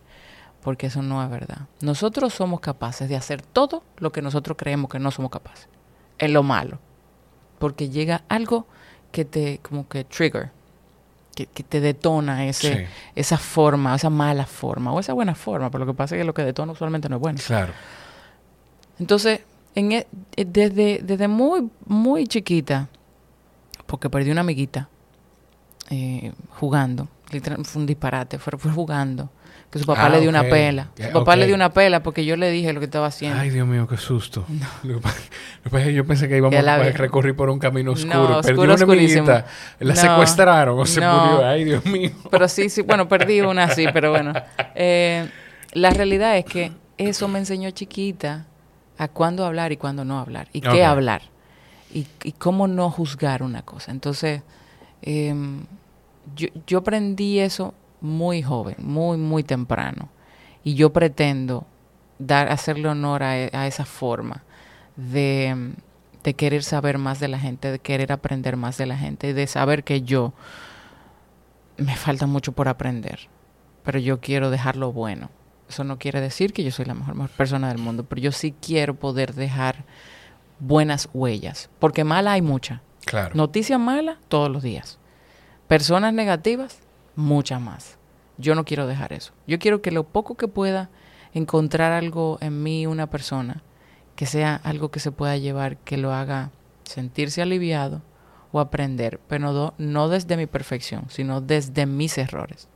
porque 0.62 0.88
eso 0.88 1.02
no 1.02 1.22
es 1.22 1.30
verdad. 1.30 1.68
Nosotros 1.82 2.34
somos 2.34 2.62
capaces 2.62 3.10
de 3.10 3.18
hacer 3.18 3.42
todo 3.42 3.84
lo 3.98 4.14
que 4.14 4.22
nosotros 4.22 4.56
creemos 4.58 4.90
que 4.90 4.98
no 4.98 5.12
somos 5.12 5.30
capaces. 5.30 5.68
Es 6.18 6.32
lo 6.32 6.42
malo. 6.42 6.80
Porque 7.60 7.90
llega 7.90 8.24
algo 8.30 8.66
que 9.12 9.26
te, 9.26 9.60
como 9.62 9.90
que 9.90 10.06
trigger, 10.06 10.52
que, 11.36 11.48
que 11.48 11.64
te 11.64 11.82
detona 11.82 12.46
ese, 12.46 12.78
Sí. 12.78 12.84
esa 13.16 13.38
forma, 13.38 13.94
esa 13.94 14.10
mala 14.10 14.46
forma, 14.46 14.94
o 14.94 15.02
esa 15.02 15.12
buena 15.12 15.36
forma, 15.36 15.70
pero 15.70 15.84
lo 15.84 15.92
que 15.92 15.98
pasa 15.98 16.16
es 16.16 16.22
que 16.22 16.26
lo 16.26 16.34
que 16.34 16.46
detona 16.46 16.72
usualmente 16.72 17.10
no 17.10 17.18
es 17.18 17.22
bueno. 17.22 17.40
Claro. 17.46 17.74
Entonces, 19.00 19.42
en 19.76 19.92
e- 19.92 20.08
eh, 20.36 20.46
desde, 20.48 21.00
desde 21.04 21.28
muy, 21.28 21.70
muy 21.86 22.28
chiquita, 22.28 22.88
porque 23.86 24.10
perdí 24.10 24.32
una 24.32 24.42
amiguita 24.42 24.90
eh, 25.90 26.32
jugando, 26.50 27.08
literal, 27.32 27.64
fue 27.66 27.82
un 27.82 27.86
disparate, 27.86 28.40
fue, 28.40 28.58
fue 28.58 28.72
jugando, 28.72 29.30
que 29.70 29.80
su 29.80 29.86
papá 29.86 30.06
Ah, 30.06 30.10
le 30.10 30.20
dio 30.22 30.30
una 30.30 30.44
pela. 30.44 30.90
Su 30.96 31.02
Ya, 31.04 31.12
papá 31.12 31.36
le 31.36 31.48
dio 31.48 31.56
una 31.56 31.74
pela 31.74 32.04
porque 32.04 32.24
yo 32.26 32.36
le 32.36 32.52
dije 32.52 32.72
lo 32.74 32.80
que 32.80 32.86
estaba 32.86 33.08
haciendo. 33.08 33.40
Ay, 33.40 33.50
Dios 33.50 33.68
mío, 33.68 33.88
qué 33.88 33.98
susto. 33.98 34.46
Que 35.72 35.94
yo 35.94 36.06
pensé 36.06 36.28
que 36.28 36.38
íbamos 36.38 36.56
a 36.68 36.78
recorrer 36.92 37.36
por 37.36 37.50
un 37.50 37.58
camino 37.58 37.92
No, 37.92 37.94
oscuro. 37.94 38.42
Perdí 38.42 38.52
oscuro, 38.60 38.74
una 38.76 38.84
amiguita. 38.84 39.46
La 39.80 39.94
No, 39.96 40.00
secuestraron 40.00 40.80
o 40.80 40.86
se 40.86 41.00
no. 41.02 41.26
murió. 41.26 41.48
Ay, 41.48 41.64
Dios 41.64 41.86
mío. 41.86 42.12
Pero 42.30 42.48
sí, 42.48 42.70
sí, 42.70 42.82
bueno, 42.84 43.08
perdí 43.08 43.42
una 43.42 43.70
sí, 43.70 43.86
pero 43.94 44.12
bueno. 44.12 44.34
Eh, 44.76 45.28
la 45.72 45.90
realidad 45.90 46.38
es 46.38 46.46
que 46.46 46.72
eso 46.98 47.28
me 47.28 47.40
enseñó 47.40 47.72
chiquita 47.72 48.46
a 48.98 49.08
cuándo 49.08 49.46
hablar 49.46 49.72
y 49.72 49.78
cuándo 49.78 50.06
no 50.06 50.20
hablar. 50.20 50.48
Y 50.54 50.62
qué 50.62 50.84
hablar. 50.86 51.22
Y, 51.94 52.08
y 52.24 52.32
cómo 52.34 52.68
no 52.68 52.90
juzgar 52.90 53.44
una 53.44 53.62
cosa. 53.62 53.92
Entonces, 53.92 54.42
em, 55.02 55.66
yo, 56.36 56.48
yo 56.68 56.80
aprendí 56.80 57.40
eso 57.40 57.74
muy 58.02 58.42
joven, 58.42 58.76
muy, 58.80 59.18
muy 59.18 59.44
temprano. 59.44 60.10
Y 60.64 60.76
yo 60.76 60.92
pretendo 60.94 61.66
dar, 62.20 62.50
hacerle 62.50 62.88
honor 62.90 63.24
a, 63.24 63.38
e- 63.38 63.50
a 63.54 63.68
esa 63.68 63.86
forma 63.86 64.44
de, 64.96 65.74
de 66.24 66.34
querer 66.36 66.64
saber 66.64 66.98
más 66.98 67.20
de 67.20 67.28
la 67.28 67.40
gente, 67.40 67.72
de 67.72 67.80
querer 67.80 68.12
aprender 68.12 68.58
más 68.58 68.78
de 68.78 68.86
la 68.86 68.98
gente, 68.98 69.34
de 69.34 69.48
saber 69.48 69.84
que 69.84 70.02
yo 70.02 70.34
me 71.78 71.96
falta 71.96 72.28
mucho 72.28 72.52
por 72.52 72.68
aprender, 72.68 73.20
pero 73.84 74.00
yo 74.00 74.20
quiero 74.20 74.50
dejarlo 74.50 74.92
bueno. 74.92 75.30
Eso 75.74 75.84
no 75.84 75.98
quiere 75.98 76.22
decir 76.22 76.54
que 76.54 76.64
yo 76.64 76.70
soy 76.70 76.86
la 76.86 76.94
mejor, 76.94 77.16
mejor 77.16 77.32
persona 77.32 77.70
del 77.70 77.80
mundo, 77.80 78.04
pero 78.04 78.22
yo 78.22 78.32
sí 78.32 78.54
quiero 78.62 78.94
poder 78.94 79.34
dejar 79.34 79.86
buenas 80.60 81.10
huellas, 81.16 81.72
porque 81.80 82.04
mala 82.04 82.34
hay 82.34 82.44
mucha. 82.44 82.84
Claro. 83.06 83.34
Noticias 83.34 83.80
malas 83.80 84.20
todos 84.28 84.52
los 84.52 84.62
días. 84.62 85.00
Personas 85.68 86.14
negativas, 86.14 86.78
muchas 87.16 87.60
más. 87.60 87.98
Yo 88.38 88.54
no 88.54 88.66
quiero 88.66 88.86
dejar 88.86 89.14
eso. 89.14 89.34
Yo 89.48 89.58
quiero 89.58 89.82
que 89.82 89.90
lo 89.90 90.04
poco 90.04 90.36
que 90.36 90.48
pueda 90.48 90.92
encontrar 91.34 91.92
algo 91.92 92.38
en 92.40 92.62
mí, 92.62 92.86
una 92.86 93.10
persona, 93.10 93.64
que 94.16 94.28
sea 94.28 94.62
algo 94.64 94.92
que 94.92 95.00
se 95.00 95.12
pueda 95.12 95.38
llevar, 95.38 95.78
que 95.78 95.98
lo 95.98 96.14
haga 96.14 96.52
sentirse 96.84 97.42
aliviado 97.42 98.04
o 98.52 98.60
aprender, 98.60 99.20
pero 99.28 99.74
no 99.80 100.08
desde 100.08 100.38
mi 100.38 100.46
perfección, 100.46 101.06
sino 101.10 101.42
desde 101.42 101.88
mis 101.88 102.20
errores. 102.20 102.70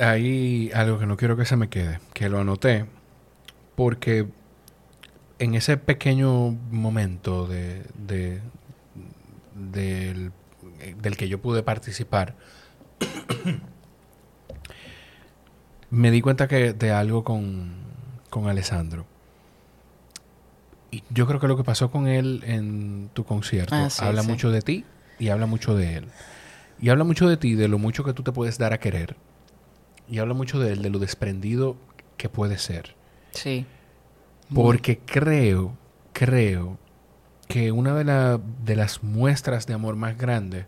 Hay 0.00 0.70
algo 0.74 0.98
que 0.98 1.06
no 1.06 1.16
quiero 1.16 1.36
que 1.36 1.44
se 1.44 1.56
me 1.56 1.68
quede, 1.68 2.00
que 2.14 2.28
lo 2.28 2.40
anoté, 2.40 2.86
porque 3.76 4.26
en 5.38 5.54
ese 5.54 5.76
pequeño 5.76 6.50
momento 6.70 7.46
de, 7.46 7.84
de- 7.98 8.40
del, 9.54 10.32
del 11.00 11.16
que 11.16 11.28
yo 11.28 11.40
pude 11.40 11.62
participar, 11.62 12.34
me 15.90 16.10
di 16.10 16.20
cuenta 16.20 16.48
que 16.48 16.72
de 16.72 16.90
algo 16.90 17.24
con, 17.24 17.72
con 18.30 18.48
Alessandro. 18.48 19.06
Y 20.90 21.02
yo 21.10 21.26
creo 21.26 21.40
que 21.40 21.48
lo 21.48 21.56
que 21.56 21.64
pasó 21.64 21.90
con 21.90 22.06
él 22.08 22.42
en 22.46 23.10
tu 23.14 23.24
concierto 23.24 23.74
Ah, 23.74 23.90
sí, 23.90 24.04
habla 24.04 24.22
sí. 24.22 24.28
mucho 24.28 24.50
de 24.50 24.62
ti 24.62 24.84
y 25.18 25.28
habla 25.28 25.46
mucho 25.46 25.74
de 25.76 25.96
él. 25.96 26.06
Y 26.80 26.88
habla 26.88 27.04
mucho 27.04 27.28
de 27.28 27.36
ti, 27.36 27.54
de 27.54 27.68
lo 27.68 27.78
mucho 27.78 28.04
que 28.04 28.12
tú 28.12 28.22
te 28.22 28.32
puedes 28.32 28.58
dar 28.58 28.72
a 28.72 28.78
querer. 28.80 29.16
Y 30.08 30.18
habla 30.18 30.34
mucho 30.34 30.58
de 30.58 30.76
de 30.76 30.90
lo 30.90 30.98
desprendido 30.98 31.76
que 32.16 32.28
puede 32.28 32.58
ser. 32.58 32.94
Sí. 33.32 33.66
Porque 34.54 34.98
creo, 34.98 35.76
creo 36.12 36.78
que 37.48 37.72
una 37.72 37.94
de, 37.94 38.04
la- 38.04 38.40
de 38.64 38.76
las 38.76 39.02
muestras 39.02 39.66
de 39.66 39.74
amor 39.74 39.96
más 39.96 40.16
grandes 40.18 40.66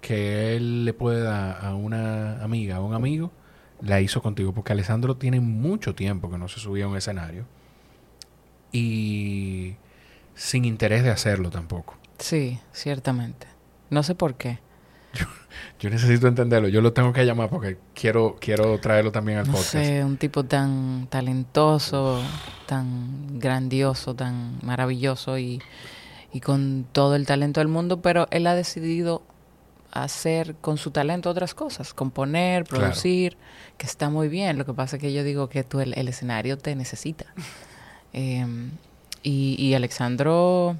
que 0.00 0.54
él 0.56 0.84
le 0.84 0.92
puede 0.92 1.22
dar 1.22 1.64
a 1.64 1.74
una 1.74 2.42
amiga, 2.44 2.76
a 2.76 2.80
un 2.80 2.94
amigo, 2.94 3.32
la 3.80 4.00
hizo 4.00 4.22
contigo. 4.22 4.52
Porque 4.52 4.72
Alessandro 4.72 5.16
tiene 5.16 5.40
mucho 5.40 5.94
tiempo 5.94 6.30
que 6.30 6.38
no 6.38 6.46
se 6.48 6.60
subía 6.60 6.84
a 6.84 6.88
un 6.88 6.96
escenario. 6.96 7.44
Y 8.72 9.76
sin 10.34 10.64
interés 10.64 11.02
de 11.02 11.10
hacerlo 11.10 11.50
tampoco. 11.50 11.96
Sí, 12.18 12.58
ciertamente. 12.72 13.46
No 13.90 14.02
sé 14.02 14.14
por 14.14 14.34
qué. 14.34 14.58
Yo 15.78 15.90
necesito 15.90 16.26
entenderlo. 16.26 16.68
Yo 16.68 16.80
lo 16.80 16.92
tengo 16.92 17.12
que 17.12 17.24
llamar 17.26 17.50
porque 17.50 17.76
quiero, 17.94 18.36
quiero 18.40 18.78
traerlo 18.80 19.12
también 19.12 19.38
al 19.38 19.46
No 19.46 19.52
podcast. 19.52 19.72
sé, 19.72 20.04
un 20.04 20.16
tipo 20.16 20.44
tan 20.44 21.06
talentoso, 21.10 22.22
tan 22.66 23.38
grandioso, 23.38 24.14
tan 24.14 24.58
maravilloso 24.62 25.38
y, 25.38 25.60
y 26.32 26.40
con 26.40 26.86
todo 26.92 27.14
el 27.14 27.26
talento 27.26 27.60
del 27.60 27.68
mundo, 27.68 28.00
pero 28.00 28.26
él 28.30 28.46
ha 28.46 28.54
decidido 28.54 29.22
hacer 29.92 30.54
con 30.60 30.76
su 30.78 30.90
talento 30.90 31.30
otras 31.30 31.54
cosas, 31.54 31.94
componer, 31.94 32.64
Claro. 32.64 32.84
producir, 32.84 33.36
que 33.78 33.86
está 33.86 34.08
muy 34.10 34.28
bien. 34.28 34.58
Lo 34.58 34.66
que 34.66 34.74
pasa 34.74 34.96
es 34.96 35.02
que 35.02 35.12
yo 35.12 35.24
digo 35.24 35.48
que 35.48 35.62
tú 35.64 35.80
el, 35.80 35.92
el 35.96 36.08
escenario 36.08 36.56
te 36.58 36.74
necesita. 36.76 37.26
Eh, 38.18 38.46
y, 39.22 39.56
y 39.58 39.74
Alexandro 39.74 40.76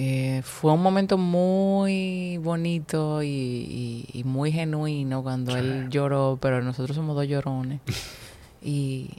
eh, 0.00 0.42
fue 0.44 0.72
un 0.72 0.80
momento 0.80 1.18
muy 1.18 2.38
bonito 2.38 3.22
y, 3.22 3.26
y- 3.26 4.08
y 4.20 4.24
muy 4.24 4.52
genuino 4.52 5.22
cuando 5.24 5.56
él 5.56 5.88
lloró, 5.90 6.38
pero 6.40 6.62
nosotros 6.62 6.94
somos 6.96 7.16
dos 7.16 7.26
llorones. 7.26 7.80
y, 8.62 9.10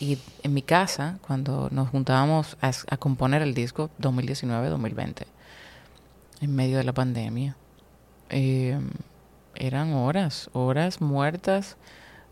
y 0.00 0.18
en 0.42 0.52
mi 0.54 0.62
casa, 0.62 1.18
cuando 1.26 1.68
nos 1.70 1.88
juntábamos 1.90 2.56
a, 2.60 2.70
a 2.88 2.96
componer 2.96 3.40
el 3.42 3.54
disco 3.54 3.88
2019-2020, 4.00 5.26
en 6.40 6.54
medio 6.56 6.78
de 6.78 6.84
la 6.84 6.92
pandemia, 6.92 7.56
eh, 8.30 8.78
eran 9.54 9.92
horas, 9.92 10.48
horas 10.54 11.00
muertas, 11.00 11.76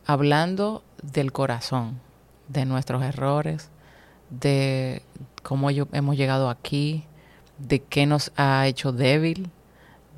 hablando 0.06 0.82
del 1.02 1.30
corazón, 1.32 2.00
de 2.48 2.64
nuestros 2.64 3.02
errores, 3.04 3.68
de 4.30 5.02
cómo 5.42 5.70
yo- 5.70 5.88
hemos 5.92 6.16
llegado 6.16 6.48
aquí, 6.50 7.04
de 7.58 7.80
qué 7.80 8.06
nos 8.06 8.32
ha 8.36 8.66
hecho 8.66 8.92
débil, 8.92 9.50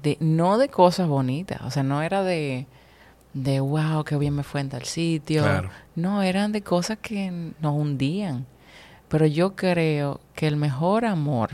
de 0.02 0.16
no 0.20 0.58
de 0.58 0.68
cosas 0.68 1.08
bonitas, 1.08 1.60
o 1.62 1.70
sea, 1.70 1.82
no 1.82 2.02
era 2.02 2.22
de 2.22 2.66
de 3.32 3.60
wow, 3.60 4.04
qué 4.04 4.16
bien 4.16 4.34
me 4.34 4.42
fue 4.42 4.60
en 4.60 4.70
tal 4.70 4.84
sitio. 4.84 5.42
Claro. 5.42 5.70
No, 5.94 6.22
eran 6.22 6.52
de 6.52 6.62
cosas 6.62 6.98
que 7.00 7.52
nos 7.60 7.74
hundían. 7.74 8.46
Pero 9.08 9.26
yo 9.26 9.56
creo 9.56 10.20
que 10.34 10.46
el 10.46 10.56
mejor 10.56 11.04
amor, 11.04 11.50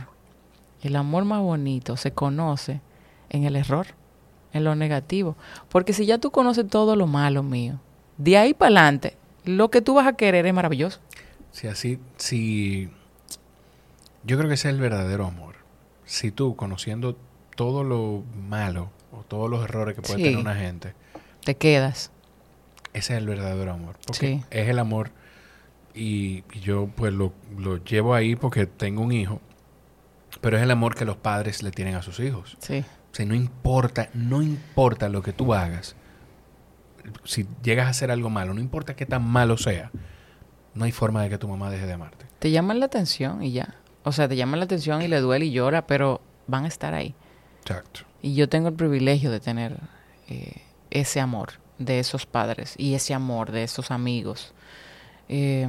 el 0.83 0.97
amor 0.97 1.25
más 1.25 1.41
bonito, 1.41 1.97
se 1.97 2.13
conoce 2.13 2.81
en 3.31 3.45
el 3.45 3.57
error, 3.57 3.87
en 4.53 4.65
lo 4.65 4.75
negativo. 4.75 5.37
Porque 5.69 5.93
si 5.93 6.07
ya 6.07 6.19
tú 6.19 6.31
conoces 6.31 6.69
todo 6.69 6.97
lo 6.97 7.07
malo 7.07 7.43
mío, 7.43 7.81
de 8.19 8.37
ahí 8.37 8.55
para 8.55 8.67
adelante, 8.69 9.17
lo 9.45 9.71
que 9.71 9.81
tú 9.81 9.95
vas 9.95 10.07
a 10.07 10.15
querer 10.15 10.47
es 10.47 10.55
maravilloso. 10.55 11.01
Si 11.53 11.67
así, 11.67 11.99
si... 12.17 12.91
Yo 14.25 14.37
creo 14.37 14.49
que 14.49 14.55
ese 14.55 14.69
es 14.69 14.75
el 14.75 14.81
verdadero 14.81 15.27
amor. 15.27 15.56
Si 16.07 16.31
tú, 16.31 16.57
conociendo 16.57 17.17
todo 17.55 17.85
lo 17.85 18.23
malo 18.49 18.91
o 19.13 19.19
todos 19.23 19.51
los 19.51 19.63
errores 19.65 19.95
que 19.95 20.03
puede 20.03 20.17
Sí. 20.19 20.23
tener 20.25 20.39
una 20.39 20.55
gente, 20.55 20.95
Te 21.45 21.57
quedas. 21.57 22.11
ese 22.95 23.13
es 23.15 23.19
el 23.19 23.27
verdadero 23.27 23.73
amor. 23.73 23.97
Porque 24.07 24.27
Sí. 24.39 24.45
es 24.51 24.69
el 24.69 24.79
amor 24.79 25.11
y, 25.95 26.45
y 26.53 26.61
yo 26.61 26.89
pues 26.95 27.13
lo, 27.13 27.33
lo 27.59 27.77
llevo 27.85 28.15
ahí 28.15 28.37
porque 28.37 28.67
tengo 28.67 29.03
un 29.03 29.13
hijo, 29.13 29.41
pero 30.41 30.57
es 30.57 30.63
el 30.63 30.71
amor 30.71 30.95
que 30.95 31.05
los 31.05 31.17
padres 31.17 31.63
le 31.63 31.71
tienen 31.71 31.95
a 31.95 32.03
sus 32.03 32.21
hijos. 32.21 32.57
Sí. 32.61 32.85
O 33.13 33.15
sea, 33.17 33.27
no 33.27 33.35
importa, 33.35 34.09
no 34.15 34.43
importa 34.43 35.09
lo 35.09 35.23
que 35.23 35.33
tú 35.33 35.55
hagas, 35.55 35.97
si 37.25 37.47
llegas 37.63 37.87
a 37.87 37.91
hacer 37.91 38.11
algo 38.11 38.29
malo, 38.31 38.53
no 38.53 38.61
importa 38.61 38.95
qué 38.97 39.07
tan 39.07 39.25
malo 39.27 39.57
sea, 39.57 39.91
no 40.75 40.85
hay 40.85 40.93
forma 40.93 41.23
de 41.23 41.31
que 41.31 41.39
tu 41.39 41.49
mamá 41.49 41.71
deje 41.71 41.87
de 41.87 41.93
amarte. 41.95 42.27
Te 42.39 42.51
llaman 42.51 42.79
la 42.81 42.87
atención 42.87 43.43
y 43.43 43.53
ya. 43.53 43.77
O 44.07 44.13
sea, 44.13 44.29
te 44.29 44.37
llaman 44.37 44.61
la 44.61 44.67
atención 44.67 45.03
y 45.03 45.09
le 45.09 45.19
duele 45.19 45.47
y 45.47 45.51
llora, 45.51 45.85
pero 45.89 46.21
van 46.47 46.65
a 46.65 46.69
estar 46.69 46.95
ahí. 46.95 47.13
Exacto. 47.63 48.03
Y 48.23 48.37
yo 48.37 48.49
tengo 48.49 48.69
el 48.69 48.75
privilegio 48.75 49.33
de 49.33 49.41
tener 49.41 49.81
eh, 50.29 50.63
ese 50.93 51.19
amor 51.19 51.55
de 51.79 51.99
esos 51.99 52.25
padres 52.25 52.77
y 52.79 52.95
ese 52.95 53.15
amor 53.15 53.51
de 53.51 53.65
esos 53.65 53.91
amigos. 53.91 54.55
Eh, 55.29 55.69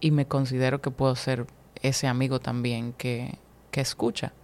y 0.00 0.10
me 0.10 0.26
considero 0.26 0.82
que 0.82 0.90
puedo 0.90 1.16
ser 1.16 1.46
ese 1.80 2.06
amigo 2.06 2.38
también 2.38 2.92
que, 2.92 3.38
que 3.70 3.80
escucha 3.80 4.34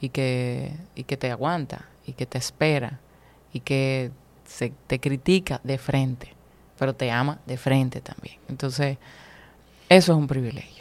y 0.00 0.08
que, 0.08 0.72
y 0.96 1.04
que 1.04 1.16
te 1.16 1.30
aguanta 1.30 1.84
y 2.04 2.14
que 2.14 2.26
te 2.26 2.38
espera 2.38 2.98
y 3.52 3.60
que 3.60 4.10
se 4.44 4.72
te 4.88 4.98
critica 4.98 5.60
de 5.62 5.78
frente, 5.78 6.34
pero 6.80 6.96
te 6.96 7.12
ama 7.12 7.38
de 7.46 7.56
frente 7.56 8.00
también. 8.00 8.38
Entonces, 8.48 8.98
eso 9.88 10.12
es 10.12 10.18
un 10.18 10.26
privilegio. 10.26 10.75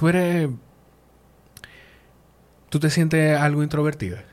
¿Tú 0.00 0.08
eres... 0.08 0.48
¿Tú 2.70 2.80
te 2.80 2.88
sientes 2.88 3.38
algo 3.38 3.62
introvertida? 3.62 4.24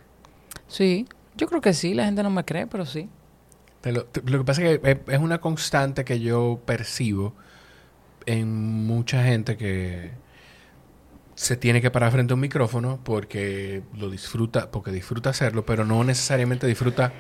Sí, 0.70 1.06
yo 1.36 1.48
creo 1.48 1.60
que 1.60 1.74
sí, 1.74 1.94
la 1.94 2.06
gente 2.06 2.24
no 2.24 2.30
me 2.30 2.46
cree, 2.46 2.68
pero 2.68 2.86
sí. 2.86 3.10
Lo, 3.84 4.08
lo 4.26 4.38
que 4.38 4.46
pasa 4.46 4.64
es 4.64 4.80
que 4.80 4.92
es, 4.92 4.98
es 5.08 5.20
una 5.20 5.42
constante 5.42 6.06
que 6.06 6.22
yo 6.22 6.62
percibo 6.66 7.34
en 8.26 8.86
mucha 8.86 9.26
gente 9.26 9.58
que 9.58 10.12
se 11.36 11.58
tiene 11.58 11.82
que 11.82 11.92
parar 11.92 12.14
frente 12.14 12.32
a 12.32 12.36
un 12.36 12.40
micrófono 12.40 13.02
porque 13.04 13.84
lo 13.98 14.10
disfruta, 14.10 14.72
porque 14.72 14.92
disfruta 14.92 15.32
hacerlo, 15.32 15.66
pero 15.66 15.84
no 15.84 16.02
necesariamente 16.06 16.66
disfruta 16.66 17.12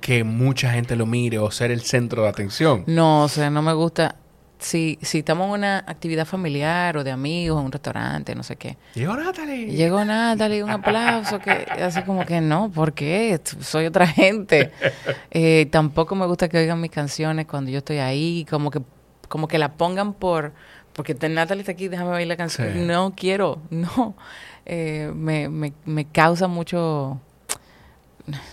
que 0.00 0.22
mucha 0.22 0.70
gente 0.70 0.94
lo 0.94 1.06
mire 1.06 1.40
o 1.40 1.50
ser 1.50 1.72
el 1.72 1.80
centro 1.80 2.22
de 2.22 2.28
atención. 2.28 2.84
No, 2.86 3.24
o 3.24 3.28
sea, 3.28 3.50
no 3.50 3.62
me 3.62 3.72
gusta. 3.72 4.14
Si, 4.58 4.98
si 5.02 5.18
estamos 5.18 5.46
en 5.48 5.52
una 5.54 5.78
actividad 5.80 6.24
familiar 6.24 6.96
o 6.96 7.04
de 7.04 7.10
amigos, 7.10 7.58
en 7.60 7.66
un 7.66 7.72
restaurante, 7.72 8.34
no 8.34 8.42
sé 8.42 8.56
qué. 8.56 8.78
Llegó 8.94 9.14
Natalie. 9.14 9.66
Llegó 9.66 10.02
Natalie, 10.04 10.62
un 10.64 10.70
aplauso, 10.70 11.38
que 11.40 11.50
así 11.82 12.02
como 12.02 12.24
que 12.24 12.40
no, 12.40 12.70
¿por 12.70 12.94
qué? 12.94 13.38
Soy 13.60 13.86
otra 13.86 14.06
gente. 14.06 14.72
Eh, 15.30 15.66
tampoco 15.70 16.14
me 16.14 16.24
gusta 16.26 16.48
que 16.48 16.56
oigan 16.56 16.80
mis 16.80 16.90
canciones 16.90 17.46
cuando 17.46 17.70
yo 17.70 17.78
estoy 17.78 17.98
ahí, 17.98 18.46
como 18.48 18.70
que, 18.70 18.80
como 19.28 19.46
que 19.48 19.58
la 19.58 19.74
pongan 19.74 20.14
por, 20.14 20.52
porque 20.94 21.12
Natalie 21.14 21.60
está 21.60 21.72
aquí, 21.72 21.88
déjame 21.88 22.10
oír 22.12 22.26
la 22.26 22.36
canción. 22.38 22.72
Sí. 22.72 22.78
No 22.80 23.12
quiero, 23.14 23.58
no. 23.68 24.16
Eh, 24.64 25.12
me, 25.14 25.50
me, 25.50 25.74
me 25.84 26.06
causa 26.06 26.48
mucho, 26.48 27.20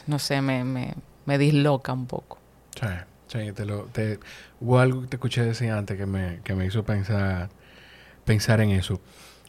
no 0.08 0.20
sé, 0.20 0.42
me, 0.42 0.64
me, 0.64 0.94
me 1.26 1.38
disloca 1.38 1.94
un 1.94 2.06
poco. 2.06 2.38
Sí, 2.80 2.88
sí, 3.28 3.52
te 3.54 3.66
lo, 3.66 3.84
te- 3.86 4.20
hubo 4.64 4.80
algo 4.80 5.02
que 5.02 5.08
te 5.08 5.16
escuché 5.18 5.44
decir 5.44 5.72
antes 5.72 5.98
que 5.98 6.06
me, 6.06 6.40
que 6.44 6.56
me 6.56 6.66
hizo 6.66 6.84
pensar, 6.84 7.50
pensar 8.26 8.62
en 8.62 8.70
eso. 8.72 9.02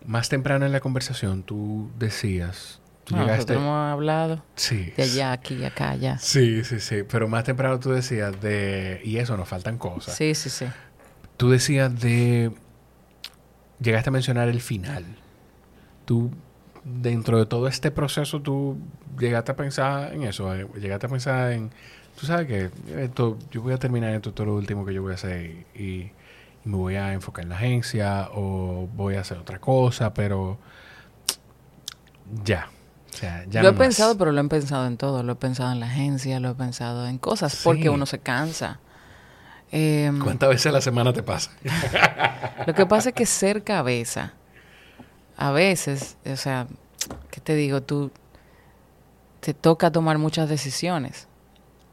Más 0.04 0.28
temprano 0.28 0.66
en 0.66 0.72
la 0.72 0.80
conversación 0.80 1.42
tú 1.44 1.90
decías, 1.98 2.80
tú 3.04 3.14
No, 3.14 3.22
llegaste... 3.22 3.54
nosotros 3.54 3.62
hemos 3.62 3.92
hablado 3.92 4.44
Sí. 4.56 4.92
de 4.96 5.02
allá, 5.04 5.32
aquí, 5.32 5.64
acá, 5.64 5.90
allá. 5.90 6.18
Sí, 6.18 6.64
sí, 6.64 6.80
sí. 6.80 7.04
Pero 7.08 7.28
más 7.28 7.44
temprano 7.44 7.78
tú 7.80 7.90
decías 7.90 8.38
de... 8.40 9.00
Y 9.04 9.18
eso, 9.18 9.36
nos 9.36 9.48
faltan 9.48 9.78
cosas. 9.78 10.14
Sí, 10.16 10.34
sí, 10.34 10.50
sí. 10.50 10.66
Tú 11.36 11.50
decías 11.50 11.98
de... 12.00 12.52
Llegaste 13.80 14.10
a 14.10 14.12
mencionar 14.12 14.48
el 14.48 14.60
final. 14.60 15.04
Tú, 16.04 16.30
dentro 16.84 17.38
de 17.38 17.46
todo 17.46 17.66
este 17.68 17.90
proceso, 17.90 18.40
tú 18.42 18.78
llegaste 19.18 19.52
a 19.52 19.56
pensar 19.56 20.12
en 20.12 20.24
eso. 20.24 20.54
eh, 20.54 20.66
Llegaste 20.80 21.06
a 21.06 21.08
pensar 21.08 21.52
en... 21.52 21.70
Tú 22.18 22.26
sabes 22.26 22.46
que 22.46 22.70
esto, 23.02 23.38
yo 23.50 23.62
voy 23.62 23.72
a 23.74 23.78
terminar 23.78 24.10
esto, 24.14 24.32
todo 24.32 24.46
lo 24.48 24.54
último 24.54 24.84
que 24.84 24.94
yo 24.94 25.02
voy 25.02 25.12
a 25.12 25.14
hacer 25.16 25.64
y, 25.74 25.82
y 25.82 26.12
me 26.64 26.76
voy 26.76 26.94
a 26.96 27.12
enfocar 27.12 27.42
en 27.44 27.50
la 27.50 27.56
agencia 27.56 28.28
o 28.32 28.88
voy 28.94 29.16
a 29.16 29.20
hacer 29.20 29.36
otra 29.38 29.58
cosa, 29.58 30.14
pero 30.14 30.58
ya. 32.44 32.68
O 33.12 33.16
sea, 33.16 33.44
ya 33.48 33.62
lo 33.62 33.68
he 33.68 33.72
más. 33.72 33.78
pensado, 33.80 34.16
pero 34.18 34.32
lo 34.32 34.40
he 34.40 34.44
pensado 34.48 34.86
en 34.86 34.96
todo. 34.96 35.22
Lo 35.22 35.32
he 35.32 35.36
pensado 35.36 35.72
en 35.72 35.80
la 35.80 35.86
agencia, 35.86 36.40
lo 36.40 36.50
he 36.50 36.54
pensado 36.54 37.06
en 37.06 37.18
cosas, 37.18 37.52
Sí. 37.52 37.60
porque 37.64 37.88
uno 37.90 38.06
se 38.06 38.18
cansa. 38.18 38.80
Em, 39.70 40.20
¿Cuántas 40.20 40.48
veces 40.50 40.66
a 40.66 40.72
la 40.72 40.80
semana 40.80 41.12
te 41.12 41.22
pasa? 41.22 41.50
lo 42.66 42.74
que 42.74 42.86
pasa 42.86 43.08
es 43.10 43.14
que 43.14 43.26
ser 43.26 43.64
cabeza, 43.64 44.32
a 45.36 45.50
veces, 45.50 46.16
o 46.26 46.36
sea, 46.36 46.66
¿qué 47.30 47.40
te 47.40 47.54
digo? 47.56 47.82
Tú 47.82 48.10
te 49.40 49.52
toca 49.52 49.90
tomar 49.90 50.18
muchas 50.18 50.48
decisiones 50.48 51.26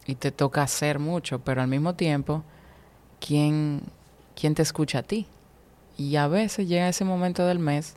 y 0.06 0.16
te 0.16 0.32
toca 0.32 0.64
hacer 0.64 1.00
mucho, 1.00 1.40
pero 1.40 1.62
al 1.62 1.68
mismo 1.68 1.96
tiempo, 1.96 2.44
¿quién, 3.20 3.82
quién 4.36 4.56
te 4.56 4.62
escucha 4.62 5.00
a 5.00 5.04
ti? 5.04 5.28
Y 5.98 6.16
a 6.16 6.28
veces 6.28 6.68
llega 6.68 6.90
ese 6.90 7.06
momento 7.06 7.46
del 7.46 7.60
mes 7.60 7.96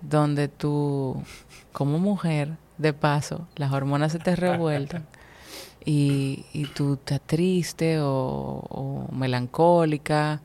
donde 0.00 0.48
tú, 0.48 1.22
como 1.72 1.98
mujer, 1.98 2.56
de 2.78 2.92
paso, 2.92 3.46
las 3.56 3.72
hormonas 3.72 4.12
se 4.12 4.18
te 4.18 4.36
revueltan 4.36 5.06
y, 5.84 6.44
y 6.52 6.66
tú 6.66 6.94
estás 6.94 7.20
triste 7.24 8.00
o, 8.00 8.62
o 8.68 9.08
melancólica 9.12 10.42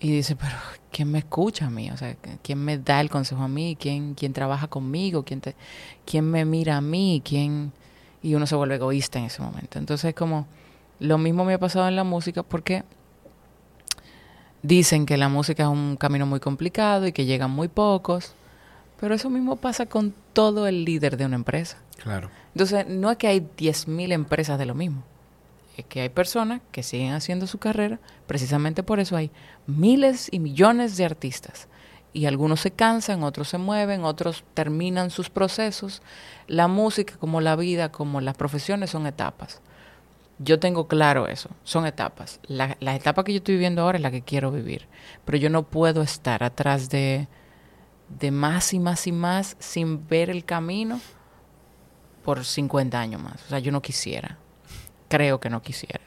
y 0.00 0.12
dices, 0.12 0.36
pero 0.38 0.56
¿quién 0.92 1.10
me 1.10 1.18
escucha 1.18 1.66
a 1.66 1.70
mí? 1.70 1.90
O 1.90 1.96
sea, 1.96 2.16
¿quién 2.42 2.58
me 2.58 2.78
da 2.78 3.00
el 3.00 3.10
consejo 3.10 3.42
a 3.42 3.48
mí? 3.48 3.76
¿Quién, 3.80 4.14
quién 4.14 4.32
trabaja 4.32 4.68
conmigo? 4.68 5.24
¿Quién, 5.24 5.40
te, 5.40 5.56
¿Quién 6.04 6.30
me 6.30 6.44
mira 6.44 6.76
a 6.76 6.80
mí? 6.80 7.22
¿Quién...? 7.24 7.72
Y 8.22 8.34
uno 8.34 8.46
se 8.46 8.56
vuelve 8.56 8.76
egoísta 8.76 9.18
en 9.18 9.26
ese 9.26 9.42
momento. 9.42 9.78
Entonces, 9.78 10.14
como 10.14 10.46
lo 11.00 11.18
mismo 11.18 11.44
me 11.44 11.54
ha 11.54 11.58
pasado 11.58 11.88
en 11.88 11.96
la 11.96 12.04
música 12.04 12.42
porque 12.42 12.84
dicen 14.62 15.06
que 15.06 15.16
la 15.16 15.28
música 15.28 15.64
es 15.64 15.68
un 15.68 15.96
camino 15.96 16.26
muy 16.26 16.40
complicado 16.40 17.06
y 17.06 17.12
que 17.12 17.24
llegan 17.24 17.50
muy 17.50 17.68
pocos, 17.68 18.32
pero 19.00 19.14
eso 19.14 19.30
mismo 19.30 19.56
pasa 19.56 19.86
con 19.86 20.12
todo 20.32 20.66
el 20.66 20.84
líder 20.84 21.16
de 21.16 21.26
una 21.26 21.36
empresa. 21.36 21.78
Claro. 22.02 22.30
Entonces, 22.54 22.86
no 22.88 23.10
es 23.10 23.16
que 23.16 23.28
hay 23.28 23.40
10.000 23.40 24.12
empresas 24.12 24.58
de 24.58 24.66
lo 24.66 24.74
mismo. 24.74 25.02
Es 25.76 25.84
que 25.84 26.00
hay 26.00 26.08
personas 26.08 26.60
que 26.72 26.82
siguen 26.82 27.12
haciendo 27.12 27.46
su 27.46 27.58
carrera. 27.58 28.00
Precisamente 28.26 28.82
por 28.82 28.98
eso 28.98 29.16
hay 29.16 29.30
miles 29.66 30.28
y 30.32 30.40
millones 30.40 30.96
de 30.96 31.04
artistas. 31.04 31.68
Y 32.12 32.26
algunos 32.26 32.60
se 32.60 32.70
cansan, 32.70 33.22
otros 33.22 33.48
se 33.48 33.58
mueven, 33.58 34.04
otros 34.04 34.44
terminan 34.54 35.10
sus 35.10 35.30
procesos. 35.30 36.02
La 36.46 36.68
música, 36.68 37.16
como 37.18 37.40
la 37.40 37.54
vida, 37.56 37.92
como 37.92 38.20
las 38.20 38.36
profesiones, 38.36 38.90
son 38.90 39.06
etapas. 39.06 39.60
Yo 40.38 40.58
tengo 40.60 40.86
claro 40.86 41.26
eso, 41.26 41.50
son 41.64 41.84
etapas. 41.86 42.40
La, 42.46 42.76
etapa 42.94 43.24
que 43.24 43.32
yo 43.32 43.38
estoy 43.38 43.54
viviendo 43.54 43.82
ahora 43.82 43.98
es 43.98 44.02
la 44.02 44.10
que 44.10 44.22
quiero 44.22 44.50
vivir. 44.50 44.86
Pero 45.24 45.36
yo 45.36 45.50
no 45.50 45.64
puedo 45.64 46.02
estar 46.02 46.44
atrás 46.44 46.88
de, 46.90 47.28
de 48.08 48.30
más 48.30 48.72
y 48.72 48.78
más 48.78 49.06
y 49.06 49.12
más 49.12 49.56
sin 49.58 50.06
ver 50.06 50.30
el 50.30 50.44
camino 50.44 51.00
por 52.24 52.44
50 52.44 52.98
años 52.98 53.20
más. 53.20 53.42
O 53.46 53.48
sea, 53.48 53.58
yo 53.58 53.72
no 53.72 53.82
quisiera. 53.82 54.38
Creo 55.08 55.40
que 55.40 55.50
no 55.50 55.60
quisiera. 55.60 56.00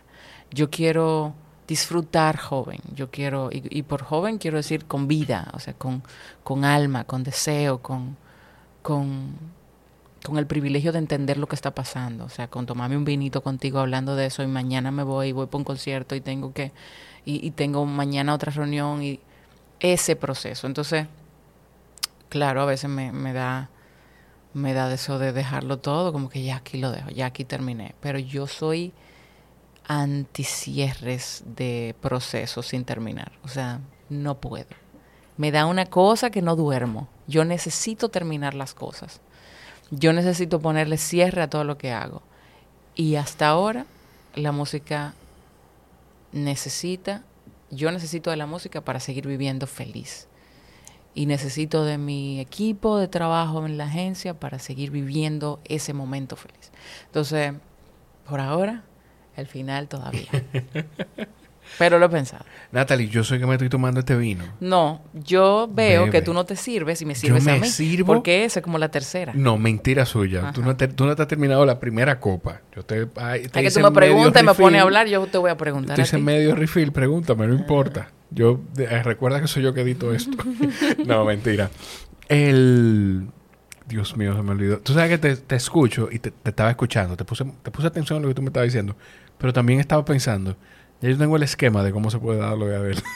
Yo 0.49 0.69
quiero 0.69 1.33
disfrutar 1.71 2.35
joven. 2.35 2.81
Yo 2.93 3.09
quiero, 3.11 3.49
y, 3.49 3.83
por 3.83 4.03
joven 4.03 4.39
quiero 4.39 4.57
decir 4.57 4.83
con 4.87 5.07
vida, 5.07 5.49
o 5.53 5.59
sea, 5.59 5.73
con, 5.73 6.03
con 6.43 6.65
alma, 6.65 7.05
con 7.05 7.23
deseo, 7.23 7.81
con, 7.81 8.17
con, 8.81 9.31
con 10.21 10.37
el 10.37 10.47
privilegio 10.47 10.91
de 10.91 10.99
entender 10.99 11.37
lo 11.37 11.47
que 11.47 11.55
está 11.55 11.71
pasando. 11.71 12.25
O 12.25 12.29
sea, 12.29 12.49
con 12.49 12.65
tomarme 12.65 12.97
un 12.97 13.05
vinito 13.05 13.41
contigo 13.41 13.79
hablando 13.79 14.17
de 14.17 14.25
eso 14.25 14.43
y 14.43 14.47
mañana 14.47 14.91
me 14.91 15.03
voy 15.03 15.29
y 15.29 15.31
voy 15.31 15.45
para 15.45 15.59
un 15.59 15.63
concierto 15.63 16.13
y 16.13 16.19
tengo 16.19 16.51
que, 16.51 16.73
y, 17.23 17.47
y 17.47 17.51
tengo 17.51 17.85
mañana 17.85 18.33
otra 18.33 18.51
reunión 18.51 19.01
y 19.01 19.21
ese 19.79 20.17
proceso. 20.17 20.67
Entonces, 20.67 21.07
claro, 22.27 22.63
a 22.63 22.65
veces 22.65 22.89
me, 22.89 23.13
me 23.13 23.31
da 23.31 23.69
me 24.53 24.73
da 24.73 24.93
eso 24.93 25.19
de 25.19 25.31
dejarlo 25.31 25.79
todo, 25.79 26.11
como 26.11 26.27
que 26.27 26.43
ya 26.43 26.57
aquí 26.57 26.77
lo 26.77 26.91
dejo, 26.91 27.11
ya 27.11 27.27
aquí 27.27 27.45
terminé. 27.45 27.95
Pero 28.01 28.19
yo 28.19 28.45
soy 28.45 28.91
anticierres 29.99 31.43
de 31.45 31.95
procesos 31.99 32.67
sin 32.67 32.85
terminar. 32.85 33.33
O 33.43 33.49
sea, 33.49 33.81
no 34.09 34.39
puedo. 34.39 34.69
Me 35.35 35.51
da 35.51 35.65
una 35.65 35.85
cosa 35.85 36.29
que 36.29 36.41
no 36.41 36.55
duermo. 36.55 37.09
Yo 37.27 37.43
necesito 37.43 38.07
terminar 38.07 38.53
las 38.53 38.73
cosas. 38.73 39.19
Yo 39.89 40.13
necesito 40.13 40.61
ponerle 40.61 40.97
cierre 40.97 41.41
a 41.41 41.49
todo 41.49 41.65
lo 41.65 41.77
que 41.77 41.91
hago. 41.91 42.21
Y 42.95 43.15
hasta 43.15 43.49
ahora 43.49 43.85
la 44.33 44.53
música 44.53 45.13
necesita, 46.31 47.23
yo 47.69 47.91
necesito 47.91 48.29
de 48.29 48.37
la 48.37 48.45
música 48.45 48.79
para 48.79 49.01
seguir 49.01 49.27
viviendo 49.27 49.67
feliz 49.67 50.29
y 51.13 51.25
necesito 51.25 51.83
de 51.83 51.97
mi 51.97 52.39
equipo 52.39 52.97
de 52.97 53.09
trabajo 53.09 53.65
en 53.65 53.77
la 53.77 53.85
agencia 53.85 54.39
para 54.39 54.57
seguir 54.59 54.91
viviendo 54.91 55.59
ese 55.65 55.91
momento 55.91 56.37
feliz. 56.37 56.71
Entonces, 57.07 57.55
por 58.25 58.39
ahora, 58.39 58.85
el 59.35 59.47
final 59.47 59.87
todavía. 59.87 60.29
Pero 61.77 61.99
lo 61.99 62.07
he 62.07 62.09
pensado. 62.09 62.43
Natalie, 62.71 63.07
yo 63.07 63.23
soy 63.23 63.39
que 63.39 63.45
me 63.45 63.53
estoy 63.53 63.69
tomando 63.69 64.01
este 64.01 64.15
vino. 64.17 64.43
No, 64.59 65.01
yo 65.13 65.69
veo 65.71 66.01
Bebe. 66.01 66.11
que 66.11 66.21
tú 66.21 66.33
no 66.33 66.45
te 66.45 66.55
sirves 66.57 67.01
y 67.01 67.05
me 67.05 67.13
Yo 67.13 67.19
sirves 67.21 67.47
a 67.47 67.53
me 67.53 67.59
mí. 67.61 67.67
sirvo. 67.67 68.07
Porque 68.13 68.43
esa 68.43 68.59
es 68.59 68.63
como 68.63 68.77
la 68.77 68.89
tercera. 68.89 69.31
No, 69.33 69.57
mentira 69.57 70.05
suya. 70.05 70.51
Tú 70.53 70.61
no, 70.63 70.75
te, 70.75 70.89
tú 70.89 71.05
no 71.05 71.15
te 71.15 71.21
has 71.21 71.27
terminado 71.29 71.65
la 71.65 71.79
primera 71.79 72.19
copa. 72.19 72.61
Yo 72.75 72.83
te, 72.83 73.07
ay, 73.15 73.47
te 73.47 73.59
Hay 73.59 73.65
que 73.65 73.71
tú 73.71 73.79
me 73.79 73.91
preguntas 73.91 74.43
y 74.43 74.45
me 74.45 74.53
pones 74.53 74.81
a 74.81 74.83
hablar, 74.83 75.07
yo 75.07 75.25
te 75.27 75.37
voy 75.37 75.49
a 75.49 75.55
preguntar. 75.55 75.97
A 75.97 76.03
hice 76.03 76.17
ti. 76.17 76.23
medio 76.23 76.55
refill, 76.55 76.91
pregúntame, 76.91 77.47
no 77.47 77.53
importa. 77.53 78.09
Yo, 78.31 78.59
eh, 78.77 79.01
recuerda 79.03 79.39
que 79.41 79.47
soy 79.47 79.63
yo 79.63 79.73
que 79.73 79.81
edito 79.81 80.13
esto. 80.13 80.37
no, 81.05 81.23
mentira. 81.25 81.69
El... 82.27 83.27
Dios 83.91 84.17
mío, 84.17 84.35
se 84.35 84.41
me 84.43 84.51
olvidó. 84.51 84.79
Tú 84.79 84.93
sabes 84.93 85.09
que 85.11 85.17
te, 85.17 85.35
te 85.37 85.55
escucho 85.55 86.09
y 86.11 86.19
te, 86.19 86.31
te 86.31 86.49
estaba 86.49 86.69
escuchando. 86.71 87.15
Te 87.17 87.25
puse, 87.25 87.45
te 87.63 87.71
puse 87.71 87.87
atención 87.87 88.19
a 88.19 88.21
lo 88.23 88.27
que 88.29 88.35
tú 88.35 88.41
me 88.41 88.49
estabas 88.49 88.67
diciendo. 88.67 88.95
Pero 89.37 89.53
también 89.53 89.79
estaba 89.79 90.03
pensando. 90.05 90.57
Ya 91.01 91.09
yo 91.09 91.17
tengo 91.17 91.35
el 91.37 91.43
esquema 91.43 91.83
de 91.83 91.91
cómo 91.91 92.11
se 92.11 92.19
puede 92.19 92.39
dar 92.39 92.57
lo 92.57 92.67
de 92.67 92.75
Abel. 92.77 93.03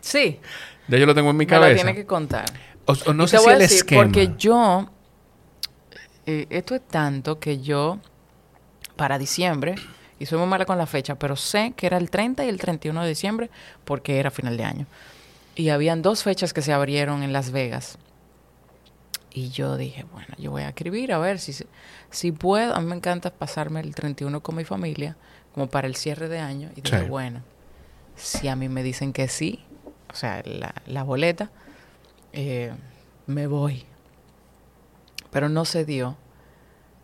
Sí, 0.00 0.40
ya 0.88 0.98
yo 0.98 1.06
lo 1.06 1.14
tengo 1.14 1.30
en 1.30 1.36
mi 1.36 1.46
me 1.48 1.58
lo 1.58 1.60
cabeza. 1.60 1.74
tienes 1.74 1.94
que 1.96 2.06
contar. 2.06 2.60
O, 2.86 2.94
o 3.06 3.12
no 3.14 3.24
Y 3.24 3.28
sé 3.28 3.38
te 3.38 3.38
si 3.38 3.50
a 3.50 3.54
el 3.54 3.58
decir, 3.58 3.78
esquema. 3.78 4.04
Porque 4.04 4.34
yo, 4.38 4.90
eh, 6.26 6.46
esto 6.50 6.74
es 6.74 6.86
tanto 6.88 7.38
que 7.38 7.60
yo, 7.60 8.00
para 8.96 9.18
diciembre, 9.18 9.82
Y 10.18 10.26
soy 10.26 10.38
muy 10.38 10.48
mala 10.48 10.64
con 10.66 10.78
la 10.78 10.86
fecha, 10.86 11.16
pero 11.16 11.36
sé 11.36 11.74
que 11.76 11.86
era 11.86 11.98
el 11.98 12.10
30 12.10 12.44
y 12.46 12.48
el 12.48 12.58
31 12.58 13.02
de 13.02 13.08
diciembre 13.10 13.50
porque 13.84 14.18
era 14.18 14.30
final 14.30 14.56
de 14.56 14.64
año. 14.64 14.86
Y 15.56 15.70
habían 15.70 16.02
dos 16.02 16.22
fechas 16.24 16.52
que 16.54 16.62
se 16.62 16.72
abrieron 16.72 17.22
en 17.22 17.32
Las 17.32 17.50
Vegas. 17.52 17.98
Y 19.38 19.50
yo 19.50 19.76
dije, 19.76 20.04
bueno, 20.12 20.28
yo 20.38 20.50
voy 20.50 20.62
a 20.62 20.68
escribir 20.68 21.12
a 21.12 21.18
ver 21.18 21.38
si, 21.38 21.52
si 22.08 22.32
puedo. 22.32 22.74
A 22.74 22.80
mí 22.80 22.86
me 22.86 22.96
encanta 22.96 23.30
pasarme 23.30 23.80
el 23.80 23.94
31 23.94 24.40
con 24.42 24.56
mi 24.56 24.64
familia, 24.64 25.14
como 25.52 25.66
para 25.68 25.86
el 25.86 25.94
cierre 25.94 26.28
de 26.30 26.38
año. 26.38 26.70
Y 26.74 26.80
dije, 26.80 27.00
Sí. 27.02 27.04
bueno, 27.06 27.42
si 28.14 28.48
a 28.48 28.56
mí 28.56 28.70
me 28.70 28.82
dicen 28.82 29.12
que 29.12 29.28
sí, 29.28 29.62
o 30.10 30.14
sea, 30.16 30.42
la, 30.46 30.74
la 30.86 31.02
boleta, 31.02 31.50
eh, 32.32 32.72
me 33.26 33.46
voy. 33.46 33.84
Pero 35.30 35.50
no 35.50 35.66
se 35.66 35.84
dio. 35.84 36.16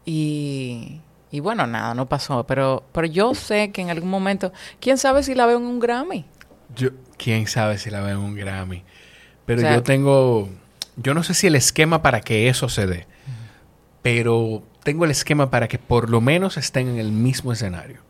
Y, 0.06 1.00
y 1.30 1.40
bueno, 1.40 1.66
nada, 1.66 1.92
no 1.94 2.08
pasó. 2.08 2.44
Pero, 2.46 2.84
pero 2.92 3.06
yo 3.06 3.34
sé 3.34 3.72
que 3.72 3.82
en 3.82 3.90
algún 3.90 4.08
momento, 4.08 4.52
quién 4.80 4.96
sabe 4.96 5.22
si 5.22 5.34
la 5.34 5.44
veo 5.44 5.58
en 5.58 5.64
un 5.64 5.80
Grammy. 5.80 6.24
Yo, 6.74 6.88
quién 7.18 7.46
sabe 7.46 7.76
si 7.76 7.90
la 7.90 8.00
veo 8.00 8.16
en 8.18 8.24
un 8.24 8.34
Grammy. 8.36 8.84
Pero 9.44 9.58
O 9.60 9.62
sea- 9.62 9.74
yo 9.74 9.82
tengo. 9.82 10.48
Yo 10.96 11.14
no 11.14 11.22
sé 11.22 11.34
si 11.34 11.46
el 11.46 11.54
esquema 11.56 12.02
para 12.02 12.20
que 12.20 12.48
eso 12.48 12.68
se 12.68 12.86
dé. 12.86 13.06
Pero 14.02 14.62
tengo 14.82 15.04
el 15.04 15.10
esquema 15.10 15.50
para 15.50 15.68
que 15.68 15.78
por 15.78 16.10
lo 16.10 16.20
menos 16.20 16.56
estén 16.56 16.88
en 16.88 16.98
el 16.98 17.12
mismo 17.12 17.52
escenario. 17.52 18.00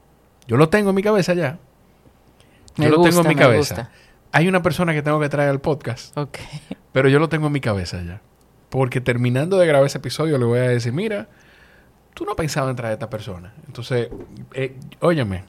Yo 0.47 0.57
lo 0.57 0.69
tengo 0.69 0.91
en 0.91 0.97
mi 0.97 1.03
cabeza 1.03 1.35
ya. 1.35 1.59
Yo 2.77 2.85
Me 2.85 2.89
lo 2.91 3.03
tengo 3.03 3.21
en 3.21 3.29
mi 3.29 3.35
cabeza. 3.37 3.75
gusta. 3.75 3.91
Hay 4.33 4.49
una 4.49 4.63
persona 4.63 4.95
que 4.95 5.03
tengo 5.03 5.21
que 5.21 5.29
traer 5.29 5.51
al 5.51 5.61
podcast, 5.61 6.17
Ok. 6.17 6.39
pero 6.93 7.09
yo 7.11 7.19
lo 7.19 7.29
tengo 7.29 7.49
en 7.49 7.53
mi 7.53 7.61
cabeza 7.61 8.03
ya. 8.03 8.23
Porque 8.71 9.03
terminando 9.03 9.59
de 9.59 9.67
grabar 9.67 9.87
ese 9.87 9.99
episodio 9.99 10.39
le 10.39 10.47
voy 10.47 10.59
a 10.61 10.63
decir, 10.63 10.95
mira, 10.95 11.29
tú 12.15 12.25
no 12.25 12.35
pensabas 12.35 12.71
en 12.71 12.77
traer 12.77 12.93
a 12.93 12.95
esta 12.95 13.11
persona. 13.11 13.53
Entonces, 13.67 14.09
eh, 14.55 14.75
óyeme, 15.01 15.45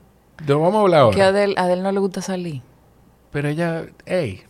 lo 0.46 0.60
vamos 0.60 0.76
a 0.76 0.82
hablar 0.82 1.00
ahora. 1.02 1.16
Que 1.16 1.22
a 1.24 1.28
Adele, 1.30 1.54
a 1.58 1.64
Adele 1.64 1.82
no 1.82 1.92
le 1.94 2.00
gusta 2.02 2.22
salir. 2.22 2.62
Pero 3.32 3.48
ella, 3.48 3.86
hey, 4.06 4.44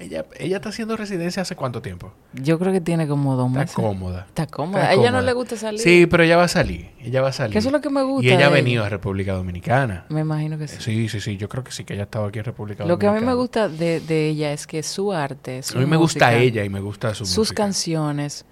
ella, 0.00 0.24
ella 0.38 0.56
está 0.56 0.68
haciendo 0.70 0.96
residencia 0.96 1.42
hace 1.42 1.56
cuánto 1.56 1.80
tiempo. 1.82 2.12
Yo 2.32 2.58
creo 2.58 2.72
que 2.72 2.80
tiene 2.80 3.06
como 3.08 3.36
dos 3.36 3.46
Está 3.48 3.58
meses. 3.60 3.74
cómoda. 3.76 4.24
Está 4.28 4.46
cómoda. 4.46 4.80
Está 4.82 4.90
a 4.90 4.92
ella 4.94 5.02
no 5.02 5.18
cómoda. 5.18 5.22
le 5.22 5.32
gusta 5.32 5.56
salir. 5.56 5.80
Sí, 5.80 6.06
pero 6.06 6.22
ella 6.22 6.36
va 6.36 6.44
a 6.44 6.48
salir. 6.48 6.90
Ella 7.00 7.22
va 7.22 7.28
a 7.28 7.32
salir. 7.32 7.52
Que 7.52 7.58
eso 7.58 7.68
es 7.68 7.72
lo 7.72 7.80
que 7.80 7.90
me 7.90 8.02
gusta 8.02 8.26
Y 8.26 8.32
ella 8.32 8.46
ha 8.46 8.50
venido 8.50 8.84
a 8.84 8.88
República 8.88 9.32
Dominicana. 9.34 10.06
Me 10.08 10.20
imagino 10.20 10.58
que 10.58 10.68
sí. 10.68 10.76
Sí, 10.80 11.08
sí, 11.08 11.20
sí. 11.20 11.36
Yo 11.36 11.48
creo 11.48 11.62
que 11.64 11.72
sí, 11.72 11.84
que 11.84 11.94
ella 11.94 12.04
estaba 12.04 12.28
aquí 12.28 12.38
en 12.38 12.44
República 12.44 12.84
Lo 12.84 12.98
que 12.98 13.06
a 13.06 13.10
Dominicana. 13.10 13.30
mí 13.32 13.36
me 13.36 13.40
gusta 13.40 13.68
de, 13.68 14.00
de 14.00 14.28
ella 14.28 14.52
es 14.52 14.66
que 14.66 14.82
su 14.82 15.12
arte, 15.12 15.62
su 15.62 15.76
A 15.78 15.80
mí 15.80 15.86
me 15.86 15.96
gusta 15.96 16.34
ella 16.34 16.64
y 16.64 16.68
me 16.68 16.80
gusta 16.80 17.14
su 17.14 17.24
sus 17.26 17.38
música. 17.38 17.62
canciones, 17.62 18.44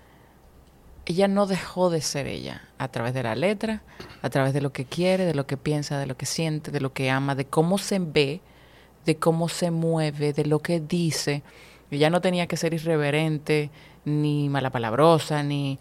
ella 1.07 1.27
no 1.29 1.47
dejó 1.47 1.91
de 1.91 2.01
ser 2.01 2.27
ella 2.29 2.63
a 2.79 2.89
través 2.89 3.15
de 3.15 3.23
la 3.25 3.35
letra, 3.35 3.83
a 4.23 4.31
través 4.31 4.53
de 4.55 4.61
lo 4.61 4.73
que 4.73 4.85
quiere, 4.85 5.25
de 5.25 5.35
lo 5.35 5.47
que 5.47 5.57
piensa, 5.57 5.99
de 5.99 6.07
lo 6.07 6.17
que 6.17 6.27
siente, 6.27 6.71
de 6.71 6.81
lo 6.81 6.93
que 6.93 7.11
ama, 7.11 7.35
de 7.35 7.45
cómo 7.47 7.79
se 7.79 7.99
ve, 7.99 8.41
de 9.05 9.17
cómo 9.17 9.49
se 9.49 9.71
mueve, 9.71 10.33
de 10.33 10.45
lo 10.45 10.61
que 10.61 10.81
dice. 10.81 11.43
Ella 11.91 12.11
no 12.11 12.21
tenía 12.21 12.47
que 12.47 12.57
ser 12.57 12.75
irreverente, 12.75 13.71
ni 14.05 14.49
malapalabrosa, 14.49 15.43
ni, 15.43 15.79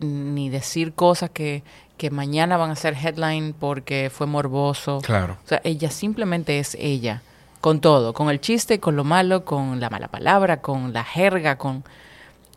ni 0.00 0.48
decir 0.48 0.92
cosas 0.92 1.30
que, 1.30 1.62
que 1.96 2.10
mañana 2.10 2.56
van 2.56 2.70
a 2.70 2.76
ser 2.76 2.94
headline 2.94 3.54
porque 3.58 4.10
fue 4.12 4.26
morboso. 4.26 5.00
Claro. 5.02 5.38
O 5.44 5.48
sea, 5.48 5.60
ella 5.64 5.90
simplemente 5.90 6.58
es 6.58 6.76
ella, 6.78 7.22
con 7.60 7.80
todo, 7.80 8.12
con 8.12 8.30
el 8.30 8.40
chiste, 8.40 8.80
con 8.80 8.96
lo 8.96 9.04
malo, 9.04 9.44
con 9.44 9.80
la 9.80 9.90
mala 9.90 10.08
palabra, 10.08 10.60
con 10.60 10.92
la 10.92 11.04
jerga, 11.04 11.56
con... 11.56 11.84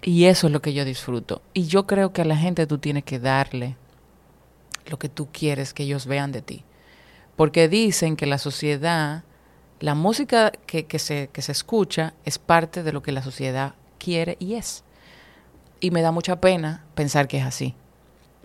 Y 0.04 0.26
eso 0.26 0.48
es 0.48 0.54
lo 0.54 0.62
que 0.62 0.74
yo 0.74 0.86
disfruto. 0.86 1.42
Y 1.54 1.66
yo 1.68 1.88
creo 1.88 2.14
que 2.14 2.22
a 2.22 2.26
la 2.26 2.38
gente 2.38 2.68
tú 2.68 2.78
tienes 2.78 3.04
que 3.04 3.20
darle 3.20 3.76
lo 4.86 5.00
que 5.00 5.10
tú 5.10 5.28
quieres 5.32 5.74
que 5.74 5.84
ellos 5.84 6.06
vean 6.06 6.32
de 6.32 6.42
ti. 6.42 6.64
Porque 7.36 7.68
dicen 7.68 8.16
que 8.16 8.26
la 8.26 8.38
sociedad, 8.38 9.24
la 9.80 9.96
música 9.96 10.52
que, 10.66 10.86
que 10.86 11.00
se, 11.00 11.30
que 11.32 11.42
se 11.42 11.52
escucha 11.52 12.14
es 12.26 12.40
parte 12.40 12.84
de 12.84 12.92
lo 12.94 13.02
que 13.04 13.12
la 13.12 13.22
sociedad 13.24 13.76
quiere 14.00 14.38
y 14.40 14.56
es. 14.56 14.84
Y 15.80 15.92
me 15.92 16.02
da 16.02 16.12
mucha 16.12 16.42
pena 16.42 16.84
pensar 16.96 17.28
que 17.28 17.38
es 17.38 17.46
así. 17.46 17.76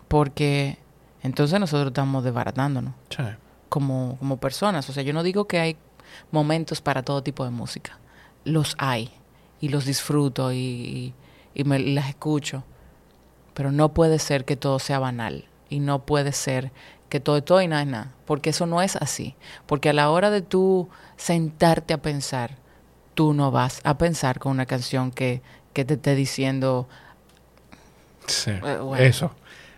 Porque 0.09 0.79
entonces 1.23 1.59
nosotros 1.59 1.89
estamos 1.89 2.25
desbaratándonos 2.25 2.95
Sí. 3.11 3.23
como, 3.69 4.17
como 4.19 4.37
personas. 4.39 4.89
O 4.91 4.93
sea, 4.93 5.03
yo 5.03 5.13
no 5.13 5.23
digo 5.23 5.47
que 5.47 5.59
hay 5.61 5.77
momentos 6.31 6.81
para 6.81 7.03
todo 7.03 7.23
tipo 7.23 7.45
de 7.45 7.51
música. 7.51 7.99
Los 8.45 8.75
hay. 8.79 9.11
Y 9.61 9.69
los 9.69 9.85
disfruto 9.87 10.53
y, 10.53 10.57
y, 10.57 11.15
y 11.55 11.65
me 11.65 11.79
las 11.79 12.09
escucho. 12.09 12.65
Pero 13.55 13.71
no 13.73 13.95
puede 13.95 14.19
ser 14.19 14.45
que 14.45 14.57
todo 14.57 14.79
sea 14.79 14.99
banal. 14.99 15.47
Y 15.71 15.81
no 15.81 16.01
puede 16.05 16.33
ser 16.33 16.73
que 17.09 17.21
todo 17.21 17.39
es 17.39 17.45
todo 17.45 17.63
y 17.63 17.69
nada 17.69 17.83
es 17.83 17.89
nada. 17.89 18.13
Porque 18.27 18.51
eso 18.51 18.67
no 18.67 18.83
es 18.83 18.97
así. 18.97 19.37
Porque 19.67 19.89
a 19.91 19.93
la 19.95 20.11
hora 20.11 20.31
de 20.31 20.43
tú 20.43 20.89
sentarte 21.17 21.95
a 21.95 22.03
pensar, 22.03 22.57
tú 23.15 23.33
no 23.35 23.51
vas 23.51 23.81
a 23.85 23.99
pensar 23.99 24.39
con 24.39 24.53
una 24.53 24.67
canción 24.67 25.11
que, 25.11 25.43
que 25.73 25.85
te 25.85 25.95
esté 25.95 26.15
diciendo, 26.15 26.89
Sí. 28.27 28.51
Eh, 28.53 28.61
bueno. 28.81 28.97
Eso. 28.97 29.35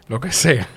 Lo 0.09 0.21
que 0.21 0.31
sea. 0.33 0.69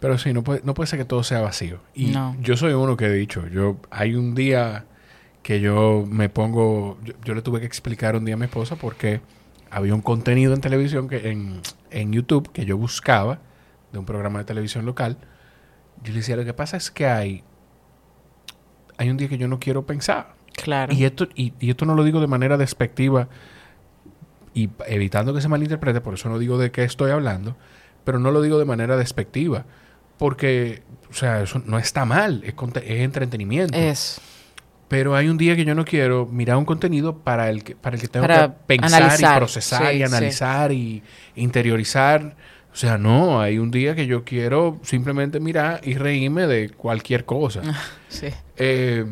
Pero 0.00 0.18
sí, 0.18 0.32
no 0.34 0.42
puede, 0.44 0.60
no 0.64 0.74
puede 0.74 0.86
ser 0.86 0.98
que 0.98 1.04
todo 1.06 1.22
sea 1.22 1.40
vacío. 1.40 1.80
Y 1.94 2.06
No. 2.08 2.36
yo 2.40 2.56
soy 2.58 2.74
uno 2.74 2.96
que 2.96 3.06
he 3.06 3.12
dicho, 3.12 3.46
yo 3.48 3.78
hay 3.90 4.14
un 4.14 4.34
día 4.34 4.84
que 5.42 5.60
yo 5.60 6.04
me 6.06 6.28
pongo, 6.28 6.98
yo, 7.02 7.14
yo 7.24 7.34
le 7.34 7.40
tuve 7.42 7.60
que 7.60 7.66
explicar 7.66 8.14
un 8.16 8.24
día 8.26 8.34
a 8.34 8.36
mi 8.38 8.44
esposa 8.44 8.76
porque 8.76 9.20
había 9.70 9.94
un 9.94 10.02
contenido 10.02 10.52
en 10.52 10.60
televisión, 10.60 11.08
que 11.08 11.30
en, 11.30 11.60
en 11.90 12.12
YouTube, 12.12 12.52
que 12.52 12.66
yo 12.66 12.76
buscaba, 12.76 13.38
de 13.92 13.98
un 13.98 14.04
programa 14.04 14.40
de 14.40 14.44
televisión 14.44 14.84
local. 14.84 15.16
Yo 16.02 16.12
le 16.12 16.18
decía, 16.18 16.36
lo 16.36 16.44
que 16.44 16.52
pasa 16.52 16.76
es 16.76 16.90
que 16.90 17.06
hay, 17.06 17.42
hay 18.96 19.10
un 19.10 19.16
día 19.16 19.28
que 19.28 19.38
yo 19.38 19.48
no 19.48 19.58
quiero 19.58 19.84
pensar. 19.86 20.34
claro. 20.52 20.92
Y 20.92 21.04
esto, 21.04 21.28
y, 21.34 21.52
y 21.60 21.70
esto 21.70 21.84
no 21.84 21.94
lo 21.94 22.04
digo 22.04 22.20
de 22.20 22.26
manera 22.26 22.56
despectiva 22.56 23.28
y 24.54 24.70
evitando 24.86 25.34
que 25.34 25.40
se 25.40 25.48
malinterprete, 25.48 26.00
por 26.00 26.14
eso 26.14 26.28
no 26.28 26.38
digo 26.38 26.56
de 26.58 26.70
qué 26.70 26.84
estoy 26.84 27.10
hablando, 27.10 27.56
pero 28.04 28.18
no 28.20 28.30
lo 28.30 28.40
digo 28.40 28.58
de 28.58 28.64
manera 28.64 28.96
despectiva, 28.96 29.64
porque, 30.16 30.82
o 31.10 31.14
sea, 31.14 31.42
eso 31.42 31.60
no 31.66 31.78
está 31.78 32.04
mal, 32.04 32.42
es, 32.44 32.54
es 32.84 33.00
entretenimiento. 33.00 33.76
es. 33.76 34.20
Pero 34.86 35.16
hay 35.16 35.28
un 35.28 35.38
día 35.38 35.56
que 35.56 35.64
yo 35.64 35.74
no 35.74 35.84
quiero 35.84 36.26
mirar 36.26 36.56
un 36.56 36.64
contenido 36.64 37.18
para 37.18 37.50
el 37.50 37.64
que, 37.64 37.74
para 37.74 37.96
el 37.96 38.02
que 38.02 38.06
tengo 38.06 38.26
Para 38.26 38.48
que 38.48 38.54
pensar 38.66 39.02
analizar, 39.02 39.34
y 39.34 39.38
procesar 39.38 39.86
sí, 39.90 39.94
y 39.94 39.96
sí. 39.96 40.02
analizar 40.04 40.72
y 40.72 41.02
interiorizar. 41.34 42.36
O 42.74 42.76
sea, 42.76 42.98
no, 42.98 43.40
hay 43.40 43.58
un 43.58 43.70
día 43.70 43.94
que 43.94 44.08
yo 44.08 44.24
quiero 44.24 44.80
simplemente 44.82 45.38
mirar 45.38 45.80
y 45.84 45.94
reírme 45.94 46.48
de 46.48 46.70
cualquier 46.70 47.24
cosa. 47.24 47.62
Sí. 48.08 48.28
Eh, 48.56 49.04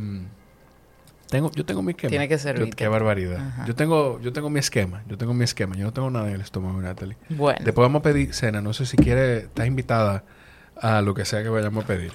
tengo, 1.29 1.51
yo 1.53 1.65
tengo 1.65 1.81
mi 1.81 1.93
esquema. 1.93 2.11
Tiene 2.11 2.29
que 2.29 2.39
servirte. 2.39 2.75
Qué 2.75 2.89
barbaridad. 2.89 3.39
Ajá. 3.39 3.65
Yo 3.65 3.77
tengo, 3.77 4.21
yo 4.21 4.33
tengo 4.33 4.51
mi 4.51 4.59
esquema. 4.59 5.05
Yo 5.09 5.17
tengo 5.17 5.33
mi 5.33 5.45
esquema. 5.45 5.77
Yo 5.77 5.85
no 5.85 5.93
tengo 5.93 6.11
nada 6.11 6.29
en 6.29 6.35
el 6.35 6.41
estómago, 6.41 6.83
Natalie. 6.83 7.17
Bueno. 7.29 7.61
Después 7.65 7.85
vamos 7.85 8.01
a 8.01 8.03
pedir 8.03 8.35
cena. 8.35 8.61
No 8.61 8.73
sé 8.73 8.85
si 8.85 8.97
quiere, 8.97 9.39
estás 9.39 9.67
invitada 9.69 10.25
a 10.81 11.01
lo 11.01 11.15
que 11.15 11.25
sea 11.25 11.45
que 11.45 11.49
vayamos 11.49 11.85
a 11.85 11.87
pedir. 11.87 12.13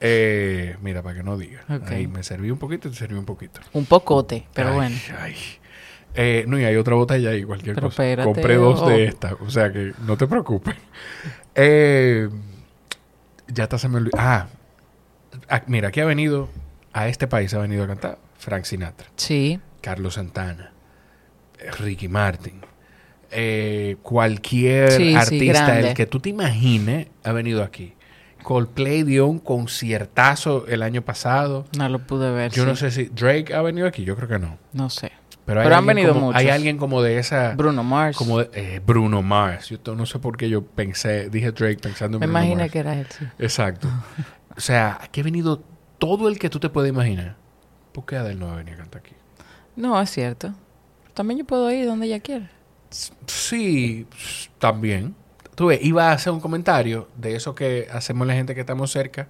Eh, 0.00 0.76
mira, 0.80 1.02
para 1.02 1.16
que 1.16 1.22
no 1.24 1.36
diga. 1.36 1.62
Ok. 1.68 1.90
Ahí 1.90 2.06
me 2.06 2.22
serví 2.22 2.50
un 2.50 2.58
poquito 2.58 2.86
y 2.86 2.92
te 2.92 2.96
serví 2.96 3.16
un 3.16 3.26
poquito. 3.26 3.60
Un 3.72 3.86
pocote, 3.86 4.46
pero 4.54 4.70
Ay, 4.70 4.74
bueno. 4.76 4.96
ay. 5.18 5.34
Eh, 6.14 6.44
no, 6.48 6.58
y 6.58 6.64
hay 6.64 6.76
otra 6.76 6.94
botella 6.96 7.30
ahí, 7.30 7.44
cualquier 7.44 7.76
Pero 7.76 7.88
cosa. 7.88 8.02
espérate, 8.02 8.32
Compré 8.32 8.54
dos 8.56 8.80
oh. 8.82 8.88
de 8.88 9.04
estas, 9.04 9.34
o 9.40 9.48
sea 9.50 9.72
que 9.72 9.92
no 10.06 10.16
te 10.16 10.26
preocupes. 10.26 10.74
Eh, 11.56 12.28
ya 13.48 13.64
está 13.64 13.76
se 13.76 13.88
me 13.88 13.96
olvidó. 13.96 14.16
Ah, 14.18 14.46
ah, 15.48 15.62
mira, 15.66 15.88
aquí 15.88 15.98
ha 16.00 16.04
venido, 16.04 16.48
a 16.92 17.08
este 17.08 17.26
país 17.26 17.52
ha 17.54 17.58
venido 17.58 17.82
a 17.84 17.86
cantar 17.88 18.18
Frank 18.38 18.64
Sinatra, 18.64 19.08
Sí. 19.16 19.58
Carlos 19.80 20.14
Santana, 20.14 20.72
Ricky 21.80 22.06
Martin. 22.08 22.60
eh, 23.32 23.96
cualquier 24.02 24.92
Sí, 24.92 25.14
artista 25.14 25.78
el 25.80 25.94
que 25.94 26.06
tú 26.06 26.20
te 26.20 26.28
imagines 26.30 27.08
ha 27.24 27.32
venido 27.32 27.62
aquí. 27.64 27.94
Coldplay 28.44 29.02
dio 29.02 29.26
un 29.26 29.38
conciertazo 29.40 30.66
el 30.68 30.82
año 30.82 31.02
pasado. 31.02 31.66
No 31.76 31.88
lo 31.88 31.98
pude 31.98 32.30
ver. 32.30 32.52
Yo 32.52 32.64
no 32.64 32.74
sé 32.76 32.90
si 32.92 33.04
Drake 33.06 33.52
ha 33.54 33.60
venido 33.62 33.86
aquí, 33.86 34.04
yo 34.04 34.16
creo 34.16 34.28
que 34.28 34.38
no. 34.38 34.56
No 34.72 34.88
sé. 34.88 35.10
Pero, 35.54 35.76
han 35.76 35.86
venido 35.86 36.12
como- 36.14 36.26
muchos. 36.26 36.40
Hay 36.40 36.48
alguien 36.48 36.76
como 36.78 37.02
de 37.02 37.18
esa. 37.18 37.54
Bruno 37.56 37.82
Mars. 37.82 38.16
Como 38.16 38.38
de- 38.38 38.50
eh, 38.54 38.80
Bruno 38.84 39.22
Mars. 39.22 39.68
Yo 39.68 39.94
no 39.94 40.06
sé 40.06 40.18
por 40.18 40.36
qué 40.36 40.48
yo 40.48 40.62
pensé, 40.64 41.28
dije 41.30 41.52
Drake 41.52 41.78
pensando 41.82 42.16
en 42.16 42.20
Me 42.20 42.26
Bruno 42.26 42.38
imaginé 42.40 42.62
Mars. 42.62 42.72
que 42.72 42.78
era 42.78 42.94
él, 42.94 43.06
sí. 43.10 43.24
Exacto. 43.38 43.88
o 44.56 44.60
sea, 44.60 44.98
aquí 45.02 45.20
ha 45.20 45.24
venido 45.24 45.62
todo 45.98 46.28
el 46.28 46.38
que 46.38 46.48
tú 46.50 46.58
te 46.60 46.68
puedes 46.68 46.90
imaginar. 46.90 47.36
¿Por 47.92 48.04
qué 48.06 48.16
Adele 48.16 48.38
no 48.38 48.46
va 48.46 48.54
a 48.54 48.56
venir 48.56 48.74
a 48.74 48.78
cantar 48.78 49.00
aquí? 49.00 49.14
No, 49.76 50.00
es 50.00 50.10
cierto. 50.10 50.54
También 51.14 51.38
yo 51.40 51.44
puedo 51.44 51.70
ir 51.72 51.86
donde 51.86 52.06
ella 52.06 52.20
quiera. 52.20 52.50
Sí, 53.26 54.06
también. 54.58 55.14
Tú 55.54 55.66
ves, 55.66 55.80
iba 55.82 56.08
a 56.10 56.12
hacer 56.12 56.32
un 56.32 56.40
comentario 56.40 57.08
de 57.16 57.34
eso 57.36 57.54
que 57.54 57.88
hacemos 57.92 58.26
la 58.26 58.34
gente 58.34 58.54
que 58.54 58.60
estamos 58.60 58.90
cerca, 58.90 59.28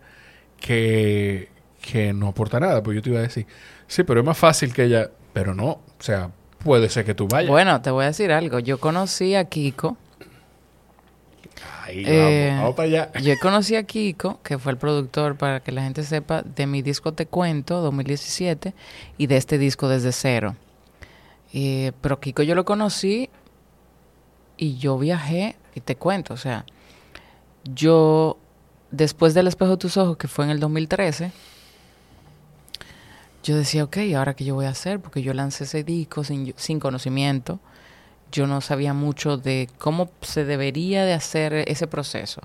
que, 0.61 1.49
que 1.81 2.13
no 2.13 2.29
aporta 2.29 2.61
nada. 2.61 2.83
Pues 2.83 2.95
yo 2.97 3.03
te 3.03 3.11
iba 3.11 3.19
a 3.19 3.23
decir, 3.23 3.47
sí, 3.87 4.03
pero 4.05 4.21
es 4.21 4.27
más 4.27 4.39
fácil 4.39 4.73
que 4.73 4.85
ella. 4.85 5.11
Pero 5.33 5.55
no, 5.55 5.71
o 5.71 5.83
sea, 5.99 6.31
puede 6.65 6.89
ser 6.89 7.05
que 7.05 7.15
tú 7.15 7.29
vayas. 7.29 7.51
Bueno, 7.51 7.81
te 7.81 7.91
voy 7.91 8.05
a 8.05 8.09
decir 8.09 8.33
algo. 8.33 8.59
Yo 8.59 8.79
conocí 8.79 9.35
a 9.35 9.45
Kiko 9.45 9.97
Ahí, 11.83 12.05
Eh, 12.07 12.49
vamos, 12.49 12.61
vamos 12.61 12.75
para 12.77 12.87
allá. 12.89 13.13
Yo 13.21 13.35
conocí 13.41 13.77
a 13.77 13.83
Kiko, 13.83 14.41
que 14.43 14.59
fue 14.59 14.73
el 14.73 14.79
productor, 14.79 15.37
para 15.37 15.61
que 15.61 15.73
la 15.73 15.83
gente 15.83 16.03
sepa, 16.03 16.43
de 16.43 16.67
mi 16.67 16.83
disco 16.83 17.13
Te 17.13 17.27
Cuento 17.27 17.81
2017 17.81 18.75
y 19.19 19.27
de 19.27 19.37
este 19.37 19.59
disco 19.59 19.89
Desde 19.89 20.13
Cero. 20.13 20.57
Eh, 21.53 21.93
pero 22.01 22.21
Kiko 22.21 22.43
yo 22.43 22.55
lo 22.55 22.65
conocí 22.65 23.29
y 24.57 24.77
yo 24.79 24.99
viajé 24.99 25.57
y 25.75 25.81
te 25.81 25.97
cuento, 25.97 26.35
o 26.35 26.37
sea, 26.37 26.65
yo 27.65 28.39
después 28.91 29.35
del 29.35 29.47
espejo 29.49 29.73
de 29.73 29.77
tus 29.79 29.97
ojos, 29.97 30.17
que 30.17 30.29
fue 30.29 30.45
en 30.45 30.53
el 30.53 30.61
2013, 30.61 31.33
yo 33.43 33.57
decía, 33.57 33.85
ok, 33.85 33.97
¿ahora 34.17 34.35
qué 34.35 34.45
yo 34.45 34.55
voy 34.55 34.67
a 34.67 34.71
hacer? 34.71 35.01
Porque 35.01 35.23
yo 35.23 35.33
lancé 35.35 35.65
ese 35.65 35.83
disco 35.85 36.25
sin, 36.25 36.53
sin 36.57 36.81
conocimiento. 36.81 37.59
Yo 38.33 38.47
no 38.47 38.61
sabía 38.61 38.95
mucho 38.95 39.37
de 39.39 39.69
cómo 39.79 40.11
se 40.21 40.45
debería 40.45 41.05
de 41.05 41.15
hacer 41.15 41.53
ese 41.69 41.87
proceso. 41.87 42.41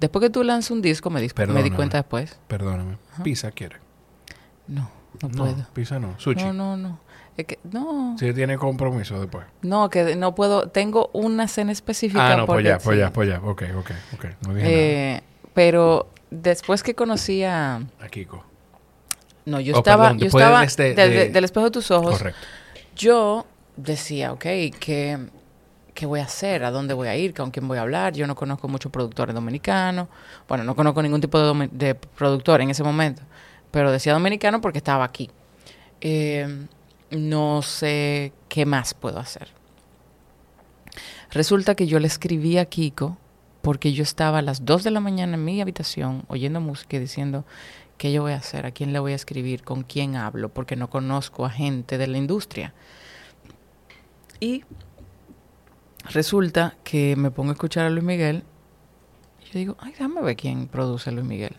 Después 0.00 0.22
que 0.22 0.30
tú 0.30 0.42
lanzas 0.44 0.70
un 0.72 0.82
disco, 0.82 1.08
me, 1.08 1.22
dis- 1.22 1.46
me 1.48 1.62
di 1.62 1.70
cuenta 1.70 1.98
después. 1.98 2.38
Perdóname. 2.48 2.98
Pizza 3.22 3.50
quiere. 3.52 3.76
No, 4.66 4.90
no, 5.22 5.28
puedo. 5.30 5.66
Pizza 5.72 5.98
no. 5.98 6.18
Sushi. 6.18 6.42
No, 6.44 6.52
no, 6.52 6.76
no. 6.76 6.98
Es 7.36 7.46
que, 7.46 7.58
no, 7.64 8.16
Si 8.18 8.32
tiene 8.32 8.58
compromiso 8.58 9.18
después. 9.20 9.44
no, 9.62 9.88
que 9.90 10.14
no 10.16 10.34
puedo. 10.34 10.68
Tengo 10.68 11.10
una 11.12 11.48
cena 11.48 11.72
específica. 11.72 12.32
Ah, 12.32 12.36
no, 12.36 12.46
pues 12.46 12.64
ya, 12.64 12.78
pues 12.78 12.98
ya, 12.98 13.12
pues 13.12 13.28
ya. 13.28 13.40
Ok, 13.40 13.62
ok, 13.76 13.90
ok. 14.14 14.24
No 14.46 14.54
dije 14.54 15.14
Eh, 15.16 15.22
pero 15.54 16.10
después 16.30 16.82
que 16.82 16.94
conocí 16.94 17.42
a... 17.44 17.78
nada. 17.80 17.86
A 18.04 18.08
Kiko. 18.08 18.44
No, 19.46 19.60
yo 19.60 19.74
Oh, 19.74 19.78
estaba... 19.78 20.04
perdón, 20.04 20.18
yo 20.18 20.22
de 20.24 20.28
estaba 20.28 20.64
este- 20.64 20.94
del- 20.94 21.10
de- 21.10 21.28
del 21.30 21.44
espejo 21.44 21.66
de 21.66 21.70
tus 21.70 21.90
ojos. 21.90 22.16
Correcto. 22.18 22.40
Yo 22.96 23.46
decía, 23.76 24.32
ok, 24.32 24.40
¿qué, 24.40 25.18
¿qué 25.94 26.06
voy 26.06 26.20
a 26.20 26.24
hacer? 26.24 26.64
¿A 26.64 26.70
dónde 26.70 26.94
voy 26.94 27.08
a 27.08 27.16
ir? 27.16 27.34
¿Con 27.34 27.50
quién 27.50 27.66
voy 27.68 27.78
a 27.78 27.82
hablar? 27.82 28.12
Yo 28.14 28.26
no 28.26 28.34
conozco 28.34 28.68
muchos 28.68 28.90
productores 28.90 29.34
dominicanos. 29.34 30.08
Bueno, 30.48 30.64
no 30.64 30.74
conozco 30.74 31.02
ningún 31.02 31.20
tipo 31.20 31.38
de, 31.38 31.68
de 31.72 31.94
productor 31.94 32.60
en 32.60 32.70
ese 32.70 32.82
momento. 32.82 33.22
Pero 33.70 33.90
decía 33.92 34.12
dominicano 34.12 34.60
porque 34.60 34.78
estaba 34.78 35.04
aquí. 35.04 35.28
Eh, 36.00 36.66
no 37.10 37.62
sé 37.62 38.32
qué 38.48 38.64
más 38.66 38.94
puedo 38.94 39.18
hacer. 39.18 39.48
Resulta 41.30 41.74
que 41.74 41.86
yo 41.86 41.98
le 41.98 42.06
escribí 42.06 42.58
a 42.58 42.64
Kiko 42.66 43.16
porque 43.62 43.92
yo 43.92 44.02
estaba 44.02 44.38
a 44.38 44.42
las 44.42 44.64
2 44.64 44.84
de 44.84 44.90
la 44.90 45.00
mañana 45.00 45.34
en 45.34 45.44
mi 45.44 45.60
habitación 45.60 46.24
oyendo 46.28 46.60
música 46.60 46.96
y 46.96 47.00
diciendo, 47.00 47.44
¿qué 47.98 48.12
yo 48.12 48.22
voy 48.22 48.32
a 48.32 48.36
hacer? 48.36 48.66
¿A 48.66 48.70
quién 48.70 48.92
le 48.92 48.98
voy 48.98 49.12
a 49.12 49.16
escribir? 49.16 49.62
¿Con 49.64 49.82
quién 49.82 50.16
hablo? 50.16 50.48
Porque 50.48 50.76
no 50.76 50.88
conozco 50.90 51.44
a 51.46 51.50
gente 51.50 51.98
de 51.98 52.06
la 52.06 52.18
industria. 52.18 52.72
Y 54.40 54.64
resulta 56.10 56.74
que 56.84 57.16
me 57.16 57.30
pongo 57.30 57.50
a 57.50 57.54
escuchar 57.54 57.86
a 57.86 57.90
Luis 57.90 58.04
Miguel 58.04 58.42
y 59.42 59.46
yo 59.52 59.58
digo, 59.58 59.76
ay, 59.80 59.92
déjame 59.92 60.20
ver 60.22 60.36
quién 60.36 60.66
produce 60.66 61.10
a 61.10 61.12
Luis 61.12 61.26
Miguel. 61.26 61.54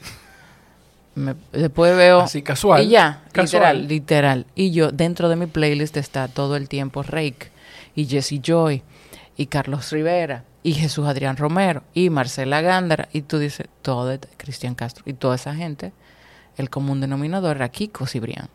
Me- 1.15 1.35
después 1.53 1.95
veo... 1.95 2.19
Así 2.21 2.41
casual. 2.41 2.83
Y 2.83 2.89
ya, 2.89 3.23
Casual. 3.31 3.87
literal, 3.87 3.87
literal. 3.87 4.45
Y 4.53 4.71
yo, 4.71 4.91
dentro 4.91 5.29
de 5.29 5.37
mi 5.37 5.45
playlist 5.47 5.95
está 5.97 6.27
todo 6.27 6.57
el 6.57 6.67
tiempo 6.67 7.03
Rake, 7.03 7.51
y 7.95 8.05
Jesse 8.05 8.41
Joy, 8.41 8.83
y 9.37 9.45
Carlos 9.45 9.91
Rivera, 9.91 10.43
y 10.61 10.73
Jesús 10.73 11.07
Adrián 11.07 11.37
Romero, 11.37 11.83
y 11.93 12.09
Marcela 12.09 12.59
Gándara, 12.59 13.07
y 13.13 13.21
tú 13.21 13.39
dices, 13.39 13.67
todo 13.81 14.07
de 14.07 14.19
Cristian 14.35 14.75
Castro, 14.75 15.03
y 15.07 15.13
toda 15.13 15.35
esa 15.35 15.55
gente, 15.55 15.93
el 16.57 16.69
común 16.69 17.01
denominador 17.01 17.57
era 17.57 17.69
Kiko 17.69 18.05
Cibrián. 18.05 18.49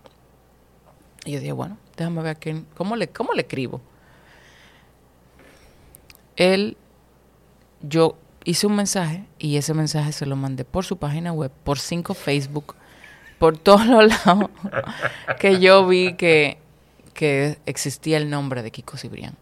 Y 1.25 1.33
yo 1.33 1.41
dije, 1.41 1.53
bueno, 1.53 1.77
déjame 1.97 2.23
ver 2.23 2.37
quién, 2.39 2.67
¿cómo 2.77 2.97
le, 2.97 3.09
cómo 3.09 3.33
le 3.35 3.43
escribo? 3.43 3.81
Él, 6.37 6.77
yo 7.83 8.17
hice 8.45 8.67
un 8.67 8.77
mensaje 8.77 9.27
y 9.39 9.57
ese 9.57 9.75
mensaje 9.75 10.13
se 10.13 10.27
lo 10.27 10.37
mandé 10.37 10.65
por 10.65 10.85
su 10.85 10.97
página 10.97 11.33
web, 11.33 11.51
por 11.65 11.79
cinco 11.79 12.15
Facebook, 12.15 12.75
por 13.39 13.59
todos 13.59 13.87
los 13.87 14.09
lados, 14.27 14.51
que 15.39 15.61
yo 15.61 15.87
vi 15.87 16.15
que, 16.15 16.59
que 17.13 17.59
existía 17.67 18.17
el 18.17 18.31
nombre 18.31 18.63
de 18.63 18.71
Kiko 18.71 18.97
Cibrián. 18.97 19.35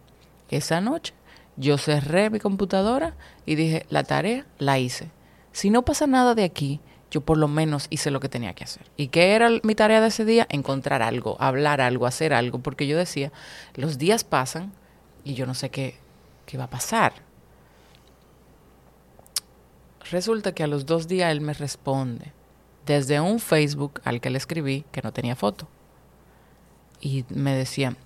Esa 0.50 0.80
noche 0.80 1.14
yo 1.56 1.78
cerré 1.78 2.30
mi 2.30 2.40
computadora 2.40 3.14
y 3.44 3.54
dije, 3.54 3.86
la 3.90 4.04
tarea 4.04 4.46
la 4.58 4.78
hice. 4.78 5.10
Si 5.52 5.70
no 5.70 5.84
pasa 5.84 6.06
nada 6.06 6.34
de 6.34 6.44
aquí, 6.44 6.80
yo 7.10 7.22
por 7.22 7.38
lo 7.38 7.48
menos 7.48 7.86
hice 7.90 8.10
lo 8.10 8.20
que 8.20 8.28
tenía 8.28 8.54
que 8.54 8.64
hacer. 8.64 8.82
¿Y 8.96 9.08
qué 9.08 9.34
era 9.34 9.50
mi 9.62 9.74
tarea 9.74 10.00
de 10.00 10.08
ese 10.08 10.24
día? 10.24 10.46
Encontrar 10.50 11.02
algo, 11.02 11.36
hablar 11.40 11.80
algo, 11.80 12.06
hacer 12.06 12.34
algo, 12.34 12.58
porque 12.58 12.86
yo 12.86 12.98
decía, 12.98 13.32
los 13.74 13.98
días 13.98 14.24
pasan 14.24 14.72
y 15.24 15.34
yo 15.34 15.46
no 15.46 15.54
sé 15.54 15.70
qué, 15.70 15.96
qué 16.46 16.58
va 16.58 16.64
a 16.64 16.70
pasar. 16.70 17.14
Resulta 20.10 20.52
que 20.52 20.62
a 20.62 20.66
los 20.66 20.86
dos 20.86 21.08
días 21.08 21.30
él 21.32 21.40
me 21.40 21.52
responde 21.52 22.32
desde 22.86 23.20
un 23.20 23.38
Facebook 23.38 24.00
al 24.04 24.20
que 24.20 24.30
le 24.30 24.38
escribí 24.38 24.84
que 24.90 25.02
no 25.02 25.12
tenía 25.12 25.36
foto. 25.36 25.68
Y 27.00 27.24
me 27.28 27.54
decía, 27.54 27.96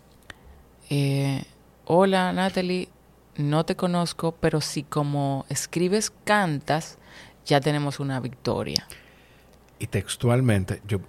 eh, 0.90 1.44
hola 1.84 2.32
Natalie, 2.32 2.88
no 3.36 3.64
te 3.64 3.76
conozco, 3.76 4.32
pero 4.40 4.60
si 4.60 4.82
como 4.82 5.46
escribes 5.48 6.10
cantas, 6.24 6.98
ya 7.46 7.60
tenemos 7.60 8.00
una 8.00 8.20
victoria. 8.20 8.86
Y 9.78 9.86
textualmente, 9.88 10.80
yo 10.86 11.00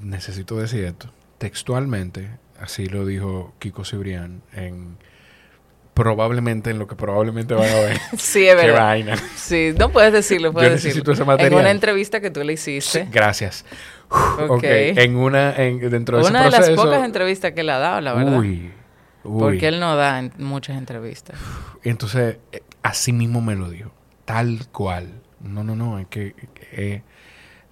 necesito 0.00 0.56
decir 0.56 0.84
esto. 0.84 1.12
Textualmente, 1.38 2.30
así 2.60 2.86
lo 2.86 3.06
dijo 3.06 3.54
Kiko 3.58 3.84
Cibrián 3.84 4.42
en 4.52 4.98
probablemente 5.94 6.70
en 6.70 6.78
lo 6.78 6.86
que 6.86 6.96
probablemente 6.96 7.54
van 7.54 7.68
a 7.68 7.74
ver. 7.74 7.98
Sí, 8.16 8.46
es 8.46 8.54
Qué 8.56 8.66
verdad. 8.66 8.84
vaina. 8.84 9.16
Sí, 9.36 9.74
no 9.78 9.90
puedes 9.90 10.12
decirlo, 10.12 10.52
puedes 10.52 10.68
Yo 10.70 10.74
decirlo. 10.74 11.12
necesito 11.12 11.34
ese 11.34 11.46
En 11.46 11.54
una 11.54 11.70
entrevista 11.70 12.20
que 12.20 12.30
tú 12.30 12.42
le 12.42 12.54
hiciste. 12.54 13.08
Gracias. 13.10 13.64
Ok. 14.08 14.50
ok. 14.50 14.64
En 14.64 15.16
una, 15.16 15.54
en, 15.56 15.78
dentro 15.90 16.18
de 16.18 16.24
Una 16.28 16.42
de 16.42 16.48
ese 16.48 16.56
las 16.58 16.66
proceso. 16.68 16.84
pocas 16.84 17.04
entrevistas 17.04 17.52
que 17.52 17.60
él 17.60 17.70
ha 17.70 17.78
dado, 17.78 18.00
la 18.00 18.14
verdad. 18.14 18.38
Uy. 18.38 18.70
Uy. 19.24 19.38
Porque 19.40 19.68
él 19.68 19.78
no 19.80 19.94
da 19.96 20.18
en- 20.18 20.32
muchas 20.38 20.78
entrevistas. 20.78 21.38
Entonces, 21.82 22.38
eh, 22.52 22.62
así 22.82 23.12
mismo 23.12 23.40
me 23.42 23.54
lo 23.54 23.68
dijo. 23.68 23.92
Tal 24.24 24.68
cual. 24.72 25.19
No, 25.40 25.64
no, 25.64 25.74
no. 25.76 25.98
Es 25.98 26.06
que. 26.08 26.34
eh, 26.72 27.02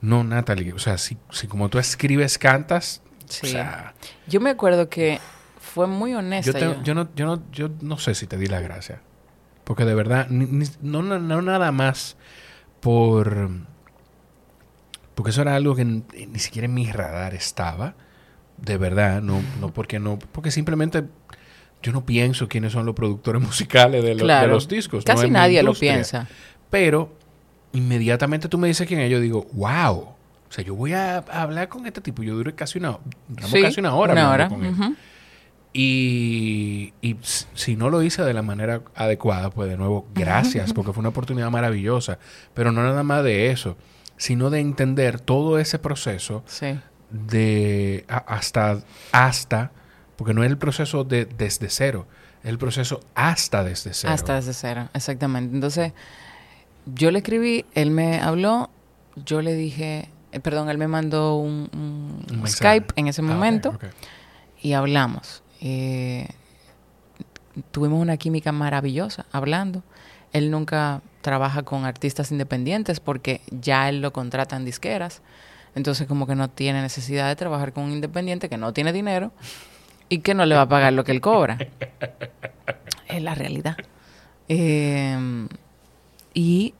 no, 0.00 0.24
Natalie. 0.24 0.72
O 0.72 0.78
sea, 0.78 0.96
si, 0.98 1.16
si 1.30 1.46
como 1.46 1.68
tú 1.68 1.78
escribes, 1.78 2.38
cantas. 2.38 3.02
Sí. 3.28 3.46
O 3.46 3.50
sea, 3.50 3.94
Yo 4.26 4.40
me 4.40 4.50
acuerdo 4.50 4.88
que 4.88 5.18
fue 5.60 5.86
muy 5.86 6.14
honesta. 6.14 6.52
yo, 6.52 6.58
te- 6.58 6.64
yo. 6.78 6.82
yo 6.82 6.94
no, 6.94 7.08
yo, 7.14 7.26
no, 7.26 7.42
yo 7.52 7.70
no 7.82 7.98
sé 7.98 8.14
si 8.14 8.26
te 8.26 8.36
di 8.38 8.46
la 8.46 8.60
gracia. 8.60 9.00
Porque 9.64 9.84
de 9.84 9.94
verdad, 9.94 10.28
ni- 10.30 10.46
ni- 10.46 10.66
no, 10.80 11.02
no, 11.02 11.18
no 11.18 11.42
nada 11.42 11.72
más 11.72 12.16
por. 12.80 13.50
Porque 15.14 15.30
eso 15.30 15.42
era 15.42 15.56
algo 15.56 15.74
que 15.74 15.84
ni, 15.84 16.02
siquiera 16.38 16.66
en 16.66 16.74
mi 16.74 16.90
radar 16.90 17.34
estaba. 17.34 17.94
De 18.56 18.76
verdad, 18.78 19.20
no, 19.20 19.42
no 19.60 19.72
porque 19.72 19.98
no. 19.98 20.18
Porque 20.18 20.50
simplemente 20.50 21.04
yo 21.82 21.92
no 21.92 22.06
pienso 22.06 22.48
quiénes 22.48 22.72
son 22.72 22.86
los 22.86 22.94
productores 22.94 23.42
musicales 23.46 24.02
de, 24.02 24.14
los- 24.14 24.26
de 24.28 24.46
los 24.46 24.68
discos. 24.68 25.04
Casi 25.04 25.28
nadie 25.30 25.62
lo 25.62 25.74
piensa. 25.74 26.28
Pero 26.70 27.17
inmediatamente 27.72 28.48
tú 28.48 28.58
me 28.58 28.68
dices 28.68 28.86
quién 28.86 29.00
es, 29.00 29.10
yo 29.10 29.20
digo, 29.20 29.46
wow. 29.52 29.94
O 30.00 30.16
sea, 30.52 30.64
yo 30.64 30.74
voy 30.74 30.94
a, 30.94 31.18
a 31.18 31.42
hablar 31.42 31.68
con 31.68 31.86
este 31.86 32.00
tipo. 32.00 32.22
Yo 32.22 32.34
duré 32.34 32.54
casi 32.54 32.78
una, 32.78 32.98
Sí, 33.46 33.60
casi 33.60 33.80
una 33.80 33.94
hora 33.94 34.12
Una 34.14 34.32
hablando 34.32 34.54
hora. 34.56 34.74
con 34.76 34.84
él. 34.84 34.96
Y, 35.74 36.94
y 37.02 37.16
si 37.54 37.76
no 37.76 37.90
lo 37.90 38.02
hice 38.02 38.22
de 38.22 38.32
la 38.32 38.42
manera 38.42 38.80
adecuada, 38.94 39.50
pues 39.50 39.68
de 39.68 39.76
nuevo, 39.76 40.06
gracias, 40.14 40.72
porque 40.72 40.92
fue 40.92 41.00
una 41.00 41.10
oportunidad 41.10 41.50
maravillosa. 41.50 42.18
Pero 42.54 42.72
no 42.72 42.82
nada 42.82 43.02
más 43.02 43.22
de 43.22 43.50
eso, 43.50 43.76
sino 44.16 44.48
de 44.50 44.60
entender 44.60 45.20
todo 45.20 45.58
ese 45.58 45.78
proceso 45.78 46.42
Sí. 46.46 46.78
de 47.10 48.04
a- 48.08 48.16
hasta, 48.16 48.80
hasta, 49.12 49.70
porque 50.16 50.32
no 50.34 50.42
es 50.42 50.50
el 50.50 50.58
proceso 50.58 51.04
de 51.04 51.26
desde 51.26 51.68
cero, 51.68 52.06
es 52.42 52.48
el 52.48 52.58
proceso 52.58 53.00
hasta 53.14 53.62
desde 53.62 53.92
cero. 53.92 54.12
Hasta 54.14 54.34
desde 54.36 54.54
cero, 54.54 54.88
exactamente. 54.94 55.54
Entonces, 55.54 55.92
yo 56.94 57.10
le 57.10 57.18
escribí, 57.18 57.64
él 57.74 57.90
me 57.90 58.20
habló, 58.20 58.70
yo 59.24 59.42
le 59.42 59.54
dije, 59.54 60.08
eh, 60.32 60.40
perdón, 60.40 60.68
él 60.70 60.78
me 60.78 60.88
mandó 60.88 61.36
un, 61.36 61.68
un 61.72 62.24
Un 62.30 62.36
mensaje. 62.42 62.52
Skype 62.80 62.92
en 62.96 63.08
ese 63.08 63.22
Ah, 63.22 63.24
momento 63.24 63.78
y 64.60 64.72
hablamos. 64.72 65.42
Eh, 65.60 66.28
tuvimos 67.70 68.00
una 68.00 68.16
química 68.16 68.52
maravillosa 68.52 69.26
hablando. 69.32 69.82
Él 70.32 70.50
nunca 70.50 71.00
trabaja 71.22 71.62
con 71.62 71.84
artistas 71.84 72.30
independientes 72.30 73.00
porque 73.00 73.40
ya 73.50 73.88
él 73.88 74.00
lo 74.00 74.12
contrata 74.12 74.56
en 74.56 74.64
disqueras. 74.64 75.22
Entonces 75.74 76.06
como 76.06 76.26
que 76.26 76.34
no 76.34 76.48
tiene 76.48 76.82
necesidad 76.82 77.28
de 77.28 77.36
trabajar 77.36 77.72
con 77.72 77.84
un 77.84 77.92
independiente 77.92 78.48
que 78.48 78.56
no 78.56 78.72
tiene 78.72 78.92
dinero 78.92 79.32
y 80.08 80.18
que 80.18 80.34
no 80.34 80.44
le 80.46 80.54
va 80.54 80.62
a 80.62 80.68
pagar 80.68 80.92
lo 80.92 81.04
que 81.04 81.12
él 81.12 81.20
cobra. 81.20 81.58
es 83.08 83.22
la 83.22 83.34
realidad. 83.34 83.76
Eh, 84.48 85.46
y 86.34 86.74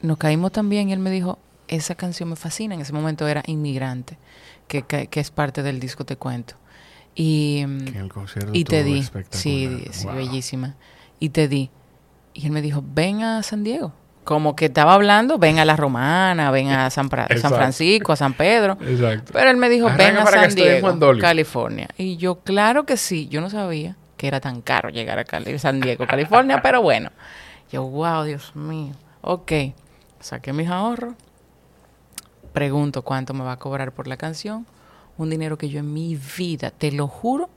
nos 0.00 0.16
caímos 0.18 0.52
también 0.52 0.88
y 0.88 0.92
él 0.92 0.98
me 0.98 1.10
dijo, 1.10 1.38
esa 1.68 1.94
canción 1.94 2.28
me 2.30 2.36
fascina. 2.36 2.74
En 2.74 2.80
ese 2.80 2.92
momento 2.92 3.26
era 3.28 3.42
Inmigrante, 3.46 4.16
que, 4.68 4.82
que, 4.82 5.06
que 5.08 5.20
es 5.20 5.30
parte 5.30 5.62
del 5.62 5.80
disco 5.80 6.04
Te 6.04 6.16
Cuento. 6.16 6.54
Y, 7.14 7.58
en 7.62 7.88
el 7.96 8.08
concierto 8.12 8.52
y 8.54 8.64
te 8.64 8.84
di, 8.84 9.02
sí, 9.30 9.84
sí, 9.90 10.06
Wow. 10.06 10.14
bellísima. 10.14 10.76
Y 11.18 11.30
te 11.30 11.48
di. 11.48 11.70
Y 12.32 12.46
él 12.46 12.52
me 12.52 12.62
dijo, 12.62 12.82
ven 12.94 13.22
a 13.22 13.42
San 13.42 13.64
Diego. 13.64 13.92
Como 14.22 14.54
que 14.54 14.66
estaba 14.66 14.94
hablando, 14.94 15.38
ven 15.38 15.58
a 15.58 15.64
La 15.64 15.74
Romana, 15.74 16.50
ven 16.50 16.68
a 16.68 16.90
San, 16.90 17.08
Pra- 17.08 17.26
San 17.26 17.36
Exacto. 17.36 17.56
Francisco, 17.56 18.12
a 18.12 18.16
San 18.16 18.34
Pedro. 18.34 18.76
Exacto. 18.86 19.32
Pero 19.32 19.50
él 19.50 19.56
me 19.56 19.68
dijo, 19.68 19.88
ven 19.96 20.16
a 20.18 20.26
San 20.26 20.54
Diego. 20.54 20.96
California. 21.18 21.88
Y 21.96 22.18
yo, 22.18 22.36
claro 22.40 22.84
que 22.84 22.96
sí. 22.96 23.26
Yo 23.28 23.40
no 23.40 23.50
sabía 23.50 23.96
que 24.16 24.28
era 24.28 24.38
tan 24.40 24.60
caro 24.60 24.90
llegar 24.90 25.18
a 25.18 25.24
Cali- 25.24 25.58
San 25.58 25.80
Diego, 25.80 26.06
California, 26.06 26.60
pero 26.62 26.82
bueno. 26.82 27.10
Yo, 27.72 27.82
wow, 27.84 28.24
Dios 28.24 28.54
mío. 28.56 28.94
Ok, 29.20 29.52
saqué 30.20 30.52
mis 30.52 30.68
ahorros. 30.68 31.14
Pregunto 32.52 33.02
cuánto 33.02 33.34
me 33.34 33.44
va 33.44 33.52
a 33.52 33.58
cobrar 33.58 33.92
por 33.92 34.06
la 34.08 34.16
canción. 34.16 34.66
Un 35.16 35.30
dinero 35.30 35.58
que 35.58 35.68
yo 35.68 35.80
en 35.80 35.92
mi 35.92 36.18
vida, 36.38 36.70
te 36.70 36.92
lo 36.92 37.08
juro, 37.08 37.50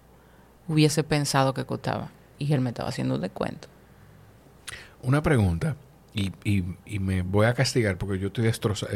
hubiese 0.67 1.03
pensado 1.03 1.53
que 1.53 1.65
costaba. 1.65 2.09
Y 2.39 2.51
él 2.53 2.61
me 2.61 2.69
estaba 2.71 2.89
haciendo 2.89 3.15
un 3.15 3.21
descuento. 3.21 3.67
Una 5.03 5.21
pregunta, 5.23 5.75
y, 6.13 6.31
y- 6.43 6.75
y 6.85 6.99
me 6.99 7.21
voy 7.21 7.45
a 7.45 7.53
castigar 7.53 7.97
porque 7.97 8.19
yo 8.19 8.27
estoy 8.27 8.43
destrozado, 8.45 8.91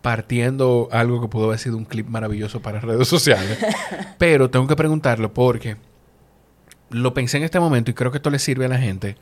partiendo 0.00 0.88
algo 0.92 1.20
que 1.20 1.28
pudo 1.28 1.46
haber 1.46 1.58
sido 1.58 1.76
un 1.76 1.84
clip 1.84 2.06
maravilloso 2.06 2.60
para 2.62 2.80
redes 2.80 3.08
sociales, 3.08 3.58
pero 4.18 4.48
tengo 4.50 4.66
que 4.66 4.76
preguntarlo 4.76 5.34
porque 5.34 5.76
lo 6.90 7.12
pensé 7.14 7.38
en 7.38 7.42
este 7.44 7.58
momento 7.60 7.90
y 7.90 7.94
creo 7.94 8.10
que 8.12 8.18
esto 8.18 8.30
le 8.30 8.38
sirve 8.38 8.66
a 8.66 8.68
la 8.68 8.78
gente 8.78 9.16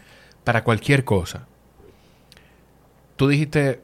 para 0.45 0.63
cualquier 0.65 1.05
cosa. 1.05 1.47
Tú 3.17 3.29
dijiste, 3.29 3.81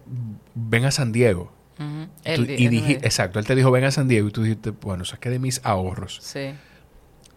ven 0.55 0.85
a 0.85 0.91
San 0.91 1.13
Diego. 1.13 1.53
Tú- 1.79 1.85
Él 2.25 2.51
y 2.51 2.65
él 2.67 2.71
dije, 2.71 2.93
exacto, 3.03 3.39
él 3.39 3.47
te 3.47 3.55
dijo, 3.55 3.71
ven 3.71 3.85
a 3.85 3.91
San 3.91 4.07
Diego 4.09 4.29
y 4.29 4.33
tú 4.33 4.43
dijiste, 4.43 4.71
bueno, 4.71 5.05
saqué 5.05 5.31
de 5.31 5.39
mis 5.39 5.61
ahorros. 5.65 6.19
Sí. 6.23 6.53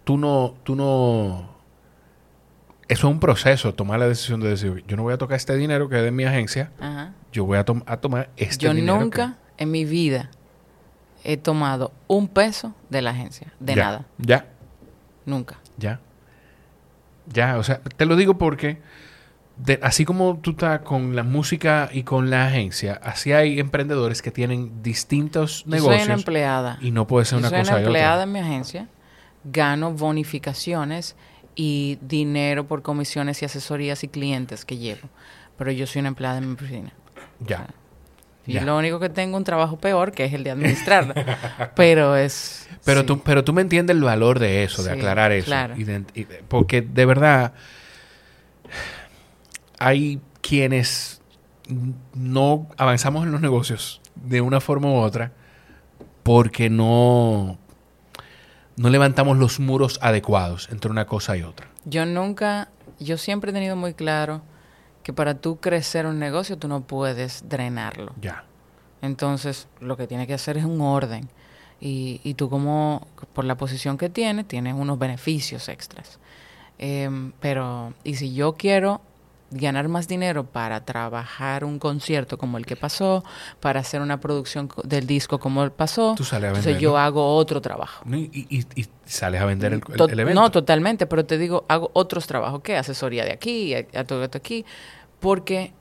Tú 0.03 0.17
no, 0.17 0.55
tú 0.63 0.75
no... 0.75 1.53
Eso 2.89 3.07
es 3.07 3.13
un 3.13 3.19
proceso, 3.21 3.73
tomar 3.73 3.99
la 3.99 4.07
decisión 4.09 4.41
de 4.41 4.49
decir, 4.49 4.83
yo 4.85 4.97
no 4.97 5.03
voy 5.03 5.13
a 5.13 5.17
tocar 5.17 5.37
este 5.37 5.55
dinero 5.55 5.87
que 5.87 5.97
es 5.97 6.03
de 6.03 6.11
mi 6.11 6.25
agencia, 6.25 6.71
Ajá. 6.79 7.13
yo 7.31 7.45
voy 7.45 7.57
a, 7.57 7.63
tom- 7.63 7.83
a 7.85 7.97
tomar 7.97 8.29
este 8.35 8.65
Yo 8.65 8.73
dinero. 8.73 8.99
nunca 8.99 9.37
en 9.57 9.71
mi 9.71 9.85
vida 9.85 10.29
he 11.23 11.37
tomado 11.37 11.93
un 12.07 12.27
peso 12.27 12.75
de 12.89 13.01
la 13.01 13.11
agencia. 13.11 13.53
De 13.61 13.75
Ya, 13.75 13.83
nada. 13.85 14.05
Ya, 14.17 14.47
Nunca. 15.25 15.57
ya. 15.77 16.01
Ya, 17.31 17.57
o 17.57 17.63
sea, 17.63 17.79
te 17.79 18.05
lo 18.05 18.17
digo 18.17 18.37
porque 18.37 18.79
de- 19.65 19.79
así 19.81 20.05
como 20.05 20.37
tú 20.41 20.51
estás 20.51 20.79
con 20.81 21.15
la 21.15 21.23
música 21.23 21.89
y 21.91 22.03
con 22.03 22.29
la 22.29 22.47
agencia, 22.47 22.99
así 23.03 23.31
hay 23.31 23.59
emprendedores 23.59 24.21
que 24.21 24.31
tienen 24.31 24.81
distintos 24.83 25.63
Yo 25.65 25.71
soy 25.71 25.79
negocios 25.79 26.05
una 26.05 26.13
empleada. 26.15 26.77
y 26.81 26.91
no 26.91 27.07
puede 27.07 27.25
ser 27.25 27.37
Yo 27.37 27.39
una 27.39 27.49
soy 27.49 27.59
cosa 27.59 27.71
una 27.73 27.81
y 27.81 27.83
empleada 27.85 28.13
otra. 28.15 28.23
en 28.23 28.31
mi 28.31 28.39
agencia. 28.39 28.87
Gano 29.45 29.91
bonificaciones 29.91 31.15
y 31.55 31.97
dinero 32.01 32.65
por 32.67 32.81
comisiones 32.81 33.41
y 33.41 33.45
asesorías 33.45 34.03
y 34.03 34.07
clientes 34.07 34.65
que 34.65 34.77
llevo. 34.77 35.09
Pero 35.57 35.71
yo 35.71 35.85
soy 35.85 35.99
una 35.99 36.09
empleada 36.09 36.37
en 36.39 36.47
mi 36.47 36.53
oficina. 36.55 36.91
Ya. 37.39 37.67
Y 38.45 38.53
Ya. 38.53 38.63
lo 38.65 38.77
único 38.77 38.99
que 38.99 39.09
tengo 39.09 39.37
un 39.37 39.43
trabajo 39.43 39.77
peor, 39.77 40.11
que 40.11 40.25
es 40.25 40.33
el 40.33 40.43
de 40.43 40.51
administrarla. 40.51 41.13
Pero 41.75 42.15
es... 42.17 42.67
Pero, 42.83 43.01
sí. 43.01 43.05
tú, 43.07 43.19
pero 43.21 43.43
tú 43.45 43.53
me 43.53 43.61
entiendes 43.61 43.95
el 43.95 44.03
valor 44.03 44.39
de 44.39 44.63
eso, 44.65 44.83
de 44.83 44.91
Sí, 44.91 44.97
aclarar 44.97 45.31
eso. 45.31 45.45
claro. 45.45 45.75
Y 45.77 45.85
de- 45.85 46.03
y 46.15 46.23
de- 46.25 46.43
porque 46.47 46.81
de 46.81 47.05
verdad 47.05 47.53
hay 49.83 50.21
quienes 50.41 51.21
no 52.13 52.67
avanzamos 52.77 53.25
en 53.25 53.31
los 53.31 53.41
negocios 53.41 54.01
de 54.15 54.41
una 54.41 54.61
forma 54.61 54.89
u 54.89 54.95
otra 54.95 55.33
porque 56.23 56.69
no, 56.69 57.57
no 58.77 58.89
levantamos 58.89 59.37
los 59.37 59.59
muros 59.59 59.99
adecuados 60.01 60.69
entre 60.71 60.89
una 60.89 61.05
cosa 61.05 61.35
y 61.35 61.43
otra. 61.43 61.67
Yo 61.85 62.05
nunca, 62.05 62.69
yo 62.99 63.17
siempre 63.17 63.51
he 63.51 63.53
tenido 63.53 63.75
muy 63.75 63.93
claro 63.93 64.41
que 65.03 65.11
para 65.11 65.35
tú 65.35 65.57
crecer 65.57 66.05
un 66.05 66.17
negocio 66.17 66.57
tú 66.57 66.69
no 66.69 66.81
puedes 66.81 67.49
drenarlo. 67.49 68.13
Ya. 68.21 68.45
Entonces, 69.01 69.67
lo 69.81 69.97
que 69.97 70.07
tienes 70.07 70.27
que 70.27 70.33
hacer 70.33 70.57
es 70.57 70.63
un 70.63 70.79
orden. 70.79 71.29
Y, 71.81 72.21
y 72.23 72.35
tú 72.35 72.49
como, 72.49 73.05
por 73.33 73.43
la 73.43 73.55
posición 73.55 73.97
que 73.97 74.09
tienes, 74.09 74.47
tienes 74.47 74.75
unos 74.75 74.97
beneficios 74.97 75.67
extras. 75.67 76.19
Em, 76.77 77.33
pero, 77.41 77.93
y 78.05 78.15
si 78.15 78.33
yo 78.33 78.53
quiero 78.53 79.01
ganar 79.53 79.87
más 79.87 80.07
dinero 80.07 80.43
para 80.45 80.83
trabajar 80.85 81.63
un 81.63 81.79
concierto 81.79 82.37
como 82.37 82.57
el 82.57 82.65
que 82.65 82.75
pasó, 82.75 83.23
para 83.59 83.79
hacer 83.79 84.01
una 84.01 84.19
producción 84.19 84.69
del 84.83 85.07
disco 85.07 85.39
como 85.39 85.63
el 85.63 85.71
pasó, 85.71 86.15
Tú 86.15 86.23
sales 86.23 86.45
a 86.45 86.47
entonces 86.49 86.65
venderlo. 86.73 86.91
yo 86.91 86.97
hago 86.97 87.35
otro 87.35 87.61
trabajo. 87.61 88.03
¿no? 88.05 88.17
Y, 88.17 88.29
y- 88.49 88.65
y 88.81 88.85
sales 89.05 89.41
a 89.41 89.45
vender 89.45 89.73
el, 89.73 89.81
el- 89.89 89.95
To- 89.97 90.07
el 90.09 90.19
evento. 90.19 90.41
No, 90.41 90.51
totalmente, 90.51 91.05
pero 91.07 91.25
te 91.25 91.37
digo, 91.37 91.65
hago 91.69 91.89
otros 91.93 92.27
trabajos, 92.27 92.61
¿qué? 92.63 92.75
Asesoría 92.77 93.23
de 93.25 93.31
aquí, 93.31 93.73
a, 93.75 93.85
a 93.93 94.03
todo 94.03 94.23
esto 94.23 94.37
aquí, 94.37 94.65
porque 95.19 95.73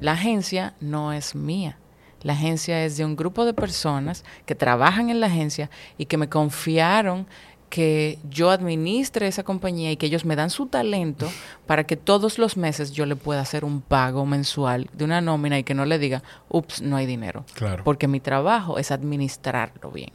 la 0.00 0.12
agencia 0.12 0.74
no 0.80 1.12
es 1.12 1.34
mía. 1.34 1.78
La 2.22 2.32
agencia 2.32 2.84
es 2.86 2.96
de 2.96 3.04
un 3.04 3.16
grupo 3.16 3.44
de 3.44 3.52
personas 3.52 4.24
que 4.46 4.54
trabajan 4.54 5.10
en 5.10 5.20
la 5.20 5.26
agencia 5.26 5.68
y 5.98 6.06
que 6.06 6.16
me 6.16 6.28
confiaron 6.30 7.26
que 7.74 8.20
yo 8.30 8.52
administre 8.52 9.26
esa 9.26 9.42
compañía 9.42 9.90
y 9.90 9.96
que 9.96 10.06
ellos 10.06 10.24
me 10.24 10.36
dan 10.36 10.48
su 10.48 10.66
talento 10.66 11.28
para 11.66 11.82
que 11.82 11.96
todos 11.96 12.38
los 12.38 12.56
meses 12.56 12.92
yo 12.92 13.04
le 13.04 13.16
pueda 13.16 13.40
hacer 13.40 13.64
un 13.64 13.80
pago 13.80 14.24
mensual 14.26 14.88
de 14.92 15.04
una 15.04 15.20
nómina 15.20 15.58
y 15.58 15.64
que 15.64 15.74
no 15.74 15.84
le 15.84 15.98
diga, 15.98 16.22
ups, 16.48 16.82
no 16.82 16.94
hay 16.94 17.04
dinero. 17.06 17.44
Claro. 17.54 17.82
Porque 17.82 18.06
mi 18.06 18.20
trabajo 18.20 18.78
es 18.78 18.92
administrarlo 18.92 19.90
bien. 19.90 20.12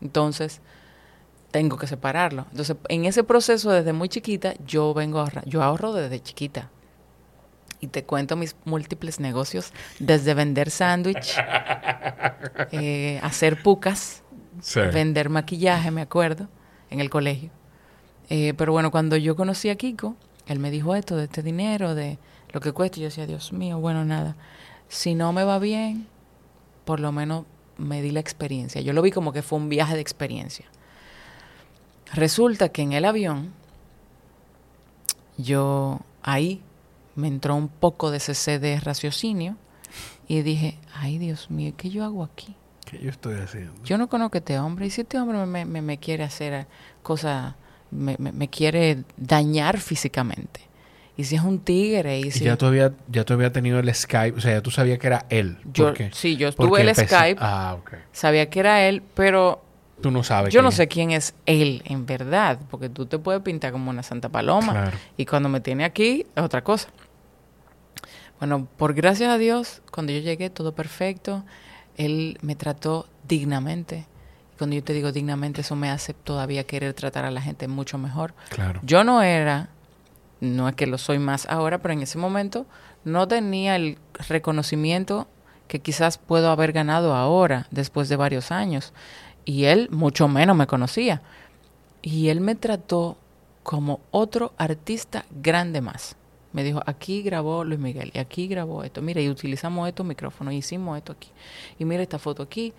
Entonces, 0.00 0.62
tengo 1.50 1.76
que 1.76 1.86
separarlo. 1.86 2.46
Entonces, 2.50 2.78
en 2.88 3.04
ese 3.04 3.24
proceso 3.24 3.70
desde 3.70 3.92
muy 3.92 4.08
chiquita, 4.08 4.54
yo 4.66 4.94
vengo 4.94 5.18
a 5.18 5.24
ahorrar. 5.24 5.44
Yo 5.46 5.62
ahorro 5.62 5.92
desde 5.92 6.18
chiquita. 6.18 6.70
Y 7.80 7.88
te 7.88 8.04
cuento 8.04 8.36
mis 8.36 8.56
múltiples 8.64 9.20
negocios, 9.20 9.74
desde 9.98 10.32
vender 10.32 10.70
sándwich, 10.70 11.36
eh, 12.72 13.20
hacer 13.22 13.62
pucas, 13.62 14.22
Sí. 14.62 14.80
vender 14.80 15.28
maquillaje, 15.28 15.90
me 15.90 16.00
acuerdo, 16.00 16.48
en 16.92 17.00
el 17.00 17.10
colegio. 17.10 17.50
Eh, 18.28 18.54
pero 18.56 18.72
bueno, 18.72 18.90
cuando 18.90 19.16
yo 19.16 19.36
conocí 19.36 19.68
a 19.68 19.76
Kiko, 19.76 20.16
él 20.46 20.58
me 20.58 20.70
dijo 20.70 20.94
esto 20.94 21.16
de 21.16 21.24
este 21.24 21.42
dinero, 21.42 21.94
de 21.94 22.18
lo 22.52 22.60
que 22.60 22.72
cuesta. 22.72 22.98
Y 22.98 23.02
yo 23.02 23.08
decía, 23.08 23.26
Dios 23.26 23.52
mío, 23.52 23.78
bueno, 23.78 24.04
nada. 24.04 24.36
Si 24.88 25.14
no 25.14 25.32
me 25.32 25.44
va 25.44 25.58
bien, 25.58 26.06
por 26.84 27.00
lo 27.00 27.12
menos 27.12 27.44
me 27.78 28.02
di 28.02 28.10
la 28.10 28.20
experiencia. 28.20 28.80
Yo 28.80 28.92
lo 28.92 29.02
vi 29.02 29.10
como 29.10 29.32
que 29.32 29.42
fue 29.42 29.58
un 29.58 29.68
viaje 29.68 29.94
de 29.94 30.00
experiencia. 30.00 30.66
Resulta 32.12 32.68
que 32.68 32.82
en 32.82 32.92
el 32.92 33.04
avión, 33.04 33.52
yo 35.38 36.00
ahí 36.22 36.60
me 37.14 37.28
entró 37.28 37.54
un 37.54 37.68
poco 37.68 38.10
de 38.10 38.18
ese 38.18 38.58
de 38.58 38.80
raciocinio 38.80 39.56
y 40.28 40.42
dije, 40.42 40.78
ay 40.94 41.18
Dios 41.18 41.50
mío, 41.50 41.72
¿qué 41.76 41.90
yo 41.90 42.04
hago 42.04 42.22
aquí? 42.22 42.54
¿Qué 42.84 42.98
yo 42.98 43.10
estoy 43.10 43.36
haciendo? 43.40 43.74
Yo 43.84 43.96
no 43.98 44.08
conozco 44.08 44.36
a 44.36 44.40
este 44.40 44.58
hombre 44.58 44.86
y 44.86 44.90
si 44.90 45.02
este 45.02 45.18
hombre 45.18 45.38
me, 45.46 45.64
me- 45.64 45.82
me 45.82 45.98
quiere 45.98 46.24
hacer 46.24 46.66
cosas, 47.02 47.54
me, 47.90 48.16
quiere 48.48 49.04
dañar 49.16 49.78
físicamente. 49.78 50.60
Y 51.16 51.24
si 51.24 51.36
es 51.36 51.42
un 51.42 51.58
tigre 51.60 52.18
y 52.20 52.26
Y 52.28 52.30
si... 52.30 52.44
ya 52.44 52.56
tú, 52.56 52.66
habías, 52.66 52.92
ya 53.08 53.24
tú 53.24 53.34
habías 53.34 53.52
tenido 53.52 53.78
el 53.78 53.94
Skype, 53.94 54.36
o 54.36 54.40
sea, 54.40 54.52
ya 54.52 54.62
tú 54.62 54.70
sabías 54.70 54.98
que 54.98 55.06
era 55.06 55.26
él. 55.28 55.58
Yo- 55.72 55.86
¿Por 55.86 55.94
qué? 55.94 56.10
sí, 56.12 56.36
yo 56.36 56.52
tuve 56.52 56.80
el 56.80 56.94
Skype. 56.94 57.36
Ah, 57.38 57.76
ok. 57.78 57.92
Sabía 58.12 58.48
que 58.50 58.60
era 58.60 58.82
él, 58.86 59.02
pero 59.14 59.62
Tú 60.00 60.10
no 60.10 60.24
sabes. 60.24 60.52
yo 60.52 60.58
quién 60.60 60.64
no 60.64 60.70
sé 60.72 60.88
quién 60.88 61.10
es 61.12 61.34
él 61.46 61.82
en 61.84 62.06
verdad, 62.06 62.58
porque 62.70 62.88
tú 62.88 63.06
te 63.06 63.18
puedes 63.18 63.42
pintar 63.42 63.72
como 63.72 63.90
una 63.90 64.02
santa 64.02 64.28
paloma. 64.30 64.72
Claro. 64.72 64.96
Y 65.16 65.26
cuando 65.26 65.48
me 65.48 65.60
tiene 65.60 65.84
aquí 65.84 66.26
es 66.34 66.42
otra 66.42 66.64
cosa. 66.64 66.88
Bueno, 68.38 68.66
por 68.76 68.94
gracias 68.94 69.30
a 69.30 69.38
Dios, 69.38 69.82
cuando 69.92 70.12
yo 70.12 70.18
llegué 70.20 70.50
todo 70.50 70.74
perfecto, 70.74 71.44
él 72.04 72.38
me 72.42 72.56
trató 72.56 73.06
dignamente. 73.26 74.06
Cuando 74.58 74.76
yo 74.76 74.84
te 74.84 74.92
digo 74.92 75.12
dignamente, 75.12 75.62
eso 75.62 75.76
me 75.76 75.90
hace 75.90 76.14
todavía 76.14 76.64
querer 76.64 76.94
tratar 76.94 77.24
a 77.24 77.30
la 77.30 77.40
gente 77.40 77.68
mucho 77.68 77.98
mejor. 77.98 78.34
Claro. 78.50 78.80
Yo 78.82 79.04
no 79.04 79.22
era, 79.22 79.68
no 80.40 80.68
es 80.68 80.74
que 80.74 80.86
lo 80.86 80.98
soy 80.98 81.18
más 81.18 81.46
ahora, 81.46 81.78
pero 81.78 81.94
en 81.94 82.02
ese 82.02 82.18
momento 82.18 82.66
no 83.04 83.26
tenía 83.26 83.76
el 83.76 83.98
reconocimiento 84.28 85.26
que 85.68 85.80
quizás 85.80 86.18
puedo 86.18 86.50
haber 86.50 86.72
ganado 86.72 87.14
ahora, 87.14 87.66
después 87.70 88.08
de 88.08 88.16
varios 88.16 88.52
años. 88.52 88.92
Y 89.44 89.64
él 89.64 89.88
mucho 89.90 90.28
menos 90.28 90.56
me 90.56 90.66
conocía. 90.66 91.22
Y 92.02 92.28
él 92.28 92.40
me 92.40 92.54
trató 92.54 93.16
como 93.62 94.00
otro 94.10 94.52
artista 94.58 95.24
grande 95.30 95.80
más. 95.80 96.16
Me 96.52 96.62
dijo, 96.64 96.82
aquí 96.86 97.22
grabó 97.22 97.64
Luis 97.64 97.80
Miguel 97.80 98.10
y 98.14 98.18
aquí 98.18 98.46
grabó 98.46 98.84
esto. 98.84 99.00
Mira, 99.02 99.20
y 99.20 99.28
utilizamos 99.30 99.88
estos 99.88 100.04
micrófonos 100.04 100.52
y 100.54 100.58
hicimos 100.58 100.98
esto 100.98 101.12
aquí. 101.12 101.30
Y 101.78 101.84
mira 101.84 102.02
esta 102.02 102.18
foto 102.18 102.42
aquí. 102.42 102.72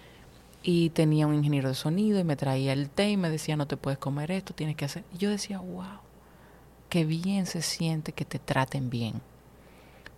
Y 0.65 0.91
tenía 0.91 1.27
un 1.27 1.33
ingeniero 1.35 1.67
de 1.69 1.75
sonido 1.75 2.19
y 2.19 2.23
me 2.23 2.35
traía 2.37 2.71
el 2.71 2.89
té 2.89 3.09
y 3.09 3.17
me 3.17 3.29
decía, 3.29 3.57
no 3.57 3.67
te 3.67 3.75
puedes 3.75 3.97
comer 3.99 4.31
esto, 4.31 4.53
tienes 4.53 4.75
que 4.77 4.85
hacer. 4.85 5.03
Y 5.13 5.17
yo 5.17 5.29
decía, 5.29 5.59
wow, 5.59 5.99
qué 6.87 7.03
bien 7.03 7.45
se 7.47 7.61
siente 7.61 8.13
que 8.13 8.23
te 8.25 8.39
traten 8.39 8.89
bien. 8.89 9.21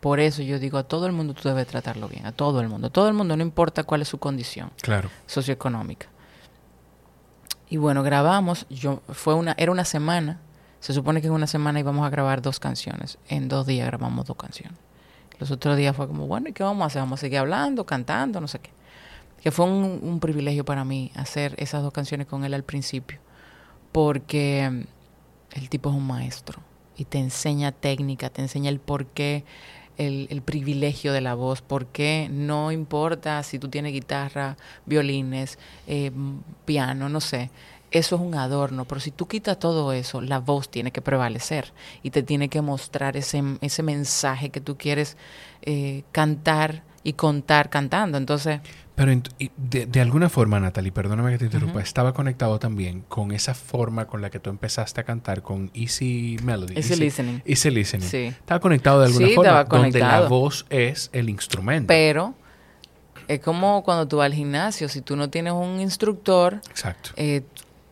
Por 0.01 0.19
eso 0.19 0.43
yo 0.43 0.59
digo, 0.59 0.77
a 0.77 0.83
todo 0.83 1.07
el 1.07 1.13
mundo 1.13 1.33
tú 1.33 1.47
debes 1.49 1.65
tratarlo 1.65 2.07
bien, 2.07 2.27
a 2.27 2.31
todo 2.31 2.61
el 2.61 2.69
mundo. 2.69 2.87
A 2.87 2.89
todo 2.91 3.07
el 3.07 3.15
mundo, 3.15 3.35
no 3.35 3.41
importa 3.41 3.83
cuál 3.85 4.03
es 4.03 4.07
su 4.07 4.19
condición 4.19 4.69
Claro. 4.81 5.09
socioeconómica. 5.25 6.07
Y 7.67 7.77
bueno, 7.77 8.03
grabamos, 8.03 8.67
yo 8.69 9.01
fue 9.09 9.33
una 9.33 9.55
era 9.57 9.71
una 9.71 9.85
semana 9.85 10.39
Se 10.85 10.93
supone 10.93 11.19
que 11.19 11.25
en 11.25 11.33
una 11.33 11.47
semana 11.47 11.79
íbamos 11.79 12.05
a 12.05 12.11
grabar 12.11 12.43
dos 12.43 12.59
canciones. 12.59 13.17
En 13.27 13.47
dos 13.47 13.65
días 13.65 13.87
grabamos 13.87 14.27
dos 14.27 14.37
canciones. 14.37 14.77
Los 15.39 15.49
otros 15.49 15.77
días 15.77 15.95
fue 15.95 16.07
como, 16.07 16.27
bueno, 16.27 16.49
¿y 16.49 16.53
qué 16.53 16.61
vamos 16.61 16.83
a 16.83 16.85
hacer? 16.85 17.01
Vamos 17.01 17.19
a 17.19 17.21
seguir 17.21 17.39
hablando, 17.39 17.87
cantando, 17.87 18.39
no 18.39 18.47
sé 18.47 18.59
qué. 18.59 18.69
Que 19.41 19.49
fue 19.49 19.65
un, 19.65 20.19
privilegio 20.19 20.63
para 20.63 20.85
mí 20.85 21.11
hacer 21.15 21.55
esas 21.57 21.81
dos 21.81 21.91
canciones 21.91 22.27
con 22.27 22.45
él 22.45 22.53
al 22.53 22.61
principio. 22.61 23.17
Porque 23.91 24.69
mm, 24.71 25.57
el 25.57 25.69
tipo 25.69 25.89
es 25.89 25.95
un 25.95 26.05
maestro 26.05 26.61
y 26.95 27.05
te 27.05 27.17
enseña 27.17 27.71
técnica, 27.71 28.29
te 28.29 28.43
enseña 28.43 28.69
el 28.69 28.79
porqué, 28.79 29.43
el, 29.97 30.27
el 30.29 30.43
privilegio 30.43 31.13
de 31.13 31.21
la 31.21 31.33
voz, 31.33 31.63
por 31.63 31.87
qué 31.87 32.27
no 32.29 32.71
importa 32.71 33.41
si 33.41 33.57
tú 33.57 33.69
tienes 33.69 33.91
guitarra, 33.91 34.55
violines, 34.85 35.57
eh, 35.87 36.11
piano, 36.65 37.09
no 37.09 37.21
sé. 37.21 37.49
Eso 37.97 38.15
es 38.17 38.21
un 38.21 38.35
adorno, 38.35 38.83
pero 38.85 38.99
si 38.99 39.11
tú 39.11 39.25
quitas 39.25 39.57
todo 39.57 39.93
eso, 39.93 40.19
la 40.19 40.39
voz 40.39 40.67
tiene 40.69 40.91
que 40.91 41.01
prevalecer 41.01 41.71
y 42.03 42.09
te 42.09 42.23
tiene 42.23 42.49
que 42.49 42.59
mostrar 42.61 43.15
ese, 43.15 43.41
ese 43.61 43.83
mensaje 43.83 44.49
que 44.49 44.59
tú 44.59 44.77
quieres 44.77 45.15
eh, 45.61 46.03
cantar 46.11 46.83
y 47.03 47.13
contar 47.13 47.69
cantando. 47.69 48.17
Entonces, 48.17 48.59
Pero 48.95 49.13
ent- 49.13 49.29
de, 49.55 49.85
de 49.85 50.01
alguna 50.01 50.27
forma, 50.27 50.59
Natalie, 50.59 50.91
perdóname 50.91 51.31
que 51.31 51.37
te 51.37 51.45
interrumpa, 51.45 51.79
estaba 51.81 52.13
conectado 52.13 52.59
también 52.59 53.01
con 53.07 53.31
esa 53.31 53.53
forma 53.53 54.07
con 54.07 54.21
la 54.21 54.29
que 54.29 54.39
tú 54.41 54.49
empezaste 54.49 54.99
a 54.99 55.03
cantar 55.05 55.41
con 55.41 55.71
Easy 55.73 56.37
Melody. 56.43 56.75
Easy 56.75 56.95
listening. 56.97 57.41
Easy 57.45 57.69
Listening. 57.69 58.07
Sí. 58.09 58.23
Estaba 58.25 58.59
conectado 58.59 58.99
de 58.99 59.05
alguna 59.07 59.27
Sí, 59.27 59.35
forma, 59.35 59.61
estaba 59.61 59.81
donde 59.83 59.99
la 59.99 60.21
voz 60.27 60.65
es 60.69 61.09
el 61.13 61.29
instrumento. 61.29 61.87
pero 61.87 62.33
es 63.27 63.39
como 63.39 63.83
cuando 63.83 64.07
tú 64.07 64.17
vas 64.17 64.25
al 64.25 64.33
gimnasio, 64.33 64.89
si 64.89 65.01
tú 65.01 65.15
no 65.15 65.29
tienes 65.29 65.53
un 65.53 65.79
instructor, 65.79 66.61
Exacto. 66.69 67.11
eh, 67.15 67.43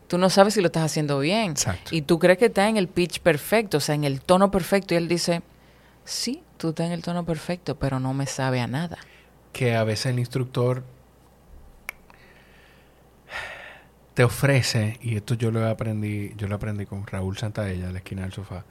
tú 0.08 0.18
no 0.18 0.30
sabes 0.30 0.54
si 0.54 0.60
lo 0.60 0.66
estás 0.66 0.84
haciendo 0.84 1.18
bien. 1.18 1.52
Exacto. 1.52 1.94
Y 1.94 2.02
tú 2.02 2.18
crees 2.18 2.38
que 2.38 2.46
está 2.46 2.68
en 2.68 2.76
el 2.76 2.88
pitch 2.88 3.20
perfecto, 3.20 3.78
o 3.78 3.80
sea, 3.80 3.94
en 3.94 4.04
el 4.04 4.20
tono 4.20 4.50
perfecto. 4.50 4.94
Y 4.94 4.96
él 4.96 5.08
dice, 5.08 5.42
sí, 6.04 6.42
tú 6.56 6.70
estás 6.70 6.86
en 6.86 6.92
el 6.92 7.02
tono 7.02 7.24
perfecto, 7.24 7.76
pero 7.76 8.00
no 8.00 8.14
me 8.14 8.26
sabe 8.26 8.60
a 8.60 8.66
nada. 8.66 8.98
que 9.52 9.74
a 9.76 9.84
veces 9.84 10.06
el 10.06 10.18
instructor 10.18 10.82
te 14.14 14.22
ofrece, 14.22 14.98
y 15.02 15.16
esto 15.16 15.34
yo 15.34 15.50
lo 15.50 15.66
aprendí, 15.68 16.34
yo 16.36 16.46
lo 16.46 16.54
aprendí 16.54 16.86
con 16.86 17.06
Raúl 17.06 17.36
Santaella, 17.36 17.90
la 17.90 17.98
esquina 17.98 18.22
del 18.22 18.32
sofá, 18.32 18.64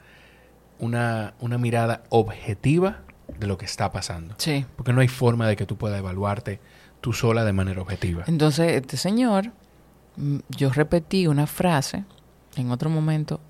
una, 0.78 1.34
una 1.40 1.58
mirada 1.58 2.04
objetiva 2.08 3.00
de 3.38 3.46
lo 3.46 3.58
que 3.58 3.66
está 3.66 3.92
pasando. 3.92 4.34
Sí. 4.38 4.64
Porque 4.76 4.92
no 4.92 5.00
hay 5.02 5.08
forma 5.08 5.46
de 5.46 5.56
que 5.56 5.66
tú 5.66 5.76
puedas 5.76 5.98
evaluarte 5.98 6.60
tú 7.00 7.12
sola 7.12 7.44
de 7.44 7.52
manera 7.52 7.82
objetiva. 7.82 8.24
Entonces, 8.26 8.72
este 8.72 8.96
señor, 8.96 9.52
yo 10.48 10.70
repetí 10.70 11.26
una 11.26 11.46
frase 11.46 12.04
en 12.56 12.70
otro 12.70 12.90
momento 12.90 13.40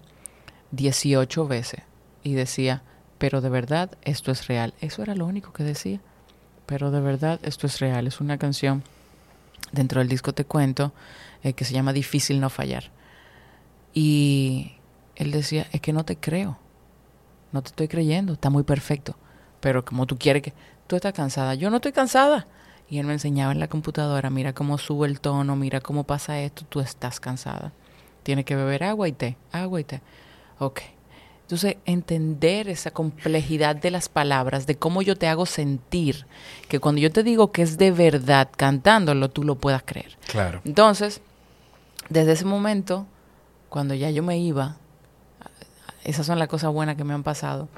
18 0.71 1.47
veces 1.47 1.83
y 2.23 2.35
decía, 2.35 2.83
pero 3.19 3.41
de 3.41 3.49
verdad 3.49 3.91
esto 4.03 4.31
es 4.31 4.47
real. 4.49 4.75
Eso 4.81 5.03
era 5.03 5.15
lo 5.15 5.27
único 5.27 5.53
que 5.53 5.63
decía. 5.63 6.01
Pero 6.67 6.91
de 6.91 7.01
verdad 7.01 7.41
esto 7.43 7.67
es 7.67 7.81
real. 7.81 8.07
Es 8.07 8.21
una 8.21 8.39
canción 8.39 8.83
dentro 9.73 10.01
del 10.01 10.09
disco 10.09 10.33
Te 10.33 10.45
Cuento 10.45 10.93
eh, 11.43 11.53
que 11.53 11.65
se 11.65 11.75
llama 11.75 11.93
Difícil 11.93 12.41
no 12.41 12.51
fallar. 12.51 12.91
Y 13.93 14.73
él 15.17 15.31
decía, 15.31 15.67
es 15.73 15.81
que 15.81 15.93
no 15.93 16.05
te 16.05 16.17
creo. 16.17 16.59
No 17.53 17.63
te 17.63 17.69
estoy 17.69 17.89
creyendo. 17.89 18.33
Está 18.33 18.51
muy 18.51 18.63
perfecto. 18.63 19.17
Pero 19.61 19.85
como 19.85 20.07
tú 20.07 20.19
quieres 20.19 20.43
que... 20.43 20.53
Tú 20.87 20.97
estás 20.97 21.13
cansada. 21.13 21.55
Yo 21.55 21.71
no 21.71 21.77
estoy 21.77 21.93
cansada. 21.93 22.47
Y 22.95 23.01
él 23.01 23.07
me 23.07 23.15
enseñaba 23.15 23.51
en 23.51 23.59
la 23.59 23.67
computadora, 23.67 24.31
mira 24.31 24.53
cómo 24.53 24.79
sube 24.79 25.09
el 25.09 25.19
tono, 25.19 25.57
mira 25.57 25.81
cómo 25.81 26.05
pasa 26.05 26.39
esto, 26.39 26.65
tú 26.69 26.79
estás 26.79 27.19
cansada. 27.19 27.73
Tienes 28.23 28.45
que 28.45 28.55
beber 28.55 28.85
agua 28.85 29.09
y 29.09 29.13
té, 29.13 29.37
agua 29.51 29.81
y 29.81 29.85
té. 29.85 30.01
Ok. 30.61 30.83
Entonces, 31.43 31.77
entender 31.87 32.69
esa 32.69 32.93
complejidad 32.93 33.75
de 33.75 33.91
las 33.91 34.09
palabras, 34.09 34.69
de 34.69 34.77
cómo 34.77 35.03
yo 35.03 35.17
te 35.17 35.27
hago 35.27 35.45
sentir, 35.45 36.29
que 36.69 36.79
cuando 36.79 37.01
yo 37.01 37.11
te 37.11 37.25
digo 37.25 37.51
que 37.51 37.63
es 37.63 37.79
de 37.79 37.91
verdad 37.91 38.49
cantándolo, 38.57 39.29
tú 39.29 39.43
lo 39.43 39.57
puedas 39.57 39.83
creer. 39.85 40.17
Claro. 40.29 40.61
Entonces, 40.65 41.21
desde 42.11 42.31
ese 42.31 42.45
momento, 42.45 43.09
cuando 43.71 43.95
ya 43.95 44.09
yo 44.11 44.23
me 44.23 44.39
iba, 44.39 44.77
esas 46.05 46.27
son 46.27 46.39
las 46.39 46.47
cosas 46.47 46.73
buenas 46.73 46.95
que 46.95 47.03
me 47.03 47.13
han 47.13 47.25
pasado. 47.25 47.69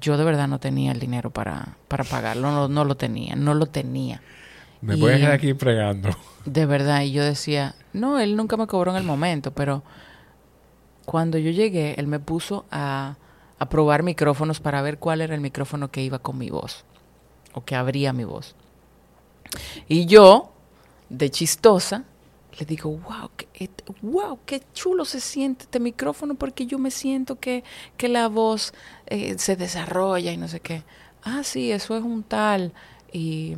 Yo 0.00 0.16
de 0.16 0.24
verdad 0.24 0.48
no 0.48 0.58
tenía 0.58 0.92
el 0.92 1.00
dinero 1.00 1.30
para, 1.30 1.76
para 1.88 2.04
pagarlo, 2.04 2.50
no, 2.50 2.68
no 2.68 2.84
lo 2.84 2.96
tenía, 2.96 3.34
no 3.34 3.54
lo 3.54 3.66
tenía. 3.66 4.20
Me 4.80 4.96
voy 4.96 5.12
a 5.12 5.16
quedar 5.16 5.32
aquí 5.32 5.54
pregando. 5.54 6.10
De 6.44 6.66
verdad, 6.66 7.02
y 7.02 7.12
yo 7.12 7.24
decía, 7.24 7.74
no, 7.92 8.20
él 8.20 8.36
nunca 8.36 8.56
me 8.56 8.66
cobró 8.66 8.92
en 8.92 8.98
el 8.98 9.02
momento, 9.02 9.50
pero 9.50 9.82
cuando 11.04 11.38
yo 11.38 11.50
llegué, 11.50 11.94
él 11.98 12.06
me 12.06 12.20
puso 12.20 12.66
a, 12.70 13.16
a 13.58 13.68
probar 13.68 14.02
micrófonos 14.02 14.60
para 14.60 14.82
ver 14.82 14.98
cuál 14.98 15.22
era 15.22 15.34
el 15.34 15.40
micrófono 15.40 15.90
que 15.90 16.02
iba 16.02 16.20
con 16.20 16.38
mi 16.38 16.50
voz, 16.50 16.84
o 17.52 17.64
que 17.64 17.74
abría 17.74 18.12
mi 18.12 18.24
voz. 18.24 18.54
Y 19.88 20.06
yo, 20.06 20.52
de 21.08 21.30
chistosa, 21.30 22.04
le 22.58 22.66
digo, 22.66 22.90
wow, 22.90 23.30
qué, 23.36 23.70
wow, 24.02 24.38
qué 24.46 24.62
chulo 24.72 25.04
se 25.04 25.20
siente 25.20 25.64
este 25.64 25.80
micrófono 25.80 26.34
porque 26.34 26.66
yo 26.66 26.78
me 26.78 26.90
siento 26.90 27.36
que, 27.36 27.64
que 27.96 28.08
la 28.08 28.28
voz 28.28 28.72
eh, 29.06 29.36
se 29.38 29.56
desarrolla 29.56 30.32
y 30.32 30.36
no 30.36 30.48
sé 30.48 30.60
qué. 30.60 30.82
Ah, 31.22 31.42
sí, 31.42 31.72
eso 31.72 31.96
es 31.96 32.02
un 32.02 32.22
tal. 32.22 32.72
Y, 33.12 33.56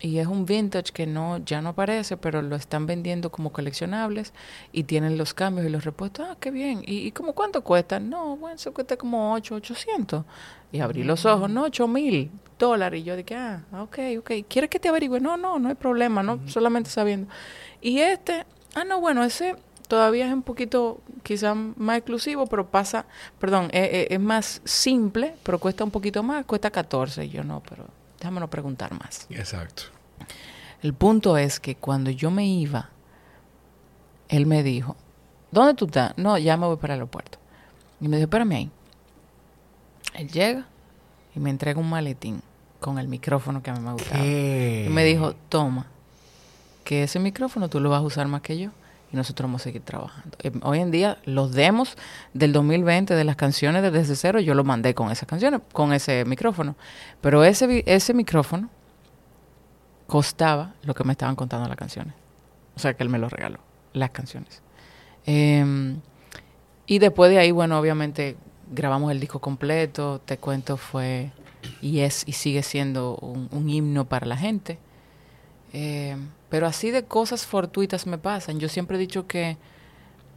y 0.00 0.18
es 0.18 0.26
un 0.26 0.44
vintage 0.44 0.92
que 0.92 1.06
no 1.06 1.38
ya 1.38 1.62
no 1.62 1.70
aparece, 1.70 2.16
pero 2.16 2.42
lo 2.42 2.56
están 2.56 2.86
vendiendo 2.86 3.30
como 3.30 3.52
coleccionables 3.52 4.32
y 4.72 4.84
tienen 4.84 5.16
los 5.16 5.32
cambios 5.32 5.66
y 5.66 5.70
los 5.70 5.84
repuestos. 5.84 6.26
Ah, 6.28 6.36
qué 6.38 6.50
bien. 6.50 6.82
¿Y, 6.86 7.06
y 7.06 7.12
como 7.12 7.32
cuánto 7.32 7.62
cuesta? 7.62 7.98
No, 8.00 8.36
bueno, 8.36 8.56
eso 8.56 8.74
cuesta 8.74 8.96
como 8.96 9.32
8, 9.32 9.54
800. 9.54 10.24
Y 10.72 10.80
abrí 10.80 11.04
los 11.04 11.24
ojos, 11.24 11.48
no, 11.48 11.62
8 11.62 11.88
mil 11.88 12.30
dólares. 12.58 13.00
Y 13.00 13.04
yo 13.04 13.16
dije, 13.16 13.34
ah, 13.36 13.62
ok, 13.72 13.98
ok. 14.18 14.30
¿Quieres 14.48 14.68
que 14.68 14.78
te 14.78 14.88
averigüe? 14.88 15.20
No, 15.20 15.36
no, 15.36 15.58
no 15.58 15.68
hay 15.68 15.74
problema, 15.74 16.22
no, 16.22 16.40
solamente 16.46 16.90
sabiendo. 16.90 17.28
Y 17.80 17.98
este, 17.98 18.44
ah, 18.74 18.84
no, 18.84 19.00
bueno, 19.00 19.22
ese 19.24 19.56
todavía 19.86 20.26
es 20.26 20.32
un 20.32 20.42
poquito 20.42 21.00
quizá 21.22 21.54
más 21.54 21.98
exclusivo, 21.98 22.46
pero 22.46 22.66
pasa, 22.68 23.06
perdón, 23.38 23.66
eh, 23.72 23.88
eh, 23.92 24.06
es 24.10 24.20
más 24.20 24.60
simple, 24.64 25.34
pero 25.42 25.58
cuesta 25.58 25.84
un 25.84 25.90
poquito 25.90 26.22
más, 26.22 26.44
cuesta 26.44 26.70
14. 26.70 27.24
Y 27.24 27.30
yo 27.30 27.44
no, 27.44 27.62
pero 27.68 27.86
déjame 28.18 28.40
no 28.40 28.48
preguntar 28.48 28.92
más. 28.98 29.26
Exacto. 29.30 29.84
El 30.82 30.94
punto 30.94 31.36
es 31.36 31.60
que 31.60 31.76
cuando 31.76 32.10
yo 32.10 32.30
me 32.30 32.46
iba, 32.46 32.90
él 34.28 34.46
me 34.46 34.62
dijo, 34.62 34.96
¿dónde 35.50 35.74
tú 35.74 35.86
estás? 35.86 36.16
No, 36.16 36.36
ya 36.38 36.56
me 36.56 36.66
voy 36.66 36.76
para 36.76 36.94
el 36.94 37.00
aeropuerto. 37.00 37.38
Y 38.00 38.08
me 38.08 38.16
dijo, 38.16 38.26
espérame 38.26 38.52
ahí. 38.52 38.70
Él 40.14 40.30
llega 40.30 40.66
y 41.34 41.40
me 41.40 41.50
entrega 41.50 41.80
un 41.80 41.88
maletín 41.88 42.42
con 42.80 42.98
el 42.98 43.08
micrófono 43.08 43.62
que 43.62 43.70
a 43.70 43.74
mí 43.74 43.80
me 43.80 43.92
gustaba. 43.92 44.22
¿Qué? 44.22 44.86
Y 44.88 44.92
me 44.92 45.04
dijo, 45.04 45.34
toma, 45.48 45.86
que 46.86 47.02
ese 47.02 47.18
micrófono 47.18 47.68
tú 47.68 47.80
lo 47.80 47.90
vas 47.90 47.98
a 47.98 48.02
usar 48.02 48.28
más 48.28 48.42
que 48.42 48.56
yo 48.56 48.70
y 49.12 49.16
nosotros 49.16 49.48
vamos 49.48 49.62
a 49.62 49.64
seguir 49.64 49.82
trabajando. 49.82 50.36
Eh, 50.40 50.52
hoy 50.62 50.78
en 50.78 50.92
día, 50.92 51.18
los 51.24 51.52
demos 51.52 51.96
del 52.32 52.52
2020 52.52 53.12
de 53.12 53.24
las 53.24 53.34
canciones 53.34 53.82
de 53.82 53.90
Desde 53.90 54.14
Cero, 54.14 54.38
yo 54.38 54.54
lo 54.54 54.62
mandé 54.62 54.94
con 54.94 55.10
esas 55.10 55.28
canciones, 55.28 55.62
con 55.72 55.92
ese 55.92 56.24
micrófono. 56.24 56.76
Pero 57.20 57.42
ese, 57.42 57.82
ese 57.86 58.14
micrófono 58.14 58.70
costaba 60.06 60.74
lo 60.84 60.94
que 60.94 61.02
me 61.02 61.10
estaban 61.10 61.34
contando 61.34 61.68
las 61.68 61.76
canciones. 61.76 62.14
O 62.76 62.78
sea, 62.78 62.94
que 62.94 63.02
él 63.02 63.08
me 63.08 63.18
lo 63.18 63.28
regaló, 63.28 63.58
las 63.92 64.10
canciones. 64.10 64.62
Em, 65.24 66.00
y 66.86 67.00
después 67.00 67.32
de 67.32 67.38
ahí, 67.40 67.50
bueno, 67.50 67.80
obviamente 67.80 68.36
grabamos 68.70 69.10
el 69.10 69.18
disco 69.18 69.40
completo. 69.40 70.20
Te 70.24 70.38
cuento, 70.38 70.76
fue 70.76 71.32
y 71.82 71.98
es 71.98 72.22
y 72.28 72.32
sigue 72.32 72.62
siendo 72.62 73.16
un, 73.16 73.68
himno 73.68 74.04
para 74.04 74.24
la 74.24 74.36
gente. 74.36 74.78
Eh, 75.72 76.16
pero 76.48 76.66
así 76.66 76.90
de 76.90 77.04
cosas 77.04 77.46
fortuitas 77.46 78.06
me 78.06 78.18
pasan. 78.18 78.58
Yo 78.60 78.68
siempre 78.68 78.96
he 78.96 79.00
dicho 79.00 79.26
que 79.26 79.56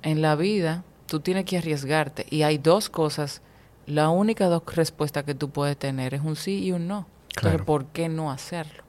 en 0.01 0.21
la 0.21 0.35
vida 0.35 0.83
tú 1.07 1.19
tienes 1.19 1.45
que 1.45 1.57
arriesgarte 1.57 2.25
y 2.29 2.43
hay 2.43 2.57
dos 2.57 2.89
cosas. 2.89 3.41
La 3.85 4.09
única 4.09 4.47
dos 4.47 4.63
respuestas 4.75 5.23
que 5.23 5.35
tú 5.35 5.49
puedes 5.49 5.77
tener 5.77 6.13
es 6.13 6.21
un 6.21 6.35
sí 6.35 6.63
y 6.63 6.71
un 6.71 6.87
no. 6.87 7.07
Entonces, 7.29 7.51
Claro. 7.51 7.65
¿por 7.65 7.85
qué 7.87 8.09
no 8.09 8.31
hacerlo? 8.31 8.83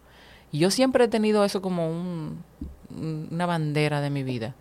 Y 0.52 0.59
yo 0.59 0.70
siempre 0.70 1.05
he 1.05 1.09
tenido 1.09 1.44
eso 1.44 1.62
como 1.62 1.88
un- 1.90 2.42
una 3.30 3.47
bandera 3.47 4.01
de 4.01 4.10
mi 4.10 4.22
vida. 4.24 4.55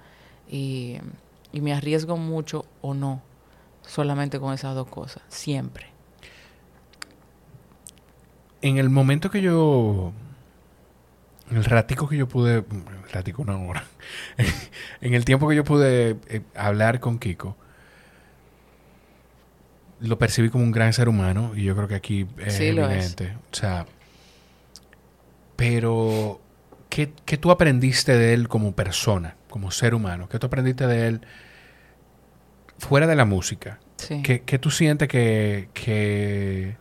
Y, 0.50 0.98
y 1.52 1.62
me 1.62 1.74
arriesgo 1.74 2.16
mucho 2.18 2.66
o 2.82 2.94
no, 2.94 3.22
solamente 3.86 4.40
con 4.40 4.54
esas 4.54 4.76
dos 4.76 4.88
cosas, 4.88 5.24
siempre. 5.30 5.88
En 8.62 8.78
el 8.78 8.90
momento 8.90 9.30
que 9.32 9.42
yo. 9.42 10.12
En 11.52 11.58
el 11.58 11.66
ratico 11.66 12.08
que 12.08 12.18
yo 12.18 12.28
pude. 12.28 12.58
El 12.58 13.10
ratico, 13.12 13.42
una 13.42 13.58
hora. 13.58 13.84
en 15.02 15.14
el 15.14 15.26
tiempo 15.26 15.48
que 15.50 15.56
yo 15.56 15.64
pude 15.64 16.18
eh, 16.28 16.42
hablar 16.56 17.00
con 17.00 17.18
Kiko. 17.20 17.58
Lo 20.02 20.18
percibí 20.18 20.50
como 20.50 20.64
un 20.64 20.72
gran 20.72 20.94
ser 20.94 21.10
humano. 21.10 21.52
Y 21.56 21.64
yo 21.64 21.76
creo 21.76 21.88
que 21.88 21.96
aquí 21.96 22.28
es 22.38 22.54
Sí, 22.56 22.72
lo 22.72 22.88
es. 22.90 22.92
evidente. 23.16 23.38
O 23.52 23.56
sea. 23.56 23.86
Pero. 25.56 26.40
¿qué, 26.90 27.12
¿Qué 27.26 27.38
tú 27.38 27.52
aprendiste 27.52 28.18
de 28.18 28.34
él 28.34 28.48
como 28.48 28.74
persona? 28.74 29.36
Como 29.50 29.72
ser 29.72 29.94
humano. 29.94 30.30
¿Qué 30.30 30.40
tú 30.40 30.48
aprendiste 30.48 30.88
de 30.88 31.08
él? 31.08 31.22
Fuera 32.78 33.08
de 33.08 33.16
la 33.16 33.26
música. 33.26 33.80
Sí. 33.98 34.22
¿Qué, 34.24 34.42
qué 34.44 34.58
tú 34.60 34.72
sientes 34.72 35.08
que, 35.10 35.70
que, 35.74 36.78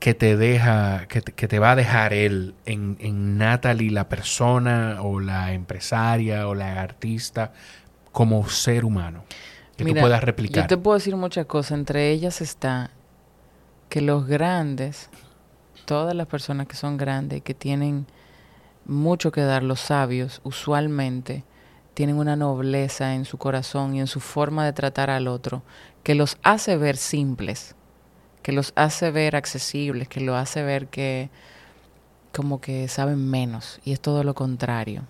que 0.00 0.14
te 0.14 0.36
deja, 0.36 1.06
que 1.08 1.20
te, 1.20 1.32
que 1.32 1.46
te 1.46 1.58
va 1.58 1.72
a 1.72 1.76
dejar 1.76 2.12
él 2.12 2.54
en, 2.64 2.96
en 3.00 3.38
Natalie, 3.38 3.90
la 3.90 4.08
persona 4.08 4.98
o 5.02 5.20
la 5.20 5.52
empresaria 5.52 6.48
o 6.48 6.54
la 6.54 6.80
artista, 6.80 7.52
como 8.10 8.48
ser 8.48 8.84
humano? 8.84 9.24
Que 9.76 9.84
Mira, 9.84 10.00
tú 10.00 10.00
puedas 10.00 10.24
replicar. 10.24 10.64
Yo 10.64 10.66
te 10.66 10.76
puedo 10.76 10.96
decir 10.96 11.14
muchas 11.16 11.46
cosas. 11.46 11.78
Entre 11.78 12.10
ellas 12.10 12.40
está 12.40 12.90
que 13.90 14.00
los 14.00 14.26
grandes, 14.26 15.10
todas 15.84 16.14
las 16.14 16.26
personas 16.26 16.66
que 16.66 16.76
son 16.76 16.96
grandes 16.96 17.38
y 17.38 17.40
que 17.42 17.54
tienen 17.54 18.06
mucho 18.86 19.30
que 19.30 19.42
dar, 19.42 19.62
los 19.62 19.80
sabios, 19.80 20.40
usualmente 20.44 21.44
tienen 21.92 22.16
una 22.16 22.36
nobleza 22.36 23.14
en 23.14 23.26
su 23.26 23.36
corazón 23.36 23.94
y 23.94 24.00
en 24.00 24.06
su 24.06 24.20
forma 24.20 24.64
de 24.64 24.72
tratar 24.72 25.10
al 25.10 25.28
otro 25.28 25.62
que 26.02 26.14
los 26.14 26.38
hace 26.42 26.78
ver 26.78 26.96
simples, 26.96 27.74
que 28.42 28.52
los 28.52 28.72
hace 28.76 29.10
ver 29.10 29.36
accesibles, 29.36 30.08
que 30.08 30.20
los 30.20 30.36
hace 30.36 30.62
ver 30.62 30.86
que 30.86 31.30
como 32.32 32.60
que 32.60 32.88
saben 32.88 33.28
menos 33.28 33.80
y 33.84 33.92
es 33.92 34.00
todo 34.00 34.24
lo 34.24 34.34
contrario. 34.34 35.04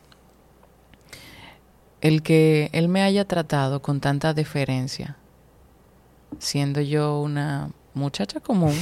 El 2.01 2.23
que 2.23 2.71
él 2.73 2.89
me 2.89 3.03
haya 3.03 3.27
tratado 3.27 3.83
con 3.83 4.01
tanta 4.01 4.33
deferencia, 4.33 5.17
siendo 6.39 6.81
yo 6.81 7.21
una 7.21 7.71
muchacha 7.93 8.41
común, 8.41 8.75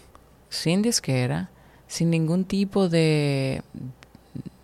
sin 0.48 0.82
disquera, 0.82 1.50
sin 1.86 2.10
ningún 2.10 2.44
tipo 2.44 2.88
de, 2.88 3.62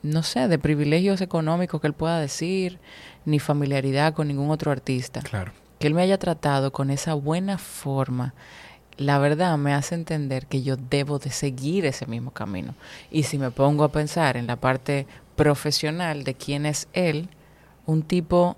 no 0.03 0.25
sé, 0.25 0.49
de 0.49 0.59
privilegios 0.59 1.21
económicos 1.21 1.81
que 1.81 1.87
él 1.87 1.93
pueda 1.93 2.19
decir, 2.19 2.81
ni 3.25 3.39
familiaridad 3.39 4.15
con 4.15 4.27
ningún 4.27 4.51
otro 4.51 4.73
artista. 4.73 5.21
Claro. 5.21 5.53
Que 5.79 5.87
él 5.87 5.95
me 5.95 6.03
haya 6.03 6.19
tratado 6.19 6.73
con 6.73 6.91
esa 6.91 7.15
buena 7.15 7.59
forma, 7.59 8.35
la 8.97 9.19
verdad 9.19 9.57
me 9.59 9.75
hace 9.75 9.95
entender 9.95 10.47
que 10.47 10.63
yo 10.63 10.77
debo 10.77 11.19
de 11.19 11.31
seguir 11.31 11.87
ese 11.87 12.07
mismo 12.07 12.31
camino. 12.31 12.75
Y 13.11 13.25
si 13.25 13.39
me 13.39 13.51
pongo 13.51 13.85
a 13.85 13.93
pensar 13.93 14.37
en 14.37 14.47
la 14.47 14.57
parte 14.57 15.07
profesional 15.37 16.25
de 16.25 16.35
quién 16.35 16.67
es 16.67 16.89
él, 16.93 17.29
un 17.87 18.03
tipo 18.03 18.57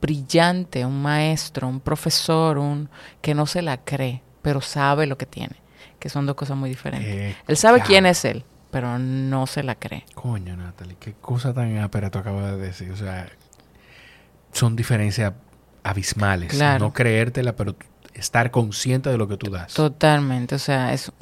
brillante, 0.00 0.86
un 0.86 1.02
maestro, 1.02 1.68
un 1.68 1.80
profesor, 1.80 2.58
un 2.58 2.88
que 3.20 3.34
no 3.34 3.46
se 3.46 3.62
la 3.62 3.78
cree, 3.78 4.22
pero 4.42 4.60
sabe 4.60 5.06
lo 5.06 5.18
que 5.18 5.26
tiene, 5.26 5.56
que 5.98 6.08
son 6.08 6.26
dos 6.26 6.36
cosas 6.36 6.56
muy 6.56 6.70
diferentes. 6.70 7.10
Eh, 7.10 7.36
él 7.46 7.56
sabe 7.56 7.78
claro. 7.78 7.88
quién 7.88 8.06
es 8.06 8.24
él, 8.24 8.44
pero 8.70 8.98
no 8.98 9.46
se 9.46 9.62
la 9.62 9.74
cree. 9.74 10.04
Coño, 10.14 10.56
Natalie, 10.56 10.96
qué 10.98 11.14
cosa 11.14 11.52
tan 11.52 11.76
ápera 11.78 12.10
tú 12.10 12.18
acabas 12.18 12.52
de 12.52 12.56
decir. 12.56 12.90
O 12.90 12.96
sea, 12.96 13.28
son 14.52 14.76
diferencias 14.76 15.34
abismales. 15.82 16.52
Claro. 16.52 16.86
No 16.86 16.92
creértela, 16.92 17.54
pero 17.54 17.76
estar 18.18 18.50
consciente 18.50 19.10
de 19.10 19.18
lo 19.18 19.28
que 19.28 19.36
tú 19.36 19.50
das. 19.50 19.74
Totalmente, 19.74 20.54
o 20.54 20.58
sea, 20.58 20.92
es 20.92 21.12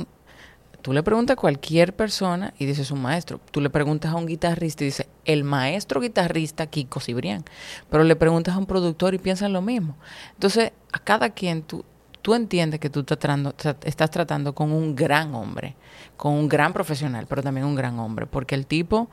tú 0.82 0.92
le 0.92 1.02
preguntas 1.02 1.34
a 1.34 1.40
cualquier 1.40 1.94
persona 1.96 2.52
y 2.58 2.66
dices 2.66 2.90
un 2.90 3.00
maestro. 3.00 3.40
Tú 3.50 3.60
le 3.62 3.70
preguntas 3.70 4.12
a 4.12 4.16
un 4.16 4.26
guitarrista 4.26 4.84
y 4.84 4.88
dice 4.88 5.08
el 5.24 5.42
maestro 5.42 6.00
guitarrista 6.00 6.66
Kiko 6.66 7.00
Cibrián. 7.00 7.42
Pero 7.88 8.04
le 8.04 8.16
preguntas 8.16 8.54
a 8.54 8.58
un 8.58 8.66
productor 8.66 9.14
y 9.14 9.18
piensan 9.18 9.52
lo 9.54 9.62
mismo. 9.62 9.96
Entonces, 10.34 10.72
a 10.92 10.98
cada 10.98 11.30
quien 11.30 11.62
tú 11.62 11.84
tú 12.20 12.34
entiendes 12.34 12.80
que 12.80 12.88
tú 12.88 13.00
estás 13.00 13.18
tratando, 13.18 13.54
tra- 13.54 13.76
estás 13.84 14.10
tratando 14.10 14.54
con 14.54 14.72
un 14.72 14.96
gran 14.96 15.34
hombre, 15.34 15.74
con 16.16 16.32
un 16.32 16.48
gran 16.48 16.72
profesional, 16.72 17.26
pero 17.28 17.42
también 17.42 17.66
un 17.66 17.74
gran 17.74 17.98
hombre, 17.98 18.24
porque 18.26 18.54
el 18.54 18.66
tipo 18.66 19.10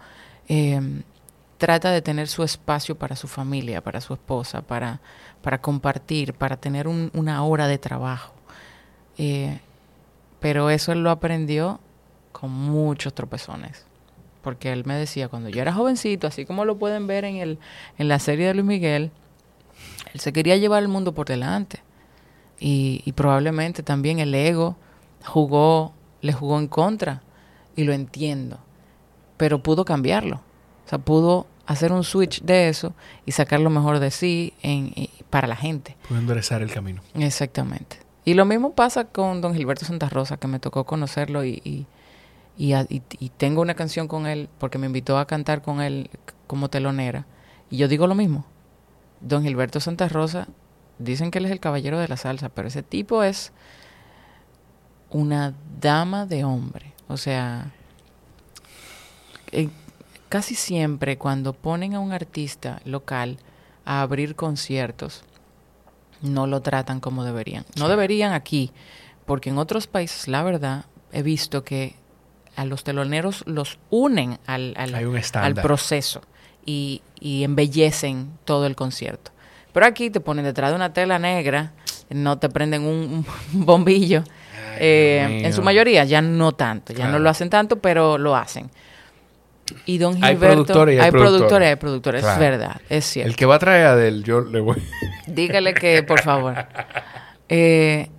eh, 0.47 0.79
trata 1.57 1.91
de 1.91 2.01
tener 2.01 2.29
su 2.29 2.41
espacio 2.41 2.95
para 2.97 3.17
su 3.17 3.27
familia, 3.27 3.81
para 3.81 3.99
su 3.99 4.13
esposa, 4.13 4.61
para, 4.61 5.01
para 5.41 5.61
compartir, 5.61 6.33
para 6.33 6.57
tener 6.57 6.87
un- 6.87 7.11
una 7.13 7.43
hora 7.43 7.67
de 7.67 7.77
trabajo. 7.77 8.33
Eh, 9.17 9.59
pero 10.39 10.69
eso 10.69 10.91
él 10.91 11.03
lo 11.03 11.11
aprendió 11.11 11.79
con 12.31 12.51
muchos 12.51 13.13
tropezones. 13.13 13.85
Porque 14.41 14.71
él 14.71 14.85
me 14.85 14.95
decía, 14.95 15.27
cuando 15.27 15.49
yo 15.49 15.61
era 15.61 15.73
jovencito, 15.73 16.25
así 16.27 16.45
como 16.45 16.65
lo 16.65 16.77
pueden 16.77 17.05
ver 17.05 17.25
en, 17.25 17.35
el, 17.37 17.59
en 17.97 18.07
la 18.07 18.17
serie 18.19 18.47
de 18.47 18.53
Luis 18.55 18.65
Miguel, 18.65 19.11
él 20.13 20.19
se 20.19 20.33
quería 20.33 20.57
llevar 20.57 20.81
el 20.81 20.87
mundo 20.89 21.13
por 21.13 21.27
delante. 21.27 21.79
Y, 22.59 23.01
y 23.05 23.11
probablemente 23.13 23.83
también 23.83 24.19
el 24.19 24.33
ego 24.33 24.77
jugó, 25.25 25.93
le 26.21 26.33
jugó 26.33 26.57
en 26.59 26.67
contra. 26.67 27.21
Y 27.75 27.83
lo 27.83 27.93
entiendo. 27.93 28.57
Pero 29.37 29.61
pudo 29.63 29.85
cambiarlo. 29.85 30.37
O 30.85 30.89
sea, 30.89 30.97
pudo 30.99 31.45
hacer 31.67 31.91
un 31.91 32.03
switch 32.03 32.41
de 32.41 32.67
eso 32.67 32.93
y 33.25 33.31
sacar 33.31 33.59
lo 33.59 33.69
mejor 33.69 33.99
de 33.99 34.11
sí 34.11 34.53
en, 34.61 34.91
para 35.31 35.47
la 35.47 35.55
gente. 35.55 35.97
Puedo 36.07 36.21
enderezar 36.21 36.61
el 36.61 36.71
camino. 36.71 37.01
Exactamente. 37.15 37.97
Y 38.23 38.35
lo 38.35 38.45
mismo 38.45 38.73
pasa 38.75 39.05
con 39.05 39.41
don 39.41 39.55
Gilberto 39.55 39.83
Santa 39.85 40.07
Rosa, 40.09 40.37
que 40.37 40.47
me 40.47 40.59
tocó 40.59 40.83
conocerlo 40.85 41.43
y- 41.43 41.87
y 42.55 43.29
tengo 43.37 43.61
una 43.63 43.73
canción 43.73 44.07
con 44.07 44.27
él 44.27 44.47
porque 44.59 44.77
me 44.77 44.85
invitó 44.85 45.17
a 45.17 45.25
cantar 45.25 45.63
con 45.63 45.81
él 45.81 46.11
como 46.45 46.69
telonera. 46.69 47.25
Y 47.71 47.77
yo 47.77 47.87
digo 47.87 48.05
lo 48.05 48.13
mismo. 48.13 48.45
Don 49.21 49.41
Gilberto 49.43 49.79
Santa 49.79 50.07
Rosa, 50.07 50.47
dicen 50.99 51.31
que 51.31 51.39
él 51.39 51.45
es 51.45 51.51
el 51.51 51.59
caballero 51.59 51.97
de 51.97 52.07
la 52.07 52.17
salsa, 52.17 52.49
pero 52.49 52.67
ese 52.67 52.83
tipo 52.83 53.23
es 53.23 53.51
una 55.09 55.53
dama 55.79 56.25
de 56.27 56.43
hombre. 56.43 56.93
O 57.07 57.17
sea, 57.17 57.71
eh, 59.51 59.69
casi 60.29 60.55
siempre 60.55 61.17
cuando 61.17 61.53
ponen 61.53 61.95
a 61.95 61.99
un 61.99 62.11
artista 62.11 62.81
local 62.85 63.37
a 63.85 64.01
abrir 64.01 64.35
conciertos, 64.35 65.23
no 66.21 66.47
lo 66.47 66.61
tratan 66.61 66.99
como 66.99 67.23
deberían. 67.23 67.65
No 67.77 67.89
deberían 67.89 68.33
aquí, 68.33 68.71
porque 69.25 69.49
en 69.49 69.57
otros 69.57 69.87
países, 69.87 70.27
la 70.27 70.43
verdad, 70.43 70.85
he 71.11 71.23
visto 71.23 71.63
que 71.63 71.95
a 72.55 72.65
los 72.65 72.83
teloneros 72.83 73.43
los 73.47 73.79
unen 73.89 74.37
al, 74.45 74.73
al, 74.77 74.93
al 75.33 75.55
proceso 75.55 76.21
y, 76.65 77.01
y 77.19 77.43
embellecen 77.43 78.31
todo 78.45 78.65
el 78.67 78.75
concierto. 78.75 79.31
Pero 79.73 79.85
aquí 79.85 80.09
te 80.09 80.19
ponen 80.19 80.43
detrás 80.45 80.71
de 80.71 80.75
una 80.75 80.93
tela 80.93 81.17
negra, 81.17 81.71
no 82.09 82.37
te 82.39 82.49
prenden 82.49 82.83
un, 82.83 83.25
un 83.53 83.65
bombillo. 83.65 84.23
Ay, 84.23 84.77
Eh, 84.83 85.41
en 85.45 85.53
su 85.53 85.61
mayoría, 85.61 86.03
ya 86.05 86.21
no 86.21 86.51
tanto, 86.53 86.91
ya 86.93 86.97
Claro. 86.97 87.11
no 87.13 87.19
lo 87.19 87.29
hacen 87.29 87.49
tanto, 87.49 87.79
pero 87.79 88.17
lo 88.17 88.35
hacen. 88.35 88.69
Y 89.85 89.97
don 89.97 90.15
Hay 90.23 90.33
Gilberto, 90.33 90.55
productores 90.65 90.95
y 90.95 90.99
hay 90.99 91.11
productores. 91.11 91.37
productores, 91.39 91.67
hay 91.69 91.75
productores, 91.75 92.21
Claro. 92.21 92.33
es 92.33 92.39
verdad, 92.49 92.81
es 92.89 93.05
cierto. 93.05 93.29
El 93.29 93.35
que 93.35 93.45
va 93.45 93.55
a 93.55 93.59
traer 93.59 93.85
a 93.87 93.91
Adele, 93.93 94.23
yo 94.23 94.41
le 94.41 94.59
voy. 94.59 94.81
Dígale 95.27 95.73
que, 95.73 96.03
por 96.03 96.21
favor. 96.21 96.55
Eh, 97.49 98.09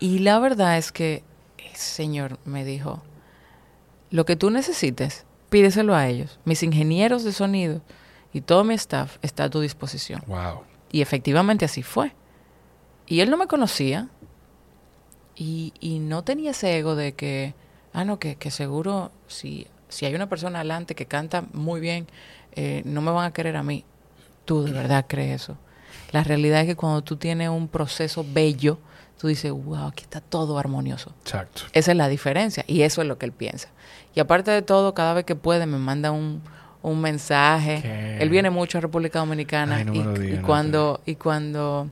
y 0.00 0.18
la 0.20 0.38
verdad 0.38 0.76
es 0.78 0.92
que 0.92 1.22
el 1.58 1.74
señor 1.76 2.38
me 2.44 2.64
dijo, 2.64 3.02
lo 4.10 4.24
que 4.24 4.36
tú 4.36 4.50
necesites, 4.50 5.24
pídeselo 5.50 5.94
a 5.94 6.06
ellos. 6.08 6.38
Mis 6.44 6.62
ingenieros 6.62 7.24
de 7.24 7.32
sonido 7.32 7.80
y 8.32 8.40
todo 8.42 8.64
mi 8.64 8.74
staff 8.74 9.16
está 9.22 9.44
a 9.44 9.50
tu 9.50 9.60
disposición. 9.60 10.22
wow. 10.26 10.60
Y 10.92 11.02
efectivamente 11.02 11.64
así 11.64 11.82
fue. 11.82 12.12
Y 13.06 13.20
él 13.20 13.30
no 13.30 13.36
me 13.36 13.46
conocía 13.46 14.08
y, 15.34 15.72
y 15.80 15.98
no 15.98 16.24
tenía 16.24 16.52
ese 16.52 16.78
ego 16.78 16.94
de 16.94 17.12
que, 17.14 17.54
ah, 17.92 18.04
no, 18.04 18.18
que, 18.18 18.36
que 18.36 18.50
seguro 18.50 19.10
si, 19.26 19.66
si 19.88 20.06
hay 20.06 20.14
una 20.14 20.28
persona 20.28 20.60
adelante 20.60 20.94
que 20.94 21.06
canta 21.06 21.44
muy 21.52 21.80
bien, 21.80 22.06
eh, 22.52 22.82
no 22.84 23.00
me 23.02 23.10
van 23.10 23.26
a 23.26 23.32
querer 23.32 23.56
a 23.56 23.62
mí. 23.62 23.84
Tú 24.44 24.64
de 24.64 24.72
verdad 24.72 25.06
crees 25.08 25.42
eso. 25.42 25.56
La 26.12 26.22
realidad 26.22 26.60
es 26.60 26.66
que 26.66 26.76
cuando 26.76 27.02
tú 27.02 27.16
tienes 27.16 27.48
un 27.48 27.68
proceso 27.68 28.24
bello, 28.26 28.78
tú 29.18 29.28
dices, 29.28 29.50
wow, 29.50 29.86
aquí 29.86 30.04
está 30.04 30.20
todo 30.20 30.58
armonioso. 30.58 31.12
Exacto. 31.22 31.62
Esa 31.72 31.90
es 31.90 31.96
la 31.96 32.08
diferencia 32.08 32.64
y 32.66 32.82
eso 32.82 33.02
es 33.02 33.08
lo 33.08 33.18
que 33.18 33.26
él 33.26 33.32
piensa. 33.32 33.68
Y 34.14 34.20
aparte 34.20 34.50
de 34.50 34.62
todo, 34.62 34.94
cada 34.94 35.14
vez 35.14 35.24
que 35.24 35.36
puede 35.36 35.66
me 35.66 35.78
manda 35.78 36.10
un, 36.10 36.42
un 36.82 37.00
mensaje. 37.00 37.80
¿Qué? 37.82 38.18
Él 38.18 38.30
viene 38.30 38.50
mucho 38.50 38.78
a 38.78 38.80
República 38.80 39.18
Dominicana 39.18 39.76
Ay, 39.76 39.84
no 39.84 39.94
y, 39.94 40.30
no 40.36 40.46
cuando 40.46 41.00
y 41.04 41.16
cuando 41.16 41.90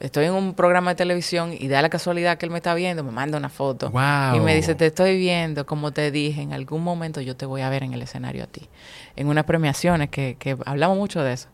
estoy 0.00 0.26
en 0.26 0.32
un 0.34 0.54
programa 0.54 0.90
de 0.92 0.96
televisión 0.96 1.52
y 1.58 1.68
da 1.68 1.82
la 1.82 1.88
casualidad 1.88 2.38
que 2.38 2.46
él 2.46 2.50
me 2.52 2.58
está 2.58 2.74
viendo, 2.74 3.02
me 3.04 3.10
manda 3.10 3.36
una 3.38 3.48
foto 3.48 3.90
Wow. 3.90 4.36
y 4.36 4.40
me 4.40 4.54
dice, 4.54 4.74
te 4.74 4.86
estoy 4.86 5.16
viendo, 5.18 5.66
como 5.66 5.90
te 5.92 6.10
dije, 6.10 6.40
en 6.42 6.52
algún 6.52 6.82
momento 6.84 7.20
yo 7.20 7.36
te 7.36 7.46
voy 7.46 7.62
a 7.62 7.68
ver 7.70 7.82
en 7.82 7.92
el 7.94 8.02
escenario 8.02 8.44
a 8.44 8.46
ti. 8.46 8.68
En 9.16 9.26
unas 9.28 9.44
premiaciones 9.44 10.08
que, 10.10 10.36
que 10.38 10.56
hablamos 10.66 10.96
mucho 10.98 11.22
de 11.22 11.32
eso. 11.32 11.48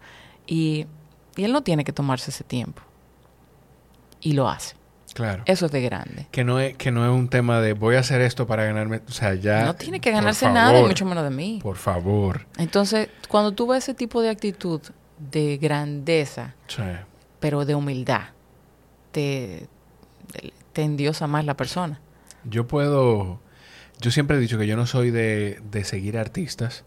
Y, 0.47 0.87
y 1.37 1.45
él 1.45 1.53
no 1.53 1.63
tiene 1.63 1.85
que 1.85 1.93
tomarse 1.93 2.31
ese 2.31 2.45
tiempo. 2.45 2.83
Y 4.21 4.33
lo 4.33 4.49
hace. 4.49 4.75
Claro. 5.15 5.43
Eso 5.47 5.67
es 5.67 5.73
de 5.73 5.81
grande. 5.81 6.27
Que 6.33 6.43
no, 6.43 6.59
es, 6.59 6.77
que 6.77 6.91
no 6.91 7.05
es 7.05 7.11
un 7.11 7.29
tema 7.29 7.61
de 7.61 7.73
voy 7.73 7.95
a 7.97 8.01
hacer 8.01 8.21
esto 8.21 8.47
para 8.49 8.65
ganarme. 8.65 9.01
O 9.09 9.13
sea, 9.13 9.35
ya. 9.35 9.65
no 9.65 9.75
tiene 9.75 10.01
que 10.01 10.11
ganarse 10.11 10.51
nada, 10.51 10.81
y 10.81 10.83
mucho 10.83 11.05
menos 11.07 11.23
de 11.25 11.31
mí. 11.31 11.61
Por 11.63 11.77
favor. 11.77 12.47
Entonces, 12.59 13.09
cuando 13.29 13.53
tú 13.53 13.67
ves 13.69 13.85
ese 13.85 13.95
tipo 13.95 14.21
de 14.23 14.31
actitud 14.31 14.81
de 15.19 15.57
grandeza, 15.59 16.55
Sí. 16.67 16.83
pero 17.39 17.65
de 17.65 17.75
humildad, 17.77 18.23
te, 19.15 19.69
te 20.73 20.83
endiosa 20.83 21.27
más 21.29 21.45
la 21.47 21.57
persona. 21.57 22.01
Yo 22.45 22.67
puedo. 22.67 23.41
Yo 24.01 24.11
siempre 24.11 24.37
he 24.37 24.41
dicho 24.41 24.59
que 24.59 24.67
yo 24.67 24.77
no 24.77 24.87
soy 24.87 25.11
de, 25.11 25.61
de 25.71 25.85
seguir 25.85 26.19
artistas, 26.19 26.85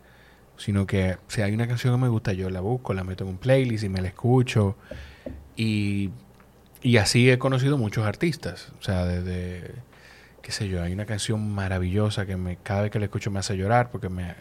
sino 0.57 0.85
que 0.85 1.17
si 1.29 1.41
hay 1.41 1.53
una 1.53 1.67
canción 1.67 1.95
que 1.95 2.01
me 2.01 2.09
gusta, 2.09 2.33
yo 2.33 2.49
la 2.49 2.59
busco, 2.59 2.93
la 2.93 3.05
meto 3.05 3.23
en 3.23 3.31
un 3.31 3.37
playlist 3.37 3.85
y 3.85 3.89
me 3.89 4.01
la 4.01 4.09
escucho. 4.09 4.75
Y 5.55 6.11
Y 6.83 6.97
así 6.97 7.31
he 7.31 7.39
conocido 7.39 7.77
muchos 7.77 8.05
artistas. 8.05 8.71
O 8.79 8.83
sea, 8.83 9.05
desde, 9.05 9.71
qué 10.41 10.51
sé 10.51 10.67
yo, 10.67 10.83
hay 10.83 10.93
una 10.93 11.05
canción 11.05 11.49
maravillosa 11.49 12.25
que 12.25 12.37
me, 12.37 12.57
cada 12.57 12.81
vez 12.81 12.91
que 12.91 12.99
la 12.99 13.05
escucho 13.05 13.31
me 13.31 13.39
hace 13.39 13.55
llorar 13.55 13.89
porque 13.89 14.09
me, 14.09 14.29
eh, 14.31 14.35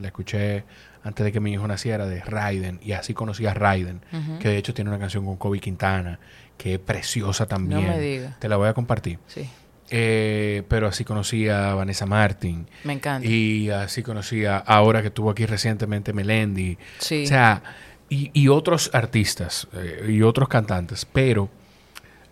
la 0.00 0.08
escuché 0.08 0.64
antes 1.02 1.24
de 1.24 1.32
que 1.32 1.40
mi 1.40 1.52
hijo 1.52 1.66
naciera 1.66 2.06
de 2.06 2.20
Raiden 2.20 2.80
y 2.82 2.92
así 2.92 3.14
conocí 3.14 3.46
a 3.46 3.54
Raiden, 3.54 4.00
que 4.40 4.48
de 4.48 4.56
hecho 4.56 4.74
tiene 4.74 4.90
una 4.90 4.98
canción 4.98 5.24
con 5.24 5.36
Kobe 5.36 5.60
Quintana 5.60 6.18
que 6.56 6.74
es 6.74 6.78
preciosa 6.80 7.46
también. 7.46 7.88
me 7.88 7.98
digas. 8.00 8.38
Te 8.40 8.48
la 8.48 8.56
voy 8.56 8.68
a 8.68 8.74
compartir. 8.74 9.18
Sí, 9.26 9.48
Eh, 9.90 10.62
pero 10.68 10.86
así 10.88 11.04
conocí 11.04 11.48
a 11.48 11.74
Vanessa 11.74 12.06
Martin 12.06 12.66
me 12.84 12.94
encanta. 12.94 13.28
y 13.28 13.68
así 13.70 14.02
conocí 14.02 14.44
a, 14.46 14.56
ahora 14.58 15.02
que 15.02 15.08
estuvo 15.08 15.30
aquí 15.30 15.44
recientemente 15.46 16.12
Melendi. 16.12 16.78
sí. 16.98 17.24
O 17.24 17.26
sea, 17.26 17.62
y, 18.08 18.30
y 18.32 18.48
otros 18.48 18.90
artistas 18.94 19.66
eh, 19.74 20.06
y 20.08 20.22
otros 20.22 20.48
cantantes, 20.48 21.04
pero 21.04 21.48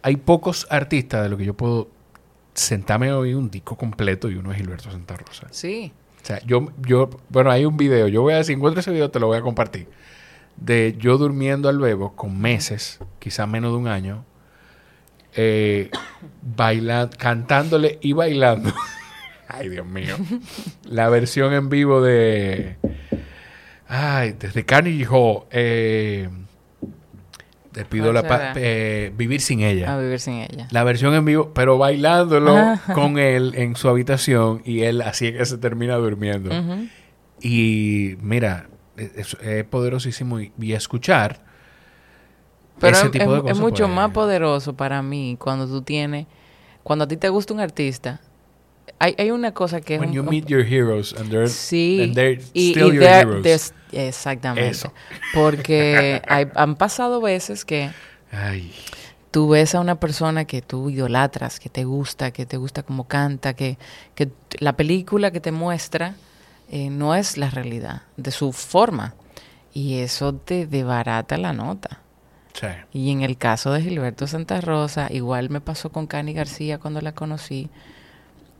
hay 0.02 0.16
pocos 0.16 0.66
artistas 0.70 1.22
de 1.22 1.28
lo 1.28 1.36
que 1.36 1.44
yo 1.44 1.54
puedo 1.54 1.88
sentarme 2.54 3.12
oír 3.12 3.36
un 3.36 3.50
disco 3.50 3.76
completo 3.76 4.30
y 4.30 4.34
uno 4.36 4.50
es 4.52 4.58
Gilberto 4.58 4.90
Santa 4.90 5.16
Rosa. 5.16 5.46
sí. 5.50 5.92
O 6.22 6.24
sea, 6.24 6.38
yo, 6.46 6.70
yo, 6.86 7.10
bueno, 7.30 7.50
hay 7.50 7.64
un 7.64 7.76
video, 7.76 8.06
yo 8.06 8.22
voy 8.22 8.34
a, 8.34 8.44
si 8.44 8.52
encuentro 8.52 8.78
ese 8.78 8.92
video 8.92 9.10
te 9.10 9.18
lo 9.18 9.26
voy 9.26 9.38
a 9.38 9.40
compartir, 9.40 9.88
de 10.56 10.96
yo 10.98 11.18
durmiendo 11.18 11.68
al 11.68 11.78
bebo 11.78 12.14
con 12.14 12.40
meses, 12.40 12.98
quizás 13.18 13.48
menos 13.48 13.72
de 13.72 13.78
un 13.78 13.88
año, 13.88 14.24
eh, 15.34 15.90
bailando, 16.42 17.16
cantándole 17.18 17.98
y 18.02 18.12
bailando. 18.12 18.72
Ay, 19.48 19.68
Dios 19.68 19.86
mío. 19.86 20.16
La 20.84 21.08
versión 21.10 21.52
en 21.52 21.68
vivo 21.68 22.00
de, 22.00 22.76
ay, 23.86 24.34
desde 24.38 24.64
Carnegie 24.64 25.06
Hall, 25.10 25.42
eh, 25.50 26.30
te 27.72 27.84
pido 27.84 28.04
¿Cuál 28.12 28.14
la 28.14 28.22
pa- 28.28 28.36
será? 28.38 28.52
eh, 28.56 29.12
vivir 29.16 29.40
sin 29.42 29.60
ella. 29.60 29.92
A 29.94 29.98
vivir 29.98 30.20
sin 30.20 30.34
ella. 30.34 30.68
La 30.70 30.84
versión 30.84 31.14
en 31.14 31.24
vivo, 31.26 31.52
pero 31.54 31.76
bailándolo 31.76 32.56
Ajá. 32.56 32.94
con 32.94 33.18
él 33.18 33.52
en 33.56 33.76
su 33.76 33.88
habitación 33.88 34.62
y 34.64 34.82
él 34.82 35.02
así 35.02 35.26
es 35.28 35.36
que 35.36 35.44
se 35.46 35.58
termina 35.58 35.96
durmiendo. 35.96 36.50
Y 37.42 38.16
mira, 38.20 38.68
es, 39.16 39.34
es 39.42 39.64
poderosísimo 39.64 40.40
y, 40.40 40.52
y 40.60 40.72
escuchar 40.72 41.40
Pero 42.80 42.96
ese 42.96 43.06
es, 43.06 43.12
tipo 43.12 43.30
de 43.32 43.38
es- 43.38 43.44
es 43.44 43.50
cosas. 43.52 43.58
mucho 43.58 43.88
más 43.88 44.10
poderoso 44.10 44.74
para 44.74 45.02
mí 45.02 45.36
cuando 45.38 45.66
tú 45.66 45.82
tienes, 45.82 46.26
cuando 46.82 47.04
a 47.04 47.08
ti 47.08 47.16
te 47.16 47.28
gusta 47.28 47.54
un 47.54 47.60
artista. 47.60 48.20
Hay, 48.98 49.14
hay 49.18 49.30
una 49.30 49.52
cosa 49.52 49.80
que 49.80 49.94
es 49.94 50.00
When 50.00 50.10
un- 50.10 50.14
you 50.16 50.22
un- 50.22 50.28
meet 50.28 50.46
your 50.46 50.64
heroes 50.64 51.14
and 51.18 51.30
they're, 51.30 51.48
Sí, 51.48 52.00
and 52.02 52.14
they're 52.14 52.40
y, 52.52 52.70
still 52.70 52.88
y 52.88 52.96
your 52.96 53.04
they're- 53.04 53.20
heroes. 53.42 53.74
exactamente. 53.92 54.68
Eso. 54.70 54.92
Porque 55.34 56.20
hay- 56.28 56.48
han 56.54 56.76
pasado 56.76 57.20
veces 57.20 57.64
que 57.64 57.90
Ay, 58.32 58.72
tú 59.30 59.48
ves 59.50 59.74
a 59.74 59.80
una 59.80 59.96
persona 60.00 60.44
que 60.44 60.62
tú 60.62 60.90
idolatras, 60.90 61.58
que 61.60 61.68
te 61.68 61.84
gusta, 61.84 62.30
que 62.32 62.46
te 62.46 62.56
gusta 62.56 62.82
cómo 62.82 63.06
canta, 63.06 63.54
que, 63.54 63.76
que 64.14 64.30
la 64.58 64.76
película 64.76 65.30
que 65.30 65.40
te 65.40 65.52
muestra 65.52 66.14
eh, 66.72 66.88
no 66.88 67.14
es 67.14 67.36
la 67.36 67.50
realidad 67.50 68.02
de 68.16 68.30
su 68.30 68.52
forma. 68.52 69.14
Y 69.74 69.98
eso 69.98 70.34
te 70.34 70.66
debarata 70.66 71.36
la 71.36 71.52
nota. 71.52 72.00
sí. 72.54 72.66
Y 72.92 73.10
en 73.10 73.20
el 73.20 73.36
caso 73.36 73.72
de 73.72 73.82
Gilberto 73.82 74.26
Santa 74.26 74.60
Rosa, 74.62 75.08
igual 75.10 75.50
me 75.50 75.60
pasó 75.60 75.92
con 75.92 76.06
Cani 76.06 76.32
García 76.32 76.78
cuando 76.78 77.02
la 77.02 77.12
conocí. 77.12 77.68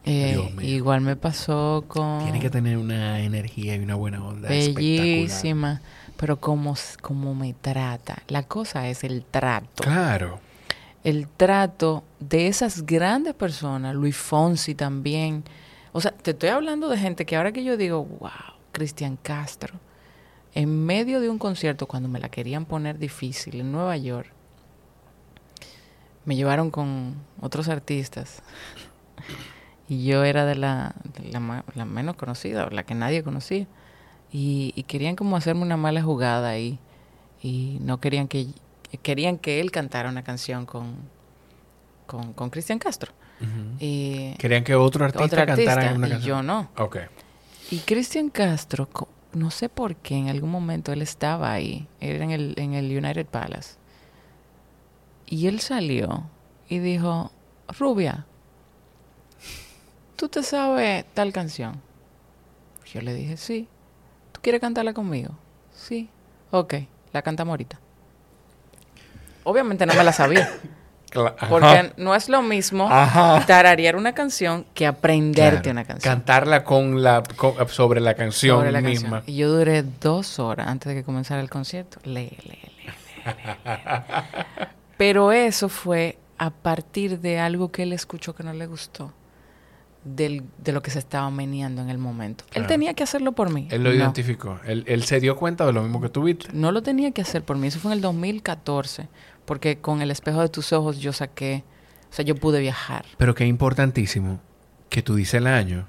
Eh, 0.05 0.39
igual 0.60 1.01
me 1.01 1.16
pasó 1.16 1.84
con... 1.89 2.24
Tiene 2.24 2.40
que 2.40 2.51
tener 2.51 2.76
una 2.76 3.20
energía 3.20 3.76
y 3.76 3.78
una 3.78 3.94
buena 3.94 4.22
onda. 4.22 4.48
Bellísima. 4.48 5.80
Pero 6.18 6.39
como, 6.39 6.74
como 7.01 7.34
me 7.34 7.55
trata. 7.55 8.22
La 8.28 8.43
cosa 8.43 8.89
es 8.89 9.05
el 9.05 9.24
trato. 9.24 9.82
Claro. 9.82 10.39
El 11.02 11.28
trato 11.28 12.05
de 12.20 12.48
esas 12.48 12.84
grandes 12.84 13.34
personas. 13.34 13.94
Luis 13.94 14.16
Fonsi 14.16 14.74
también. 14.74 15.44
O 15.93 16.01
sea, 16.01 16.10
te 16.10 16.31
estoy 16.31 16.48
hablando 16.48 16.89
de 16.89 16.97
gente 16.97 17.27
que 17.27 17.36
ahora 17.36 17.52
que 17.52 17.64
yo 17.64 17.77
digo, 17.77 18.05
wow, 18.05 18.31
Cristian 18.73 19.16
Castro. 19.16 19.78
En 20.55 20.85
medio 20.85 21.20
de 21.20 21.28
un 21.28 21.39
concierto, 21.39 21.86
cuando 21.86 22.09
me 22.09 22.19
la 22.19 22.28
querían 22.28 22.64
poner 22.64 22.98
difícil 22.98 23.60
en 23.60 23.73
Nueva 23.73 23.97
York, 23.97 24.31
me 26.24 26.36
llevaron 26.36 26.70
con 26.70 27.16
otros 27.40 27.69
artistas. 27.69 28.43
Y 29.89 30.05
yo 30.05 30.24
era 30.24 30.47
de 30.47 30.55
la, 30.55 30.94
la, 31.31 31.85
menos 31.85 32.16
conocida, 32.16 32.69
la 32.70 32.85
que 32.85 32.94
nadie 32.94 33.23
conocía. 33.23 33.66
Y, 34.31 34.82
querían 34.85 35.16
como 35.16 35.36
hacerme 35.36 35.62
una 35.62 35.77
mala 35.77 36.02
jugada 36.02 36.48
ahí. 36.48 36.78
Y 37.43 37.78
no 37.82 38.01
querían 38.01 38.28
que... 38.28 38.48
Querían 39.02 39.39
que 39.39 39.60
él 39.60 39.70
cantara 39.70 40.10
una 40.10 40.23
canción 40.23 40.66
con, 40.66 40.97
con 42.06 42.51
Cristian 42.51 42.78
Castro. 42.78 43.12
Y 43.81 44.35
Querían 44.39 44.64
que 44.64 44.74
otro 44.74 45.05
artista 45.05 45.24
otro 45.24 45.47
cantara 45.47 45.82
artista, 45.82 45.94
una 45.97 46.06
y 46.06 46.10
canción. 46.10 46.28
yo 46.39 46.43
no. 46.43 46.70
Ok. 46.77 46.98
Y 47.70 47.78
Cristian 47.81 48.28
Castro, 48.31 48.89
no 49.32 49.51
sé 49.51 49.69
por 49.69 49.97
qué, 49.97 50.16
en 50.16 50.28
algún 50.28 50.51
momento 50.51 50.93
él 50.93 51.02
estaba 51.02 51.52
ahí, 51.52 51.89
era 52.01 52.23
en 52.24 52.31
el, 52.31 52.55
en 52.59 52.74
el 52.74 52.86
United 52.97 53.27
Palace. 53.27 53.77
Y 55.27 55.47
él 55.47 55.60
salió 55.60 56.24
y 56.69 56.78
dijo, 56.78 57.32
Rubia, 57.78 58.27
¿tú 60.16 60.28
te 60.28 60.43
sabes 60.43 61.05
tal 61.14 61.32
canción? 61.32 61.81
Yo 62.93 63.01
le 63.01 63.14
dije, 63.14 63.36
sí. 63.39 63.69
¿Tú 64.32 64.40
quieres 64.43 64.60
cantarla 64.60 64.93
conmigo? 64.93 65.31
Sí. 65.74 66.10
Ok, 66.51 66.74
la 67.12 67.23
cantamos 67.23 67.52
ahorita. 67.52 67.81
Obviamente 69.44 69.86
no 69.86 69.94
me 69.94 70.05
la 70.05 70.12
sabía, 70.12 70.52
Porque 71.48 71.93
no 71.97 72.14
es 72.14 72.28
lo 72.28 72.43
mismo 72.43 72.89
Ajá. 72.90 73.44
tararear 73.47 73.97
una 73.97 74.14
canción 74.14 74.64
que 74.74 74.86
aprenderte 74.86 75.62
Claro. 75.62 75.70
una 75.72 75.84
canción. 75.84 76.14
Cantarla 76.14 76.64
con 76.64 77.02
la, 77.02 77.22
con- 77.36 77.68
sobre 77.68 78.01
la 78.01 78.14
canción 78.14 78.56
sobre 78.59 78.72
la 78.72 78.80
misma. 78.80 79.18
canción. 79.18 79.34
Y 79.34 79.39
yo 79.39 79.51
duré 79.51 79.82
dos 80.01 80.39
horas 80.39 80.68
antes 80.68 80.89
de 80.89 80.94
que 80.94 81.05
comenzara 81.05 81.40
el 81.40 81.51
concierto. 81.51 81.98
Lee, 82.05 82.30
lee, 82.30 82.39
lee, 82.44 82.59
lee, 82.84 82.93
lee. 83.26 83.32
Pero 84.97 85.32
eso 85.32 85.68
fue 85.68 86.18
a 86.39 86.51
partir 86.51 87.20
de 87.20 87.39
algo 87.39 87.70
que 87.70 87.82
él 87.84 87.93
escuchó 87.93 88.34
que 88.34 88.43
no 88.43 88.52
le 88.52 88.66
gustó. 88.66 89.12
Del, 90.05 90.43
de 90.59 90.72
lo 90.72 90.82
que 90.82 90.90
se 90.90 90.98
estaba 90.98 91.30
meneando 91.30 91.80
en 91.80 91.89
el 91.89 91.97
momento. 91.98 92.43
Él 92.55 92.66
tenía 92.66 92.93
que 92.94 93.05
hacerlo 93.05 93.30
por 93.32 93.51
mí. 93.52 93.68
Él 93.70 93.84
lo 93.84 93.90
no, 93.90 93.94
identificó. 93.94 94.59
Él, 94.64 94.82
él 94.89 95.05
se 95.05 95.20
dio 95.20 95.36
cuenta 95.36 95.64
de 95.64 95.72
lo 95.72 95.80
mismo 95.82 96.01
que 96.01 96.09
tuviste. 96.09 96.48
no 96.52 96.72
lo 96.72 96.82
tenía 96.82 97.12
que 97.12 97.22
hacer 97.22 97.44
por 97.44 97.56
mí. 97.56 97.68
Eso 97.68 97.78
fue 97.78 97.93
en 97.93 97.98
el 97.98 98.02
2014. 98.02 99.06
Porque 99.53 99.77
con 99.77 100.01
el 100.01 100.11
espejo 100.11 100.41
de 100.41 100.49
tus 100.49 100.73
ojos 100.73 100.99
yo 100.99 101.12
saqué. 101.12 101.62
O 102.11 102.15
sea, 102.15 102.24
yo 102.24 102.35
pude 102.37 102.59
viajar. 102.59 103.05
Pero 103.19 103.35
es 103.37 103.41
importantísimo 103.47 104.41
que 104.89 105.03
tú 105.03 105.15
dices 105.15 105.35
el 105.35 105.47
año. 105.47 105.87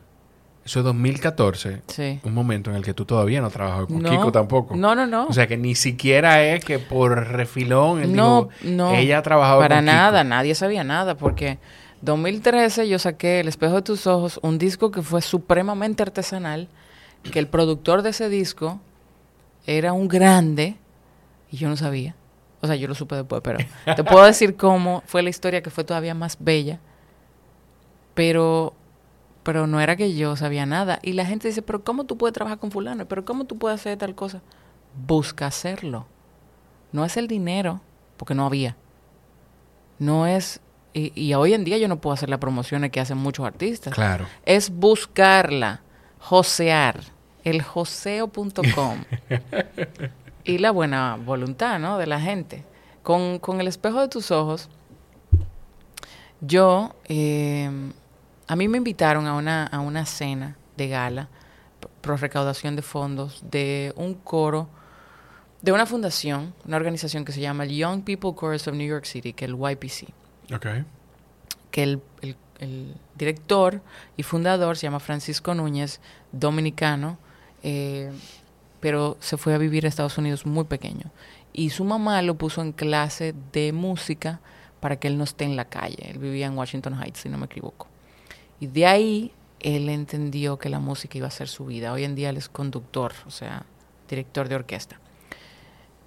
Eso 0.65 0.80
es 0.80 0.84
2014. 0.85 1.81
Sí. 1.88 2.19
Un 2.26 2.34
momento 2.34 2.72
en 2.72 2.76
el 2.76 2.84
que 2.84 2.94
tú 2.94 3.06
todavía 3.06 3.40
no 3.40 3.49
trabajas 3.49 3.85
con 3.85 4.02
No, 4.02 4.10
Kiko 4.10 4.34
tampoco. 4.34 4.76
No, 4.76 4.95
no, 4.95 5.07
no. 5.07 5.27
O 5.27 5.31
sea 5.34 5.48
que 5.48 5.56
ni 5.56 5.76
siquiera 5.76 6.44
es 6.44 6.65
que 6.65 6.77
por 6.77 7.15
refilón 7.30 8.02
él 8.02 8.14
No, 8.14 8.49
dijo, 8.61 8.76
no. 8.76 8.94
ella 8.95 9.19
ha 9.19 9.22
trabajado 9.22 9.61
Para 9.61 9.77
con 9.77 9.85
Kiko". 9.85 9.95
nada, 9.95 10.23
nadie 10.26 10.56
sabía 10.56 10.84
nada, 10.84 11.15
porque 11.15 11.57
2013 12.02 12.90
yo 12.90 12.99
saqué 12.99 13.40
El 13.40 13.48
espejo 13.48 13.76
de 13.76 13.81
tus 13.84 14.07
ojos, 14.07 14.41
un 14.44 14.57
disco 14.57 14.91
que 14.91 15.02
fue 15.02 15.22
supremamente 15.22 16.03
artesanal, 16.03 16.68
que 17.31 17.40
el 17.40 17.48
productor 17.48 18.02
de 18.02 18.10
ese 18.10 18.27
disco 18.27 18.81
era 19.65 19.94
un 19.94 20.10
grande, 20.10 20.76
y 21.49 21.56
yo 21.56 21.69
no 21.69 21.77
sabía. 21.77 22.14
O 22.64 22.68
sea, 22.68 22.77
yo 22.77 22.88
lo 22.88 22.95
supe 22.95 23.18
después, 23.18 23.41
pero 23.44 23.60
te 23.94 24.06
puedo 24.06 24.23
decir 24.23 24.56
cómo 24.56 25.03
fue 25.06 25.22
la 25.22 25.30
historia 25.30 25.61
que 25.61 25.69
fue 25.69 25.84
todavía 25.84 26.14
más 26.14 26.38
bella, 26.40 26.80
pero, 28.14 28.73
pero 29.44 29.68
no 29.68 29.81
era 29.81 29.98
que 29.98 30.15
yo 30.15 30.38
sabía 30.38 30.65
nada. 30.65 30.98
Y 31.02 31.11
la 31.11 31.26
gente 31.26 31.49
dice, 31.49 31.61
pero 31.61 31.84
¿cómo 31.84 32.06
tú 32.06 32.18
puedes 32.18 32.34
trabajar 32.34 32.60
con 32.60 32.72
fulano? 32.72 33.06
¿Pero 33.06 33.26
cómo 33.26 33.44
tú 33.44 33.57
puedes 33.57 33.81
hacer 33.81 33.98
tal 33.98 34.15
cosa? 34.15 34.41
Busca 35.06 35.45
hacerlo. 35.45 36.06
No 36.94 37.03
es 37.03 37.18
el 37.18 37.27
dinero, 37.27 37.81
porque 38.15 38.34
no 38.34 38.45
había. 38.45 38.77
No 39.99 40.26
es... 40.26 40.61
Y, 40.94 41.11
y 41.22 41.34
hoy 41.34 41.53
en 41.53 41.65
día 41.65 41.77
yo 41.77 41.90
no 41.90 41.99
puedo 41.99 42.14
hacer 42.14 42.30
las 42.30 42.40
promociones 42.40 42.91
que 42.91 43.02
hacen 43.02 43.18
muchos 43.18 43.45
artistas. 43.45 43.94
Claro. 43.94 44.26
Es 44.45 44.69
buscarla, 44.69 45.81
josear, 46.18 47.02
el 47.44 47.61
joseo.com. 47.61 49.03
y 50.45 50.57
la 50.57 50.72
buena 50.72 51.18
voluntad, 51.18 51.80
¿no? 51.80 51.98
De 51.98 52.07
la 52.07 52.20
gente. 52.20 52.64
Con, 53.03 53.40
con 53.40 53.60
el 53.61 53.68
espejo 53.68 53.99
de 54.02 54.07
tus 54.07 54.32
ojos, 54.32 54.70
yo... 56.41 56.95
eh, 57.06 57.70
a 58.45 58.57
mí 58.57 58.68
me 58.68 58.78
invitaron 58.78 59.26
a 59.26 59.36
una, 59.36 59.65
a 59.65 59.80
una 59.80 60.06
cena 60.06 60.57
de 60.76 60.90
gala 60.90 61.30
pro 62.02 62.18
recaudación 62.18 62.76
de 62.76 62.82
fondos 62.82 63.41
de 63.49 63.94
un 63.95 64.14
coro 64.15 64.68
de 65.61 65.72
una 65.72 65.86
fundación, 65.86 66.53
una 66.65 66.76
organización 66.76 67.24
que 67.24 67.32
se 67.32 67.40
llama 67.40 67.64
el 67.64 67.72
Young 67.72 68.03
People 68.03 68.32
Chorus 68.38 68.68
of 68.68 68.76
New 68.76 68.86
York 68.86 69.06
City, 69.06 69.32
que 69.32 69.45
es 69.45 69.52
el 69.52 69.56
YPC, 69.57 70.10
Ok. 70.53 70.68
que 71.72 71.84
el, 71.84 72.02
el- 72.22 72.36
el 72.60 72.94
director 73.15 73.82
y 74.18 74.24
fundador 74.24 74.76
se 74.78 74.84
llama 74.88 74.99
Francisco 74.99 75.56
Núñez, 75.56 76.02
dominicano, 76.34 77.18
eh, 77.64 78.11
pero 78.84 79.15
se 79.22 79.38
fue 79.38 79.53
a 79.53 79.57
vivir 79.57 79.85
a 79.85 79.88
Estados 79.88 80.18
Unidos 80.18 80.45
muy 80.45 80.65
pequeño. 80.65 81.10
Y 81.53 81.69
su 81.69 81.85
mamá 81.85 82.22
lo 82.22 82.35
puso 82.35 82.61
en 82.61 82.73
clase 82.73 83.34
de 83.53 83.72
música 83.72 84.41
para 84.81 84.97
que 84.97 85.07
él 85.07 85.18
no 85.18 85.23
esté 85.23 85.45
en 85.45 85.55
la 85.55 85.64
calle. 85.64 86.10
Él 86.10 86.18
vivía 86.18 86.47
en 86.47 86.57
Washington 86.57 87.01
Heights, 87.01 87.22
si 87.22 87.30
no 87.30 87.38
me 87.38 87.45
equivoco. 87.45 87.88
Y 88.60 88.68
de 88.68 88.85
ahí 88.85 89.31
él 89.61 89.88
entendió 89.88 90.60
que 90.60 90.68
la 90.68 90.80
música 90.80 91.18
iba 91.18 91.27
a 91.27 91.31
ser 91.31 91.47
su 91.47 91.65
vida. 91.65 91.93
Hoy 91.93 92.03
en 92.03 92.14
día 92.14 92.30
él 92.30 92.35
es 92.35 92.49
conductor, 92.49 93.14
o 93.26 93.31
sea, 93.31 93.65
director 94.10 94.49
de 94.49 94.55
orquesta. 94.55 94.99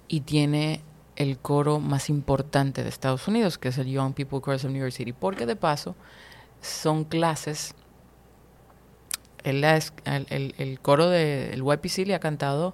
Y 0.07 0.19
tiene 0.19 0.81
el 1.15 1.39
coro 1.39 1.79
más 1.79 2.11
importante 2.11 2.83
de 2.83 2.89
Estados 2.89 3.27
Unidos, 3.27 3.57
que 3.57 3.69
es 3.69 3.79
el 3.79 3.87
Young 3.87 4.13
People 4.13 4.39
Chorus 4.39 4.65
of 4.65 4.69
New 4.69 4.81
York 4.81 4.93
City, 4.93 5.13
porque 5.13 5.47
de 5.47 5.55
paso 5.55 5.95
son 6.61 7.05
clases. 7.05 7.73
Él 9.49 9.61
la 9.61 9.77
es- 9.77 9.93
el, 10.05 10.79
coro 10.81 11.09
del 11.09 11.61
YPC 11.63 12.05
le 12.05 12.15
ha 12.15 12.19
cantado 12.19 12.73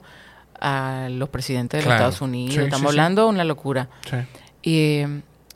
a 0.59 1.07
los 1.11 1.29
presidentes 1.29 1.79
de 1.79 1.83
los 1.83 1.87
Claro. 1.95 2.09
Estados 2.09 2.21
Unidos. 2.21 2.55
Sí, 2.55 2.61
Estamos 2.61 2.81
sí. 2.81 2.87
hablando 2.99 3.23
de 3.23 3.29
una 3.29 3.43
locura. 3.43 3.89
Y, 4.61 5.01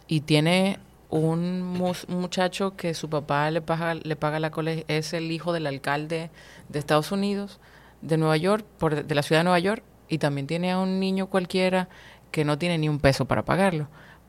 y 0.08 0.22
tiene 0.22 0.80
un, 1.10 1.62
mus- 1.62 2.06
un 2.10 2.20
muchacho 2.20 2.76
que 2.76 2.94
su 2.94 3.10
papá 3.10 3.50
le 3.52 3.62
paga, 3.62 3.94
le 3.96 4.16
paga 4.16 4.40
la 4.40 4.52
colegio, 4.52 4.84
es 4.88 5.14
el 5.14 5.32
hijo 5.32 5.54
del 5.54 5.68
alcalde 5.68 6.30
de 6.70 6.80
Estados 6.80 7.12
Unidos, 7.12 7.60
de 8.02 8.18
Nueva 8.18 8.36
York, 8.38 8.66
por, 8.78 9.06
de 9.06 9.16
la 9.16 9.24
ciudad 9.24 9.40
de 9.42 9.46
Nueva 9.46 9.60
York, 9.60 9.84
y 10.10 10.18
también 10.18 10.48
tiene 10.48 10.72
a 10.72 10.80
un 10.80 11.00
niño 11.00 11.28
cualquiera 11.28 11.88
que 12.32 12.44
no 12.44 12.58
tiene 12.58 12.78
ni 12.78 12.90
un 12.90 13.00
peso 13.00 13.26
para 13.26 13.44
pagarlo, 13.46 13.88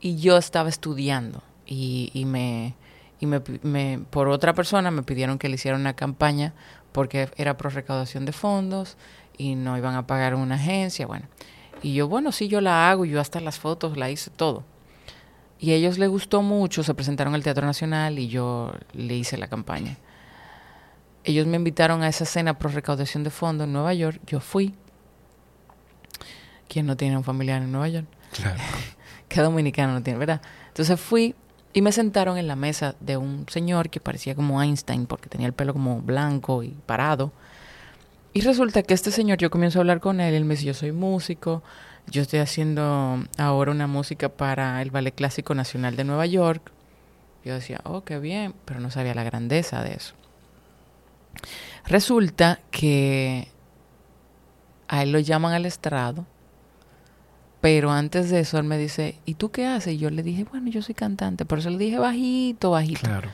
y 0.00 0.16
yo 0.16 0.36
estaba 0.36 0.68
estudiando 0.68 1.42
y, 1.66 2.10
y 2.14 2.24
me 2.24 2.74
y 3.18 3.24
me, 3.26 3.40
me- 3.62 3.98
por 4.10 4.28
otra 4.28 4.52
persona 4.52 4.90
me 4.90 5.02
pidieron 5.02 5.38
que 5.38 5.48
le 5.48 5.54
hiciera 5.54 5.76
una 5.76 5.94
campaña 5.96 6.52
porque 6.92 7.30
era 7.36 7.56
por 7.56 7.72
recaudación 7.74 8.26
de 8.26 8.32
fondos 8.32 8.96
y 9.38 9.54
no 9.54 9.76
iban 9.78 9.94
a 9.94 10.06
pagar 10.06 10.34
una 10.34 10.54
agencia, 10.56 11.06
bueno. 11.06 11.26
Y 11.82 11.92
yo, 11.94 12.08
bueno, 12.08 12.32
sí, 12.32 12.48
yo 12.48 12.60
la 12.62 12.90
hago, 12.90 13.04
yo 13.04 13.20
hasta 13.20 13.38
las 13.40 13.58
fotos 13.58 13.96
la 13.98 14.10
hice 14.10 14.30
todo. 14.30 14.64
Y 15.58 15.70
a 15.72 15.74
ellos 15.74 15.98
les 15.98 16.08
gustó 16.10 16.42
mucho, 16.42 16.82
se 16.82 16.94
presentaron 16.94 17.34
al 17.34 17.42
Teatro 17.42 17.66
Nacional 17.66 18.18
y 18.18 18.28
yo 18.28 18.72
le 18.92 19.14
hice 19.16 19.36
la 19.38 19.48
campaña. 19.48 19.96
Ellos 21.26 21.48
me 21.48 21.56
invitaron 21.56 22.04
a 22.04 22.08
esa 22.08 22.24
cena 22.24 22.56
por 22.56 22.72
recaudación 22.72 23.24
de 23.24 23.30
fondos 23.30 23.66
en 23.66 23.72
Nueva 23.72 23.92
York. 23.92 24.20
Yo 24.28 24.38
fui. 24.38 24.74
¿Quién 26.68 26.86
no 26.86 26.96
tiene 26.96 27.16
un 27.16 27.24
familiar 27.24 27.60
en 27.60 27.72
Nueva 27.72 27.88
York? 27.88 28.06
Claro. 28.32 28.60
¿Qué 29.28 29.40
dominicano 29.40 29.92
no 29.92 30.02
tiene, 30.04 30.20
verdad? 30.20 30.40
Entonces 30.68 31.00
fui 31.00 31.34
y 31.72 31.82
me 31.82 31.90
sentaron 31.90 32.38
en 32.38 32.46
la 32.46 32.54
mesa 32.54 32.94
de 33.00 33.16
un 33.16 33.44
señor 33.48 33.90
que 33.90 33.98
parecía 33.98 34.36
como 34.36 34.62
Einstein 34.62 35.06
porque 35.06 35.28
tenía 35.28 35.48
el 35.48 35.52
pelo 35.52 35.72
como 35.72 36.00
blanco 36.00 36.62
y 36.62 36.68
parado. 36.86 37.32
Y 38.32 38.42
resulta 38.42 38.84
que 38.84 38.94
este 38.94 39.10
señor, 39.10 39.38
yo 39.38 39.50
comienzo 39.50 39.80
a 39.80 39.82
hablar 39.82 39.98
con 39.98 40.20
él, 40.20 40.32
él 40.32 40.44
me 40.44 40.54
dice, 40.54 40.66
yo 40.66 40.74
soy 40.74 40.92
músico, 40.92 41.64
yo 42.06 42.22
estoy 42.22 42.38
haciendo 42.38 43.18
ahora 43.36 43.72
una 43.72 43.88
música 43.88 44.28
para 44.28 44.80
el 44.80 44.92
Ballet 44.92 45.14
Clásico 45.14 45.56
Nacional 45.56 45.96
de 45.96 46.04
Nueva 46.04 46.26
York. 46.26 46.70
Yo 47.44 47.54
decía, 47.54 47.80
oh, 47.82 48.04
qué 48.04 48.20
bien, 48.20 48.54
pero 48.64 48.78
no 48.78 48.92
sabía 48.92 49.14
la 49.14 49.24
grandeza 49.24 49.82
de 49.82 49.94
eso. 49.94 50.14
Resulta 51.86 52.60
que 52.70 53.48
a 54.88 55.02
él 55.02 55.12
lo 55.12 55.18
llaman 55.18 55.52
al 55.52 55.66
estrado, 55.66 56.26
pero 57.60 57.90
antes 57.90 58.30
de 58.30 58.40
eso 58.40 58.58
él 58.58 58.64
me 58.64 58.78
dice, 58.78 59.18
¿y 59.24 59.34
tú 59.34 59.50
qué 59.50 59.66
haces? 59.66 59.94
Y 59.94 59.98
yo 59.98 60.10
le 60.10 60.22
dije, 60.22 60.44
bueno, 60.44 60.70
yo 60.70 60.82
soy 60.82 60.94
cantante, 60.94 61.44
por 61.44 61.58
eso 61.58 61.70
le 61.70 61.78
dije 61.78 61.98
bajito, 61.98 62.70
bajito. 62.70 63.00
Claro. 63.00 63.30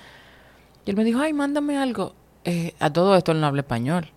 Y 0.85 0.91
él 0.91 0.97
me 0.97 1.05
dijo, 1.05 1.21
ay, 1.21 1.33
mándame 1.33 1.79
algo. 1.79 2.15
Eh, 2.45 2.75
a 2.81 2.91
todo 2.91 3.17
esto 3.17 3.33
él 3.33 3.41
no 3.41 3.47
habla 3.47 3.61
español. 3.61 4.11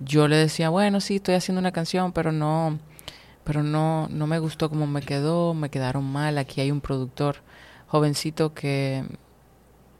Yo 0.00 0.28
le 0.28 0.36
decía, 0.36 0.70
bueno, 0.70 1.00
sí, 1.00 1.16
estoy 1.16 1.34
haciendo 1.34 1.60
una 1.60 1.72
canción, 1.72 2.12
pero 2.12 2.32
no, 2.32 2.78
pero 3.44 3.62
no, 3.62 4.08
no 4.10 4.26
me 4.26 4.38
gustó 4.38 4.68
cómo 4.68 4.86
me 4.86 5.02
quedó, 5.02 5.54
me 5.54 5.70
quedaron 5.70 6.04
mal. 6.04 6.38
Aquí 6.38 6.60
hay 6.60 6.70
un 6.70 6.80
productor 6.80 7.36
jovencito 7.86 8.54
que 8.54 9.04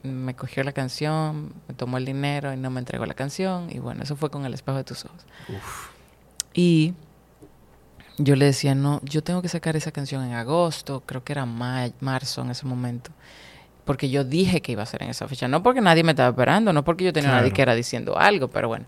me 0.05 0.35
cogió 0.35 0.63
la 0.63 0.71
canción, 0.71 1.53
me 1.67 1.73
tomó 1.75 1.97
el 1.97 2.05
dinero 2.05 2.53
y 2.53 2.57
no 2.57 2.69
me 2.69 2.79
entregó 2.79 3.05
la 3.05 3.13
canción. 3.13 3.69
Y 3.71 3.79
bueno, 3.79 4.03
eso 4.03 4.15
fue 4.15 4.29
con 4.29 4.45
el 4.45 4.53
espejo 4.53 4.77
de 4.77 4.83
tus 4.83 5.05
ojos. 5.05 5.25
Y 6.53 6.93
yo 8.17 8.35
le 8.35 8.45
decía, 8.45 8.75
no, 8.75 9.01
yo 9.03 9.23
tengo 9.23 9.41
que 9.41 9.49
sacar 9.49 9.75
esa 9.75 9.91
canción 9.91 10.23
en 10.23 10.33
agosto, 10.33 11.03
creo 11.05 11.23
que 11.23 11.33
era 11.33 11.45
ma- 11.45 11.89
marzo 11.99 12.41
en 12.41 12.51
ese 12.51 12.65
momento. 12.65 13.11
Porque 13.83 14.09
yo 14.09 14.23
dije 14.23 14.61
que 14.61 14.71
iba 14.71 14.81
a 14.83 14.85
ser 14.87 15.03
en 15.03 15.09
esa 15.09 15.27
fecha. 15.27 15.47
No 15.47 15.61
porque 15.61 15.81
nadie 15.81 16.03
me 16.03 16.13
estaba 16.13 16.29
esperando, 16.29 16.73
no 16.73 16.83
porque 16.83 17.03
yo 17.03 17.13
tenía 17.13 17.29
Claro. 17.29 17.41
nadie 17.41 17.53
que 17.53 17.61
era 17.61 17.75
diciendo 17.75 18.17
algo, 18.17 18.47
pero 18.47 18.67
bueno. 18.67 18.85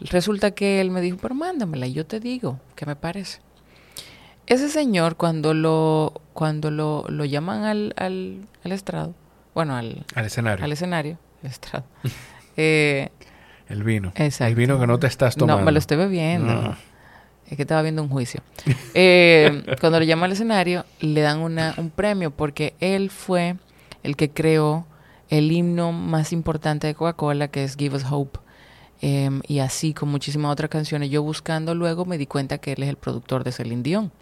Resulta 0.00 0.50
que 0.50 0.80
él 0.80 0.90
me 0.90 1.00
dijo, 1.00 1.18
pero 1.22 1.34
mándamela 1.34 1.86
y 1.86 1.92
yo 1.92 2.04
te 2.04 2.18
digo 2.20 2.58
qué 2.74 2.84
me 2.84 2.96
parece. 2.96 3.40
Ese 4.46 4.68
señor, 4.68 5.16
cuando 5.16 5.54
lo, 5.54 6.20
cuando 6.34 6.70
lo, 6.70 7.06
lo 7.08 7.24
llaman 7.24 7.62
al, 7.64 7.94
al, 7.96 8.40
al 8.64 8.72
estrado, 8.72 9.14
bueno, 9.54 9.76
al, 9.76 10.04
Al 10.14 10.24
escenario. 10.26 10.64
al 10.64 10.72
escenario, 10.72 11.18
el 11.42 11.50
estrado, 11.50 11.84
eh, 12.56 13.08
El 13.68 13.82
vino. 13.84 14.12
Exacto. 14.16 14.48
El 14.50 14.54
vino 14.56 14.78
que 14.80 14.86
no 14.86 14.98
te 14.98 15.06
estás 15.06 15.36
tomando. 15.36 15.58
no, 15.60 15.64
me 15.64 15.72
lo 15.72 15.78
estoy 15.78 15.96
bebiendo. 15.96 16.52
No. 16.54 16.76
Es 17.48 17.56
que 17.56 17.62
estaba 17.62 17.82
viendo 17.82 18.02
un 18.02 18.08
juicio. 18.08 18.40
Eh, 18.94 19.64
cuando 19.80 19.98
lo 19.98 20.04
llama 20.04 20.26
al 20.26 20.32
escenario, 20.32 20.84
le 21.00 21.20
dan 21.20 21.40
una, 21.40 21.74
un 21.76 21.90
premio 21.90 22.30
porque 22.30 22.74
él 22.80 23.10
fue 23.10 23.56
el 24.02 24.16
que 24.16 24.30
creó 24.30 24.86
el 25.30 25.50
himno 25.50 25.90
más 25.92 26.32
importante 26.32 26.86
de 26.86 26.94
Coca-Cola, 26.94 27.48
que 27.48 27.64
es 27.64 27.76
Give 27.76 27.96
Us 27.96 28.04
Hope. 28.10 28.38
Em, 29.00 29.42
y 29.48 29.58
así 29.58 29.92
con 29.92 30.08
muchísimas 30.08 30.52
otras 30.52 30.70
canciones. 30.70 31.10
Yo 31.10 31.22
buscando 31.22 31.74
luego 31.74 32.04
me 32.06 32.16
di 32.18 32.26
cuenta 32.26 32.58
que 32.58 32.72
él 32.72 32.82
es 32.84 32.88
el 32.88 32.96
productor 32.96 33.42
de 33.44 33.52
Celine 33.52 33.82
Dion, 33.82 34.12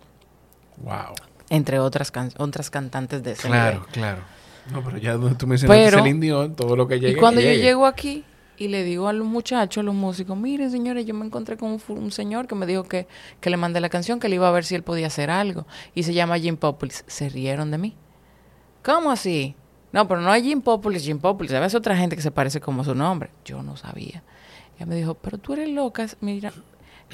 Wow. 0.79 1.15
entre 1.51 1.79
otras, 1.79 2.11
can- 2.11 2.33
otras 2.39 2.71
cantantes 2.71 3.23
de 3.23 3.33
ese 3.33 3.47
Claro, 3.49 3.81
nivel. 3.81 3.93
claro. 3.93 4.23
No, 4.71 4.83
pero 4.83 4.99
ya 4.99 5.15
tú 5.15 5.47
mencionaste 5.47 5.67
Pero- 5.85 5.99
Celine 5.99 6.21
Dion, 6.21 6.55
todo 6.55 6.77
lo 6.77 6.87
que 6.87 7.01
llegue. 7.01 7.15
Y 7.15 7.17
cuando 7.17 7.41
yo 7.41 7.53
llego 7.53 7.87
aquí 7.87 8.25
y 8.57 8.69
le 8.69 8.85
digo 8.85 9.09
a 9.09 9.13
los 9.13 9.27
muchachos, 9.27 9.83
a 9.83 9.85
los 9.85 9.95
músicos, 9.95 10.37
miren 10.37 10.71
señores, 10.71 11.05
yo 11.05 11.15
me 11.15 11.27
encontré 11.27 11.57
con 11.57 11.81
un, 11.89 12.13
señor 12.13 12.47
que 12.47 12.55
me 12.55 12.67
dijo 12.67 12.85
que, 12.85 13.09
que 13.41 13.51
le 13.51 13.57
mandé 13.57 13.81
la 13.81 13.89
canción, 13.89 14.21
que 14.21 14.29
le 14.29 14.37
iba 14.37 14.49
a 14.49 14.53
ver 14.53 14.65
si 14.65 14.75
él 14.75 14.83
podía 14.83 15.09
hacer 15.09 15.31
algo. 15.31 15.67
Y 15.95 16.05
se 16.05 16.15
llama 16.15 16.39
Jim 16.39 16.57
Populis. 16.57 17.05
Se 17.07 17.29
rieron 17.29 17.71
de 17.71 17.79
mí. 17.79 17.97
¿Cómo 18.85 19.11
así? 19.11 19.57
No, 19.91 20.09
pero 20.09 20.21
no 20.21 20.33
es 20.35 20.43
Jim 20.43 20.61
Populis, 20.61 21.05
Jim 21.05 21.19
Populis. 21.19 21.53
A 21.53 21.61
veces 21.61 21.75
otra 21.75 21.97
gente 21.97 22.17
que 22.17 22.23
se 22.23 22.31
parece 22.31 22.61
como 22.61 22.85
su 22.85 22.95
nombre. 22.95 23.31
Yo 23.45 23.63
no 23.63 23.77
sabía. 23.77 24.23
Ella 24.77 24.87
me 24.87 24.95
dijo, 24.95 25.15
pero 25.15 25.39
tú 25.39 25.55
eres 25.55 25.69
loca. 25.69 26.07
Mira, 26.21 26.53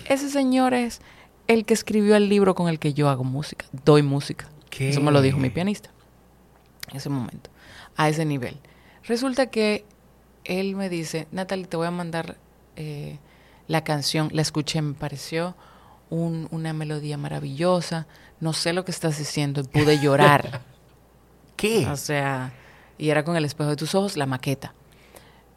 ese 0.08 0.28
señor 0.28 0.74
es 0.74 1.00
el 1.46 1.64
que 1.64 1.74
escribió 1.74 2.14
el 2.14 2.28
libro 2.28 2.54
con 2.54 2.68
el 2.68 2.78
que 2.78 2.92
yo 2.92 3.08
hago 3.08 3.24
música. 3.24 3.66
Doy 3.84 4.02
música. 4.02 4.48
¿Qué? 4.70 4.90
Eso 4.90 5.00
me 5.00 5.10
lo 5.10 5.22
dijo 5.22 5.38
mi 5.38 5.50
pianista 5.50 5.90
ese 6.96 7.08
momento, 7.08 7.50
a 7.96 8.08
ese 8.08 8.24
nivel. 8.24 8.56
Resulta 9.04 9.46
que 9.46 9.84
él 10.44 10.76
me 10.76 10.88
dice, 10.88 11.26
Natalie, 11.32 11.66
te 11.66 11.76
voy 11.76 11.86
a 11.86 11.90
mandar 11.90 12.36
eh, 12.76 13.18
la 13.66 13.82
canción, 13.84 14.28
la 14.32 14.42
escuché, 14.42 14.80
me 14.82 14.94
pareció 14.94 15.54
un- 16.10 16.48
una 16.50 16.72
melodía 16.72 17.18
maravillosa, 17.18 18.06
no 18.40 18.52
sé 18.52 18.72
lo 18.72 18.84
que 18.84 18.90
estás 18.92 19.18
diciendo, 19.18 19.62
pude 19.64 19.98
llorar. 19.98 20.62
¿Qué? 21.56 21.86
o 21.88 21.96
sea, 21.96 22.52
y 22.98 23.10
era 23.10 23.24
con 23.24 23.36
el 23.36 23.44
espejo 23.44 23.70
de 23.70 23.76
tus 23.76 23.94
ojos, 23.94 24.16
la 24.16 24.26
maqueta. 24.26 24.74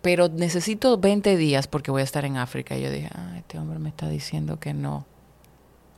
Pero 0.01 0.29
necesito 0.29 0.97
20 0.97 1.37
días 1.37 1.67
porque 1.67 1.91
voy 1.91 2.01
a 2.01 2.03
estar 2.03 2.25
en 2.25 2.37
África. 2.37 2.75
Y 2.75 2.81
yo 2.81 2.89
dije, 2.89 3.09
ah, 3.13 3.35
este 3.37 3.59
hombre 3.59 3.77
me 3.77 3.89
está 3.89 4.09
diciendo 4.09 4.59
que 4.59 4.73
no. 4.73 5.05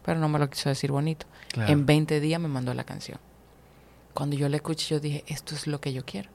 Pero 0.04 0.20
no 0.20 0.28
me 0.28 0.40
lo 0.40 0.50
quiso 0.50 0.68
decir 0.68 0.92
bonito. 0.92 1.26
Claro. 1.54 1.72
En 1.72 1.86
20 1.86 2.20
días 2.20 2.42
me 2.42 2.50
mandó 2.50 2.74
la 2.74 2.84
canción. 2.84 3.18
Cuando 4.14 4.36
yo 4.36 4.48
la 4.50 4.58
escuché, 4.58 4.96
yo 4.96 5.00
dije, 5.00 5.24
esto 5.28 5.56
es 5.56 5.68
lo 5.68 5.80
que 5.82 5.92
yo 5.94 6.04
quiero. 6.06 6.30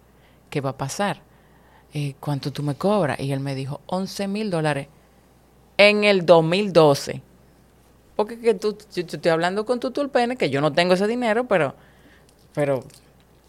¿Qué 0.50 0.60
va 0.60 0.70
a 0.70 0.76
pasar? 0.76 1.20
Eh, 1.94 2.14
¿Cuánto 2.20 2.52
tú 2.52 2.62
me 2.62 2.74
cobras? 2.74 3.18
Y 3.20 3.32
él 3.32 3.40
me 3.40 3.54
dijo, 3.54 3.80
11 3.86 4.28
mil 4.28 4.50
dólares 4.50 4.88
en 5.76 6.04
el 6.04 6.26
2012. 6.26 7.22
Porque 8.16 8.38
que 8.40 8.54
tú, 8.54 8.76
yo, 8.94 9.02
yo 9.02 9.16
estoy 9.16 9.30
hablando 9.30 9.64
con 9.64 9.78
tu 9.78 9.90
tulpene, 9.92 10.36
que 10.36 10.50
yo 10.50 10.60
no 10.60 10.72
tengo 10.72 10.94
ese 10.94 11.06
dinero, 11.06 11.46
pero... 11.46 11.74
Pero... 12.54 12.84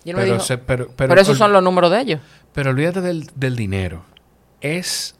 Y 0.03 0.11
él 0.11 0.15
me 0.15 0.26
dijo, 0.26 0.39
se- 0.39 0.57
pero, 0.57 0.85
pero, 0.95 1.10
pero, 1.10 1.22
esos 1.22 1.38
son 1.38 1.51
los 1.51 1.61
números 1.64 1.91
de 1.91 1.99
ellos. 2.01 2.22
pero 2.53 2.69
olvídate 2.69 3.01
del, 3.01 3.30
del 3.35 3.56
dinero. 3.56 4.03
Es. 4.61 5.15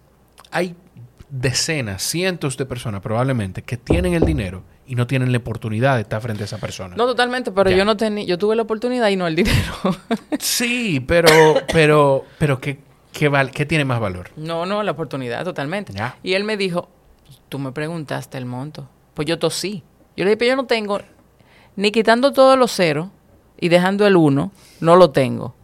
Hay 0.52 0.76
decenas, 1.30 2.02
cientos 2.02 2.58
de 2.58 2.66
personas 2.66 3.02
probablemente 3.02 3.62
que 3.62 3.78
tienen 3.78 4.14
el 4.14 4.26
dinero 4.26 4.64
y 4.88 4.96
no 4.96 5.06
tienen 5.08 5.32
la 5.32 5.38
oportunidad 5.38 5.96
de 5.96 6.02
estar 6.02 6.22
frente 6.22 6.44
a 6.44 6.46
esa 6.46 6.58
persona. 6.58 6.96
No, 6.96 7.06
totalmente, 7.06 7.52
pero 7.52 7.70
Ya. 7.70 7.78
yo 7.78 7.86
no 7.86 7.96
tenía, 7.98 8.24
yo 8.26 8.38
tuve 8.38 8.56
la 8.56 8.64
oportunidad 8.64 9.10
y 9.10 9.16
no 9.16 9.28
el 9.28 9.36
dinero. 9.36 9.74
Sí, 10.40 11.00
pero, 11.00 11.30
pero, 11.72 12.26
pero 12.40 12.60
¿qué, 12.60 12.80
qué, 13.12 13.28
val- 13.30 13.52
qué 13.52 13.66
tiene 13.66 13.86
más 13.86 14.00
valor? 14.00 14.32
no, 14.38 14.66
no, 14.66 14.82
la 14.84 14.92
oportunidad, 14.92 15.44
totalmente. 15.44 15.94
Ya. 15.94 16.18
Y 16.24 16.34
él 16.34 16.44
me 16.44 16.58
dijo, 16.58 16.90
tú 17.50 17.60
me 17.60 17.72
preguntaste 17.72 18.38
el 18.38 18.46
monto. 18.46 18.90
Pues 19.14 19.28
yo 19.28 19.38
tosí. 19.38 19.84
Yo 20.18 20.24
le 20.26 20.32
dije, 20.32 20.38
pero 20.38 20.50
yo 20.52 20.56
no 20.56 20.66
tengo, 20.66 21.00
ni 21.76 21.92
quitando 21.92 22.34
todos 22.34 22.58
los 22.58 22.72
ceros 22.76 23.10
y 23.60 23.70
dejando 23.70 24.08
el 24.08 24.16
uno, 24.16 24.52
no 24.80 24.96
lo 24.96 25.12
tengo. 25.12 25.56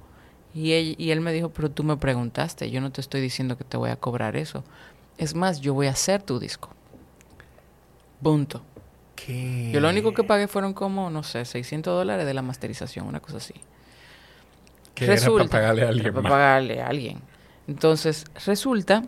Y 0.54 0.72
él, 0.74 0.96
y 0.98 1.12
él 1.12 1.20
me 1.22 1.34
dijo, 1.34 1.50
pero 1.50 1.70
tú 1.72 1.84
me 1.84 1.98
preguntaste, 1.98 2.70
yo 2.72 2.80
no 2.80 2.92
te 2.92 3.02
estoy 3.02 3.20
diciendo 3.22 3.58
que 3.58 3.64
te 3.66 3.76
voy 3.78 3.90
a 3.90 3.96
cobrar 3.98 4.38
eso. 4.38 4.64
Es 5.18 5.36
más, 5.36 5.62
yo 5.62 5.74
voy 5.74 5.88
a 5.88 5.92
hacer 5.92 6.22
tu 6.22 6.40
disco. 6.40 6.70
Punto. 8.22 8.62
¿Qué? 9.16 9.72
Yo 9.74 9.80
lo 9.80 9.90
único 9.90 10.14
que 10.14 10.24
pagué 10.24 10.48
fueron 10.48 10.74
como, 10.74 11.10
no 11.10 11.24
sé, 11.24 11.46
600 11.46 11.94
dólares 11.98 12.26
de 12.26 12.34
la 12.34 12.42
masterización, 12.42 13.08
una 13.08 13.20
cosa 13.20 13.38
así. 13.38 13.54
Que 14.94 15.06
era 15.06 15.28
para 15.30 15.46
pagarle 15.46 15.84
a 15.84 15.90
alguien 15.90 16.14
Para 16.14 16.22
más. 16.22 16.32
pagarle 16.32 16.82
a 16.82 16.88
alguien. 16.88 17.20
Entonces, 17.68 18.26
resulta 18.46 19.04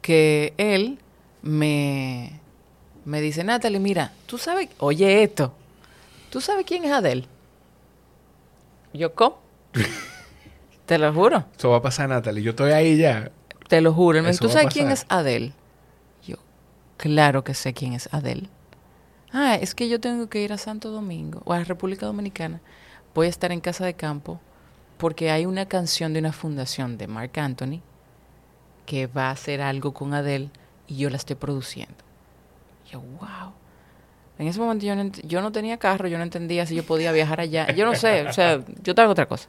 que 0.00 0.54
él 0.56 0.98
me, 1.42 2.40
me 3.04 3.20
dice, 3.20 3.44
Natalie, 3.44 3.80
mira, 3.80 4.12
tú 4.26 4.38
sabes, 4.38 4.68
oye 4.78 5.22
esto, 5.22 5.52
¿tú 6.30 6.40
sabes 6.40 6.64
quién 6.66 6.84
es 6.84 6.92
Adele? 6.92 7.26
Yo, 8.92 9.14
¿cómo? 9.14 9.38
Te 10.86 10.98
lo 10.98 11.12
juro, 11.12 11.44
Eso 11.58 11.70
va 11.70 11.78
a 11.78 11.82
pasar, 11.82 12.08
Natalie. 12.08 12.42
Yo 12.42 12.50
estoy 12.50 12.70
ahí 12.72 12.96
ya. 12.96 13.30
Te 13.68 13.80
lo 13.80 13.92
juro. 13.92 14.18
Él 14.18 14.24
me 14.24 14.34
¿tú 14.34 14.48
sabes 14.48 14.72
quién 14.72 14.90
es. 14.90 15.06
Adele? 15.08 15.52
Yo, 16.26 16.36
claro 16.96 17.44
que 17.44 17.54
sé 17.54 17.74
quién 17.74 17.92
es 17.92 18.08
Adele. 18.12 18.48
Ah, 19.32 19.56
es 19.56 19.74
que 19.74 19.88
yo 19.88 20.00
tengo 20.00 20.28
que 20.28 20.40
ir 20.40 20.52
a 20.52 20.58
Santo 20.58 20.90
Domingo 20.90 21.42
o 21.44 21.52
a 21.52 21.62
República 21.64 22.06
Dominicana. 22.06 22.60
Voy 23.14 23.26
a 23.26 23.30
estar 23.30 23.52
en 23.52 23.60
casa 23.60 23.84
de 23.84 23.94
campo 23.94 24.40
porque 24.98 25.30
hay 25.30 25.46
una 25.46 25.66
canción 25.66 26.12
de 26.12 26.20
una 26.20 26.32
fundación 26.32 26.96
de 26.96 27.06
Mark 27.06 27.38
Anthony 27.38 27.80
que 28.86 29.06
va 29.06 29.28
a 29.28 29.30
hacer 29.32 29.60
algo 29.60 29.92
con 29.92 30.14
Adele 30.14 30.50
y 30.86 30.96
yo 30.96 31.10
la 31.10 31.16
estoy 31.16 31.36
produciendo. 31.36 31.96
Yo, 32.90 33.00
wow. 33.00 33.52
En 34.38 34.48
ese 34.48 34.60
momento 34.60 34.84
yo 34.84 34.94
no, 34.94 35.10
yo 35.24 35.40
no 35.40 35.50
tenía 35.50 35.78
carro, 35.78 36.08
yo 36.08 36.18
no 36.18 36.24
entendía 36.24 36.66
si 36.66 36.74
yo 36.74 36.84
podía 36.84 37.10
viajar 37.12 37.40
allá. 37.40 37.72
Yo 37.72 37.86
no 37.86 37.94
sé, 37.94 38.26
o 38.28 38.32
sea, 38.32 38.62
yo 38.82 38.92
en 38.96 39.08
otra 39.08 39.26
cosa. 39.26 39.48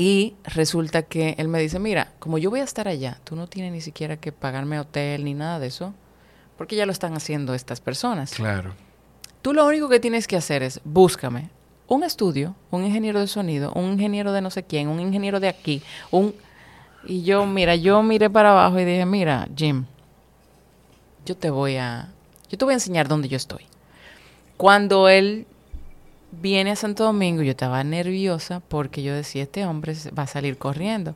Y 0.00 0.36
resulta 0.44 1.02
que 1.02 1.34
él 1.38 1.48
me 1.48 1.58
dice, 1.58 1.80
mira, 1.80 2.12
como 2.20 2.38
yo 2.38 2.50
voy 2.50 2.60
a 2.60 2.64
estar 2.64 2.86
allá, 2.86 3.18
tú 3.24 3.34
no 3.34 3.48
tienes 3.48 3.72
ni 3.72 3.80
siquiera 3.80 4.16
que 4.16 4.30
pagarme 4.30 4.78
hotel 4.78 5.24
ni 5.24 5.34
nada 5.34 5.58
de 5.58 5.66
eso, 5.66 5.92
porque 6.56 6.76
ya 6.76 6.86
lo 6.86 6.92
están 6.92 7.14
haciendo 7.14 7.52
estas 7.52 7.80
personas. 7.80 8.32
Claro. 8.32 8.74
Tú 9.42 9.52
lo 9.52 9.66
único 9.66 9.88
que 9.88 9.98
tienes 9.98 10.28
que 10.28 10.36
hacer 10.36 10.62
es 10.62 10.80
búscame 10.84 11.50
un 11.88 12.04
estudio, 12.04 12.54
un 12.70 12.84
ingeniero 12.84 13.18
de 13.18 13.26
sonido, 13.26 13.72
un 13.72 13.92
ingeniero 13.92 14.32
de 14.32 14.40
no 14.40 14.50
sé 14.50 14.62
quién, 14.62 14.88
un 14.88 15.00
ingeniero 15.00 15.40
de 15.40 15.48
aquí, 15.48 15.82
un 16.12 16.34
y 17.04 17.22
yo, 17.22 17.46
mira, 17.46 17.74
yo 17.74 18.02
miré 18.02 18.28
para 18.28 18.50
abajo 18.50 18.78
y 18.78 18.84
dije, 18.84 19.06
mira, 19.06 19.48
Jim, 19.56 19.86
yo 21.24 21.36
te 21.36 21.50
voy 21.50 21.76
a 21.76 22.12
yo 22.48 22.56
te 22.56 22.64
voy 22.64 22.72
a 22.72 22.76
enseñar 22.76 23.08
dónde 23.08 23.28
yo 23.28 23.36
estoy. 23.36 23.64
Cuando 24.56 25.08
él 25.08 25.46
viene 26.30 26.70
a 26.70 26.76
Santo 26.76 27.04
Domingo, 27.04 27.42
yo 27.42 27.50
estaba 27.50 27.82
nerviosa 27.84 28.60
porque 28.60 29.02
yo 29.02 29.14
decía, 29.14 29.42
este 29.44 29.64
hombre 29.64 29.94
va 30.16 30.24
a 30.24 30.26
salir 30.26 30.58
corriendo. 30.58 31.14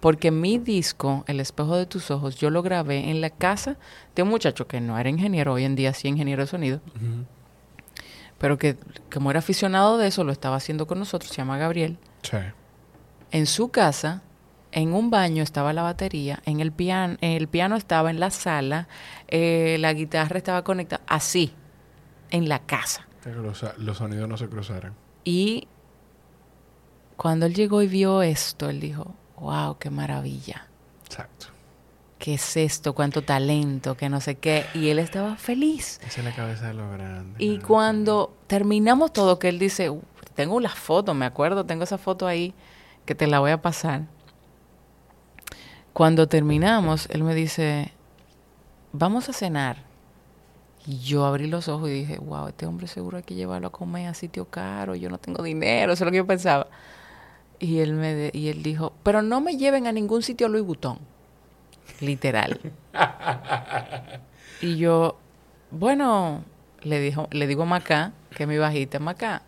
Porque 0.00 0.30
mi 0.30 0.58
disco, 0.58 1.24
El 1.26 1.40
espejo 1.40 1.76
de 1.76 1.86
tus 1.86 2.10
ojos, 2.10 2.36
yo 2.36 2.50
lo 2.50 2.62
grabé 2.62 3.10
en 3.10 3.20
la 3.20 3.30
casa 3.30 3.76
de 4.14 4.22
un 4.22 4.28
muchacho 4.28 4.66
que 4.66 4.80
no 4.80 4.98
era 4.98 5.08
ingeniero, 5.08 5.54
hoy 5.54 5.64
en 5.64 5.76
día 5.76 5.94
sí 5.94 6.08
ingeniero 6.08 6.42
de 6.42 6.46
sonido, 6.46 6.80
pero 8.38 8.58
que 8.58 8.76
como 9.12 9.30
era 9.30 9.38
aficionado 9.38 9.96
de 9.96 10.08
eso, 10.08 10.24
lo 10.24 10.32
estaba 10.32 10.56
haciendo 10.56 10.86
con 10.86 10.98
nosotros, 10.98 11.30
se 11.30 11.36
llama 11.36 11.56
Gabriel. 11.56 11.96
Sí. 12.22 12.36
En 13.30 13.46
su 13.46 13.70
casa, 13.70 14.22
en 14.72 14.92
un 14.92 15.08
baño 15.08 15.42
estaba 15.42 15.72
la 15.72 15.82
batería, 15.82 16.42
en 16.44 16.60
el 16.60 16.70
piano, 16.70 17.16
el 17.22 17.48
piano 17.48 17.76
estaba 17.76 18.10
en 18.10 18.20
la 18.20 18.30
sala, 18.30 18.88
eh, 19.28 19.78
la 19.80 19.94
guitarra 19.94 20.36
estaba 20.36 20.64
conectada, 20.64 21.02
así, 21.06 21.54
en 22.30 22.48
la 22.50 22.58
casa. 22.58 23.06
Los, 23.26 23.64
los 23.78 23.98
sonidos 23.98 24.28
no 24.28 24.36
se 24.36 24.48
cruzaran. 24.48 24.94
Y 25.24 25.68
cuando 27.16 27.46
él 27.46 27.54
llegó 27.54 27.82
y 27.82 27.86
vio 27.86 28.22
esto, 28.22 28.68
él 28.68 28.80
dijo, 28.80 29.14
wow, 29.38 29.78
qué 29.78 29.90
maravilla. 29.90 30.68
Exacto. 31.06 31.46
¿Qué 32.18 32.34
es 32.34 32.56
esto? 32.56 32.94
¿Cuánto 32.94 33.22
talento? 33.22 33.96
Que 33.96 34.08
no 34.08 34.20
sé 34.20 34.36
qué. 34.36 34.66
Y 34.74 34.88
él 34.88 34.98
estaba 34.98 35.36
feliz. 35.36 36.00
Esa 36.06 36.20
es 36.20 36.24
la 36.24 36.34
cabeza 36.34 36.68
de 36.68 36.74
lo 36.74 36.90
grande. 36.90 37.36
Y 37.38 37.58
cuando 37.58 38.34
terminamos 38.46 39.12
todo, 39.12 39.38
que 39.38 39.48
él 39.48 39.58
dice, 39.58 39.90
"Uh, 39.90 40.02
tengo 40.34 40.60
las 40.60 40.74
fotos, 40.74 41.14
me 41.14 41.26
acuerdo, 41.26 41.64
tengo 41.64 41.84
esa 41.84 41.98
foto 41.98 42.26
ahí, 42.26 42.54
que 43.04 43.14
te 43.14 43.26
la 43.26 43.40
voy 43.40 43.50
a 43.50 43.62
pasar. 43.62 44.02
Cuando 45.92 46.26
terminamos, 46.26 47.06
él 47.10 47.22
me 47.22 47.34
dice, 47.34 47.92
vamos 48.92 49.28
a 49.28 49.32
cenar. 49.32 49.84
Y 50.86 50.98
yo 50.98 51.24
abrí 51.24 51.46
los 51.46 51.68
ojos 51.68 51.88
y 51.88 51.92
dije, 51.92 52.18
wow, 52.18 52.48
este 52.48 52.66
hombre 52.66 52.86
seguro 52.88 53.16
hay 53.16 53.22
que 53.22 53.34
llevarlo 53.34 53.68
a 53.68 53.72
comer 53.72 54.08
a 54.08 54.14
sitio 54.14 54.44
caro, 54.46 54.94
yo 54.94 55.08
no 55.08 55.16
tengo 55.18 55.42
dinero, 55.42 55.92
eso 55.94 56.04
es 56.04 56.06
lo 56.06 56.10
que 56.10 56.18
yo 56.18 56.26
pensaba. 56.26 56.66
Y 57.58 57.78
él, 57.78 57.94
me 57.94 58.14
de- 58.14 58.30
y 58.34 58.48
él 58.48 58.62
dijo, 58.62 58.92
pero 59.02 59.22
no 59.22 59.40
me 59.40 59.56
lleven 59.56 59.86
a 59.86 59.92
ningún 59.92 60.22
sitio 60.22 60.48
Louis 60.48 60.64
Vuitton. 60.64 60.98
Literal. 62.00 62.60
y 64.60 64.76
yo, 64.76 65.16
bueno, 65.70 66.42
le, 66.82 67.00
dijo, 67.00 67.28
le 67.30 67.46
digo 67.46 67.62
a 67.62 67.66
Macá, 67.66 68.12
que 68.36 68.42
es 68.44 68.48
mi 68.48 68.58
bajita, 68.58 68.98
Macá, 68.98 69.42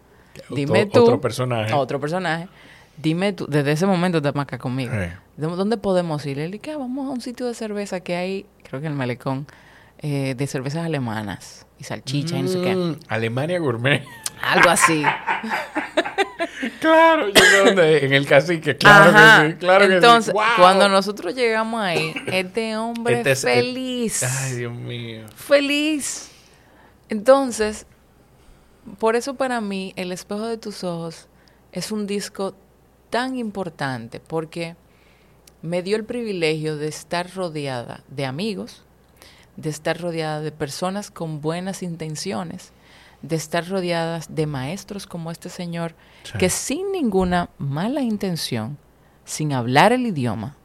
dime 0.51 0.85
Otro- 0.85 0.93
tú. 0.93 1.03
Otro 1.05 1.21
personaje. 1.21 1.73
Otro 1.75 2.01
personaje. 2.01 2.49
Dime 2.97 3.35
tú, 3.35 3.47
desde 3.47 3.73
ese 3.73 3.85
momento 3.87 4.19
está 4.19 4.33
Macá 4.33 4.59
conmigo. 4.59 4.93
Sí. 4.93 5.11
¿De- 5.37 5.47
¿Dónde 5.49 5.77
podemos 5.77 6.25
ir? 6.25 6.39
Le 6.39 6.49
dije, 6.49 6.73
"Ah, 6.73 6.79
vamos 6.79 7.07
a 7.09 7.11
un 7.11 7.21
sitio 7.21 7.47
de 7.47 7.55
cerveza 7.55 8.01
que 8.01 8.17
hay, 8.17 8.47
creo 8.63 8.81
que 8.81 8.87
en 8.87 8.93
el 8.93 8.99
Malecón, 8.99 9.47
eh, 9.98 10.35
de 10.36 10.47
cervezas 10.47 10.85
alemanas 10.85 11.66
y 11.78 11.85
salchicha 11.85 12.36
y 12.36 12.43
no 12.43 12.48
sé 12.48 12.60
qué. 12.62 12.74
Mm, 12.74 12.98
Alemania 13.09 13.59
Gourmet. 13.59 14.05
Algo 14.43 14.68
así. 14.70 15.02
claro, 16.81 17.28
yo 17.28 17.43
es. 17.82 18.02
En 18.02 18.12
el 18.12 18.27
cacique. 18.27 18.77
Claro 18.77 19.10
Ajá. 19.10 19.43
que 19.44 19.51
sí. 19.52 19.56
Claro 19.59 19.85
Entonces, 19.85 20.32
que 20.35 20.39
sí. 20.39 20.44
¡Wow! 20.47 20.56
cuando 20.64 20.89
nosotros 20.89 21.35
llegamos 21.35 21.81
ahí, 21.81 22.14
este 22.27 22.77
hombre 22.77 23.18
Este 23.18 23.32
es- 23.32 23.43
feliz. 23.43 24.23
Ay, 24.23 24.56
Dios 24.56 24.73
mío. 24.74 25.24
feliz. 25.35 26.31
Entonces, 27.09 27.86
por 28.98 29.16
eso 29.16 29.35
para 29.35 29.60
mí 29.60 29.93
El 29.97 30.12
espejo 30.12 30.47
de 30.47 30.59
tus 30.59 30.85
ojos 30.85 31.28
es 31.73 31.93
un 31.93 32.06
disco 32.06 32.55
tan 33.10 33.36
importante 33.36 34.20
porque 34.20 34.77
me 35.62 35.82
dio 35.82 35.97
el 35.97 36.05
privilegio 36.05 36.77
de 36.77 36.89
estar 36.89 37.32
rodeada 37.35 38.02
de 38.09 38.27
amigos, 38.27 38.82
de 39.57 39.70
estar 39.70 40.01
rodeada 40.01 40.41
de 40.41 40.53
personas 40.53 41.11
con 41.11 41.41
buenas 41.41 41.83
intenciones, 41.83 42.73
de 43.23 43.37
estar 43.37 43.66
rodeadas 43.69 44.35
de 44.35 44.47
maestros 44.47 45.07
como 45.07 45.31
este 45.31 45.49
señor 45.49 45.95
Sí. 46.24 46.39
que 46.39 46.51
sin 46.51 46.93
ninguna 46.93 47.49
mala 47.59 48.03
intención, 48.03 48.77
sin 49.24 49.53
hablar 49.53 49.93
el 49.93 50.07
idioma, 50.07 50.57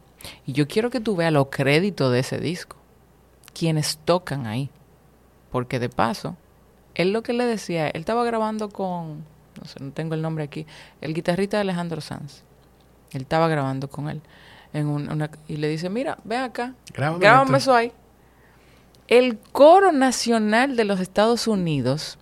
y 0.45 0.53
yo 0.53 0.67
quiero 0.67 0.89
que 0.89 0.99
tú 0.99 1.15
veas 1.15 1.31
los 1.33 1.47
créditos 1.49 2.11
de 2.11 2.19
ese 2.19 2.39
disco, 2.39 2.75
quienes 3.53 3.97
tocan 4.05 4.45
ahí, 4.47 4.69
porque 5.51 5.79
de 5.79 5.89
paso, 5.89 6.35
él 6.95 7.11
lo 7.13 7.23
que 7.23 7.33
le 7.33 7.45
decía, 7.45 7.87
él 7.87 8.01
estaba 8.01 8.23
grabando 8.25 8.69
con, 8.69 9.19
no 9.59 9.65
sé, 9.65 9.81
no 9.81 9.91
tengo 9.91 10.13
el 10.13 10.21
nombre 10.21 10.43
aquí, 10.43 10.67
el 10.99 11.13
guitarrista 11.13 11.57
de 11.57 11.61
Alejandro 11.61 12.01
Sanz, 12.01 12.43
él 13.11 13.21
estaba 13.21 13.47
grabando 13.47 13.89
con 13.89 14.09
él, 14.09 14.21
en 14.73 14.87
un- 14.87 15.11
una, 15.11 15.29
y 15.47 15.57
le 15.57 15.67
dice, 15.69 15.89
mira, 15.89 16.17
ven 16.23 16.41
acá, 16.41 16.75
Grábame 16.93 17.19
Grábame 17.19 17.57
eso 17.57 17.73
ahí. 17.73 17.91
El 19.11 19.37
coro 19.37 19.91
nacional 19.91 20.77
de 20.77 20.85
los 20.85 21.01
Estados 21.01 21.45
Unidos 21.45 22.17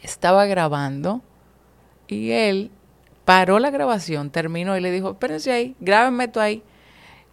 estaba 0.00 0.46
grabando 0.46 1.22
y 2.06 2.30
él 2.30 2.70
paró 3.24 3.58
la 3.58 3.72
grabación, 3.72 4.30
terminó 4.30 4.76
y 4.76 4.80
le 4.80 4.92
dijo, 4.92 5.10
espérense 5.10 5.50
ahí, 5.50 5.74
grábenme 5.80 6.26
esto 6.26 6.40
ahí. 6.40 6.62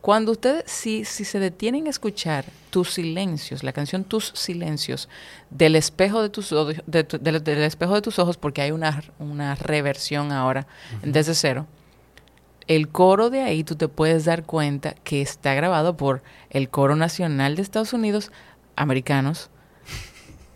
Cuando 0.01 0.31
ustedes, 0.31 0.63
si, 0.65 1.05
si 1.05 1.25
se 1.25 1.37
detienen 1.37 1.85
a 1.85 1.91
escuchar 1.91 2.45
tus 2.71 2.95
silencios, 2.95 3.63
la 3.63 3.71
canción 3.71 4.03
Tus 4.03 4.31
silencios, 4.33 5.09
del 5.51 5.75
espejo 5.75 6.23
de 6.23 6.29
tus 6.29 6.51
ojos, 6.51 6.81
de 6.87 7.03
del 7.03 7.61
espejo 7.61 7.93
de 7.93 8.01
tus 8.01 8.17
ojos, 8.17 8.37
porque 8.37 8.63
hay 8.63 8.71
una, 8.71 9.03
una 9.19 9.53
reversión 9.53 10.31
ahora 10.31 10.65
desde 11.03 11.35
cero, 11.35 11.67
el 12.67 12.89
coro 12.89 13.29
de 13.29 13.41
ahí 13.41 13.63
tú 13.63 13.75
te 13.75 13.87
puedes 13.87 14.25
dar 14.25 14.43
cuenta 14.43 14.95
que 15.03 15.21
está 15.21 15.53
grabado 15.53 15.97
por 15.97 16.23
el 16.49 16.69
coro 16.69 16.95
nacional 16.95 17.55
de 17.55 17.61
Estados 17.61 17.93
Unidos, 17.93 18.31
americanos, 18.76 19.49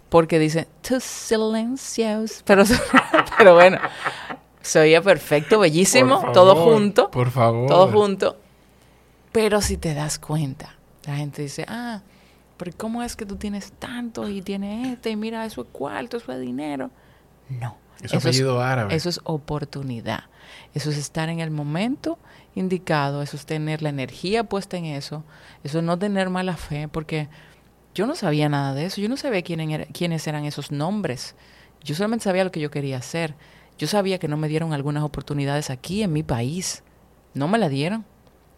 porque 0.10 0.40
dice 0.40 0.68
tus 0.88 1.04
silencios, 1.04 2.42
pero, 2.46 2.64
pero 3.38 3.56
bueno, 3.56 3.80
se 4.62 4.80
oía 4.80 5.02
perfecto, 5.02 5.60
bellísimo, 5.60 6.32
todo 6.34 6.56
junto, 6.56 7.12
Por 7.12 7.32
favor. 7.32 7.68
todo 7.68 7.92
junto. 7.92 8.38
Pero 9.32 9.62
si 9.62 9.78
te 9.78 9.94
das 9.94 10.18
cuenta, 10.18 10.76
la 11.06 11.16
gente 11.16 11.44
dice, 11.44 11.66
ah, 11.68 12.02
pero 12.58 12.72
¿cómo 12.76 13.04
es 13.04 13.16
que 13.16 13.26
tú 13.26 13.36
tienes 13.36 13.72
tanto 13.74 14.28
y 14.28 14.42
tienes 14.42 14.94
este 14.94 15.12
y 15.12 15.16
mira, 15.16 15.46
eso 15.46 15.62
es 15.62 15.68
cuarto, 15.72 16.18
eso 16.18 16.32
es 16.32 16.42
dinero? 16.42 16.90
No. 17.50 17.78
Es 18.02 18.14
apellido 18.14 18.62
árabe. 18.62 18.96
Eso 18.96 19.10
es 19.10 19.20
oportunidad. 19.24 20.26
Eso 20.74 20.90
es 20.90 20.98
estar 20.98 21.30
en 21.30 21.40
el 21.40 21.52
momento 21.52 22.18
indicado, 22.56 23.22
eso 23.22 23.38
es 23.38 23.46
tener 23.46 23.82
la 23.82 23.90
energía 23.90 24.44
puesta 24.44 24.78
en 24.78 24.86
eso, 24.86 25.24
eso 25.64 25.80
es 25.80 25.84
no 25.84 25.98
tener 25.98 26.30
mala 26.30 26.58
fe, 26.58 26.88
porque 26.88 27.30
yo 27.96 28.08
no 28.08 28.16
sabía 28.16 28.50
nada 28.50 28.74
de 28.74 28.86
eso, 28.86 29.02
yo 29.02 29.10
no 29.10 29.18
sabía 29.18 29.42
quién 29.42 29.86
quiénes 29.94 30.28
eran 30.28 30.46
esos 30.46 30.72
nombres, 30.72 31.36
yo 31.84 31.96
solamente 31.96 32.24
sabía 32.24 32.44
lo 32.44 32.52
que 32.52 32.60
yo 32.60 32.72
quería 32.72 32.98
hacer, 32.98 33.36
yo 33.78 33.88
sabía 33.88 34.20
que 34.20 34.28
no 34.28 34.38
me 34.38 34.48
dieron 34.48 34.74
algunas 34.74 35.04
oportunidades 35.04 35.70
aquí 35.70 36.04
en 36.04 36.14
mi 36.14 36.24
país, 36.24 36.84
no 37.34 37.48
me 37.48 37.58
la 37.58 37.70
dieron, 37.70 38.06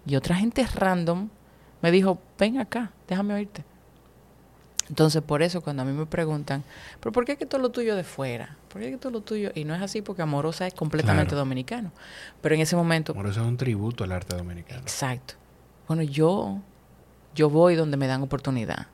y 0.05 0.15
otra 0.15 0.35
gente 0.35 0.65
random 0.65 1.29
me 1.81 1.91
dijo, 1.91 2.19
ven 2.37 2.59
acá, 2.59 2.91
déjame 3.07 3.33
oírte. 3.33 3.63
Entonces, 4.89 5.21
por 5.21 5.41
eso 5.41 5.61
cuando 5.61 5.83
a 5.83 5.85
mí 5.85 5.93
me 5.93 6.05
preguntan, 6.05 6.65
¿pero 6.99 7.13
por 7.13 7.23
qué 7.23 7.33
es 7.33 7.37
que 7.37 7.45
todo 7.45 7.61
lo 7.61 7.69
tuyo 7.69 7.95
de 7.95 8.03
fuera? 8.03 8.57
¿Por 8.67 8.81
qué 8.81 8.87
es 8.87 8.93
que 8.93 8.97
todo 8.97 9.13
lo 9.13 9.21
tuyo? 9.21 9.51
Y 9.55 9.63
no 9.63 9.73
es 9.73 9.81
así 9.81 10.01
porque 10.01 10.21
Amorosa 10.21 10.67
es 10.67 10.73
completamente 10.73 11.33
dominicano. 11.33 11.93
Pero 12.41 12.55
en 12.55 12.61
ese 12.61 12.75
momento... 12.75 13.13
Amorosa 13.13 13.39
es 13.39 13.47
un 13.47 13.55
tributo 13.55 14.03
al 14.03 14.11
arte 14.11 14.35
dominicano. 14.35 14.81
Exacto. 14.81 15.35
Bueno, 15.87 16.03
yo, 16.03 16.59
yo 17.33 17.49
voy 17.49 17.75
donde 17.75 17.95
me 17.95 18.07
dan 18.07 18.21
oportunidad. 18.21 18.87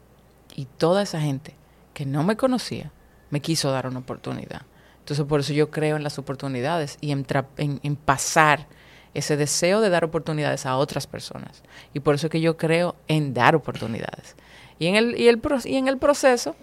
Y 0.58 0.66
toda 0.66 1.04
esa 1.04 1.22
gente 1.22 1.56
que 1.94 2.06
no 2.06 2.24
me 2.24 2.36
conocía, 2.36 2.92
me 3.30 3.40
quiso 3.40 3.72
dar 3.72 3.88
una 3.88 4.00
oportunidad. 4.00 4.64
Entonces, 5.00 5.26
por 5.26 5.40
eso 5.40 5.54
yo 5.54 5.72
creo 5.72 5.96
en 5.96 6.04
las 6.04 6.20
oportunidades 6.20 6.98
y 7.00 7.12
en, 7.12 7.26
en, 7.56 7.80
en 7.82 7.96
pasar 7.96 8.68
ese 9.14 9.38
deseo 9.38 9.80
de 9.80 9.90
dar 9.90 10.04
oportunidades 10.04 10.66
a 10.66 10.76
otras 10.78 11.08
personas. 11.08 11.64
Y 11.94 12.02
por 12.02 12.16
eso 12.16 12.28
es 12.28 12.32
que 12.32 12.42
yo 12.42 12.58
creo 12.58 12.96
en 13.08 13.34
dar 13.34 13.56
oportunidades. 13.56 14.36
Y 14.80 14.88
en 14.88 14.96
el, 14.96 15.20
y 15.20 15.28
el, 15.28 15.42
y 15.64 15.76
en 15.78 15.88
el 15.88 15.98
proceso, 15.98 16.56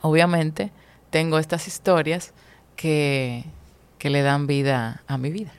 obviamente, 0.00 0.70
tengo 1.10 1.38
estas 1.38 1.66
historias 1.66 2.32
que, 2.76 3.44
que 3.98 4.10
le 4.10 4.22
dan 4.22 4.46
vida 4.46 5.02
a 5.06 5.18
mi 5.18 5.30
vida. 5.30 5.52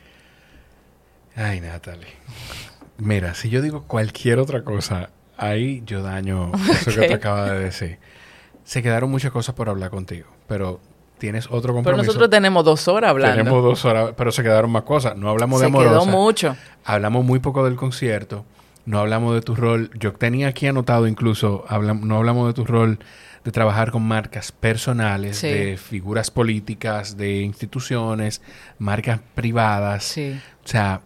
Ay, 1.36 1.60
Natalie. 1.60 2.14
Mira, 2.98 3.34
si 3.34 3.50
yo 3.50 3.62
digo 3.62 3.84
cualquier 3.84 4.40
otra 4.40 4.64
cosa, 4.64 5.10
ahí 5.38 5.84
yo 5.86 6.02
daño 6.02 6.52
eso 6.72 6.92
que 7.00 7.08
te 7.08 7.14
acaba 7.14 7.52
de 7.52 7.66
decir. 7.66 7.98
Se 8.64 8.82
quedaron 8.82 9.12
muchas 9.12 9.32
cosas 9.32 9.54
por 9.56 9.70
hablar 9.70 9.92
contigo, 9.92 10.28
pero 10.48 10.80
tienes 11.18 11.46
otro 11.46 11.74
compromiso. 11.74 11.84
Pero 11.84 11.98
nosotros 11.98 12.30
tenemos 12.30 12.66
dos 12.66 12.88
horas 12.88 13.12
hablando. 13.12 13.38
Tenemos 13.38 13.64
dos 13.64 13.86
horas, 13.86 14.14
pero 14.18 14.32
se 14.32 14.42
quedaron 14.44 14.72
más 14.72 14.84
cosas. 14.84 15.16
No 15.16 15.30
hablamos 15.30 15.60
de 15.60 15.68
amorosa. 15.68 16.00
Se 16.00 16.06
quedó 16.06 16.06
mucho. 16.06 16.56
Hablamos 16.84 17.24
muy 17.24 17.40
poco 17.40 17.64
del 17.64 17.76
concierto 17.76 18.46
no 18.86 19.00
hablamos 19.00 19.34
de 19.34 19.42
tu 19.42 19.56
rol. 19.56 19.90
Yo 19.96 20.14
tenía 20.14 20.48
aquí 20.48 20.68
anotado 20.68 21.08
incluso, 21.08 21.66
no 21.70 22.18
hablamos 22.18 22.48
de 22.48 22.54
tu 22.54 22.66
rol 22.66 23.00
de 23.44 23.52
trabajar 23.52 23.92
con 23.92 24.04
marcas 24.04 24.52
personales, 24.52 25.42
de 25.42 25.78
figuras 25.78 26.32
políticas, 26.32 27.18
de 27.18 27.42
instituciones, 27.42 28.42
marcas 28.80 29.20
privadas. 29.36 30.04
Sí. 30.04 30.40
O 30.64 30.68
sea, 30.68 31.02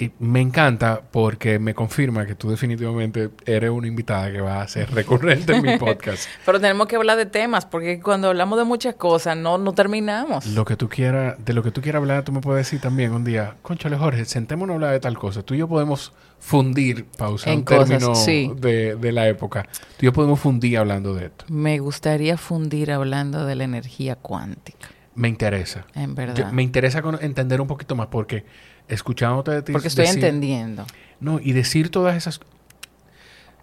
y 0.00 0.12
me 0.18 0.40
encanta 0.40 1.02
porque 1.10 1.58
me 1.58 1.74
confirma 1.74 2.24
que 2.24 2.34
tú 2.34 2.48
definitivamente 2.48 3.28
eres 3.44 3.70
una 3.70 3.86
invitada 3.86 4.32
que 4.32 4.40
va 4.40 4.62
a 4.62 4.66
ser 4.66 4.90
recurrente 4.94 5.54
en 5.54 5.62
mi 5.62 5.76
podcast. 5.76 6.26
Pero 6.46 6.58
tenemos 6.58 6.86
que 6.86 6.96
hablar 6.96 7.18
de 7.18 7.26
temas 7.26 7.66
porque 7.66 8.00
cuando 8.00 8.28
hablamos 8.28 8.58
de 8.58 8.64
muchas 8.64 8.94
cosas 8.94 9.36
no, 9.36 9.58
no 9.58 9.74
terminamos. 9.74 10.46
Lo 10.46 10.64
que 10.64 10.76
tú 10.76 10.88
quieras, 10.88 11.36
de 11.44 11.52
lo 11.52 11.62
que 11.62 11.70
tú 11.70 11.82
quieras 11.82 12.00
hablar, 12.00 12.24
tú 12.24 12.32
me 12.32 12.40
puedes 12.40 12.66
decir 12.66 12.80
también 12.80 13.12
un 13.12 13.24
día, 13.24 13.56
conchale 13.60 13.98
Jorge, 13.98 14.24
sentémonos 14.24 14.72
a 14.72 14.76
hablar 14.76 14.92
de 14.92 15.00
tal 15.00 15.18
cosa. 15.18 15.42
Tú 15.42 15.52
y 15.52 15.58
yo 15.58 15.68
podemos 15.68 16.14
fundir, 16.38 17.04
para 17.18 17.32
usar 17.32 17.54
un 17.54 17.66
término 17.66 18.14
de, 18.54 18.96
de 18.96 19.12
la 19.12 19.28
época. 19.28 19.68
Tú 19.98 19.98
y 20.00 20.04
yo 20.06 20.14
podemos 20.14 20.40
fundir 20.40 20.78
hablando 20.78 21.14
de 21.14 21.26
esto. 21.26 21.44
Me 21.48 21.78
gustaría 21.78 22.38
fundir 22.38 22.90
hablando 22.90 23.44
de 23.44 23.54
la 23.54 23.64
energía 23.64 24.16
cuántica. 24.16 24.88
Me 25.14 25.28
interesa. 25.28 25.84
En 25.94 26.14
verdad. 26.14 26.52
me 26.52 26.62
interesa 26.62 27.02
entender 27.20 27.60
un 27.60 27.66
poquito 27.66 27.94
más 27.94 28.06
porque 28.06 28.46
escuchándote 28.90 29.50
de 29.52 29.62
ti. 29.62 29.72
Porque 29.72 29.88
estoy 29.88 30.06
entendiendo. 30.06 30.86
No, 31.20 31.40
y 31.40 31.52
decir 31.52 31.90
todas 31.90 32.16
esas. 32.16 32.40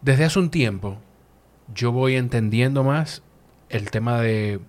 Desde 0.02 0.26
hace 0.26 0.40
un 0.40 0.50
tiempo, 0.50 0.98
yo 1.74 1.92
voy 1.92 2.16
entendiendo 2.16 2.84
más 2.84 3.22
el 3.70 3.92
tema 3.92 4.22
de. 4.22 4.60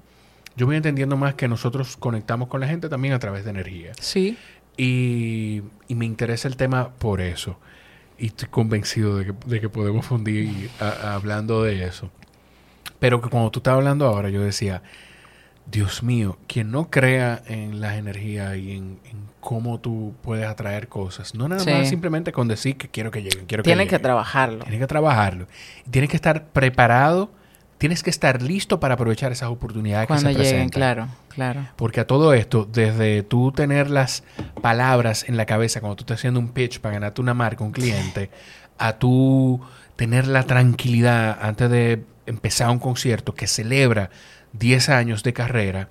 Yo 0.56 0.66
voy 0.66 0.76
entendiendo 0.76 1.16
más 1.16 1.35
que 1.35 1.47
nosotros 1.47 1.97
conectamos 1.97 2.48
con 2.48 2.60
la 2.60 2.66
gente 2.66 2.89
también 2.89 3.14
a 3.14 3.18
través 3.18 3.44
de 3.44 3.51
energía. 3.51 3.93
Sí. 4.01 4.36
Y, 4.76 5.62
y 5.86 5.94
me 5.94 6.05
interesa 6.05 6.48
el 6.48 6.56
tema 6.56 6.90
por 6.90 7.20
eso. 7.20 7.59
Y 8.18 8.26
estoy 8.26 8.48
convencido 8.48 9.16
de 9.16 9.26
que, 9.26 9.35
de 9.47 9.60
que 9.60 9.68
podemos 9.68 10.06
fundir 10.06 10.70
hablando 10.80 11.62
de 11.62 11.85
eso. 11.85 12.10
Pero 12.98 13.20
que 13.20 13.28
cuando 13.28 13.51
tú 13.52 13.60
estabas 13.60 13.78
hablando 13.78 14.06
ahora, 14.06 14.30
yo 14.30 14.43
decía, 14.43 14.82
Dios 15.70 16.02
mío, 16.02 16.39
quien 16.47 16.70
no 16.70 16.90
crea 16.90 17.43
en 17.47 17.80
las 17.80 17.97
energías 17.97 18.56
y 18.56 18.72
en, 18.72 18.98
cómo 19.49 19.81
tú 19.81 20.15
puedes 20.20 20.47
atraer 20.47 20.89
cosas, 20.89 21.35
no 21.35 21.49
nada 21.49 21.65
más 21.65 21.89
simplemente 21.89 22.33
con 22.33 22.49
decir 22.49 22.77
que 22.77 22.91
quiero 22.91 23.11
que 23.11 23.23
lleguen, 23.23 23.47
quiero 23.47 23.62
que 23.62 23.70
Tienes 23.70 23.89
que 23.89 23.99
trabajarlo. 23.99 24.59
Tienes 24.59 24.79
que 24.79 24.87
trabajarlo. 24.87 25.47
Tienes 25.91 26.11
que 26.11 26.16
estar 26.16 26.49
preparado, 26.49 27.33
tienes 27.79 28.03
que 28.03 28.11
estar 28.11 28.43
listo 28.43 28.79
para 28.79 28.93
aprovechar 28.93 29.33
esas 29.33 29.49
oportunidades 29.49 30.07
Cuando 30.07 30.29
que 30.29 30.35
se 30.35 30.43
lleguen, 30.43 30.69
claro, 30.69 31.09
claro. 31.31 31.66
Porque 31.77 32.01
a 32.01 32.07
todo 32.07 32.35
esto, 32.35 32.69
desde 32.70 33.23
tú 33.23 33.51
tener 33.51 33.89
las 33.89 34.23
palabras 34.61 35.27
en 35.27 35.39
la 35.39 35.47
cabeza 35.47 35.81
cuando 35.81 35.97
tú 35.97 36.03
estás 36.03 36.19
haciendo 36.19 36.41
un 36.41 36.51
pitch 36.51 36.81
para 36.81 36.97
ganarte 36.97 37.23
una 37.23 37.33
marca, 37.33 37.65
un 37.65 37.73
cliente, 37.73 38.29
a 38.77 38.99
tú 38.99 39.62
tener 39.97 40.27
la 40.27 40.43
tranquilidad 40.43 41.39
antes 41.41 41.70
de 41.70 42.05
empezar 42.27 42.69
un 42.69 42.81
concierto 42.81 43.35
que 43.35 43.47
celebra 43.47 44.11
10 44.53 44.91
años 44.91 45.23
de 45.23 45.33
carrera, 45.33 45.89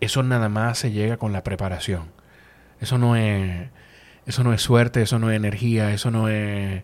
eso 0.00 0.22
nada 0.22 0.48
más 0.48 0.78
se 0.78 0.92
llega 0.92 1.16
con 1.16 1.32
la 1.32 1.42
preparación. 1.42 2.16
Eso 2.80 2.98
no 2.98 3.16
es, 3.16 3.68
eso 4.26 4.44
no 4.44 4.52
es 4.52 4.62
suerte, 4.62 5.02
eso 5.02 5.18
no 5.18 5.30
es 5.30 5.36
energía, 5.36 5.92
eso 5.92 6.10
no 6.10 6.28
es, 6.28 6.82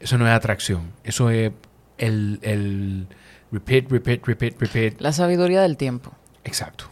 eso 0.00 0.18
no 0.18 0.26
es 0.26 0.32
atracción. 0.32 0.92
Eso 1.04 1.30
es 1.30 1.52
el, 1.98 2.38
el 2.42 3.06
repeat, 3.52 3.90
repeat, 3.90 4.26
repeat, 4.26 4.60
repeat. 4.60 5.00
La 5.00 5.12
sabiduría 5.12 5.62
del 5.62 5.76
tiempo. 5.76 6.12
Exacto. 6.44 6.86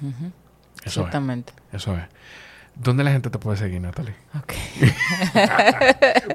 Exactamente. 0.85 1.53
Eso 1.73 1.97
es. 1.97 2.05
¿Dónde 2.77 3.05
la 3.05 3.13
gente 3.13 3.31
te 3.31 3.39
puede 3.39 3.57
seguir, 3.57 3.81
Natalie? 3.81 4.15
Ok. 4.37 4.53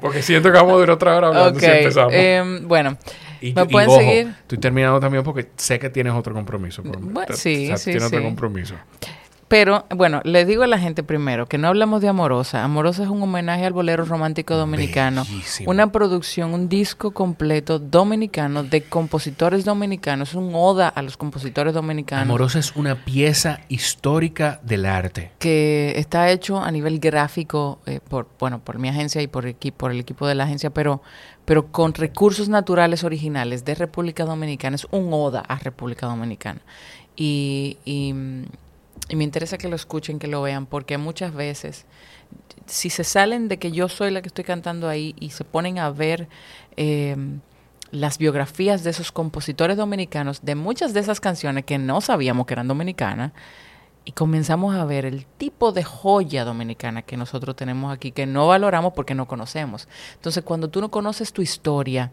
porque 0.00 0.22
siento 0.22 0.50
que 0.50 0.56
vamos 0.56 0.72
a 0.72 0.76
durar 0.76 0.90
otra 0.92 1.16
hora 1.16 1.28
hablando 1.28 1.60
si 1.60 1.66
empezamos. 1.66 2.14
Em, 2.14 2.66
bueno, 2.66 2.96
y, 3.42 3.52
me 3.52 3.66
pueden 3.66 3.90
seguir. 3.90 4.34
Estoy 4.40 4.58
terminando 4.58 4.98
también 5.00 5.22
porque 5.22 5.50
sé 5.56 5.78
que 5.78 5.90
tienes 5.90 6.14
otro 6.14 6.32
compromiso. 6.32 6.82
sí, 7.34 7.70
sí, 7.76 7.90
Tienes 7.90 8.04
otro 8.04 8.22
compromiso. 8.22 8.74
Pero, 9.50 9.84
bueno, 9.96 10.20
les 10.22 10.46
digo 10.46 10.62
a 10.62 10.68
la 10.68 10.78
gente 10.78 11.02
primero 11.02 11.46
que 11.46 11.58
no 11.58 11.66
hablamos 11.66 12.00
de 12.00 12.06
Amorosa. 12.06 12.62
Amorosa 12.62 13.02
es 13.02 13.08
un 13.08 13.20
homenaje 13.20 13.66
al 13.66 13.72
bolero 13.72 14.04
romántico 14.04 14.54
dominicano. 14.54 15.26
Una 15.66 15.90
producción, 15.90 16.54
un 16.54 16.68
disco 16.68 17.10
completo 17.10 17.80
dominicano 17.80 18.62
de 18.62 18.82
compositores 18.82 19.64
dominicanos. 19.64 20.28
Es 20.28 20.34
un 20.36 20.52
oda 20.54 20.86
a 20.86 21.02
los 21.02 21.16
compositores 21.16 21.74
dominicanos. 21.74 22.26
Amorosa 22.26 22.60
es 22.60 22.76
una 22.76 23.04
pieza 23.04 23.58
histórica 23.68 24.60
del 24.62 24.86
arte. 24.86 25.32
Que 25.40 25.94
está 25.96 26.30
hecho 26.30 26.62
a 26.62 26.70
nivel 26.70 27.00
gráfico 27.00 27.80
eh, 27.86 27.98
por, 28.08 28.28
bueno, 28.38 28.60
por 28.60 28.78
mi 28.78 28.88
agencia 28.88 29.20
y 29.20 29.26
por, 29.26 29.52
por 29.76 29.90
el 29.90 29.98
equipo 29.98 30.28
de 30.28 30.36
la 30.36 30.44
agencia, 30.44 30.70
pero, 30.70 31.02
pero 31.44 31.72
con 31.72 31.92
recursos 31.94 32.48
naturales 32.48 33.02
originales 33.02 33.64
de 33.64 33.74
República 33.74 34.24
Dominicana. 34.24 34.76
Es 34.76 34.86
un 34.92 35.12
oda 35.12 35.40
a 35.40 35.58
República 35.58 36.06
Dominicana. 36.06 36.60
y 37.16 37.78
y 37.84 38.14
me 39.16 39.24
interesa 39.24 39.58
que 39.58 39.68
lo 39.68 39.76
escuchen, 39.76 40.18
que 40.18 40.26
lo 40.26 40.42
vean, 40.42 40.66
porque 40.66 40.98
muchas 40.98 41.34
veces, 41.34 41.86
si 42.66 42.90
se 42.90 43.04
salen 43.04 43.48
de 43.48 43.58
que 43.58 43.72
yo 43.72 43.88
soy 43.88 44.10
la 44.10 44.22
que 44.22 44.28
estoy 44.28 44.44
cantando 44.44 44.88
ahí 44.88 45.14
y 45.18 45.30
se 45.30 45.44
ponen 45.44 45.78
a 45.78 45.90
ver 45.90 46.28
em, 46.76 47.40
las 47.90 48.18
biografías 48.18 48.84
de 48.84 48.90
esos 48.90 49.12
compositores 49.12 49.76
dominicanos, 49.76 50.40
de 50.42 50.54
muchas 50.54 50.94
de 50.94 51.00
esas 51.00 51.20
canciones 51.20 51.64
que 51.64 51.78
no 51.78 52.00
sabíamos 52.00 52.46
que 52.46 52.54
eran 52.54 52.68
dominicanas, 52.68 53.32
y 54.04 54.12
comenzamos 54.12 54.74
a 54.74 54.84
ver 54.84 55.04
el 55.04 55.26
tipo 55.26 55.72
de 55.72 55.84
joya 55.84 56.44
dominicana 56.44 57.02
que 57.02 57.16
nosotros 57.16 57.54
tenemos 57.54 57.92
aquí, 57.92 58.12
que 58.12 58.26
no 58.26 58.48
valoramos 58.48 58.92
porque 58.94 59.14
no 59.14 59.28
conocemos. 59.28 59.88
Entonces, 60.14 60.42
cuando 60.42 60.68
tú 60.68 60.80
no 60.80 60.90
conoces 60.90 61.32
tu 61.32 61.42
historia, 61.42 62.10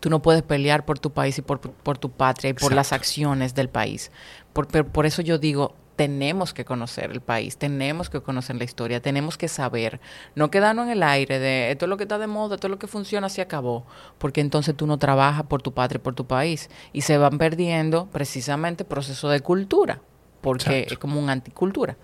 tú 0.00 0.10
no 0.10 0.20
puedes 0.20 0.42
pelear 0.42 0.84
por 0.84 0.98
tu 0.98 1.10
país 1.10 1.38
y 1.38 1.42
por, 1.42 1.58
tu 1.98 2.10
patria 2.10 2.50
y 2.50 2.54
por 2.54 2.72
las 2.72 2.92
acciones 2.92 3.54
del 3.54 3.68
país. 3.68 4.10
Por, 4.56 4.86
por, 4.86 5.04
eso 5.04 5.20
yo 5.20 5.36
digo, 5.36 5.74
tenemos 5.96 6.54
que 6.54 6.64
conocer 6.64 7.10
el 7.10 7.20
país, 7.20 7.58
tenemos 7.58 8.08
que 8.08 8.22
conocer 8.22 8.56
la 8.56 8.64
historia, 8.64 9.02
tenemos 9.02 9.36
que 9.36 9.48
saber, 9.48 10.00
no 10.34 10.50
quedarnos 10.50 10.86
en 10.86 10.92
el 10.92 11.02
aire 11.02 11.38
de 11.38 11.70
esto 11.70 11.84
es 11.84 11.90
lo 11.90 11.98
que 11.98 12.04
está 12.04 12.16
de 12.16 12.26
moda, 12.26 12.54
esto 12.54 12.66
es 12.66 12.70
lo 12.70 12.78
que 12.78 12.86
funciona, 12.86 13.28
se 13.28 13.42
acabó, 13.42 13.84
porque 14.16 14.40
entonces 14.40 14.74
tú 14.74 14.86
no 14.86 14.96
trabajas 14.96 15.44
por 15.44 15.60
tu 15.60 15.74
patria, 15.74 16.02
por 16.02 16.14
tu 16.14 16.26
país, 16.26 16.70
y 16.94 17.02
se 17.02 17.18
van 17.18 17.36
perdiendo 17.36 18.06
precisamente 18.06 18.86
proceso 18.86 19.28
de 19.28 19.40
cultura, 19.40 20.00
porque 20.40 20.86
es 20.90 20.96
como 20.96 21.20
una 21.20 21.32
anticultura. 21.32 21.98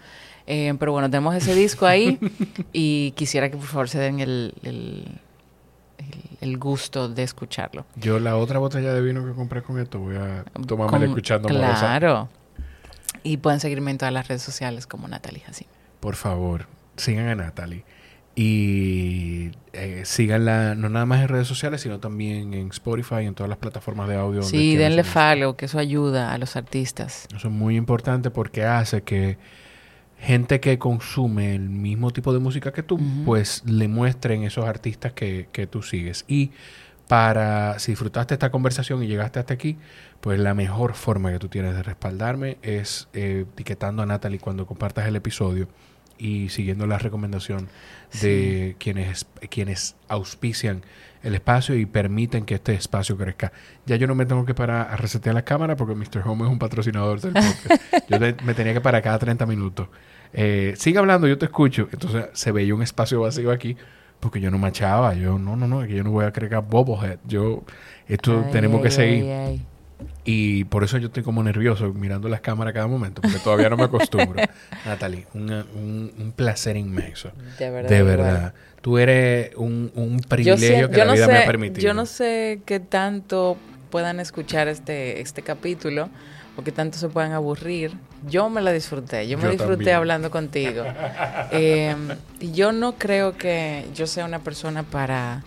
Eh, 0.47 0.75
pero 0.79 0.93
bueno, 0.93 1.09
tenemos 1.09 1.35
ese 1.35 1.55
disco 1.55 1.87
ahí 1.87 2.19
y 2.75 3.13
quisiera 3.13 3.51
que 3.51 3.57
por 3.57 3.67
favor 3.67 3.89
se 3.89 3.99
den 3.99 4.21
el 4.21 4.53
el 6.43 6.59
gusto 6.59 7.09
de 7.09 7.23
escucharlo. 7.23 7.87
Yo 7.95 8.19
la 8.19 8.37
otra 8.37 8.59
botella 8.59 8.93
de 8.93 9.01
vino 9.01 9.25
que 9.25 9.33
compré 9.33 9.63
con 9.63 9.79
esto 9.79 10.01
voy 10.01 10.17
a 10.17 10.45
tomármela 10.67 11.07
escuchando 11.07 11.49
Claro. 11.49 12.29
Y 13.23 13.39
pueden 13.39 13.61
seguirme 13.61 13.91
en 13.91 13.99
todas 13.99 14.13
las 14.13 14.29
redes 14.29 14.43
sociales 14.43 14.87
como 14.87 15.09
Natalie 15.09 15.41
Jacín. 15.41 15.69
Por 16.01 16.17
favor, 16.17 16.67
sigan 16.97 17.29
a 17.29 17.35
Natalie. 17.35 17.85
Y 18.35 19.51
eh, 19.75 20.03
síganla 20.05 20.75
no 20.75 20.89
nada 20.89 21.05
más 21.05 21.21
en 21.21 21.29
redes 21.29 21.47
sociales, 21.47 21.83
sino 21.83 22.01
también 22.01 22.55
en 22.55 22.69
Spotify 22.69 23.17
y 23.23 23.27
en 23.27 23.35
todas 23.35 23.51
las 23.51 23.59
plataformas 23.59 24.09
de 24.09 24.17
audio. 24.17 24.43
Sí, 24.43 24.75
denle 24.75 25.05
follow, 25.05 25.55
que 25.55 25.67
eso 25.67 25.79
ayuda 25.79 26.33
a 26.33 26.39
los 26.39 26.57
artistas. 26.57 27.27
Eso 27.35 27.49
es 27.49 27.55
muy 27.55 27.77
importante 27.77 28.31
porque 28.31 28.65
hace 28.65 29.03
que 29.03 29.37
gente 30.19 30.61
que 30.61 30.79
consume 30.79 31.55
el 31.55 31.69
mismo 31.69 32.11
tipo 32.11 32.33
de 32.33 32.39
música 32.39 32.73
que 32.73 32.83
tú, 32.83 32.99
pues 33.27 33.63
le 33.67 33.89
muestren 33.89 34.45
esos 34.45 34.65
artistas 34.65 35.13
que, 35.13 35.49
que 35.53 35.67
tú 35.67 35.83
sigues. 35.83 36.25
Y 36.27 36.53
para, 37.13 37.79
si 37.79 37.93
disfrutaste 37.93 38.33
esta 38.33 38.51
conversación 38.51 39.03
y 39.03 39.07
llegaste 39.07 39.39
hasta 39.39 39.53
aquí, 39.53 39.77
pues 40.23 40.41
la 40.41 40.55
mejor 40.55 40.95
forma 40.95 41.31
que 41.31 41.39
tú 41.39 41.49
tienes 41.49 41.75
de 41.75 41.83
respaldarme 41.83 42.57
es 42.63 43.09
eh, 43.13 43.45
etiquetando 43.53 44.03
a 44.03 44.07
Natalie 44.07 44.39
cuando 44.39 44.65
compartas 44.65 45.07
el 45.07 45.15
episodio 45.17 45.69
y 46.17 46.49
siguiendo 46.49 46.87
la 46.87 46.97
recomendación 46.97 47.69
de 48.23 48.77
quienes, 48.79 49.27
quienes 49.51 49.95
auspician 50.09 50.85
el 51.23 51.35
espacio 51.35 51.75
y 51.77 51.85
permiten 51.85 52.47
que 52.47 52.55
este 52.55 52.73
espacio 52.73 53.19
crezca. 53.19 53.53
Ya 53.85 53.97
yo 53.97 54.07
no 54.07 54.15
me 54.15 54.25
tengo 54.25 54.47
que 54.47 54.55
parar 54.55 54.89
a 54.91 54.97
resetear 54.97 55.35
la 55.35 55.45
cámara 55.45 55.77
porque 55.77 55.95
Mr. 55.95 56.23
Home 56.25 56.47
es 56.47 56.51
un 56.51 56.59
patrocinador 56.59 57.21
del 57.21 57.35
podcast. 57.35 57.83
yo 58.09 58.19
te- 58.19 58.43
me 58.43 58.55
tenía 58.55 58.73
que 58.73 58.81
parar 58.81 59.03
cada 59.03 59.19
30 59.19 59.45
minutos. 59.45 59.89
Eh, 60.33 60.73
sigue 60.79 60.99
hablando, 60.99 61.27
yo 61.29 61.37
te 61.37 61.45
escucho. 61.45 61.91
Entonces 61.93 62.25
se 62.33 62.53
veía 62.53 62.75
un 62.75 62.83
espacio 62.83 63.21
vacío 63.21 63.51
aquí 63.51 63.77
porque 64.23 64.41
yo 64.41 64.51
no 64.53 64.57
machaba. 64.59 65.15
Yo, 65.15 65.39
no, 65.39 65.57
no, 65.57 65.67
no, 65.67 65.81
que 65.87 65.95
yo 65.97 66.05
no 66.05 66.13
voy 66.13 66.25
a 66.25 66.33
crear 66.33 66.63
bobohead. 66.65 67.19
Yo, 67.27 67.65
esto 68.07 68.45
Ay, 68.47 68.53
tenemos 68.53 68.81
que 68.81 68.91
seguir. 68.93 69.25
ay. 69.31 69.67
Y 70.25 70.65
por 70.65 70.85
eso 70.85 70.99
yo 70.99 71.09
estoy 71.09 71.23
como 71.25 71.43
nervioso 71.43 71.93
mirando 71.93 72.29
las 72.29 72.41
cámaras 72.41 72.73
cada 72.73 72.87
momento, 72.87 73.21
porque 73.23 73.39
todavía 73.39 73.69
no 73.69 73.77
me 73.77 73.85
acostumbro. 73.85 74.41
Natalie, 74.87 75.27
una- 75.35 75.67
un, 75.75 76.13
un 76.19 76.33
placer 76.33 76.77
inmenso. 76.77 77.33
De 77.59 77.71
verdad. 77.71 77.89
De 77.91 77.99
igual. 77.99 78.17
verdad. 78.17 78.55
Tú 78.81 78.99
eres 78.99 79.51
un, 79.57 79.91
un 79.95 80.19
Yo, 80.21 80.29
privilegio 80.29 80.87
sé- 80.87 80.91
que 80.93 80.99
yo 80.99 81.05
la 81.05 81.05
no 81.07 81.13
vida 81.15 81.27
sé, 81.27 81.33
me 81.33 81.39
ha 81.39 81.47
permitido. 81.47 81.81
Yo 81.87 81.95
no 81.95 82.07
sé 82.07 82.61
qué 82.65 82.79
tanto 82.81 83.57
puedan 83.91 84.21
escuchar 84.21 84.69
este, 84.69 85.21
este 85.21 85.43
capítulo 85.43 86.09
o 86.57 86.63
qué 86.63 86.71
tanto 86.73 86.99
se 86.99 87.09
puedan 87.09 87.33
aburrir. 87.33 87.93
Yo 88.29 88.49
me 88.51 88.61
la 88.61 88.73
disfruté, 88.73 89.27
yo 89.29 89.37
me 89.39 89.45
Yo 89.45 89.51
disfruté 89.51 89.77
también. 89.77 89.97
hablando 89.97 90.31
contigo. 90.31 90.85
Eh, 91.55 91.95
y 92.41 92.53
yo 92.53 92.73
no 92.73 92.95
creo 92.95 93.37
que 93.37 93.87
yo 93.95 94.07
sea 94.07 94.25
una 94.25 94.39
persona 94.39 94.83
para, 94.85 95.43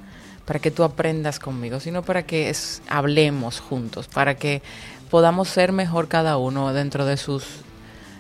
para 0.45 0.60
que 0.60 0.69
tú 0.72 0.84
aprendas 0.84 1.39
conmigo, 1.39 1.80
sino 1.80 2.03
para 2.03 2.23
que 2.23 2.49
es- 2.49 2.81
hablemos 2.88 3.60
juntos, 3.60 4.07
para 4.07 4.35
que 4.35 4.61
podamos 5.10 5.47
ser 5.49 5.72
mejor 5.72 6.07
cada 6.07 6.38
uno 6.38 6.73
dentro 6.73 7.06
de 7.06 7.18
sus 7.18 7.43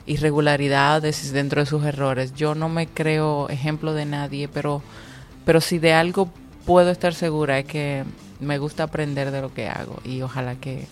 irregularidades 0.07 1.31
dentro 1.33 1.61
de 1.61 1.65
sus 1.65 1.83
errores. 1.83 2.33
Yo 2.35 2.55
no 2.55 2.69
me 2.69 2.87
creo 2.87 3.49
ejemplo 3.49 3.93
de 3.93 4.05
nadie, 4.05 4.47
pero, 4.47 4.81
pero 5.45 5.61
si 5.61 5.79
de 5.79 5.93
algo 5.93 6.29
puedo 6.65 6.89
estar 6.91 7.13
segura 7.13 7.59
es 7.59 7.65
que 7.65 8.03
me 8.39 8.57
gusta 8.57 8.83
aprender 8.83 9.31
de 9.31 9.41
lo 9.41 9.53
que 9.53 9.67
hago 9.67 9.99
y 10.03 10.21
ojalá 10.21 10.55
que 10.55 10.87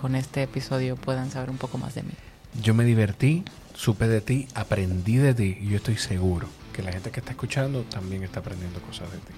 con 0.00 0.14
este 0.14 0.42
episodio 0.42 0.96
puedan 0.96 1.30
saber 1.30 1.50
un 1.50 1.58
poco 1.58 1.78
más 1.78 1.94
de 1.94 2.02
mí. 2.02 2.12
Yo 2.62 2.74
me 2.74 2.84
divertí, 2.84 3.44
supe 3.74 4.08
de 4.08 4.20
ti, 4.20 4.48
aprendí 4.54 5.16
de 5.16 5.34
ti 5.34 5.58
y 5.60 5.68
yo 5.68 5.76
estoy 5.76 5.96
seguro 5.96 6.48
que 6.72 6.82
la 6.82 6.92
gente 6.92 7.10
que 7.10 7.20
está 7.20 7.32
escuchando 7.32 7.82
también 7.82 8.22
está 8.22 8.40
aprendiendo 8.40 8.80
cosas 8.80 9.10
de 9.12 9.18
ti. 9.18 9.32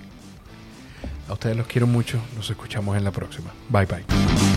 A 1.28 1.34
ustedes 1.34 1.56
los 1.56 1.66
quiero 1.66 1.86
mucho, 1.86 2.20
nos 2.36 2.50
escuchamos 2.50 2.96
en 2.96 3.04
la 3.04 3.10
próxima. 3.10 3.50
Bye 3.68 3.86
bye. 3.86 4.51